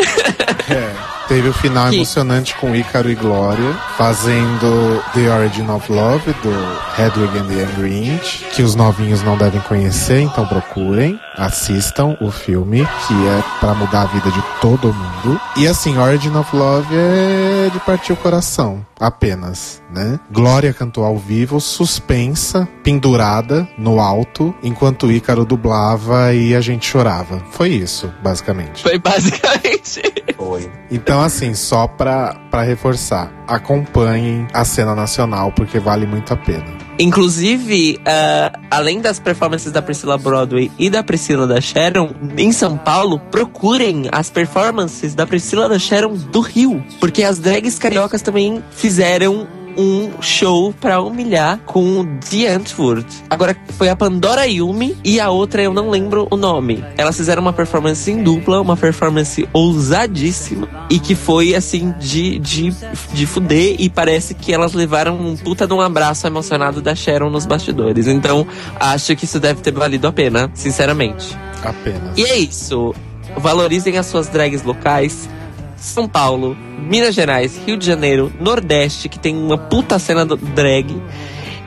É, 0.71 0.93
teve 1.33 1.49
o 1.49 1.53
final 1.55 1.89
Que- 1.89 1.97
emocionante 1.97 2.55
com 2.57 2.77
Ícaro 2.77 3.11
e 3.11 3.15
Glória, 3.15 3.73
fazendo 3.97 5.03
The 5.15 5.35
Origin 5.35 5.67
of 5.71 5.91
Love, 5.91 6.31
do 6.43 7.01
Hedwig 7.01 7.39
and 7.39 7.47
the 7.47 7.63
Angry 7.65 8.07
Inch, 8.09 8.45
que 8.55 8.63
os 8.63 8.75
novinhos 8.75 9.23
não 9.23 9.39
devem 9.39 9.61
conhecer, 9.63 10.21
então 10.21 10.47
procurem, 10.47 11.19
assistam 11.39 12.19
o 12.21 12.31
filme, 12.31 12.87
que 13.07 13.15
é 13.29 13.43
pra 13.61 13.73
mudar 13.75 14.03
a 14.03 14.07
vida 14.07 14.31
de 14.31 14.43
todo 14.61 14.93
mundo. 14.93 15.41
E 15.57 15.67
assim, 15.67 15.97
Origin 15.97 16.37
of 16.37 16.55
Love 16.55 16.95
é 16.95 17.71
de 17.73 17.79
partir 17.81 18.13
o 18.13 18.17
coração, 18.17 18.85
apenas, 19.03 19.83
né? 19.93 20.19
Glória 20.31 20.73
cantou 20.73 21.05
ao 21.05 21.19
vivo, 21.19 21.61
suspensa, 21.61 22.69
pendurada 22.83 23.69
no 23.77 24.01
alto, 24.01 24.55
enquanto 24.63 25.11
Ícaro 25.11 25.45
dublava 25.45 26.33
e 26.33 26.55
a 26.55 26.61
gente 26.61 26.87
chorava. 26.87 27.43
Foi 27.51 27.71
isso, 27.71 28.13
basicamente. 28.23 28.83
Foi 28.83 28.99
basicamente. 28.99 30.03
Foi. 30.37 30.71
Então, 30.91 31.21
assim, 31.21 31.55
só 31.55 31.87
pra, 31.87 32.35
pra 32.51 32.63
reforçar, 32.63 33.33
acompanhem 33.47 34.47
a 34.53 34.65
cena 34.65 34.95
nacional, 34.95 35.53
porque 35.53 35.79
vale 35.79 36.07
muito 36.07 36.33
a 36.33 36.37
pena. 36.37 36.82
Inclusive, 36.99 38.01
ah, 38.07 38.53
além 38.71 39.01
das 39.01 39.19
performances 39.19 39.73
da 39.73 39.83
Priscila 39.83 40.19
Broadway 40.19 40.71
e 40.79 40.91
da 40.91 41.03
Priscila 41.03 41.47
da 41.47 41.61
Sharon, 41.61 42.11
em 42.37 42.53
São 42.53 42.77
Paulo, 42.77 43.19
procurem 43.31 44.09
as 44.13 44.31
performances 44.31 45.15
da 45.15 45.27
Priscila 45.27 45.69
da 45.69 45.79
Sharon 45.79 46.15
do 46.15 46.41
Rio. 46.41 46.85
Porque 47.01 47.23
as 47.23 47.39
drags 47.39 47.79
cariocas 47.79 48.23
também 48.23 48.63
fizeram 48.71 49.47
um 49.77 50.21
show 50.21 50.73
pra 50.81 51.01
humilhar 51.01 51.59
com 51.67 52.05
The 52.31 52.49
Antwoord. 52.49 53.07
Agora 53.31 53.57
foi 53.77 53.89
a 53.89 53.97
Pandora 53.97 54.47
Yumi 54.47 54.97
e 55.05 55.21
a 55.21 55.31
outra 55.31 55.63
eu 55.63 55.73
não 55.73 55.91
lembro 55.91 56.27
o 56.31 56.37
nome. 56.37 56.85
Elas 56.97 57.17
fizeram 57.17 57.43
uma 57.43 57.53
performance 57.53 58.11
em 58.11 58.23
dupla, 58.23 58.61
uma 58.61 58.77
performance 58.77 59.49
ousadíssima 59.53 60.69
e 60.91 60.99
que 60.99 61.15
foi 61.15 61.55
assim 61.55 61.93
de, 61.99 62.39
de, 62.39 62.75
de 63.13 63.27
fuder 63.27 63.77
e 63.79 63.89
parece 63.89 64.35
que 64.35 64.53
elas 64.53 64.73
levaram 64.73 65.17
um 65.17 65.37
puta 65.37 65.67
de 65.67 65.73
um 65.73 65.81
abraço 65.81 66.27
emocionado 66.27 66.81
da 66.81 66.95
Sharon 66.95 67.31
nos 67.31 67.47
bastidores. 67.47 68.07
Então 68.07 68.47
acho 68.79 69.15
que 69.17 69.25
isso 69.25 69.41
deve 69.41 69.61
ter 69.61 69.73
valido 69.73 70.07
a 70.07 70.13
pena, 70.13 70.51
sinceramente. 70.55 71.37
Apenas. 71.63 72.17
E 72.17 72.25
é 72.25 72.39
isso. 72.39 72.95
Valorizem 73.37 73.97
as 73.97 74.07
suas 74.07 74.29
drags 74.29 74.63
locais. 74.63 75.29
São 75.77 76.09
Paulo, 76.09 76.57
Minas 76.83 77.15
Gerais, 77.15 77.59
Rio 77.67 77.77
de 77.77 77.87
Janeiro, 77.87 78.33
Nordeste, 78.41 79.09
que 79.09 79.19
tem 79.19 79.37
uma 79.37 79.57
puta 79.59 79.99
cena 79.99 80.25
do 80.27 80.37
drag. 80.37 81.01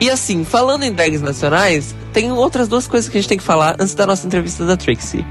E 0.00 0.10
assim, 0.10 0.44
falando 0.44 0.82
em 0.84 0.92
drags 0.92 1.22
nacionais, 1.22 1.94
tem 2.12 2.30
outras 2.30 2.68
duas 2.68 2.86
coisas 2.86 3.08
que 3.08 3.16
a 3.16 3.20
gente 3.20 3.28
tem 3.28 3.38
que 3.38 3.44
falar 3.44 3.76
antes 3.78 3.94
da 3.94 4.06
nossa 4.06 4.26
entrevista 4.26 4.64
da 4.66 4.76
Trixie. 4.76 5.24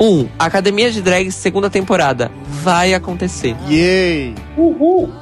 Um, 0.00 0.26
Academia 0.38 0.90
de 0.90 1.00
Drags 1.00 1.34
segunda 1.34 1.70
temporada 1.70 2.30
vai 2.62 2.92
acontecer 2.92 3.56
Yay! 3.68 4.34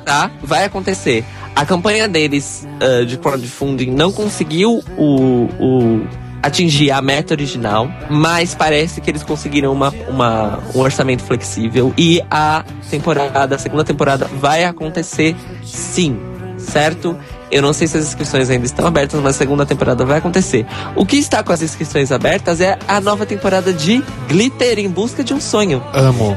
tá? 0.05 0.31
Vai 0.43 0.65
acontecer. 0.65 1.25
A 1.55 1.65
campanha 1.65 2.09
deles 2.09 2.67
ah, 2.81 3.05
de 3.05 3.17
crowdfunding 3.17 3.91
não 3.93 4.11
conseguiu 4.11 4.83
o, 4.97 5.45
o- 5.61 6.07
atingir 6.47 6.91
a 6.91 7.01
meta 7.01 7.35
original, 7.35 7.89
mas 8.11 8.55
parece 8.55 9.01
que 9.01 9.11
eles 9.11 9.23
conseguiram 9.23 9.73
uma, 9.73 9.93
uma- 10.09 10.59
um 10.75 10.79
orçamento 10.81 11.23
flexível 11.23 11.93
e 11.97 12.21
a 12.31 12.65
temporada, 12.91 13.57
a 13.57 13.59
segunda 13.59 13.85
temporada 13.85 14.27
vai 14.41 14.65
acontecer 14.65 15.35
sim, 15.65 16.19
certo? 16.59 17.17
Eu 17.51 17.63
não 17.63 17.73
sei 17.73 17.87
se 17.87 17.97
as 17.97 18.05
inscrições 18.07 18.51
ainda 18.51 18.67
estão 18.67 18.87
abertas, 18.87 19.21
mas 19.21 19.37
a 19.37 19.39
segunda 19.39 19.65
temporada 19.65 20.05
vai 20.05 20.19
acontecer. 20.19 20.67
O 20.97 21.07
que 21.07 21.17
está 21.17 21.43
com 21.43 21.53
as 21.53 21.63
inscrições 21.63 22.11
abertas 22.11 22.61
é 22.61 22.77
a 22.89 23.01
nova 23.01 23.25
temporada 23.25 23.73
de 23.73 24.03
Glitter 24.29 24.79
em 24.81 24.89
Busca 24.89 25.23
de 25.23 25.33
um 25.33 25.41
Sonho. 25.41 25.83
Amo. 25.93 26.37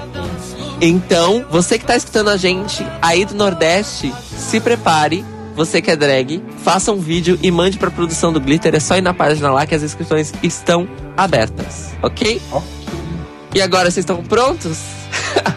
Então, 0.79 1.43
você 1.49 1.79
que 1.79 1.85
tá 1.85 1.95
escutando 1.95 2.29
a 2.29 2.37
gente 2.37 2.85
aí 3.01 3.25
do 3.25 3.33
Nordeste, 3.33 4.13
se 4.37 4.59
prepare. 4.59 5.25
Você 5.57 5.81
que 5.81 5.89
é 5.91 5.95
drag, 5.95 6.41
faça 6.63 6.91
um 6.91 6.99
vídeo 6.99 7.37
e 7.41 7.49
mande 7.49 7.77
pra 7.79 7.89
produção 7.91 8.31
do 8.31 8.39
Glitter. 8.39 8.75
É 8.75 8.79
só 8.79 8.95
ir 8.95 9.01
na 9.01 9.11
página 9.13 9.51
lá 9.51 9.65
que 9.65 9.73
as 9.73 9.81
inscrições 9.81 10.31
estão 10.43 10.87
abertas, 11.17 11.93
ok? 12.03 12.39
E 13.55 13.61
agora, 13.61 13.85
vocês 13.89 14.03
estão 14.03 14.21
prontos? 14.23 14.79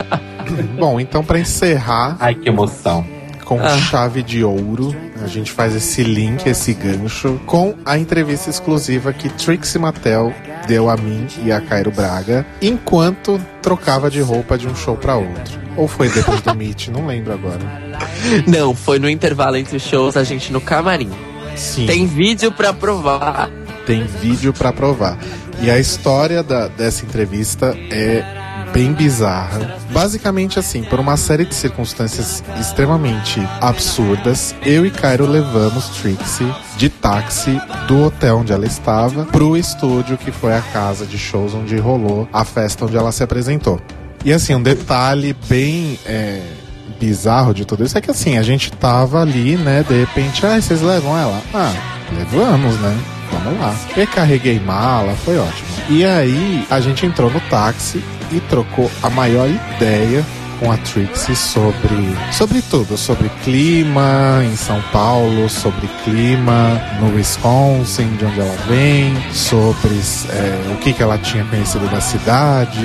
Bom, 0.80 0.98
então 0.98 1.22
pra 1.22 1.38
encerrar 1.38 2.16
Ai, 2.18 2.34
que 2.34 2.48
emoção. 2.48 3.06
com 3.44 3.60
Ah. 3.60 3.76
chave 3.78 4.22
de 4.22 4.42
ouro, 4.42 4.96
a 5.22 5.26
gente 5.26 5.52
faz 5.52 5.74
esse 5.74 6.02
link, 6.02 6.46
esse 6.46 6.72
gancho, 6.74 7.40
com 7.46 7.74
a 7.84 7.98
entrevista 7.98 8.50
exclusiva 8.50 9.12
que 9.12 9.28
Trixie 9.28 9.78
Mattel 9.78 10.32
deu 10.66 10.88
a 10.90 10.96
mim 10.96 11.26
e 11.44 11.50
a 11.52 11.60
Cairo 11.60 11.90
Braga, 11.90 12.46
enquanto 12.62 13.40
trocava 13.62 14.10
de 14.10 14.20
roupa 14.20 14.56
de 14.58 14.66
um 14.68 14.74
show 14.74 14.96
pra 14.96 15.16
outro. 15.16 15.58
Ou 15.76 15.86
foi 15.88 16.08
depois 16.08 16.40
do 16.42 16.54
Meet, 16.54 16.88
não 16.88 17.06
lembro 17.06 17.32
agora. 17.32 17.58
Não, 18.46 18.74
foi 18.74 18.98
no 18.98 19.08
intervalo 19.08 19.56
entre 19.56 19.76
os 19.76 19.82
shows, 19.82 20.16
a 20.16 20.24
gente 20.24 20.52
no 20.52 20.60
camarim. 20.60 21.10
Sim. 21.56 21.86
Tem 21.86 22.06
vídeo 22.06 22.50
pra 22.52 22.72
provar. 22.72 23.50
tem 23.86 24.04
vídeo 24.04 24.52
pra 24.52 24.72
provar. 24.72 25.18
E 25.62 25.70
a 25.70 25.78
história 25.78 26.42
da- 26.42 26.68
dessa 26.68 27.04
entrevista 27.04 27.76
é 27.90 28.24
bem 28.72 28.92
bizarra. 28.92 29.78
Basicamente 29.90 30.58
assim, 30.58 30.82
por 30.82 30.98
uma 31.00 31.16
série 31.16 31.44
de 31.44 31.54
circunstâncias 31.54 32.42
extremamente 32.58 33.40
absurdas, 33.60 34.54
eu 34.64 34.86
e 34.86 34.90
Cairo 34.90 35.26
levamos 35.26 35.88
Trixie 36.00 36.52
de 36.76 36.88
táxi 36.88 37.60
do 37.86 38.04
hotel 38.04 38.38
onde 38.38 38.52
ela 38.52 38.66
estava 38.66 39.24
pro 39.26 39.56
estúdio 39.56 40.16
que 40.16 40.30
foi 40.30 40.54
a 40.54 40.60
casa 40.60 41.06
de 41.06 41.18
shows 41.18 41.54
onde 41.54 41.76
rolou 41.76 42.28
a 42.32 42.44
festa 42.44 42.84
onde 42.84 42.96
ela 42.96 43.12
se 43.12 43.22
apresentou. 43.22 43.80
E 44.24 44.32
assim, 44.32 44.54
um 44.54 44.62
detalhe 44.62 45.34
bem 45.48 45.98
é, 46.04 46.42
bizarro 46.98 47.54
de 47.54 47.64
tudo 47.64 47.84
isso 47.84 47.96
é 47.96 48.00
que 48.00 48.10
assim, 48.10 48.36
a 48.36 48.42
gente 48.42 48.70
tava 48.72 49.20
ali, 49.22 49.56
né? 49.56 49.82
De 49.86 49.98
repente, 49.98 50.44
ah, 50.44 50.60
vocês 50.60 50.82
levam 50.82 51.16
ela? 51.16 51.40
Ah, 51.54 51.72
levamos, 52.16 52.78
né? 52.80 52.98
Vamos 53.32 53.60
lá. 53.60 53.74
Eu 53.96 54.06
carreguei 54.06 54.60
mala, 54.60 55.14
foi 55.14 55.38
ótimo. 55.38 55.79
E 55.88 56.04
aí 56.04 56.66
a 56.70 56.80
gente 56.80 57.04
entrou 57.06 57.30
no 57.30 57.40
táxi 57.42 58.02
e 58.32 58.40
trocou 58.40 58.90
a 59.02 59.10
maior 59.10 59.48
ideia 59.76 60.24
com 60.60 60.70
a 60.70 60.76
Trixie 60.76 61.34
sobre 61.34 62.14
sobre 62.32 62.60
tudo, 62.60 62.94
sobre 62.96 63.30
clima 63.42 64.42
em 64.44 64.54
São 64.56 64.80
Paulo, 64.92 65.48
sobre 65.48 65.88
clima 66.04 66.78
no 67.00 67.14
Wisconsin, 67.16 68.06
de 68.18 68.26
onde 68.26 68.40
ela 68.40 68.56
vem, 68.68 69.16
sobre 69.32 69.88
é, 70.28 70.72
o 70.74 70.76
que, 70.76 70.92
que 70.92 71.02
ela 71.02 71.16
tinha 71.16 71.44
conhecido 71.44 71.88
da 71.90 71.98
cidade, 72.00 72.78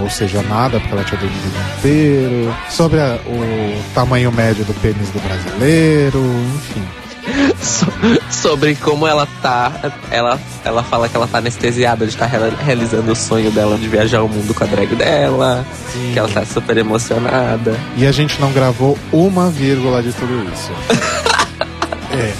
ou 0.00 0.10
seja, 0.10 0.42
nada, 0.42 0.80
porque 0.80 0.92
ela 0.92 1.04
tinha 1.04 1.20
dormido 1.20 1.46
o 1.46 1.50
dia 1.52 1.74
inteiro, 1.78 2.56
sobre 2.68 2.98
a- 3.00 3.18
o 3.24 3.82
tamanho 3.94 4.32
médio 4.32 4.64
do 4.64 4.74
pênis 4.80 5.08
do 5.10 5.20
brasileiro, 5.20 6.18
enfim. 6.56 6.82
So- 7.62 7.86
sobre 8.30 8.74
como 8.76 9.06
ela 9.06 9.26
tá. 9.42 9.72
Ela, 10.10 10.38
ela 10.64 10.82
fala 10.82 11.08
que 11.08 11.16
ela 11.16 11.26
tá 11.26 11.38
anestesiada 11.38 12.06
de 12.06 12.12
estar 12.12 12.26
realizando 12.26 13.12
o 13.12 13.16
sonho 13.16 13.50
dela 13.50 13.76
de 13.76 13.88
viajar 13.88 14.22
o 14.22 14.28
mundo 14.28 14.54
com 14.54 14.64
a 14.64 14.66
drag 14.66 14.94
dela. 14.94 15.64
Que 16.12 16.18
ela 16.18 16.28
tá 16.28 16.44
super 16.44 16.76
emocionada. 16.78 17.74
E 17.96 18.06
a 18.06 18.12
gente 18.12 18.40
não 18.40 18.52
gravou 18.52 18.98
uma 19.12 19.50
vírgula 19.50 20.02
de 20.02 20.12
tudo 20.12 20.48
isso. 20.52 20.72
é. 22.12 22.32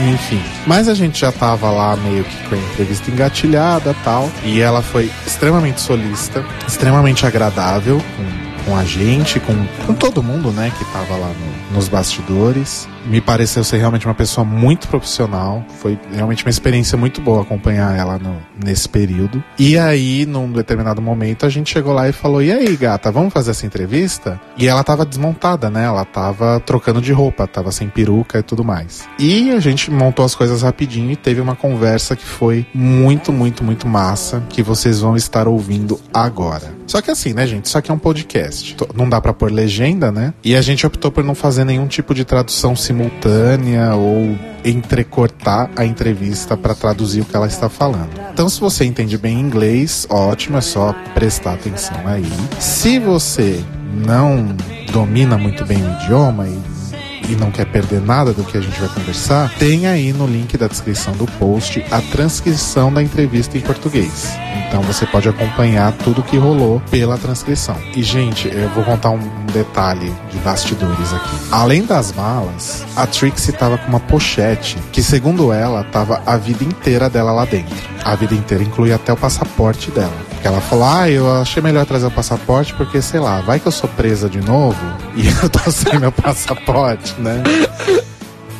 Enfim. 0.00 0.42
Mas 0.66 0.88
a 0.88 0.94
gente 0.94 1.20
já 1.20 1.30
tava 1.30 1.70
lá 1.70 1.94
meio 1.96 2.24
que 2.24 2.48
com 2.48 2.54
a 2.54 2.58
entrevista 2.58 3.10
engatilhada 3.10 3.94
tal. 4.02 4.28
E 4.42 4.60
ela 4.60 4.82
foi 4.82 5.10
extremamente 5.26 5.80
solista, 5.80 6.44
extremamente 6.66 7.24
agradável 7.26 8.02
com, 8.16 8.64
com 8.70 8.76
a 8.76 8.84
gente, 8.84 9.38
com, 9.40 9.54
com 9.86 9.94
todo 9.94 10.22
mundo, 10.22 10.50
né, 10.50 10.72
que 10.76 10.84
tava 10.86 11.14
lá 11.16 11.28
no- 11.28 11.61
nos 11.72 11.88
bastidores. 11.88 12.88
Me 13.06 13.20
pareceu 13.20 13.64
ser 13.64 13.78
realmente 13.78 14.06
uma 14.06 14.14
pessoa 14.14 14.44
muito 14.44 14.86
profissional. 14.86 15.64
Foi 15.80 15.98
realmente 16.14 16.44
uma 16.44 16.50
experiência 16.50 16.96
muito 16.96 17.20
boa 17.20 17.42
acompanhar 17.42 17.98
ela 17.98 18.18
no- 18.18 18.36
nesse 18.64 18.88
período. 18.88 19.42
E 19.58 19.76
aí, 19.76 20.24
num 20.24 20.50
determinado 20.52 21.02
momento, 21.02 21.44
a 21.44 21.48
gente 21.48 21.72
chegou 21.72 21.92
lá 21.92 22.08
e 22.08 22.12
falou: 22.12 22.40
E 22.42 22.52
aí, 22.52 22.76
gata, 22.76 23.10
vamos 23.10 23.32
fazer 23.32 23.50
essa 23.50 23.66
entrevista? 23.66 24.40
E 24.56 24.68
ela 24.68 24.84
tava 24.84 25.04
desmontada, 25.04 25.68
né? 25.68 25.84
Ela 25.84 26.04
tava 26.04 26.60
trocando 26.60 27.00
de 27.00 27.12
roupa, 27.12 27.46
tava 27.46 27.72
sem 27.72 27.88
peruca 27.88 28.38
e 28.38 28.42
tudo 28.42 28.62
mais. 28.62 29.08
E 29.18 29.50
a 29.50 29.58
gente 29.58 29.90
montou 29.90 30.24
as 30.24 30.34
coisas 30.34 30.62
rapidinho 30.62 31.10
e 31.10 31.16
teve 31.16 31.40
uma 31.40 31.56
conversa 31.56 32.14
que 32.14 32.24
foi 32.24 32.64
muito, 32.72 33.32
muito, 33.32 33.64
muito 33.64 33.88
massa, 33.88 34.42
que 34.48 34.62
vocês 34.62 35.00
vão 35.00 35.16
estar 35.16 35.48
ouvindo 35.48 35.98
agora. 36.14 36.72
Só 36.86 37.00
que 37.00 37.10
assim, 37.10 37.32
né, 37.32 37.46
gente? 37.46 37.64
Isso 37.64 37.76
aqui 37.78 37.90
é 37.90 37.94
um 37.94 37.98
podcast. 37.98 38.76
Não 38.94 39.08
dá 39.08 39.20
pra 39.20 39.32
pôr 39.32 39.50
legenda, 39.50 40.12
né? 40.12 40.32
E 40.44 40.54
a 40.54 40.60
gente 40.60 40.86
optou 40.86 41.10
por 41.10 41.24
não 41.24 41.34
fazer 41.34 41.61
nenhum 41.64 41.86
tipo 41.86 42.14
de 42.14 42.24
tradução 42.24 42.74
simultânea 42.76 43.94
ou 43.94 44.36
entrecortar 44.64 45.70
a 45.76 45.84
entrevista 45.84 46.56
pra 46.56 46.74
traduzir 46.74 47.20
o 47.20 47.24
que 47.24 47.34
ela 47.34 47.46
está 47.46 47.68
falando. 47.68 48.10
Então, 48.32 48.48
se 48.48 48.60
você 48.60 48.84
entende 48.84 49.18
bem 49.18 49.38
inglês, 49.40 50.06
ótimo, 50.08 50.58
é 50.58 50.60
só 50.60 50.94
prestar 51.14 51.54
atenção 51.54 51.96
aí. 52.06 52.30
Se 52.60 52.98
você 52.98 53.62
não 54.06 54.54
domina 54.92 55.36
muito 55.36 55.64
bem 55.64 55.78
o 55.78 56.02
idioma 56.02 56.46
e 56.48 56.81
e 57.28 57.36
não 57.36 57.50
quer 57.50 57.66
perder 57.66 58.00
nada 58.00 58.32
do 58.32 58.44
que 58.44 58.56
a 58.56 58.60
gente 58.60 58.78
vai 58.78 58.88
conversar, 58.88 59.52
tem 59.58 59.86
aí 59.86 60.12
no 60.12 60.26
link 60.26 60.56
da 60.56 60.66
descrição 60.66 61.14
do 61.14 61.26
post 61.38 61.84
a 61.90 62.00
transcrição 62.00 62.92
da 62.92 63.02
entrevista 63.02 63.56
em 63.56 63.60
português. 63.60 64.32
Então 64.72 64.80
você 64.82 65.04
pode 65.04 65.28
acompanhar 65.28 65.92
tudo 65.92 66.22
que 66.22 66.38
rolou 66.38 66.80
pela 66.90 67.18
transcrição. 67.18 67.76
E, 67.94 68.02
gente, 68.02 68.48
eu 68.48 68.70
vou 68.70 68.82
contar 68.82 69.10
um 69.10 69.20
detalhe 69.52 70.10
de 70.30 70.38
bastidores 70.38 71.12
aqui. 71.12 71.36
Além 71.50 71.84
das 71.84 72.10
malas, 72.12 72.82
a 72.96 73.06
Trixie 73.06 73.52
tava 73.52 73.76
com 73.76 73.88
uma 73.88 74.00
pochete 74.00 74.78
que, 74.90 75.02
segundo 75.02 75.52
ela, 75.52 75.84
tava 75.84 76.22
a 76.24 76.38
vida 76.38 76.64
inteira 76.64 77.10
dela 77.10 77.32
lá 77.32 77.44
dentro. 77.44 77.76
A 78.02 78.14
vida 78.16 78.34
inteira 78.34 78.64
inclui 78.64 78.94
até 78.94 79.12
o 79.12 79.16
passaporte 79.16 79.90
dela. 79.90 80.32
Porque 80.42 80.48
ela 80.48 80.60
falou: 80.60 80.84
Ah, 80.84 81.08
eu 81.08 81.30
achei 81.40 81.62
melhor 81.62 81.86
trazer 81.86 82.06
o 82.06 82.10
passaporte 82.10 82.74
porque, 82.74 83.00
sei 83.00 83.20
lá, 83.20 83.40
vai 83.40 83.60
que 83.60 83.68
eu 83.68 83.72
sou 83.72 83.88
presa 83.88 84.28
de 84.28 84.40
novo 84.40 84.76
e 85.14 85.28
eu 85.40 85.48
tô 85.48 85.70
sem 85.70 86.00
meu 86.00 86.10
passaporte, 86.10 87.11
né? 87.18 87.42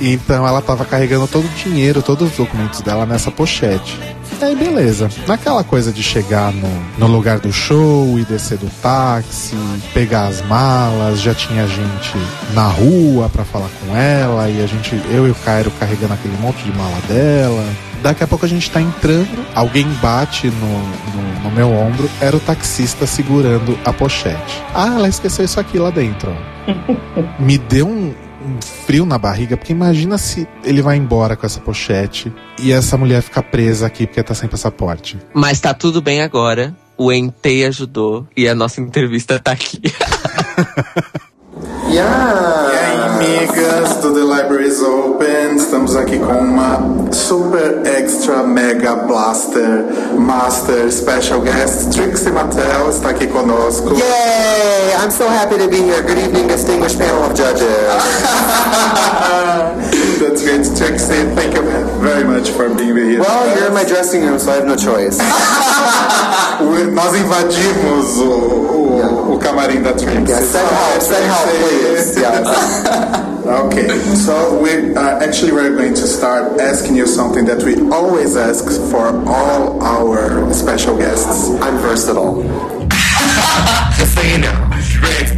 Então 0.00 0.46
ela 0.46 0.60
tava 0.60 0.84
carregando 0.84 1.28
todo 1.28 1.44
o 1.44 1.48
dinheiro, 1.50 2.02
todos 2.02 2.30
os 2.30 2.36
documentos 2.36 2.80
dela 2.80 3.06
nessa 3.06 3.30
pochete. 3.30 3.98
E 4.40 4.44
aí, 4.44 4.56
beleza. 4.56 5.08
Naquela 5.28 5.62
coisa 5.62 5.92
de 5.92 6.02
chegar 6.02 6.52
no, 6.52 6.68
no 6.98 7.06
lugar 7.06 7.38
do 7.38 7.52
show 7.52 8.18
e 8.18 8.24
descer 8.24 8.58
do 8.58 8.68
táxi, 8.82 9.54
pegar 9.94 10.26
as 10.26 10.42
malas, 10.42 11.20
já 11.20 11.32
tinha 11.32 11.64
gente 11.68 12.18
na 12.52 12.66
rua 12.66 13.28
pra 13.28 13.44
falar 13.44 13.68
com 13.80 13.96
ela, 13.96 14.50
e 14.50 14.60
a 14.60 14.66
gente, 14.66 15.00
eu 15.12 15.28
e 15.28 15.30
o 15.30 15.34
Cairo 15.36 15.70
carregando 15.78 16.14
aquele 16.14 16.36
monte 16.38 16.64
de 16.64 16.76
mala 16.76 16.98
dela. 17.06 17.64
Daqui 18.02 18.24
a 18.24 18.26
pouco 18.26 18.44
a 18.44 18.48
gente 18.48 18.68
tá 18.68 18.80
entrando, 18.80 19.46
alguém 19.54 19.86
bate 20.02 20.48
no, 20.48 20.78
no, 21.14 21.42
no 21.44 21.50
meu 21.52 21.72
ombro, 21.72 22.10
era 22.20 22.36
o 22.36 22.40
taxista 22.40 23.06
segurando 23.06 23.78
a 23.84 23.92
pochete. 23.92 24.60
Ah, 24.74 24.94
ela 24.96 25.08
esqueceu 25.08 25.44
isso 25.44 25.60
aqui 25.60 25.78
lá 25.78 25.90
dentro. 25.90 26.36
Me 27.38 27.58
deu 27.58 27.86
um, 27.86 28.12
um 28.44 28.60
frio 28.60 29.06
na 29.06 29.18
barriga, 29.18 29.56
porque 29.56 29.72
imagina 29.72 30.18
se 30.18 30.46
ele 30.64 30.82
vai 30.82 30.96
embora 30.96 31.36
com 31.36 31.46
essa 31.46 31.60
pochete 31.60 32.32
e 32.58 32.72
essa 32.72 32.96
mulher 32.96 33.22
fica 33.22 33.42
presa 33.42 33.86
aqui 33.86 34.06
porque 34.06 34.22
tá 34.22 34.34
sem 34.34 34.48
passaporte. 34.48 35.18
Mas 35.34 35.60
tá 35.60 35.72
tudo 35.72 36.02
bem 36.02 36.22
agora. 36.22 36.74
O 36.96 37.12
Entei 37.12 37.64
ajudou 37.64 38.26
e 38.36 38.48
a 38.48 38.54
nossa 38.54 38.80
entrevista 38.80 39.38
tá 39.38 39.52
aqui. 39.52 39.80
E 41.92 41.98
aí, 41.98 42.98
amigas 43.02 43.96
do 43.96 44.14
The 44.14 44.20
Libraries 44.20 44.80
Open, 44.80 45.56
estamos 45.56 45.94
aqui 45.94 46.18
com 46.18 46.38
uma 46.38 47.12
super 47.12 47.82
extra 47.84 48.42
mega 48.42 48.96
blaster 48.96 49.84
master 50.16 50.90
special 50.90 51.42
guest, 51.42 51.90
Trixie 51.90 52.32
Mattel 52.32 52.88
está 52.88 53.10
aqui 53.10 53.26
conosco. 53.26 53.90
Yay! 53.90 54.94
I'm 55.04 55.10
so 55.10 55.28
happy 55.28 55.58
to 55.58 55.68
be 55.68 55.82
here. 55.82 56.00
Good 56.00 56.16
evening, 56.16 56.46
distinguished 56.46 56.98
panel 56.98 57.24
of 57.24 57.34
judges. 57.34 57.68
That's 60.42 60.68
great, 60.68 60.88
Trixie. 60.88 61.34
Thank 61.36 61.54
you 61.54 61.62
very 62.00 62.24
much 62.24 62.50
for 62.50 62.68
being 62.74 62.96
here. 62.96 63.20
Well, 63.20 63.56
you're 63.56 63.68
in 63.68 63.74
my 63.74 63.84
dressing 63.84 64.22
room, 64.22 64.38
so 64.40 64.50
I 64.50 64.56
have 64.56 64.66
no 64.66 64.74
choice. 64.76 65.18
Nós 66.62 67.14
invadimos 67.14 68.18
o, 68.18 68.30
o, 68.30 69.34
o 69.34 69.38
camarim 69.38 69.82
da 69.82 69.92
Trixie. 69.92 70.28
Yes, 70.28 70.44
send 70.46 70.68
help, 70.68 71.00
send 71.00 71.24
help, 71.26 71.48
please. 71.48 72.16
Yes. 72.18 73.28
Okay, 73.42 73.88
so 74.14 74.62
we 74.62 74.94
uh, 74.94 75.18
actually 75.18 75.50
we're 75.50 75.76
going 75.76 75.94
to 75.94 76.06
start 76.06 76.60
asking 76.60 76.94
you 76.94 77.08
something 77.08 77.44
that 77.44 77.60
we 77.64 77.74
always 77.90 78.36
ask 78.36 78.64
for 78.88 79.08
all 79.26 79.82
our 79.82 80.54
special 80.54 80.96
guests. 80.96 81.50
I'm 81.60 81.76
versatile. 81.78 82.44
Just 83.98 84.14
so 84.14 84.22
you 84.22 84.38
know. 84.38 84.52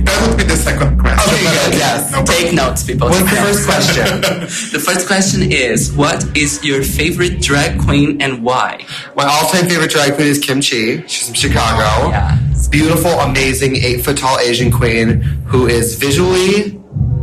That 0.05 0.29
would 0.29 0.37
be 0.37 0.45
the 0.45 0.57
second 0.57 1.01
question. 1.01 1.14
Yes. 1.75 2.29
Take 2.29 2.55
notes, 2.55 2.85
people. 2.85 3.09
What's 3.09 3.31
the 3.31 3.37
first 3.37 3.67
question? 3.67 4.21
the 4.73 4.79
first 4.79 5.07
question 5.07 5.53
is 5.53 5.93
What 5.93 6.37
is 6.37 6.65
your 6.65 6.83
favorite 6.83 7.41
drag 7.41 7.81
queen 7.81 8.21
and 8.23 8.43
why? 8.43 8.87
My 9.17 9.25
all-time 9.25 9.67
favorite 9.69 9.91
drag 9.91 10.15
queen 10.15 10.29
is 10.29 10.39
Kim 10.39 10.57
Chi. 10.59 11.07
She's 11.07 11.27
from 11.27 11.35
Chicago. 11.35 12.11
Yeah. 12.11 12.39
Beautiful, 12.71 13.11
amazing, 13.11 13.77
eight-foot 13.77 14.17
tall 14.17 14.39
Asian 14.39 14.71
queen 14.71 15.21
who 15.47 15.67
is 15.67 15.97
visually 15.97 16.81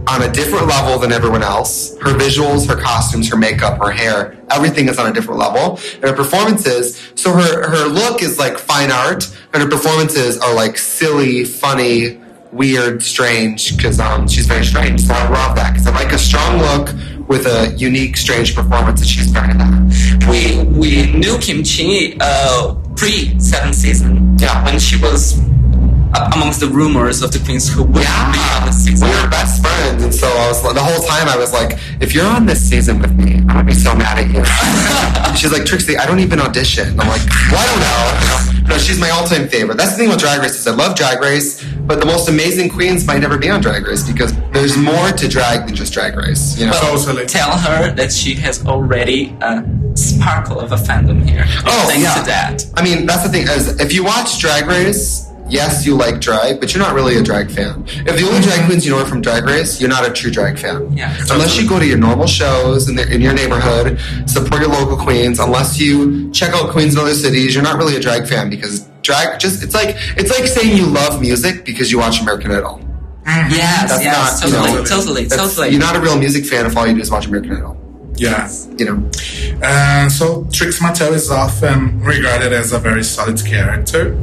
on 0.08 0.24
a 0.24 0.32
different 0.32 0.68
level 0.68 0.98
than 1.00 1.12
everyone 1.12 1.44
else. 1.44 1.98
Her 2.00 2.14
visuals, 2.14 2.68
her 2.68 2.76
costumes, 2.76 3.30
her 3.30 3.38
makeup, 3.38 3.80
her 3.80 3.92
hair, 3.92 4.38
everything 4.50 4.90
is 4.90 4.98
on 4.98 5.10
a 5.10 5.14
different 5.14 5.40
level. 5.40 5.80
And 5.96 6.06
her 6.06 6.14
performances, 6.14 7.12
so 7.16 7.32
her, 7.32 7.70
her 7.70 7.88
look 7.88 8.22
is 8.22 8.40
like 8.40 8.58
fine 8.58 8.92
art, 8.92 9.30
and 9.54 9.62
her 9.62 9.70
performances 9.70 10.38
are 10.38 10.54
like 10.54 10.78
silly, 10.78 11.44
funny, 11.44 12.21
weird, 12.52 13.02
strange, 13.02 13.76
because 13.76 14.00
um, 14.00 14.28
she's 14.28 14.46
very 14.46 14.66
strange. 14.66 15.02
So 15.02 15.14
I 15.14 15.30
love 15.30 15.56
that, 15.56 15.74
because 15.74 15.88
I 15.88 15.92
like 15.92 16.14
a 16.14 16.18
strong 16.18 16.60
look 16.60 16.90
with 17.28 17.46
a 17.46 17.74
unique, 17.78 18.18
strange 18.18 18.56
performance, 18.56 19.00
and 19.02 19.10
she's 19.10 19.28
very 19.28 19.54
that. 19.54 20.28
We 20.30 20.64
we 20.78 21.12
knew 21.12 21.38
Kim 21.40 21.64
Chi 21.64 22.18
uh, 22.20 22.76
pre 22.96 23.40
seventh 23.40 23.76
season. 23.76 24.38
Yeah. 24.38 24.64
When 24.66 24.80
she 24.80 25.02
was 25.02 25.40
uh, 26.14 26.30
amongst 26.36 26.60
the 26.60 26.68
rumors 26.68 27.22
of 27.22 27.32
the 27.32 27.40
queens 27.40 27.72
who 27.72 27.84
would 27.84 27.94
be 27.94 28.44
on 28.60 28.66
the 28.66 28.72
season. 28.72 29.08
We 29.08 29.16
were 29.16 29.30
best 29.30 29.62
friends, 29.62 30.04
and 30.04 30.14
so 30.14 30.28
I 30.28 30.48
was 30.50 30.62
the 30.62 30.84
whole 30.84 31.08
time 31.08 31.30
I 31.30 31.38
was 31.38 31.54
like, 31.54 31.80
if 32.02 32.14
you're 32.14 32.26
on 32.28 32.46
this 32.46 32.62
season 32.62 33.00
with 33.00 33.14
me, 33.16 33.36
I'm 33.36 33.48
gonna 33.48 33.64
be 33.64 33.74
so 33.74 33.96
mad 33.96 34.20
at 34.20 34.28
you. 34.28 34.44
she's 35.40 35.54
like, 35.54 35.66
Trixie, 35.66 35.98
I 35.98 36.06
don't 36.06 36.20
even 36.20 36.40
audition. 36.40 37.00
I'm 37.00 37.08
like, 37.08 37.22
well, 37.52 37.64
I 37.64 37.68
don't 37.72 37.80
know. 37.80 38.61
No, 38.72 38.78
she's 38.78 38.98
my 38.98 39.10
all-time 39.10 39.50
favorite. 39.50 39.76
That's 39.76 39.92
the 39.92 39.98
thing 39.98 40.08
with 40.08 40.20
Drag 40.20 40.40
Race 40.40 40.58
is 40.58 40.66
I 40.66 40.72
love 40.72 40.96
Drag 40.96 41.20
Race, 41.20 41.62
but 41.82 42.00
the 42.00 42.06
most 42.06 42.30
amazing 42.30 42.70
queens 42.70 43.06
might 43.06 43.20
never 43.20 43.38
be 43.38 43.50
on 43.50 43.60
Drag 43.60 43.86
Race 43.86 44.10
because 44.10 44.34
there's 44.52 44.78
more 44.78 45.12
to 45.12 45.28
drag 45.28 45.68
than 45.68 45.76
just 45.76 45.92
Drag 45.92 46.16
Race. 46.16 46.58
You 46.58 46.68
know. 46.68 46.72
Well, 46.82 47.26
tell 47.26 47.58
her 47.58 47.92
that 47.92 48.14
she 48.14 48.34
has 48.36 48.66
already 48.66 49.36
a 49.42 49.68
sparkle 49.96 50.58
of 50.58 50.72
a 50.72 50.78
fandom 50.78 51.28
here. 51.28 51.44
Oh, 51.66 51.86
thanks 51.90 52.04
yeah. 52.04 52.14
to 52.14 52.26
that. 52.28 52.66
I 52.78 52.82
mean, 52.82 53.06
that's 53.06 53.24
the 53.24 53.30
thing 53.30 53.44
is 53.44 53.82
if 53.82 53.92
you 53.92 54.06
watch 54.06 54.40
Drag 54.40 54.66
Race, 54.66 55.28
yes, 55.52 55.86
you 55.86 55.96
like 55.96 56.20
drag, 56.22 56.60
but 56.60 56.74
you're 56.74 56.84
not 56.84 56.94
really 56.96 57.18
a 57.18 57.22
drag 57.22 57.52
fan. 57.52 57.84
If 57.88 58.18
the 58.18 58.26
only 58.28 58.42
drag 58.42 58.66
queens 58.66 58.86
you 58.86 58.92
know 58.92 59.00
are 59.00 59.06
from 59.06 59.22
Drag 59.22 59.44
Race, 59.46 59.80
you're 59.80 59.90
not 59.90 60.08
a 60.08 60.12
true 60.12 60.32
drag 60.32 60.58
fan. 60.58 60.92
Yeah, 60.94 61.16
Unless 61.30 61.60
you 61.60 61.68
go 61.68 61.78
to 61.80 61.86
your 61.86 61.98
normal 61.98 62.28
shows 62.28 62.90
in, 62.90 62.96
the, 62.96 63.12
in 63.14 63.22
your 63.22 63.34
neighborhood, 63.34 64.00
support 64.26 64.62
your 64.62 64.72
local 64.72 64.98
queens. 64.98 65.40
Unless 65.40 65.80
you 65.80 66.32
check 66.32 66.54
out 66.54 66.72
queens 66.72 66.94
in 66.96 67.00
other 67.00 67.14
cities, 67.14 67.54
you're 67.54 67.64
not 67.64 67.78
really 67.78 67.96
a 67.96 68.00
drag 68.00 68.28
fan 68.28 68.50
because 68.50 68.88
drag 69.02 69.40
just 69.40 69.64
it's 69.64 69.74
like 69.74 69.96
it's 70.18 70.30
like 70.32 70.48
saying 70.48 70.76
you 70.78 70.86
love 70.86 71.22
music 71.22 71.66
because 71.66 71.92
you 71.92 72.00
watch 72.00 72.22
American 72.22 72.52
Idol. 72.52 72.82
Yes, 73.26 73.92
That's 73.92 74.04
yes, 74.04 74.42
not 74.42 74.50
you 74.50 74.56
totally, 74.56 74.74
know, 74.74 74.86
totally, 74.86 75.28
totally. 75.28 75.70
You're 75.70 75.80
not 75.80 75.96
a 75.96 76.00
real 76.00 76.18
music 76.18 76.46
fan 76.46 76.66
if 76.66 76.76
all 76.76 76.88
you 76.88 76.96
do 76.96 77.02
is 77.02 77.12
watch 77.12 77.28
American 77.28 77.58
Idol. 77.58 77.78
Yeah. 78.16 78.52
You 78.78 78.86
know. 78.86 79.10
Uh, 79.64 80.10
so 80.10 80.48
Trix 80.52 80.80
Mattel 80.80 81.14
is 81.14 81.30
often 81.32 82.02
regarded 82.02 82.52
as 82.52 82.74
a 82.74 82.80
very 82.80 83.04
solid 83.04 83.44
character, 83.46 84.20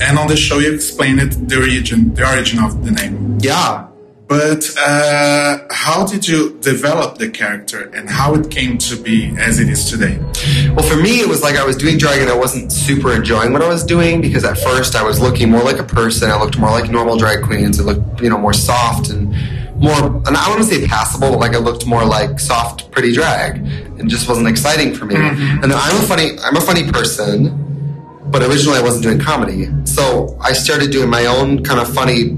and 0.00 0.18
on 0.18 0.28
the 0.28 0.36
show 0.36 0.58
you 0.58 0.72
explained 0.74 1.20
it, 1.20 1.48
the 1.48 1.56
origin, 1.56 2.14
the 2.14 2.28
origin 2.28 2.62
of 2.62 2.84
the 2.84 2.90
name. 2.90 3.38
Yeah. 3.40 3.88
But 4.26 4.74
uh, 4.78 5.58
how 5.70 6.06
did 6.06 6.26
you 6.26 6.58
develop 6.60 7.18
the 7.18 7.28
character, 7.28 7.90
and 7.94 8.08
how 8.08 8.34
it 8.34 8.50
came 8.50 8.78
to 8.78 8.96
be 8.96 9.34
as 9.38 9.60
it 9.60 9.68
is 9.68 9.90
today? 9.90 10.18
Well, 10.74 10.86
for 10.88 10.96
me, 10.96 11.20
it 11.20 11.28
was 11.28 11.42
like 11.42 11.56
I 11.56 11.64
was 11.64 11.76
doing 11.76 11.98
drag 11.98 12.22
and 12.22 12.30
I 12.30 12.36
wasn't 12.36 12.72
super 12.72 13.12
enjoying 13.12 13.52
what 13.52 13.60
I 13.60 13.68
was 13.68 13.84
doing 13.84 14.22
because 14.22 14.42
at 14.44 14.56
first 14.56 14.96
I 14.96 15.02
was 15.02 15.20
looking 15.20 15.50
more 15.50 15.62
like 15.62 15.78
a 15.78 15.84
person. 15.84 16.30
I 16.30 16.40
looked 16.40 16.58
more 16.58 16.70
like 16.70 16.90
normal 16.90 17.18
drag 17.18 17.44
queens. 17.44 17.78
I 17.78 17.82
looked, 17.82 18.22
you 18.22 18.30
know, 18.30 18.38
more 18.38 18.54
soft 18.54 19.10
and 19.10 19.28
more, 19.76 19.94
and 19.94 20.28
I 20.28 20.46
don't 20.46 20.58
want 20.58 20.70
to 20.70 20.74
say 20.74 20.86
passable, 20.86 21.30
but 21.30 21.40
like 21.40 21.54
I 21.54 21.58
looked 21.58 21.86
more 21.86 22.04
like 22.04 22.40
soft, 22.40 22.90
pretty 22.90 23.12
drag 23.12 23.58
and 23.98 24.08
just 24.08 24.28
wasn't 24.28 24.48
exciting 24.48 24.94
for 24.94 25.04
me. 25.04 25.16
And 25.16 25.62
then 25.62 25.72
I'm 25.74 26.02
a 26.02 26.06
funny, 26.06 26.30
I'm 26.42 26.56
a 26.56 26.60
funny 26.60 26.90
person, 26.90 27.63
but 28.26 28.42
originally 28.42 28.78
I 28.78 28.82
wasn't 28.82 29.04
doing 29.04 29.20
comedy. 29.20 29.68
So 29.84 30.36
I 30.40 30.52
started 30.52 30.90
doing 30.90 31.10
my 31.10 31.26
own 31.26 31.62
kind 31.62 31.80
of 31.80 31.92
funny 31.92 32.36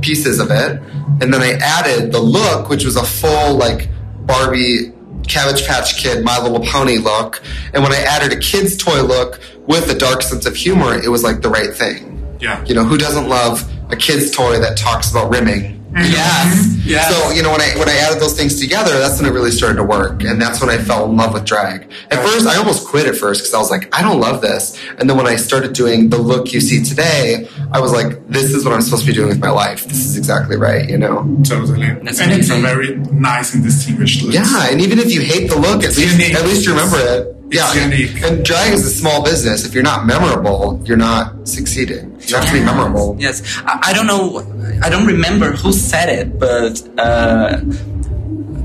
pieces 0.00 0.40
of 0.40 0.50
it. 0.50 0.80
And 1.20 1.32
then 1.32 1.42
I 1.42 1.52
added 1.60 2.12
the 2.12 2.20
look, 2.20 2.68
which 2.68 2.84
was 2.84 2.96
a 2.96 3.04
full 3.04 3.56
like 3.56 3.88
Barbie 4.26 4.92
Cabbage 5.26 5.66
Patch 5.66 5.96
Kid, 5.96 6.24
My 6.24 6.40
Little 6.40 6.60
Pony 6.60 6.98
look. 6.98 7.42
And 7.72 7.82
when 7.82 7.92
I 7.92 7.98
added 7.98 8.32
a 8.32 8.40
kid's 8.40 8.76
toy 8.76 9.02
look 9.02 9.40
with 9.66 9.90
a 9.90 9.98
dark 9.98 10.22
sense 10.22 10.46
of 10.46 10.54
humor, 10.54 10.94
it 10.94 11.08
was 11.08 11.22
like 11.22 11.40
the 11.40 11.48
right 11.48 11.72
thing. 11.72 12.36
Yeah. 12.40 12.64
You 12.64 12.74
know, 12.74 12.84
who 12.84 12.98
doesn't 12.98 13.28
love 13.28 13.70
a 13.90 13.96
kid's 13.96 14.30
toy 14.30 14.58
that 14.60 14.76
talks 14.76 15.10
about 15.10 15.30
rimming? 15.30 15.73
Yes, 15.96 16.76
yes. 16.84 17.14
So 17.14 17.30
you 17.30 17.42
know 17.42 17.52
when 17.52 17.60
I 17.60 17.78
when 17.78 17.88
I 17.88 17.96
added 17.96 18.20
those 18.20 18.36
things 18.36 18.60
together, 18.60 18.98
that's 18.98 19.20
when 19.20 19.30
it 19.30 19.34
really 19.34 19.50
started 19.50 19.76
to 19.76 19.84
work, 19.84 20.24
and 20.24 20.40
that's 20.40 20.60
when 20.60 20.70
I 20.70 20.78
fell 20.78 21.04
in 21.04 21.16
love 21.16 21.32
with 21.32 21.44
drag. 21.44 21.90
At 22.10 22.24
first, 22.24 22.46
I 22.46 22.56
almost 22.56 22.86
quit 22.86 23.06
at 23.06 23.16
first 23.16 23.40
because 23.40 23.54
I 23.54 23.58
was 23.58 23.70
like, 23.70 23.94
I 23.96 24.02
don't 24.02 24.20
love 24.20 24.40
this. 24.40 24.78
And 24.98 25.08
then 25.08 25.16
when 25.16 25.26
I 25.26 25.36
started 25.36 25.72
doing 25.72 26.10
the 26.10 26.18
look 26.18 26.52
you 26.52 26.60
see 26.60 26.82
today, 26.82 27.48
I 27.72 27.80
was 27.80 27.92
like, 27.92 28.26
this 28.28 28.52
is 28.52 28.64
what 28.64 28.74
I'm 28.74 28.82
supposed 28.82 29.04
to 29.04 29.10
be 29.10 29.14
doing 29.14 29.28
with 29.28 29.40
my 29.40 29.50
life. 29.50 29.84
This 29.84 30.04
is 30.04 30.16
exactly 30.16 30.56
right. 30.56 30.88
You 30.88 30.98
know? 30.98 31.22
Totally. 31.44 31.86
That's 32.02 32.20
and 32.20 32.32
it's 32.32 32.50
a 32.50 32.58
very 32.58 32.96
nice 32.96 33.54
and 33.54 33.62
distinguished 33.62 34.22
look. 34.22 34.34
Yeah. 34.34 34.70
And 34.70 34.80
even 34.80 34.98
if 34.98 35.12
you 35.12 35.20
hate 35.20 35.48
the 35.48 35.56
look, 35.56 35.84
at 35.84 35.96
least 35.96 36.20
at 36.20 36.44
least 36.44 36.66
you 36.66 36.72
remember 36.72 36.98
it. 36.98 37.43
It's 37.50 37.76
yeah. 37.76 37.84
unique. 37.84 38.22
And 38.22 38.44
drag 38.44 38.72
is 38.72 38.84
a 38.84 38.90
small 38.90 39.22
business. 39.22 39.64
If 39.64 39.74
you're 39.74 39.82
not 39.82 40.06
memorable, 40.06 40.80
you're 40.84 40.96
not 40.96 41.46
succeeding. 41.46 42.18
You 42.22 42.36
have 42.36 42.46
to 42.46 42.52
be 42.52 42.60
memorable. 42.60 43.16
Yes, 43.18 43.42
I, 43.64 43.90
I 43.90 43.92
don't 43.92 44.06
know. 44.06 44.40
I 44.82 44.88
don't 44.88 45.06
remember 45.06 45.52
who 45.52 45.72
said 45.72 46.08
it, 46.08 46.38
but 46.38 46.82
uh, 46.98 47.60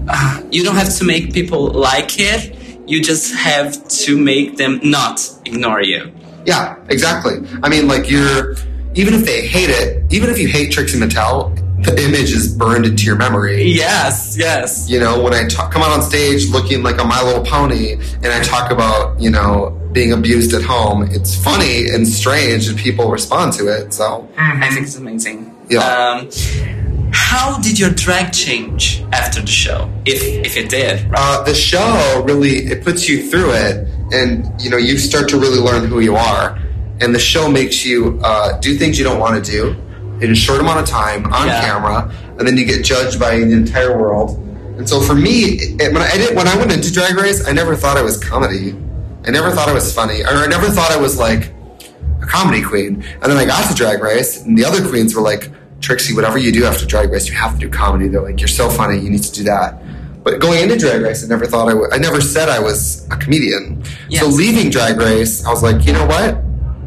uh, 0.07 0.41
you 0.51 0.63
don't 0.63 0.75
have 0.75 0.95
to 0.97 1.03
make 1.03 1.33
people 1.33 1.67
like 1.67 2.19
it. 2.19 2.55
You 2.87 3.03
just 3.03 3.35
have 3.35 3.87
to 3.87 4.17
make 4.17 4.57
them 4.57 4.79
not 4.83 5.21
ignore 5.45 5.81
you. 5.81 6.11
Yeah, 6.45 6.77
exactly. 6.89 7.37
I 7.61 7.69
mean, 7.69 7.87
like 7.87 8.09
you're 8.09 8.55
even 8.95 9.13
if 9.13 9.25
they 9.25 9.47
hate 9.47 9.69
it, 9.69 10.11
even 10.11 10.29
if 10.29 10.39
you 10.39 10.47
hate 10.47 10.71
Trixie 10.71 10.97
Mattel, 10.97 11.55
the 11.81 12.03
image 12.03 12.31
is 12.31 12.53
burned 12.53 12.85
into 12.85 13.05
your 13.05 13.15
memory. 13.15 13.63
Yes, 13.63 14.35
yes. 14.37 14.89
You 14.89 14.99
know, 14.99 15.21
when 15.21 15.33
I 15.33 15.47
talk, 15.47 15.71
come 15.71 15.81
out 15.81 15.91
on 15.91 16.01
stage 16.01 16.49
looking 16.49 16.83
like 16.83 16.99
a 16.99 17.05
My 17.05 17.21
Little 17.23 17.43
Pony, 17.43 17.93
and 17.93 18.27
I 18.27 18.41
talk 18.41 18.71
about 18.71 19.19
you 19.19 19.29
know 19.29 19.79
being 19.91 20.11
abused 20.11 20.53
at 20.53 20.61
home, 20.61 21.03
it's 21.03 21.35
funny 21.35 21.89
and 21.89 22.07
strange, 22.07 22.67
and 22.67 22.77
people 22.77 23.09
respond 23.09 23.53
to 23.53 23.67
it. 23.67 23.93
So 23.93 24.27
I 24.37 24.69
think 24.71 24.87
it's 24.87 24.97
amazing. 24.97 25.55
Yeah. 25.69 25.79
Um, 25.79 26.29
how 27.11 27.59
did 27.59 27.79
your 27.79 27.89
drag 27.89 28.33
change 28.33 29.01
after 29.13 29.41
the 29.41 29.47
show, 29.47 29.89
if 30.05 30.21
if 30.45 30.57
it 30.57 30.69
did? 30.69 31.09
Right? 31.09 31.13
uh, 31.17 31.43
the 31.43 31.55
show 31.55 32.23
really 32.25 32.67
it 32.67 32.83
puts 32.83 33.07
you 33.07 33.29
through 33.29 33.51
it, 33.53 33.87
and 34.11 34.61
you 34.61 34.69
know 34.69 34.77
you 34.77 34.97
start 34.97 35.29
to 35.29 35.39
really 35.39 35.59
learn 35.59 35.87
who 35.87 36.01
you 36.01 36.15
are, 36.15 36.59
and 36.99 37.15
the 37.15 37.19
show 37.19 37.49
makes 37.49 37.85
you 37.85 38.19
uh, 38.21 38.59
do 38.59 38.77
things 38.77 38.97
you 38.97 39.05
don't 39.05 39.19
want 39.19 39.43
to 39.43 39.51
do 39.51 39.75
in 40.21 40.31
a 40.31 40.35
short 40.35 40.59
amount 40.59 40.79
of 40.79 40.85
time 40.87 41.31
on 41.33 41.47
Yeah. 41.47 41.61
camera, 41.61 42.11
and 42.37 42.47
then 42.47 42.57
you 42.57 42.65
get 42.65 42.83
judged 42.83 43.19
by 43.19 43.37
the 43.37 43.51
entire 43.51 43.97
world. 43.97 44.37
And 44.77 44.87
so 44.87 45.01
for 45.01 45.13
me, 45.15 45.59
it, 45.79 45.93
when 45.93 46.01
I 46.01 46.15
did 46.17 46.35
when 46.35 46.47
I 46.47 46.55
went 46.55 46.71
into 46.71 46.91
Drag 46.91 47.15
Race, 47.15 47.45
I 47.47 47.51
never 47.51 47.75
thought 47.75 47.97
I 47.97 48.01
was 48.01 48.17
comedy. 48.17 48.75
I 49.27 49.31
never 49.31 49.51
thought 49.51 49.67
I 49.67 49.73
was 49.73 49.93
funny, 49.93 50.21
or 50.23 50.29
I 50.29 50.47
never 50.47 50.67
thought 50.67 50.91
I 50.91 50.97
was 50.97 51.19
like 51.19 51.51
a 52.21 52.25
comedy 52.25 52.61
queen. 52.61 53.03
And 53.21 53.23
then 53.31 53.37
I 53.37 53.45
got 53.45 53.67
to 53.69 53.75
Drag 53.75 54.01
Race, 54.01 54.41
and 54.43 54.57
the 54.57 54.63
other 54.65 54.87
queens 54.87 55.13
were 55.15 55.21
like, 55.21 55.51
Trixie, 55.81 56.13
whatever 56.13 56.37
you 56.37 56.51
do 56.51 56.65
after 56.65 56.85
Drag 56.85 57.09
Race, 57.11 57.27
you 57.27 57.33
have 57.35 57.53
to 57.53 57.59
do 57.59 57.69
comedy. 57.69 58.07
They're 58.07 58.21
like, 58.21 58.39
you're 58.39 58.47
so 58.47 58.69
funny, 58.69 58.97
you 58.99 59.09
need 59.09 59.23
to 59.23 59.31
do 59.33 59.43
that. 59.43 59.81
But 60.23 60.39
going 60.39 60.61
into 60.63 60.77
Drag 60.77 61.01
Race, 61.01 61.23
I 61.23 61.27
never 61.27 61.45
thought 61.45 61.69
I 61.69 61.73
would. 61.73 61.93
I 61.93 61.97
never 61.97 62.19
said 62.21 62.49
I 62.49 62.59
was 62.59 63.07
a 63.11 63.15
comedian. 63.17 63.83
Yes. 64.09 64.21
So 64.21 64.27
leaving 64.29 64.69
Drag 64.69 64.97
Race, 64.97 65.45
I 65.45 65.49
was 65.49 65.63
like, 65.63 65.85
you 65.85 65.93
know 65.93 66.05
what? 66.05 66.37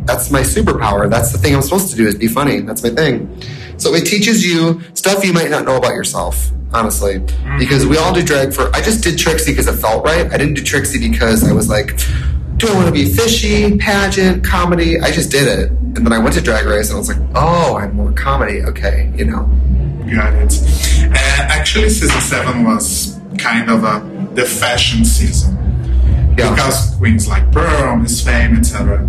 That's 0.05 0.31
my 0.31 0.41
superpower. 0.41 1.09
That's 1.09 1.33
the 1.33 1.39
thing 1.39 1.55
I'm 1.55 1.63
supposed 1.63 1.91
to 1.91 1.97
do 1.97 2.07
is 2.07 2.15
be 2.17 2.27
funny. 2.29 2.61
That's 2.61 2.83
my 2.83 2.91
thing. 2.91 3.41
So 3.79 3.95
it 3.95 4.05
teaches 4.05 4.45
you 4.45 4.81
stuff 4.95 5.25
you 5.25 5.33
might 5.33 5.51
not 5.51 5.65
know 5.65 5.77
about 5.77 5.95
yourself, 5.95 6.51
honestly. 6.73 7.19
Because 7.59 7.87
we 7.87 7.97
all 7.99 8.13
do 8.13 8.23
drag 8.23 8.53
for. 8.53 8.75
I 8.75 8.81
just 8.81 9.03
did 9.05 9.19
Trixie 9.19 9.53
because 9.53 9.69
it 9.69 9.75
felt 9.77 10.05
right. 10.05 10.27
I 10.33 10.37
didn't 10.37 10.55
do 10.55 10.63
Trixie 10.63 11.09
because 11.11 11.45
I 11.49 11.53
was 11.53 11.69
like, 11.69 11.97
do 12.57 12.69
I 12.69 12.75
want 12.75 12.87
to 12.87 12.93
be 12.93 13.07
fishy, 13.07 13.77
pageant, 13.79 14.45
comedy? 14.45 15.01
I 15.01 15.11
just 15.11 15.31
did 15.31 15.47
it. 15.49 15.71
And 15.71 15.97
then 16.07 16.13
I 16.13 16.19
went 16.19 16.35
to 16.37 16.41
Drag 16.41 16.65
Race 16.67 16.89
and 16.91 16.97
I 16.97 16.99
was 16.99 17.09
like, 17.09 17.19
oh, 17.35 17.77
I'm 17.77 17.95
more 17.95 18.13
comedy. 18.13 18.63
Okay, 18.63 19.13
you 19.17 19.25
know. 19.25 19.45
Got 20.13 20.35
it. 20.35 20.53
Uh, 21.11 21.17
actually, 21.17 21.89
season 21.91 22.21
seven 22.21 22.65
was 22.65 23.19
kind 23.39 23.71
of 23.71 23.85
a 23.85 24.09
the 24.35 24.45
fashion 24.45 25.05
season 25.05 25.55
Yeah. 26.39 26.51
because 26.55 26.95
queens 26.97 27.29
like 27.29 27.51
Pearl, 27.53 27.97
Miss 27.97 28.23
Fame, 28.25 28.57
etc. 28.57 29.07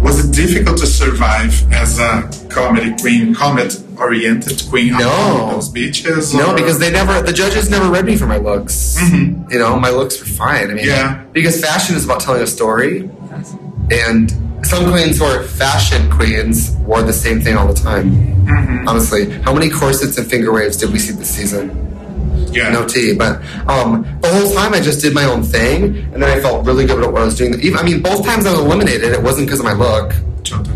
Was 0.00 0.24
it 0.24 0.34
difficult 0.34 0.78
to 0.78 0.86
survive 0.86 1.70
as 1.72 1.98
a 1.98 2.28
comedy 2.48 2.94
queen, 3.00 3.34
comedy-oriented 3.34 4.62
queen 4.68 4.92
No. 4.96 5.08
on 5.10 5.52
those 5.54 5.68
beaches? 5.68 6.34
No, 6.34 6.52
or- 6.52 6.56
because 6.56 6.78
they 6.78 6.90
never, 6.90 7.20
the 7.22 7.32
judges 7.32 7.68
never 7.70 7.88
read 7.90 8.04
me 8.06 8.16
for 8.16 8.26
my 8.26 8.38
looks. 8.38 8.96
Mm-hmm. 8.98 9.50
You 9.52 9.58
know, 9.58 9.78
my 9.78 9.90
looks 9.90 10.18
were 10.18 10.26
fine. 10.26 10.70
I 10.70 10.74
mean, 10.74 10.86
Yeah. 10.86 11.22
because 11.32 11.60
fashion 11.60 11.96
is 11.96 12.04
about 12.04 12.20
telling 12.20 12.42
a 12.42 12.46
story. 12.46 13.10
And 13.90 14.30
some 14.62 14.90
queens 14.90 15.18
who 15.18 15.24
are 15.24 15.42
fashion 15.42 16.10
queens 16.10 16.70
wore 16.86 17.02
the 17.02 17.12
same 17.12 17.40
thing 17.40 17.56
all 17.56 17.66
the 17.66 17.74
time. 17.74 18.10
Mm-hmm. 18.46 18.88
Honestly, 18.88 19.30
how 19.42 19.52
many 19.52 19.68
corsets 19.68 20.16
and 20.18 20.28
finger 20.30 20.52
waves 20.52 20.76
did 20.76 20.92
we 20.92 20.98
see 20.98 21.12
this 21.12 21.28
season? 21.30 21.89
Yeah. 22.52 22.70
No 22.70 22.86
tea. 22.86 23.14
But 23.14 23.36
um, 23.68 24.02
the 24.20 24.28
whole 24.32 24.52
time 24.54 24.74
I 24.74 24.80
just 24.80 25.00
did 25.00 25.14
my 25.14 25.24
own 25.24 25.42
thing, 25.42 25.84
and 26.12 26.22
then 26.22 26.24
I 26.36 26.40
felt 26.40 26.64
really 26.66 26.86
good 26.86 26.98
about 26.98 27.12
what 27.12 27.22
I 27.22 27.24
was 27.26 27.36
doing. 27.36 27.54
Even, 27.60 27.78
I 27.78 27.82
mean, 27.82 28.02
both 28.02 28.24
times 28.24 28.46
I 28.46 28.50
was 28.52 28.60
eliminated, 28.60 29.12
it 29.12 29.22
wasn't 29.22 29.46
because 29.46 29.60
of 29.60 29.64
my 29.66 29.72
look. 29.74 30.12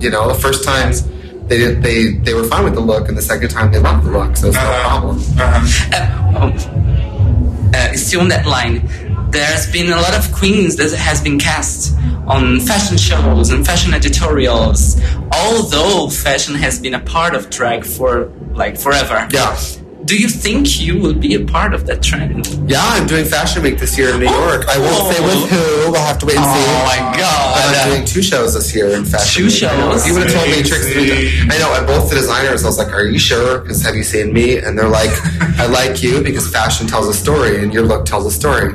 You 0.00 0.10
know, 0.10 0.28
the 0.28 0.34
first 0.34 0.64
times 0.64 1.02
they 1.48 1.58
did, 1.58 1.82
they 1.82 2.12
they 2.24 2.34
were 2.34 2.44
fine 2.44 2.64
with 2.64 2.74
the 2.74 2.80
look, 2.80 3.08
and 3.08 3.16
the 3.16 3.22
second 3.22 3.48
time 3.50 3.72
they 3.72 3.78
loved 3.78 4.06
the 4.06 4.10
look, 4.10 4.36
so 4.36 4.48
it's 4.48 4.56
no 4.56 4.62
Uh-huh. 4.62 4.88
problem. 4.88 5.18
Uh-huh. 5.38 5.94
Uh, 5.94 6.38
um, 6.44 7.70
uh, 7.74 7.92
still 7.94 8.20
on 8.20 8.28
that 8.28 8.46
line, 8.46 8.86
there's 9.30 9.70
been 9.72 9.90
a 9.92 9.96
lot 9.96 10.14
of 10.14 10.32
queens 10.32 10.76
that 10.76 10.92
has 10.92 11.20
been 11.20 11.38
cast 11.38 11.96
on 12.26 12.60
fashion 12.60 12.96
shows 12.96 13.50
and 13.50 13.66
fashion 13.66 13.92
editorials. 13.92 15.00
Although 15.32 16.08
fashion 16.08 16.54
has 16.54 16.78
been 16.78 16.94
a 16.94 17.00
part 17.00 17.34
of 17.34 17.50
drag 17.50 17.84
for 17.84 18.30
like 18.54 18.78
forever. 18.78 19.26
Yeah. 19.32 19.56
Do 20.04 20.18
you 20.18 20.28
think 20.28 20.80
you 20.80 21.00
will 21.00 21.14
be 21.14 21.34
a 21.34 21.42
part 21.46 21.72
of 21.72 21.86
that 21.86 22.02
trend? 22.02 22.46
Yeah, 22.68 22.82
I'm 22.82 23.06
doing 23.06 23.24
Fashion 23.24 23.62
Week 23.62 23.78
this 23.78 23.96
year 23.96 24.10
in 24.12 24.20
New 24.20 24.28
York. 24.28 24.66
I 24.68 24.78
won't 24.78 25.14
say 25.14 25.22
with 25.24 25.32
oh. 25.32 25.46
who. 25.48 25.92
We'll 25.92 26.02
have 26.02 26.18
to 26.18 26.26
wait 26.26 26.36
and 26.36 26.44
see. 26.44 26.64
Oh 26.68 26.84
my 26.84 27.10
But 27.12 27.18
god! 27.18 27.74
I'm 27.74 27.90
doing 27.90 28.04
two 28.04 28.22
shows 28.22 28.52
this 28.52 28.74
year 28.74 28.90
in 28.90 29.06
Fashion 29.06 29.44
Two 29.44 29.48
Week. 29.48 29.62
I 29.62 29.76
know. 29.78 29.92
shows? 29.92 30.06
You 30.06 30.12
would 30.12 30.24
have 30.24 30.32
told 30.32 30.48
me 30.50 30.62
Trixie, 30.62 30.92
Crazy. 30.92 31.40
I 31.50 31.56
know. 31.56 31.72
And 31.74 31.86
both 31.86 32.10
the 32.10 32.16
designers, 32.16 32.64
I 32.64 32.66
was 32.66 32.76
like, 32.76 32.92
"Are 32.92 33.06
you 33.06 33.18
sure? 33.18 33.60
Because 33.60 33.82
have 33.82 33.94
you 33.94 34.02
seen 34.02 34.34
me?" 34.34 34.58
And 34.58 34.78
they're 34.78 34.88
like, 34.88 35.08
"I 35.58 35.66
like 35.66 36.02
you 36.02 36.22
because 36.22 36.52
fashion 36.52 36.86
tells 36.86 37.08
a 37.08 37.14
story, 37.14 37.62
and 37.62 37.72
your 37.72 37.84
look 37.84 38.04
tells 38.04 38.26
a 38.26 38.30
story." 38.30 38.74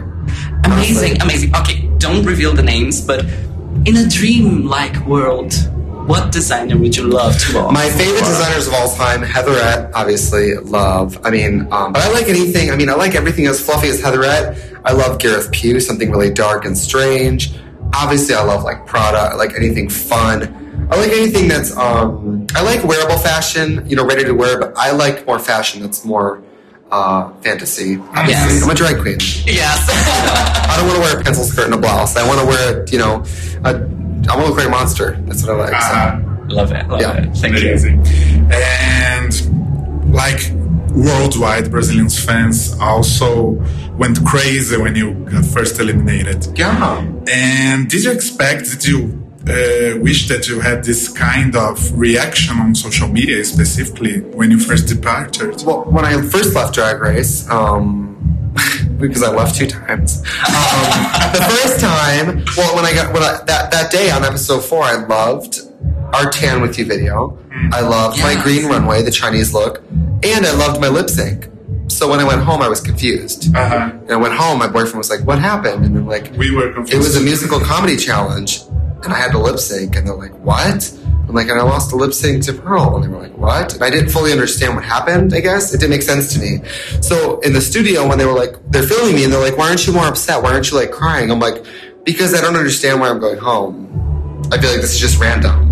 Amazing, 0.64 1.22
amazing. 1.22 1.56
Okay, 1.58 1.88
don't 2.00 2.26
reveal 2.26 2.54
the 2.54 2.64
names, 2.64 3.02
but 3.02 3.24
in 3.86 3.98
a 3.98 4.10
dream-like 4.10 5.06
world, 5.06 5.54
what 6.10 6.32
designer 6.32 6.76
would 6.76 6.98
you 6.98 7.04
love 7.04 7.38
to 7.38 7.60
own? 7.60 7.72
My 7.72 7.88
favorite 7.88 8.26
designers 8.26 8.68
of 8.68 8.74
all 8.74 8.96
time, 8.96 9.22
Heatherette, 9.22 9.94
obviously 9.94 10.56
love. 10.56 11.24
I 11.24 11.30
mean, 11.30 11.72
um, 11.72 11.94
but 11.94 12.02
I 12.02 12.10
like 12.12 12.28
anything. 12.28 12.72
I 12.72 12.76
mean, 12.76 12.90
I 12.90 12.96
like 12.96 13.14
everything 13.14 13.46
as 13.46 13.64
fluffy 13.64 13.90
as 13.90 14.02
Heatherette. 14.02 14.58
I 14.84 14.94
love 14.94 15.20
Gareth 15.20 15.52
Pugh, 15.52 15.80
something 15.80 16.10
really 16.10 16.32
dark 16.32 16.66
and 16.66 16.76
strange. 16.76 17.54
Obviously, 17.94 18.34
I 18.34 18.42
love 18.42 18.64
like 18.64 18.88
Prada. 18.88 19.20
I 19.20 19.36
like 19.36 19.54
anything 19.54 19.88
fun. 19.88 20.88
I 20.92 20.96
like 20.96 21.12
anything 21.12 21.48
that's 21.48 21.78
um 21.78 22.48
I 22.56 22.64
like 22.64 22.84
wearable 22.84 23.20
fashion, 23.20 23.88
you 23.88 23.96
know, 23.96 24.06
ready 24.06 24.24
to 24.24 24.34
wear, 24.34 24.60
but 24.60 24.76
I 24.78 24.90
like 24.90 25.28
more 25.28 25.38
fashion 25.38 25.80
that's 25.80 26.04
more 26.04 26.42
uh 26.92 27.32
fantasy. 27.42 28.00
Obviously. 28.00 28.56
Yes. 28.56 28.64
I'm 28.64 28.72
a 28.72 28.74
drag 28.74 29.00
queen. 29.00 29.20
Yes. 29.46 29.86
I 30.70 30.76
don't 30.76 30.88
want 30.88 30.98
to 30.98 31.02
wear 31.02 31.20
a 31.20 31.24
pencil 31.24 31.44
skirt 31.44 31.66
and 31.66 31.76
a 31.76 31.78
blouse. 31.78 32.16
I 32.18 32.28
want 32.28 32.40
to 32.40 32.48
wear, 32.48 32.86
you 32.90 32.98
know, 32.98 33.24
a 33.64 33.99
I 34.30 34.36
want 34.36 34.46
to 34.46 34.50
look 34.50 34.58
like 34.60 34.68
a 34.68 34.72
monster. 34.72 35.18
That's 35.26 35.44
what 35.46 35.52
I 35.52 35.72
like. 35.72 35.82
So. 35.82 35.98
Uh, 35.98 36.46
love 36.50 36.72
it. 36.72 36.88
Love 36.88 37.02
Yeah. 37.02 37.18
it. 37.24 37.36
Thank 37.38 37.60
you. 37.60 38.02
And 38.52 40.12
like 40.14 40.52
worldwide, 40.94 41.70
Brazilians 41.72 42.18
fans 42.24 42.76
also 42.80 43.64
went 43.98 44.24
crazy 44.26 44.78
when 44.78 44.96
you 44.96 45.14
got 45.32 45.46
first 45.46 45.80
eliminated. 45.80 46.48
Yeah. 46.58 47.02
And 47.32 47.90
did 47.90 48.04
you 48.04 48.12
expect? 48.12 48.70
Did 48.72 48.86
you 48.86 49.00
uh, 49.48 49.98
wish 50.00 50.28
that 50.28 50.48
you 50.48 50.60
had 50.60 50.84
this 50.84 51.08
kind 51.10 51.56
of 51.56 51.98
reaction 51.98 52.58
on 52.60 52.76
social 52.76 53.08
media, 53.08 53.44
specifically 53.46 54.20
when 54.22 54.52
you 54.52 54.60
first 54.60 54.88
departed? 54.88 55.64
Well, 55.66 55.84
when 55.86 56.06
I 56.06 56.22
first 56.22 56.54
left 56.56 56.74
Drag 56.76 57.00
Race, 57.02 57.50
um, 57.50 58.09
because 59.00 59.24
I 59.24 59.32
left 59.32 59.56
two 59.56 59.68
times. 59.68 60.20
Um, 60.20 61.34
the 61.34 61.46
first 61.50 61.80
time, 61.80 62.44
well, 62.58 62.76
when 62.76 62.86
I 62.86 62.94
got 62.94 63.14
when 63.14 63.24
I, 63.24 63.42
that 63.46 63.72
that 63.72 63.92
day 63.92 64.12
on 64.12 64.24
episode 64.24 64.62
four, 64.62 64.84
I 64.84 64.96
loved 64.96 65.62
our 66.14 66.30
tan 66.30 66.62
with 66.62 66.78
you 66.78 66.86
video. 66.86 67.38
I 67.72 67.82
loved 67.82 68.20
my 68.20 68.42
green 68.42 68.66
runway, 68.66 69.04
the 69.04 69.12
Chinese 69.12 69.54
look, 69.54 69.82
and 69.90 70.46
I 70.46 70.54
loved 70.54 70.82
my 70.82 70.88
lip 70.88 71.10
sync. 71.10 71.48
So 71.88 72.10
when 72.10 72.20
I 72.20 72.24
went 72.24 72.42
home, 72.42 72.62
I 72.62 72.70
was 72.70 72.82
confused. 72.82 73.56
Uh-huh. 73.56 73.92
And 73.92 74.12
I 74.12 74.16
went 74.16 74.34
home, 74.34 74.60
my 74.60 74.68
boyfriend 74.68 74.98
was 74.98 75.10
like, 75.10 75.22
"What 75.22 75.40
happened?" 75.40 75.86
And 75.86 75.98
I'm 75.98 76.08
like, 76.08 76.32
We 76.38 76.56
were 76.56 76.72
confused. 76.72 76.94
It 76.94 76.98
was 76.98 77.16
a 77.16 77.22
musical 77.22 77.60
comedy 77.60 77.98
challenge, 77.98 78.62
and 79.04 79.14
I 79.14 79.18
had 79.18 79.32
to 79.32 79.40
lip 79.40 79.60
sync, 79.60 79.96
and 79.96 80.08
they're 80.08 80.16
like, 80.16 80.34
"What?" 80.40 80.92
I'm 81.30 81.36
like, 81.36 81.48
and 81.48 81.60
I 81.60 81.64
lost 81.64 81.92
the 81.92 81.96
lip 81.96 82.12
sync 82.12 82.44
to 82.46 82.54
Pearl, 82.54 82.96
and 82.96 83.04
they 83.04 83.08
were 83.08 83.22
like, 83.22 83.38
"What?" 83.38 83.76
And 83.76 83.84
I 83.84 83.92
didn't 83.92 84.10
fully 84.10 84.32
understand 84.32 84.74
what 84.74 84.84
happened. 84.84 85.32
I 85.32 85.42
guess 85.42 85.72
it 85.72 85.78
didn't 85.78 85.92
make 85.92 86.02
sense 86.02 86.34
to 86.34 86.40
me. 86.40 86.62
So 87.02 87.40
in 87.42 87.54
the 87.54 87.62
studio, 87.62 88.08
when 88.08 88.18
they 88.18 88.26
were 88.26 88.34
like, 88.34 88.56
they're 88.72 88.82
filming 88.82 89.16
me, 89.16 89.24
and 89.26 89.32
they're 89.32 89.40
like, 89.40 89.56
"Why 89.56 89.70
aren't 89.70 89.86
you 89.86 89.94
more 89.94 90.08
upset? 90.08 90.42
Why 90.42 90.52
aren't 90.52 90.72
you 90.72 90.78
like 90.78 90.92
crying?" 90.92 91.30
I'm 91.32 91.40
like, 91.40 91.64
"Because 92.04 92.34
I 92.34 92.42
don't 92.42 92.56
understand 92.56 93.00
why 93.00 93.10
I'm 93.10 93.20
going 93.20 93.38
home. 93.38 93.86
I 94.52 94.58
feel 94.58 94.72
like 94.72 94.82
this 94.82 94.94
is 94.96 95.00
just 95.00 95.20
random." 95.20 95.70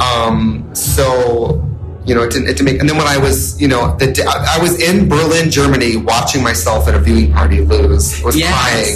Um, 0.00 0.70
so 0.74 1.62
you 2.04 2.14
know, 2.14 2.22
it 2.22 2.30
didn't, 2.32 2.48
it 2.48 2.56
didn't 2.56 2.64
make. 2.64 2.80
And 2.80 2.88
then 2.88 2.96
when 2.96 3.06
I 3.06 3.16
was, 3.18 3.60
you 3.60 3.68
know, 3.68 3.96
the, 3.96 4.06
I 4.26 4.58
I 4.58 4.62
was 4.62 4.80
in 4.80 5.08
Berlin, 5.08 5.50
Germany, 5.50 5.96
watching 5.96 6.42
myself 6.42 6.88
at 6.88 6.94
a 6.94 6.98
viewing 6.98 7.32
party 7.32 7.60
lose. 7.60 8.20
I 8.22 8.24
was 8.26 8.36
Yes, 8.36 8.52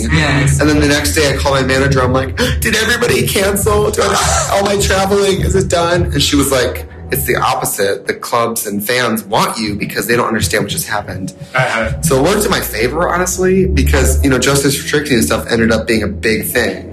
crying. 0.07 0.11
yes. 0.19 0.61
And 0.61 0.69
then 0.69 0.81
the 0.81 0.89
next 0.89 1.15
day, 1.15 1.33
I 1.33 1.37
called 1.37 1.55
my 1.61 1.63
manager. 1.67 2.01
I'm 2.03 2.13
like, 2.13 2.37
"Did 2.61 2.75
everybody 2.77 3.27
cancel? 3.27 3.91
Do 3.91 4.03
I, 4.03 4.51
all 4.53 4.65
my 4.65 4.81
traveling 4.81 5.41
is 5.43 5.55
it 5.55 5.69
done?" 5.71 6.05
And 6.13 6.21
she 6.23 6.35
was 6.37 6.51
like, 6.51 6.89
"It's 7.13 7.25
the 7.25 7.37
opposite. 7.37 8.07
The 8.09 8.15
clubs 8.15 8.67
and 8.67 8.85
fans 8.85 9.23
want 9.25 9.57
you 9.59 9.77
because 9.77 10.07
they 10.09 10.17
don't 10.17 10.27
understand 10.29 10.65
what 10.65 10.71
just 10.73 10.89
happened." 10.89 11.35
Uh-huh. 11.55 12.03
So 12.03 12.17
it 12.19 12.23
worked 12.23 12.45
in 12.45 12.51
my 12.51 12.61
favor, 12.61 13.09
honestly, 13.09 13.67
because 13.67 14.23
you 14.25 14.31
know, 14.31 14.39
justice 14.39 14.77
for 14.81 14.87
Trixie 14.89 15.15
and 15.15 15.25
stuff 15.25 15.47
ended 15.49 15.71
up 15.71 15.87
being 15.87 16.03
a 16.03 16.09
big 16.09 16.47
thing. 16.47 16.93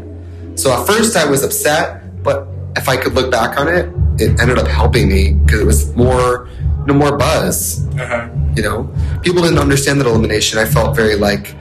So 0.55 0.71
at 0.71 0.85
first 0.85 1.15
I 1.17 1.25
was 1.25 1.43
upset, 1.43 2.21
but 2.23 2.47
if 2.75 2.87
I 2.87 2.97
could 2.97 3.13
look 3.13 3.31
back 3.31 3.59
on 3.59 3.67
it, 3.67 3.89
it 4.19 4.39
ended 4.39 4.57
up 4.57 4.67
helping 4.67 5.09
me 5.09 5.33
because 5.33 5.61
it 5.61 5.65
was 5.65 5.95
more, 5.95 6.47
you 6.81 6.85
know, 6.87 6.93
more 6.93 7.17
buzz. 7.17 7.87
Uh-huh. 7.95 8.29
You 8.55 8.63
know, 8.63 8.95
people 9.21 9.41
didn't 9.41 9.59
understand 9.59 9.99
that 10.01 10.07
elimination. 10.07 10.59
I 10.59 10.65
felt 10.65 10.95
very 10.95 11.15
like, 11.15 11.55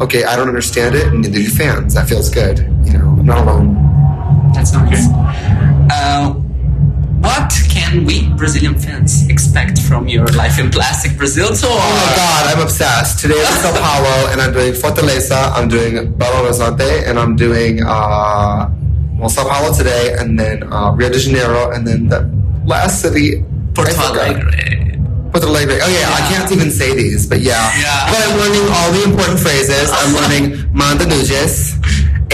okay, 0.00 0.24
I 0.24 0.36
don't 0.36 0.48
understand 0.48 0.94
it, 0.94 1.06
and 1.08 1.22
neither 1.22 1.34
do 1.34 1.48
fans. 1.48 1.94
That 1.94 2.08
feels 2.08 2.30
good. 2.30 2.58
You 2.84 2.98
know, 2.98 3.08
I'm 3.18 3.26
not 3.26 3.38
alone. 3.38 4.52
That's 4.52 4.72
nice. 4.72 5.06
Uh, 5.90 6.34
what 7.22 7.52
can 7.70 8.04
we 8.04 8.28
Brazilian 8.30 8.76
fans 8.76 9.28
expect 9.28 9.80
from 9.80 10.08
your 10.08 10.26
Life 10.26 10.58
in 10.58 10.70
Plastic 10.70 11.16
Brazil 11.16 11.48
tour? 11.48 11.70
Oh 11.70 12.06
my 12.08 12.16
god, 12.16 12.56
I'm 12.56 12.62
obsessed. 12.62 13.20
Today 13.20 13.34
is 13.34 13.48
Sao 13.60 13.70
Paulo, 13.70 14.32
and 14.32 14.40
I'm 14.40 14.52
doing 14.52 14.72
Fortaleza, 14.72 15.52
I'm 15.52 15.68
doing 15.68 16.12
Belo 16.14 16.42
Horizonte, 16.42 17.06
and 17.06 17.18
I'm 17.18 17.36
doing 17.36 17.80
uh, 17.84 18.68
well 19.22 19.30
Sao 19.30 19.48
Paulo 19.48 19.72
today, 19.72 20.16
and 20.18 20.38
then 20.38 20.66
uh, 20.72 20.90
Rio 20.90 21.08
de 21.08 21.18
Janeiro, 21.18 21.70
and 21.70 21.86
then 21.86 22.08
the 22.08 22.28
last 22.66 23.00
city, 23.00 23.44
Porto. 23.72 23.94
Alegre. 23.94 24.98
Porto 25.30 25.46
Alegre. 25.46 25.78
Oh 25.80 25.88
yeah, 25.88 26.10
I 26.10 26.26
can't 26.26 26.50
even 26.50 26.70
say 26.72 26.94
these, 26.94 27.26
but 27.26 27.38
yeah. 27.40 27.70
Yeah. 27.78 28.10
But 28.10 28.18
I'm 28.26 28.36
learning 28.36 28.66
all 28.74 28.90
the 28.90 29.02
important 29.06 29.38
phrases. 29.38 29.90
I'm 29.94 30.12
learning 30.18 30.68
Manda 30.74 31.06
Nuges. 31.06 31.78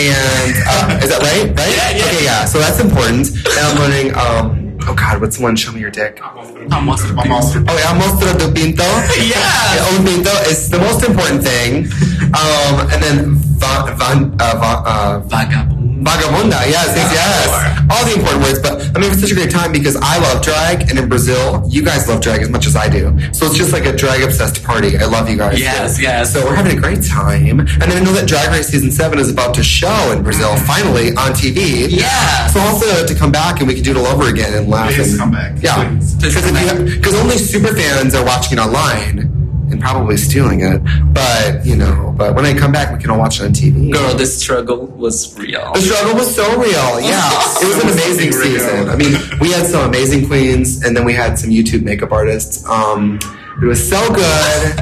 And 0.00 0.54
uh, 0.64 1.00
is 1.02 1.10
that 1.10 1.20
right? 1.20 1.52
Right? 1.52 1.74
Yeah, 1.76 1.90
yeah. 1.90 2.04
Okay, 2.06 2.24
yeah. 2.24 2.44
So 2.46 2.58
that's 2.58 2.80
important. 2.80 3.36
And 3.36 3.58
I'm 3.60 3.76
learning. 3.76 4.14
Um, 4.16 4.78
oh 4.88 4.94
God, 4.94 5.20
what's 5.20 5.36
the 5.36 5.42
one? 5.42 5.56
Show 5.56 5.72
me 5.72 5.80
your 5.80 5.90
dick. 5.90 6.20
Almost. 6.24 7.12
Almost. 7.18 7.56
Oh 7.68 7.76
yeah, 7.76 7.92
mostra 8.00 8.32
do 8.38 8.48
pinto. 8.48 8.84
Yeah. 9.20 9.92
El 9.92 10.00
pinto 10.06 10.32
is 10.48 10.70
the 10.70 10.78
most 10.78 11.04
important 11.04 11.42
thing. 11.42 11.84
Um, 12.32 12.88
and 12.88 13.02
then 13.02 13.47
va, 13.58 13.94
van, 13.96 14.34
uh, 14.40 14.56
va, 14.58 14.82
uh, 14.86 15.20
Vagabundo. 15.28 15.78
Vagabunda, 16.02 16.62
yes, 16.70 16.94
yes, 16.94 17.10
yes. 17.12 17.82
All 17.90 18.04
the 18.04 18.14
important 18.14 18.42
words, 18.44 18.60
but 18.60 18.96
I 18.96 19.00
mean, 19.00 19.10
it's 19.10 19.20
such 19.20 19.32
a 19.32 19.34
great 19.34 19.50
time 19.50 19.72
because 19.72 19.96
I 19.96 20.18
love 20.18 20.42
drag, 20.42 20.88
and 20.88 20.98
in 20.98 21.08
Brazil, 21.08 21.66
you 21.68 21.82
guys 21.82 22.08
love 22.08 22.20
drag 22.20 22.40
as 22.40 22.48
much 22.48 22.66
as 22.66 22.76
I 22.76 22.88
do. 22.88 23.18
So 23.32 23.46
it's 23.46 23.58
just 23.58 23.72
like 23.72 23.84
a 23.84 23.94
drag 23.94 24.22
obsessed 24.22 24.62
party. 24.62 24.96
I 24.96 25.06
love 25.06 25.28
you 25.28 25.36
guys. 25.36 25.58
Yes, 25.60 26.00
yes. 26.00 26.32
So 26.32 26.44
we're 26.44 26.54
having 26.54 26.78
a 26.78 26.80
great 26.80 27.02
time, 27.04 27.60
and 27.60 27.82
then 27.82 27.92
I 27.92 28.00
know 28.00 28.12
that 28.12 28.28
Drag 28.28 28.48
Race 28.50 28.68
season 28.68 28.90
seven 28.90 29.18
is 29.18 29.30
about 29.30 29.54
to 29.54 29.62
show 29.62 30.12
in 30.12 30.22
Brazil 30.22 30.56
finally 30.58 31.10
on 31.10 31.32
TV. 31.32 31.88
Yeah. 31.90 32.46
So 32.48 32.60
also 32.60 33.06
to 33.06 33.14
come 33.14 33.32
back 33.32 33.58
and 33.58 33.66
we 33.66 33.74
can 33.74 33.82
do 33.82 33.90
it 33.90 33.96
all 33.96 34.06
over 34.06 34.28
again 34.28 34.54
and 34.54 34.68
laugh. 34.68 34.94
Please 34.94 35.12
and, 35.12 35.18
come 35.18 35.30
back. 35.32 35.60
Yeah. 35.60 35.88
Please. 35.88 36.14
Please 36.16 36.40
come 36.40 36.54
back. 36.54 36.84
Because 36.84 37.14
only 37.14 37.38
super 37.38 37.74
fans 37.74 38.14
are 38.14 38.24
watching 38.24 38.58
it 38.58 38.60
online 38.60 39.37
and 39.78 39.82
probably 39.82 40.16
stealing 40.16 40.60
it. 40.60 40.82
But 41.14 41.64
you 41.64 41.76
know, 41.76 42.14
but 42.16 42.34
when 42.34 42.44
I 42.44 42.58
come 42.58 42.72
back, 42.72 42.92
we 42.92 43.00
can 43.00 43.10
all 43.10 43.18
watch 43.18 43.40
it 43.40 43.44
on 43.44 43.52
TV. 43.52 43.92
Girl, 43.92 44.14
the 44.14 44.26
struggle 44.26 44.86
was 44.86 45.36
real. 45.38 45.72
The 45.74 45.80
struggle 45.80 46.14
was 46.14 46.34
so 46.34 46.44
real. 46.58 47.00
Yeah, 47.00 47.30
it 47.62 47.68
was 47.68 47.84
an 47.84 47.90
amazing 47.90 48.32
season. 48.32 48.88
I 48.88 48.96
mean, 48.96 49.14
we 49.40 49.50
had 49.52 49.66
some 49.66 49.88
amazing 49.88 50.26
queens, 50.26 50.84
and 50.84 50.96
then 50.96 51.04
we 51.04 51.12
had 51.12 51.38
some 51.38 51.50
YouTube 51.50 51.82
makeup 51.82 52.12
artists. 52.12 52.66
Um, 52.66 53.18
it 53.62 53.66
was 53.66 53.88
so 53.88 54.00
good, 54.12 54.78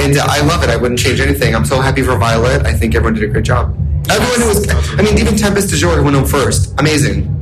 and 0.00 0.16
I 0.18 0.40
love 0.42 0.62
it. 0.62 0.70
I 0.70 0.76
wouldn't 0.76 1.00
change 1.00 1.20
anything. 1.20 1.54
I'm 1.54 1.64
so 1.64 1.80
happy 1.80 2.02
for 2.02 2.16
Violet. 2.16 2.66
I 2.66 2.72
think 2.72 2.94
everyone 2.94 3.14
did 3.14 3.24
a 3.24 3.32
great 3.32 3.44
job. 3.44 3.76
Everyone 4.10 4.40
who 4.40 4.48
was, 4.48 4.68
I 4.98 5.02
mean, 5.02 5.18
even 5.18 5.36
Tempest 5.36 5.68
de 5.68 5.76
Jour 5.76 5.96
who 5.96 6.04
went 6.04 6.16
home 6.16 6.26
first. 6.26 6.74
Amazing. 6.80 7.36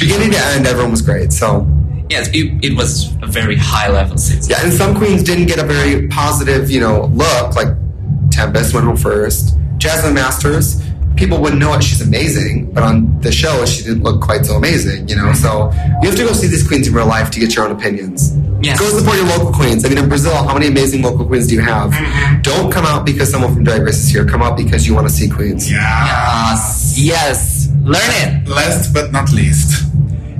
Beginning 0.00 0.32
to 0.32 0.38
end, 0.38 0.66
everyone 0.66 0.90
was 0.90 1.02
great. 1.02 1.32
So 1.32 1.66
Yes, 2.08 2.28
it, 2.28 2.64
it 2.64 2.76
was 2.76 3.14
a 3.22 3.26
very 3.26 3.56
high 3.56 3.88
level 3.90 4.16
season. 4.16 4.50
yeah, 4.50 4.62
and 4.64 4.72
some 4.72 4.94
queens 4.96 5.22
didn't 5.22 5.46
get 5.46 5.58
a 5.58 5.64
very 5.64 6.06
positive, 6.08 6.70
you 6.70 6.80
know, 6.80 7.06
look. 7.06 7.54
Like 7.56 7.68
Tempest 8.30 8.74
went 8.74 8.86
home 8.86 8.96
first. 8.96 9.56
Jasmine 9.78 10.14
Masters, 10.14 10.82
people 11.16 11.38
wouldn't 11.40 11.60
know 11.60 11.72
it. 11.74 11.82
She's 11.82 12.00
amazing, 12.00 12.72
but 12.72 12.82
on 12.82 13.20
the 13.20 13.32
show, 13.32 13.64
she 13.66 13.82
didn't 13.84 14.02
look 14.04 14.20
quite 14.22 14.46
so 14.46 14.54
amazing. 14.54 15.08
You 15.08 15.16
know, 15.16 15.32
so 15.32 15.70
you 16.02 16.08
have 16.08 16.16
to 16.16 16.24
go 16.24 16.32
see 16.32 16.46
these 16.46 16.66
queens 16.66 16.86
in 16.88 16.94
real 16.94 17.06
life 17.06 17.30
to 17.32 17.40
get 17.40 17.54
your 17.54 17.66
own 17.66 17.72
opinions. 17.72 18.36
Yes. 18.62 18.78
Go 18.80 18.88
support 18.88 19.16
your 19.16 19.26
local 19.26 19.52
queens. 19.52 19.84
I 19.84 19.88
mean, 19.88 19.98
in 19.98 20.08
Brazil, 20.08 20.34
how 20.34 20.54
many 20.54 20.68
amazing 20.68 21.02
local 21.02 21.26
queens 21.26 21.46
do 21.46 21.54
you 21.54 21.60
have? 21.60 21.90
Mm-hmm. 21.90 22.42
Don't 22.42 22.72
come 22.72 22.86
out 22.86 23.04
because 23.04 23.30
someone 23.30 23.52
from 23.52 23.64
Drag 23.64 23.82
Race 23.82 23.98
is 23.98 24.08
here. 24.08 24.24
Come 24.24 24.42
out 24.42 24.56
because 24.56 24.86
you 24.86 24.94
want 24.94 25.06
to 25.06 25.12
see 25.12 25.28
queens. 25.28 25.70
Yeah. 25.70 25.78
Yes. 26.06 26.94
Yes. 26.98 27.68
Learn 27.82 28.00
it. 28.22 28.48
Last 28.48 28.94
but 28.94 29.12
not 29.12 29.30
least, 29.32 29.84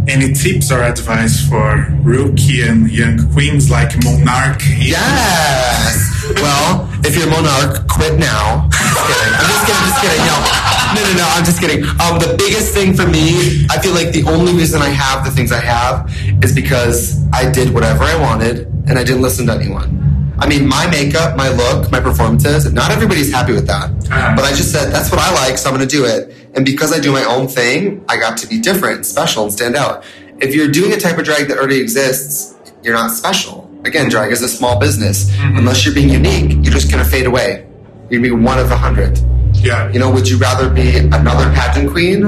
any 0.09 0.33
tips 0.33 0.70
or 0.70 0.83
advice 0.83 1.47
for 1.49 1.87
rookie 2.03 2.62
and 2.62 2.91
young 2.91 3.19
queens 3.33 3.70
like 3.70 3.93
Monarch? 4.05 4.61
Yes. 4.78 6.24
Well, 6.37 6.89
if 7.05 7.16
you're 7.16 7.28
Monarch, 7.31 7.87
quit 7.89 8.19
now. 8.19 8.69
I'm 8.73 8.91
just 8.91 9.07
kidding. 9.07 9.35
I'm 9.35 9.47
just 9.47 9.66
kidding. 9.66 9.83
I'm 9.83 9.89
just 9.89 10.01
kidding. 10.03 10.23
No, 10.27 11.03
no, 11.03 11.03
no, 11.03 11.19
no. 11.19 11.27
I'm 11.35 11.45
just 11.45 11.61
kidding. 11.61 11.83
Um, 12.01 12.19
the 12.19 12.35
biggest 12.39 12.73
thing 12.74 12.95
for 12.95 13.07
me, 13.07 13.66
I 13.70 13.78
feel 13.81 13.95
like 13.95 14.12
the 14.12 14.24
only 14.28 14.53
reason 14.53 14.81
I 14.81 14.89
have 14.89 15.24
the 15.24 15.31
things 15.31 15.53
I 15.53 15.61
have 15.61 16.11
is 16.43 16.55
because 16.55 17.23
I 17.33 17.51
did 17.51 17.73
whatever 17.74 18.05
I 18.05 18.20
wanted 18.20 18.66
and 18.89 18.99
I 18.99 19.05
didn't 19.05 19.23
listen 19.23 19.47
to 19.47 19.53
anyone. 19.53 20.03
I 20.39 20.47
mean, 20.47 20.69
my 20.69 20.89
makeup, 20.91 21.37
my 21.37 21.49
look, 21.49 21.91
my 21.91 21.99
performances, 21.99 22.70
not 22.70 22.91
everybody's 22.91 23.33
happy 23.33 23.53
with 23.53 23.66
that. 23.69 23.91
But 24.37 24.45
I 24.45 24.51
just 24.51 24.70
said, 24.70 24.93
that's 24.93 25.11
what 25.11 25.19
I 25.19 25.33
like, 25.35 25.57
so 25.57 25.70
I'm 25.70 25.77
going 25.77 25.89
to 25.89 25.97
do 25.97 26.05
it. 26.05 26.45
And 26.57 26.65
because 26.65 26.93
I 26.93 26.99
do 27.01 27.12
my 27.12 27.23
own 27.24 27.49
thing, 27.49 28.05
I 28.09 28.16
got 28.16 28.39
to 28.39 28.47
be 28.47 28.59
different, 28.59 28.97
and 28.97 29.07
special, 29.07 29.45
and 29.45 29.53
stand 29.53 29.77
out. 29.77 30.05
If 30.41 30.55
you're 30.55 30.69
doing 30.70 30.93
a 30.93 30.97
type 30.99 31.19
of 31.19 31.24
drag 31.24 31.49
that 31.49 31.59
already 31.59 31.81
exists, 31.81 32.55
you're 32.83 32.95
not 32.95 33.11
special. 33.11 33.70
Again, 33.85 34.09
drag 34.09 34.33
is 34.33 34.43
a 34.43 34.49
small 34.49 34.78
business. 34.81 35.31
Mm-hmm. 35.31 35.59
Unless 35.59 35.85
you're 35.85 35.95
being 35.95 36.09
unique, 36.09 36.53
you're 36.65 36.73
just 36.73 36.91
going 36.91 37.05
to 37.05 37.09
fade 37.09 37.27
away. 37.27 37.66
You're 38.11 38.20
going 38.20 38.31
to 38.33 38.37
be 38.37 38.45
one 38.45 38.59
of 38.59 38.70
a 38.70 38.77
hundred. 38.77 39.19
Yeah. 39.55 39.91
You 39.93 39.99
know, 39.99 40.11
would 40.11 40.28
you 40.28 40.39
rather 40.39 40.69
be 40.70 40.97
another 40.99 41.45
pageant 41.55 41.91
queen 41.91 42.24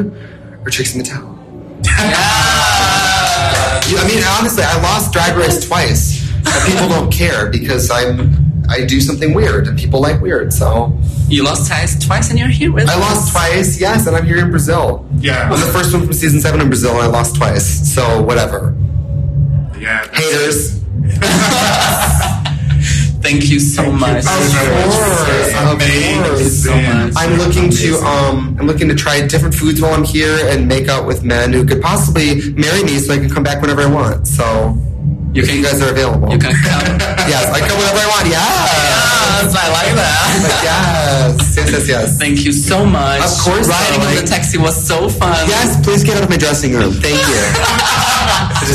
or 0.64 0.70
Trixie 0.70 0.98
Mattel? 1.00 1.36
You- 3.88 3.96
I 3.98 4.06
mean, 4.06 4.22
honestly, 4.38 4.62
I 4.64 4.78
lost 4.82 5.12
Drag 5.14 5.34
Race 5.36 5.66
twice, 5.66 6.30
but 6.44 6.66
people 6.66 6.88
don't 6.88 7.10
care 7.10 7.48
because 7.50 7.90
I'm 7.90 8.34
I 8.68 8.84
do 8.84 9.00
something 9.00 9.32
weird 9.32 9.66
and 9.66 9.78
people 9.78 10.00
like 10.02 10.20
weird. 10.20 10.52
So 10.52 10.92
You 11.28 11.44
lost 11.44 11.68
ties 11.70 11.98
twice 12.04 12.30
and 12.30 12.38
you're 12.38 12.48
here 12.48 12.72
with 12.72 12.88
I 12.88 12.94
us. 12.94 13.00
lost 13.00 13.32
twice, 13.32 13.80
yes, 13.80 14.06
and 14.06 14.16
I'm 14.16 14.24
here 14.24 14.38
in 14.38 14.50
Brazil. 14.50 15.06
Yeah. 15.18 15.50
I'm 15.52 15.60
the 15.60 15.66
first 15.66 15.92
one 15.92 16.04
from 16.04 16.12
season 16.14 16.40
seven 16.40 16.60
in 16.60 16.68
Brazil, 16.68 16.92
and 16.92 17.00
I 17.02 17.06
lost 17.06 17.36
twice. 17.36 17.92
So 17.94 18.22
whatever. 18.22 18.74
Yeah. 19.78 20.06
Haters. 20.12 20.78
Thank 23.20 23.50
you 23.50 23.60
so 23.60 23.90
much. 23.92 24.24
Of 24.24 24.30
course, 24.30 24.54
of 25.54 25.78
course. 25.78 26.62
so 26.64 26.74
much. 26.74 27.12
I'm 27.16 27.36
looking 27.36 27.68
to 27.70 27.96
um 27.98 28.56
I'm 28.58 28.66
looking 28.66 28.88
to 28.88 28.94
try 28.94 29.26
different 29.26 29.54
foods 29.54 29.80
while 29.82 29.92
I'm 29.92 30.04
here 30.04 30.38
and 30.48 30.66
make 30.66 30.88
out 30.88 31.06
with 31.06 31.24
men 31.24 31.52
who 31.52 31.66
could 31.66 31.82
possibly 31.82 32.52
marry 32.52 32.84
me 32.84 32.98
so 32.98 33.12
I 33.12 33.18
can 33.18 33.28
come 33.28 33.42
back 33.42 33.60
whenever 33.60 33.82
I 33.82 33.86
want. 33.86 34.26
So 34.28 34.76
You 35.34 35.42
can 35.42 35.56
you 35.56 35.62
guys 35.62 35.82
are 35.82 35.90
available. 35.90 36.30
You 36.32 36.38
can 36.38 36.54
come. 36.54 36.98
yes, 37.28 37.52
I 37.52 37.60
come 37.60 37.76
whenever 37.76 37.98
I 37.98 38.06
want. 38.16 38.28
Yes. 38.28 39.07
Yes, 39.28 39.54
I 39.54 39.66
like 39.72 39.94
that. 39.94 40.16
Yes. 40.68 41.56
Yes, 41.56 41.70
yes, 41.72 41.88
yes. 41.88 42.18
Thank 42.18 42.44
you 42.44 42.52
so 42.52 42.84
much. 42.84 43.20
Of 43.20 43.32
course, 43.44 43.68
Riding 43.68 44.00
on 44.06 44.14
the 44.16 44.22
taxi 44.26 44.58
was 44.58 44.74
so 44.76 45.08
fun. 45.08 45.48
Yes, 45.48 45.76
please 45.84 46.02
get 46.04 46.16
out 46.16 46.24
of 46.24 46.30
my 46.30 46.36
dressing 46.36 46.72
room. 46.72 46.92
Thank 46.94 47.18
you. 47.28 47.40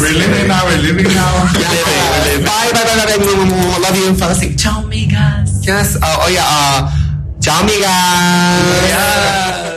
We're 0.01 0.13
living 0.13 0.47
now, 0.47 0.65
we're 0.65 0.77
living 0.81 1.07
now. 1.13 1.49
Yes. 1.59 2.43
Bye, 2.43 2.71
bye, 2.73 2.83
bye, 2.83 2.95
bye, 3.05 3.17
bye. 3.17 3.25
bye. 3.25 3.79
Love 3.85 3.97
you. 3.97 4.13
Fala 4.15 4.31
assim, 4.33 4.55
tchau, 4.55 4.83
amigas. 4.83 5.65
Yes. 5.65 5.95
Uh, 5.95 6.23
oh 6.23 6.29
yeah. 6.29 6.43
Uh, 6.45 6.89
ciao, 7.39 7.61
amigas. 7.61 7.87
Yes. 8.87 9.72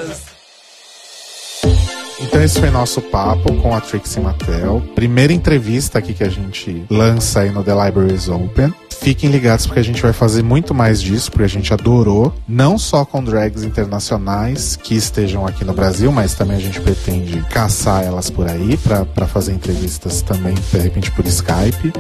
Então 2.36 2.44
esse 2.44 2.60
foi 2.60 2.68
nosso 2.68 3.00
papo 3.00 3.50
com 3.62 3.74
a 3.74 3.80
Trixie 3.80 4.20
Mattel. 4.20 4.82
Primeira 4.94 5.32
entrevista 5.32 5.98
aqui 5.98 6.12
que 6.12 6.22
a 6.22 6.28
gente 6.28 6.84
lança 6.90 7.40
aí 7.40 7.50
no 7.50 7.64
The 7.64 7.72
Libraries 7.72 8.28
Open. 8.28 8.74
Fiquem 9.00 9.30
ligados 9.30 9.66
porque 9.66 9.80
a 9.80 9.82
gente 9.82 10.02
vai 10.02 10.12
fazer 10.12 10.42
muito 10.42 10.74
mais 10.74 11.00
disso, 11.00 11.30
porque 11.30 11.44
a 11.44 11.48
gente 11.48 11.72
adorou, 11.72 12.34
não 12.46 12.76
só 12.76 13.06
com 13.06 13.24
drags 13.24 13.62
internacionais 13.62 14.76
que 14.76 14.94
estejam 14.94 15.46
aqui 15.46 15.64
no 15.64 15.72
Brasil, 15.72 16.12
mas 16.12 16.34
também 16.34 16.58
a 16.58 16.60
gente 16.60 16.78
pretende 16.80 17.40
caçar 17.50 18.04
elas 18.04 18.28
por 18.28 18.46
aí 18.46 18.76
para 18.76 19.26
fazer 19.26 19.52
entrevistas 19.52 20.20
também, 20.20 20.54
de 20.54 20.78
repente 20.78 21.10
por 21.12 21.24
Skype. 21.26 21.90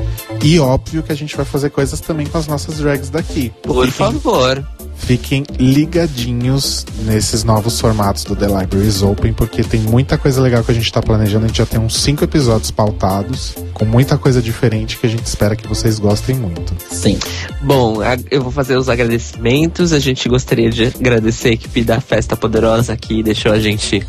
E 0.42 0.58
óbvio 0.60 1.02
que 1.02 1.12
a 1.12 1.16
gente 1.16 1.34
vai 1.34 1.46
fazer 1.46 1.70
coisas 1.70 1.98
também 2.00 2.26
com 2.26 2.36
as 2.36 2.46
nossas 2.46 2.76
drags 2.78 3.08
daqui. 3.08 3.52
Por 3.62 3.86
Fiquem- 3.86 3.92
favor. 4.20 4.66
Fiquem 4.98 5.44
ligadinhos 5.58 6.84
nesses 7.04 7.44
novos 7.44 7.78
formatos 7.80 8.24
do 8.24 8.34
The 8.34 8.46
Libraries 8.46 9.02
Open, 9.02 9.32
porque 9.32 9.62
tem 9.62 9.80
muita 9.80 10.18
coisa 10.18 10.40
legal 10.40 10.64
que 10.64 10.72
a 10.72 10.74
gente 10.74 10.90
tá 10.92 11.00
planejando. 11.00 11.44
A 11.44 11.48
gente 11.48 11.58
já 11.58 11.66
tem 11.66 11.78
uns 11.78 11.96
cinco 11.96 12.24
episódios 12.24 12.70
pautados, 12.70 13.54
com 13.72 13.84
muita 13.84 14.18
coisa 14.18 14.42
diferente 14.42 14.96
que 14.96 15.06
a 15.06 15.08
gente 15.08 15.24
espera 15.24 15.54
que 15.54 15.68
vocês 15.68 15.98
gostem 15.98 16.34
muito. 16.34 16.74
Sim. 16.90 17.18
Bom, 17.62 17.98
eu 18.30 18.42
vou 18.42 18.50
fazer 18.50 18.76
os 18.76 18.88
agradecimentos. 18.88 19.92
A 19.92 19.98
gente 19.98 20.28
gostaria 20.28 20.70
de 20.70 20.86
agradecer 20.86 21.50
a 21.50 21.52
equipe 21.52 21.84
da 21.84 22.00
Festa 22.00 22.36
Poderosa 22.36 22.96
que 22.96 23.22
deixou 23.22 23.52
a 23.52 23.60
gente 23.60 24.04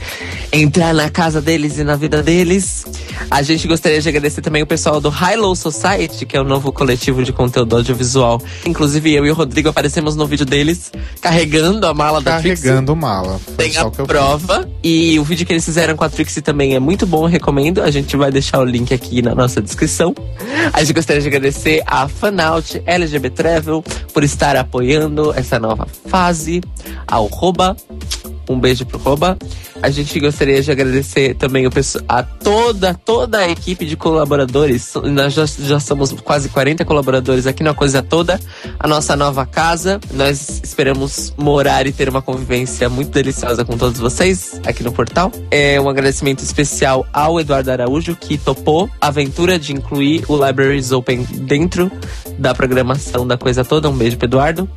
entrar 0.51 0.93
na 0.93 1.09
casa 1.09 1.41
deles 1.41 1.77
e 1.77 1.84
na 1.84 1.95
vida 1.95 2.23
deles. 2.23 2.85
A 3.30 3.41
gente 3.41 3.68
gostaria 3.68 4.01
de 4.01 4.09
agradecer 4.09 4.41
também 4.41 4.64
o 4.64 4.68
pessoal 4.68 4.99
do 4.99 5.09
High 5.09 5.35
Low 5.35 5.55
Society, 5.55 6.26
que 6.26 6.35
é 6.35 6.41
o 6.41 6.43
novo 6.43 6.72
coletivo 6.72 7.23
de 7.23 7.34
conteúdo 7.34 7.76
audiovisual. 7.76 8.41
Inclusive, 8.65 9.14
eu 9.14 9.26
e 9.26 9.31
o 9.31 9.34
Rodrigo 9.34 9.69
aparecemos 9.69 10.15
no 10.15 10.26
vídeo 10.26 10.45
deles 10.45 10.76
carregando 11.21 11.87
a 11.87 11.93
mala 11.93 12.21
da 12.21 12.39
Trixie. 12.39 12.63
Carregando 12.63 12.95
mala. 12.95 13.39
Tem 13.55 13.75
a 13.77 13.89
prova. 13.89 14.69
E 14.83 15.19
o 15.19 15.23
vídeo 15.23 15.45
que 15.45 15.53
eles 15.53 15.65
fizeram 15.65 15.95
com 15.95 16.03
a 16.03 16.09
Trixie 16.09 16.41
também 16.41 16.75
é 16.75 16.79
muito 16.79 17.05
bom, 17.05 17.25
recomendo. 17.25 17.81
A 17.81 17.91
gente 17.91 18.15
vai 18.15 18.31
deixar 18.31 18.59
o 18.59 18.65
link 18.65 18.93
aqui 18.93 19.21
na 19.21 19.35
nossa 19.35 19.61
descrição. 19.61 20.13
A 20.73 20.79
gente 20.81 20.93
gostaria 20.93 21.21
de 21.21 21.27
agradecer 21.27 21.83
a 21.85 22.07
Fanout 22.07 22.81
LGBT 22.85 23.29
Travel 23.29 23.83
por 24.13 24.23
estar 24.23 24.55
apoiando 24.55 25.33
essa 25.35 25.59
nova 25.59 25.87
fase. 26.07 26.61
Ao 27.07 27.25
Roba. 27.25 27.75
Um 28.49 28.59
beijo 28.59 28.85
pro 28.85 28.97
Roba. 28.97 29.37
A 29.81 29.89
gente 29.89 30.19
gostaria 30.19 30.61
de 30.61 30.71
agradecer 30.71 31.35
também 31.35 31.65
a 32.07 32.23
toda, 32.23 32.93
toda 32.93 33.37
a 33.39 33.49
equipe 33.49 33.85
de 33.85 33.95
colaboradores. 33.95 34.93
Nós 35.03 35.33
já, 35.33 35.45
já 35.45 35.79
somos 35.79 36.11
quase 36.11 36.49
40 36.49 36.83
colaboradores 36.83 37.45
aqui 37.45 37.63
na 37.63 37.73
Coisa 37.73 38.01
Toda, 38.01 38.39
a 38.79 38.87
nossa 38.87 39.15
nova 39.15 39.45
casa. 39.45 39.99
Nós 40.13 40.59
esperamos 40.63 41.33
morar 41.37 41.85
e 41.85 41.91
ter 41.91 42.09
uma 42.09 42.21
convivência 42.21 42.89
muito 42.89 43.11
deliciosa 43.11 43.63
com 43.63 43.77
todos 43.77 43.99
vocês 43.99 44.59
aqui 44.65 44.83
no 44.83 44.91
portal. 44.91 45.31
É 45.51 45.79
um 45.79 45.87
agradecimento 45.87 46.43
especial 46.43 47.05
ao 47.13 47.39
Eduardo 47.39 47.71
Araújo, 47.71 48.15
que 48.15 48.37
topou 48.37 48.89
a 48.99 49.07
aventura 49.07 49.59
de 49.59 49.73
incluir 49.73 50.25
o 50.27 50.43
Libraries 50.43 50.91
Open 50.91 51.23
dentro 51.23 51.91
da 52.39 52.53
programação 52.53 53.27
da 53.27 53.37
Coisa 53.37 53.63
Toda. 53.63 53.89
Um 53.89 53.95
beijo 53.95 54.17
pro 54.17 54.27
Eduardo. 54.27 54.67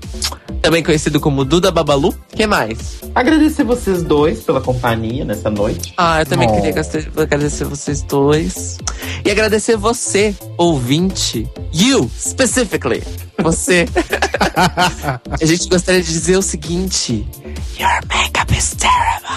Também 0.61 0.83
conhecido 0.83 1.19
como 1.19 1.43
Duda 1.43 1.71
Babalu. 1.71 2.15
que 2.37 2.47
mais? 2.47 3.01
Agradecer 3.15 3.65
vocês 3.65 4.03
dois 4.03 4.41
pela 4.41 4.61
companhia 4.61 4.90
nessa 4.97 5.51
noite. 5.51 5.93
Ah, 5.97 6.21
eu 6.21 6.27
também 6.27 6.49
Oh. 6.49 6.55
queria 6.55 6.71
agradecer 7.23 7.65
vocês 7.65 8.03
dois. 8.03 8.79
E 9.25 9.31
agradecer 9.31 9.77
você, 9.77 10.35
ouvinte. 10.57 11.49
You, 11.73 12.11
specifically. 12.19 13.03
Você. 13.43 13.87
A 15.41 15.45
gente 15.45 15.69
gostaria 15.69 16.03
de 16.03 16.09
dizer 16.13 16.37
o 16.37 16.43
seguinte: 16.43 17.27
Your 17.79 18.01
makeup 18.09 18.53
is 18.57 18.75
terrible. 18.77 19.31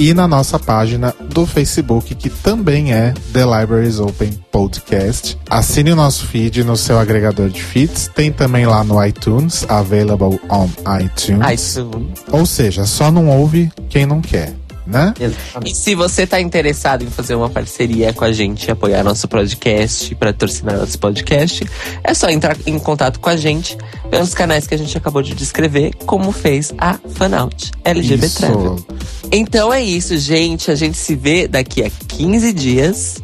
e 0.00 0.14
na 0.14 0.26
nossa 0.26 0.58
página 0.58 1.14
do 1.28 1.44
Facebook, 1.44 2.14
que 2.14 2.30
também 2.30 2.90
é 2.90 3.12
The 3.34 3.44
Libraries 3.44 4.00
Open 4.00 4.32
Podcast. 4.50 5.38
Assine 5.50 5.92
o 5.92 5.96
nosso 5.96 6.26
feed 6.26 6.64
no 6.64 6.74
seu 6.74 6.98
agregador 6.98 7.50
de 7.50 7.62
feeds. 7.62 8.08
Tem 8.08 8.32
também 8.32 8.64
lá 8.64 8.82
no 8.82 9.04
iTunes, 9.04 9.66
available 9.68 10.40
on 10.48 10.70
iTunes. 10.98 11.76
iTunes. 11.76 12.24
Ou 12.32 12.46
seja, 12.46 12.86
só 12.86 13.10
não 13.10 13.28
ouve 13.28 13.70
quem 13.90 14.06
não 14.06 14.22
quer, 14.22 14.54
né? 14.90 15.14
E 15.18 15.24
Exatamente. 15.24 15.76
se 15.76 15.94
você 15.94 16.26
tá 16.26 16.40
interessado 16.40 17.02
em 17.02 17.10
fazer 17.10 17.34
uma 17.34 17.48
parceria 17.48 18.12
com 18.12 18.24
a 18.24 18.32
gente 18.32 18.66
e 18.66 18.70
apoiar 18.70 19.04
nosso 19.04 19.28
podcast, 19.28 20.14
para 20.16 20.32
torcinar 20.32 20.76
nosso 20.76 20.98
podcast, 20.98 21.64
é 22.02 22.12
só 22.12 22.28
entrar 22.28 22.56
em 22.66 22.78
contato 22.78 23.20
com 23.20 23.30
a 23.30 23.36
gente 23.36 23.78
pelos 24.10 24.34
canais 24.34 24.66
que 24.66 24.74
a 24.74 24.78
gente 24.78 24.96
acabou 24.98 25.22
de 25.22 25.34
descrever, 25.34 25.94
como 26.06 26.32
fez 26.32 26.74
a 26.76 26.98
Fanout 27.14 27.70
LGBT 27.84 28.26
Isso. 28.26 28.38
Travel. 28.38 28.84
Então 29.30 29.72
é 29.72 29.80
isso, 29.82 30.18
gente. 30.18 30.70
A 30.70 30.74
gente 30.74 30.98
se 30.98 31.14
vê 31.14 31.46
daqui 31.46 31.84
a 31.84 31.90
15 32.08 32.52
dias 32.52 33.22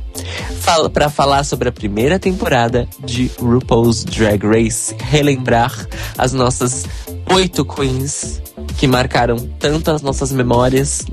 fala, 0.61 0.89
para 0.89 1.11
falar 1.11 1.45
sobre 1.45 1.69
a 1.69 1.73
primeira 1.73 2.19
temporada 2.19 2.89
de 3.05 3.31
RuPaul's 3.39 4.05
Drag 4.05 4.45
Race. 4.45 4.95
Relembrar 4.99 5.87
as 6.17 6.33
nossas 6.33 6.87
oito 7.33 7.65
queens 7.65 8.41
que 8.77 8.87
marcaram 8.87 9.37
tanto 9.59 9.91
as 9.91 10.03
nossas 10.03 10.31
memórias, 10.33 11.05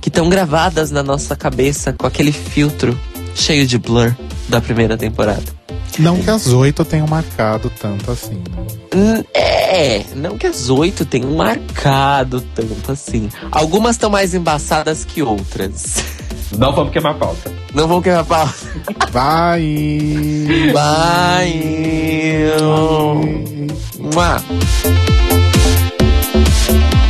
que 0.00 0.08
estão 0.08 0.28
gravadas 0.28 0.90
na 0.90 1.02
nossa 1.02 1.36
cabeça 1.36 1.92
com 1.92 2.06
aquele 2.06 2.32
filtro 2.32 2.98
cheio 3.34 3.66
de 3.66 3.78
blur 3.78 4.14
da 4.48 4.60
primeira 4.60 4.96
temporada. 4.96 5.58
Não 5.98 6.16
que 6.16 6.30
as 6.30 6.46
oito 6.48 6.84
tenham 6.84 7.08
marcado 7.08 7.72
tanto 7.80 8.10
assim, 8.10 8.40
né? 8.94 9.24
É, 9.34 10.04
não 10.14 10.38
que 10.38 10.46
as 10.46 10.70
oito 10.70 11.04
tenham 11.04 11.32
marcado 11.32 12.40
tanto 12.54 12.92
assim. 12.92 13.28
Algumas 13.50 13.96
estão 13.96 14.08
mais 14.08 14.32
embaçadas 14.32 15.04
que 15.04 15.22
outras. 15.22 15.96
Não 16.56 16.72
vamos 16.72 16.92
queimar 16.92 17.12
a 17.12 17.14
pauta. 17.16 17.52
Não 17.74 17.86
vou 17.86 18.00
quebrar 18.00 18.24
pau. 18.24 18.48
Vai! 19.10 19.60
Bye! 20.72 21.58
Mua. 23.98 24.42
Thank 26.68 26.94
you. 26.94 27.07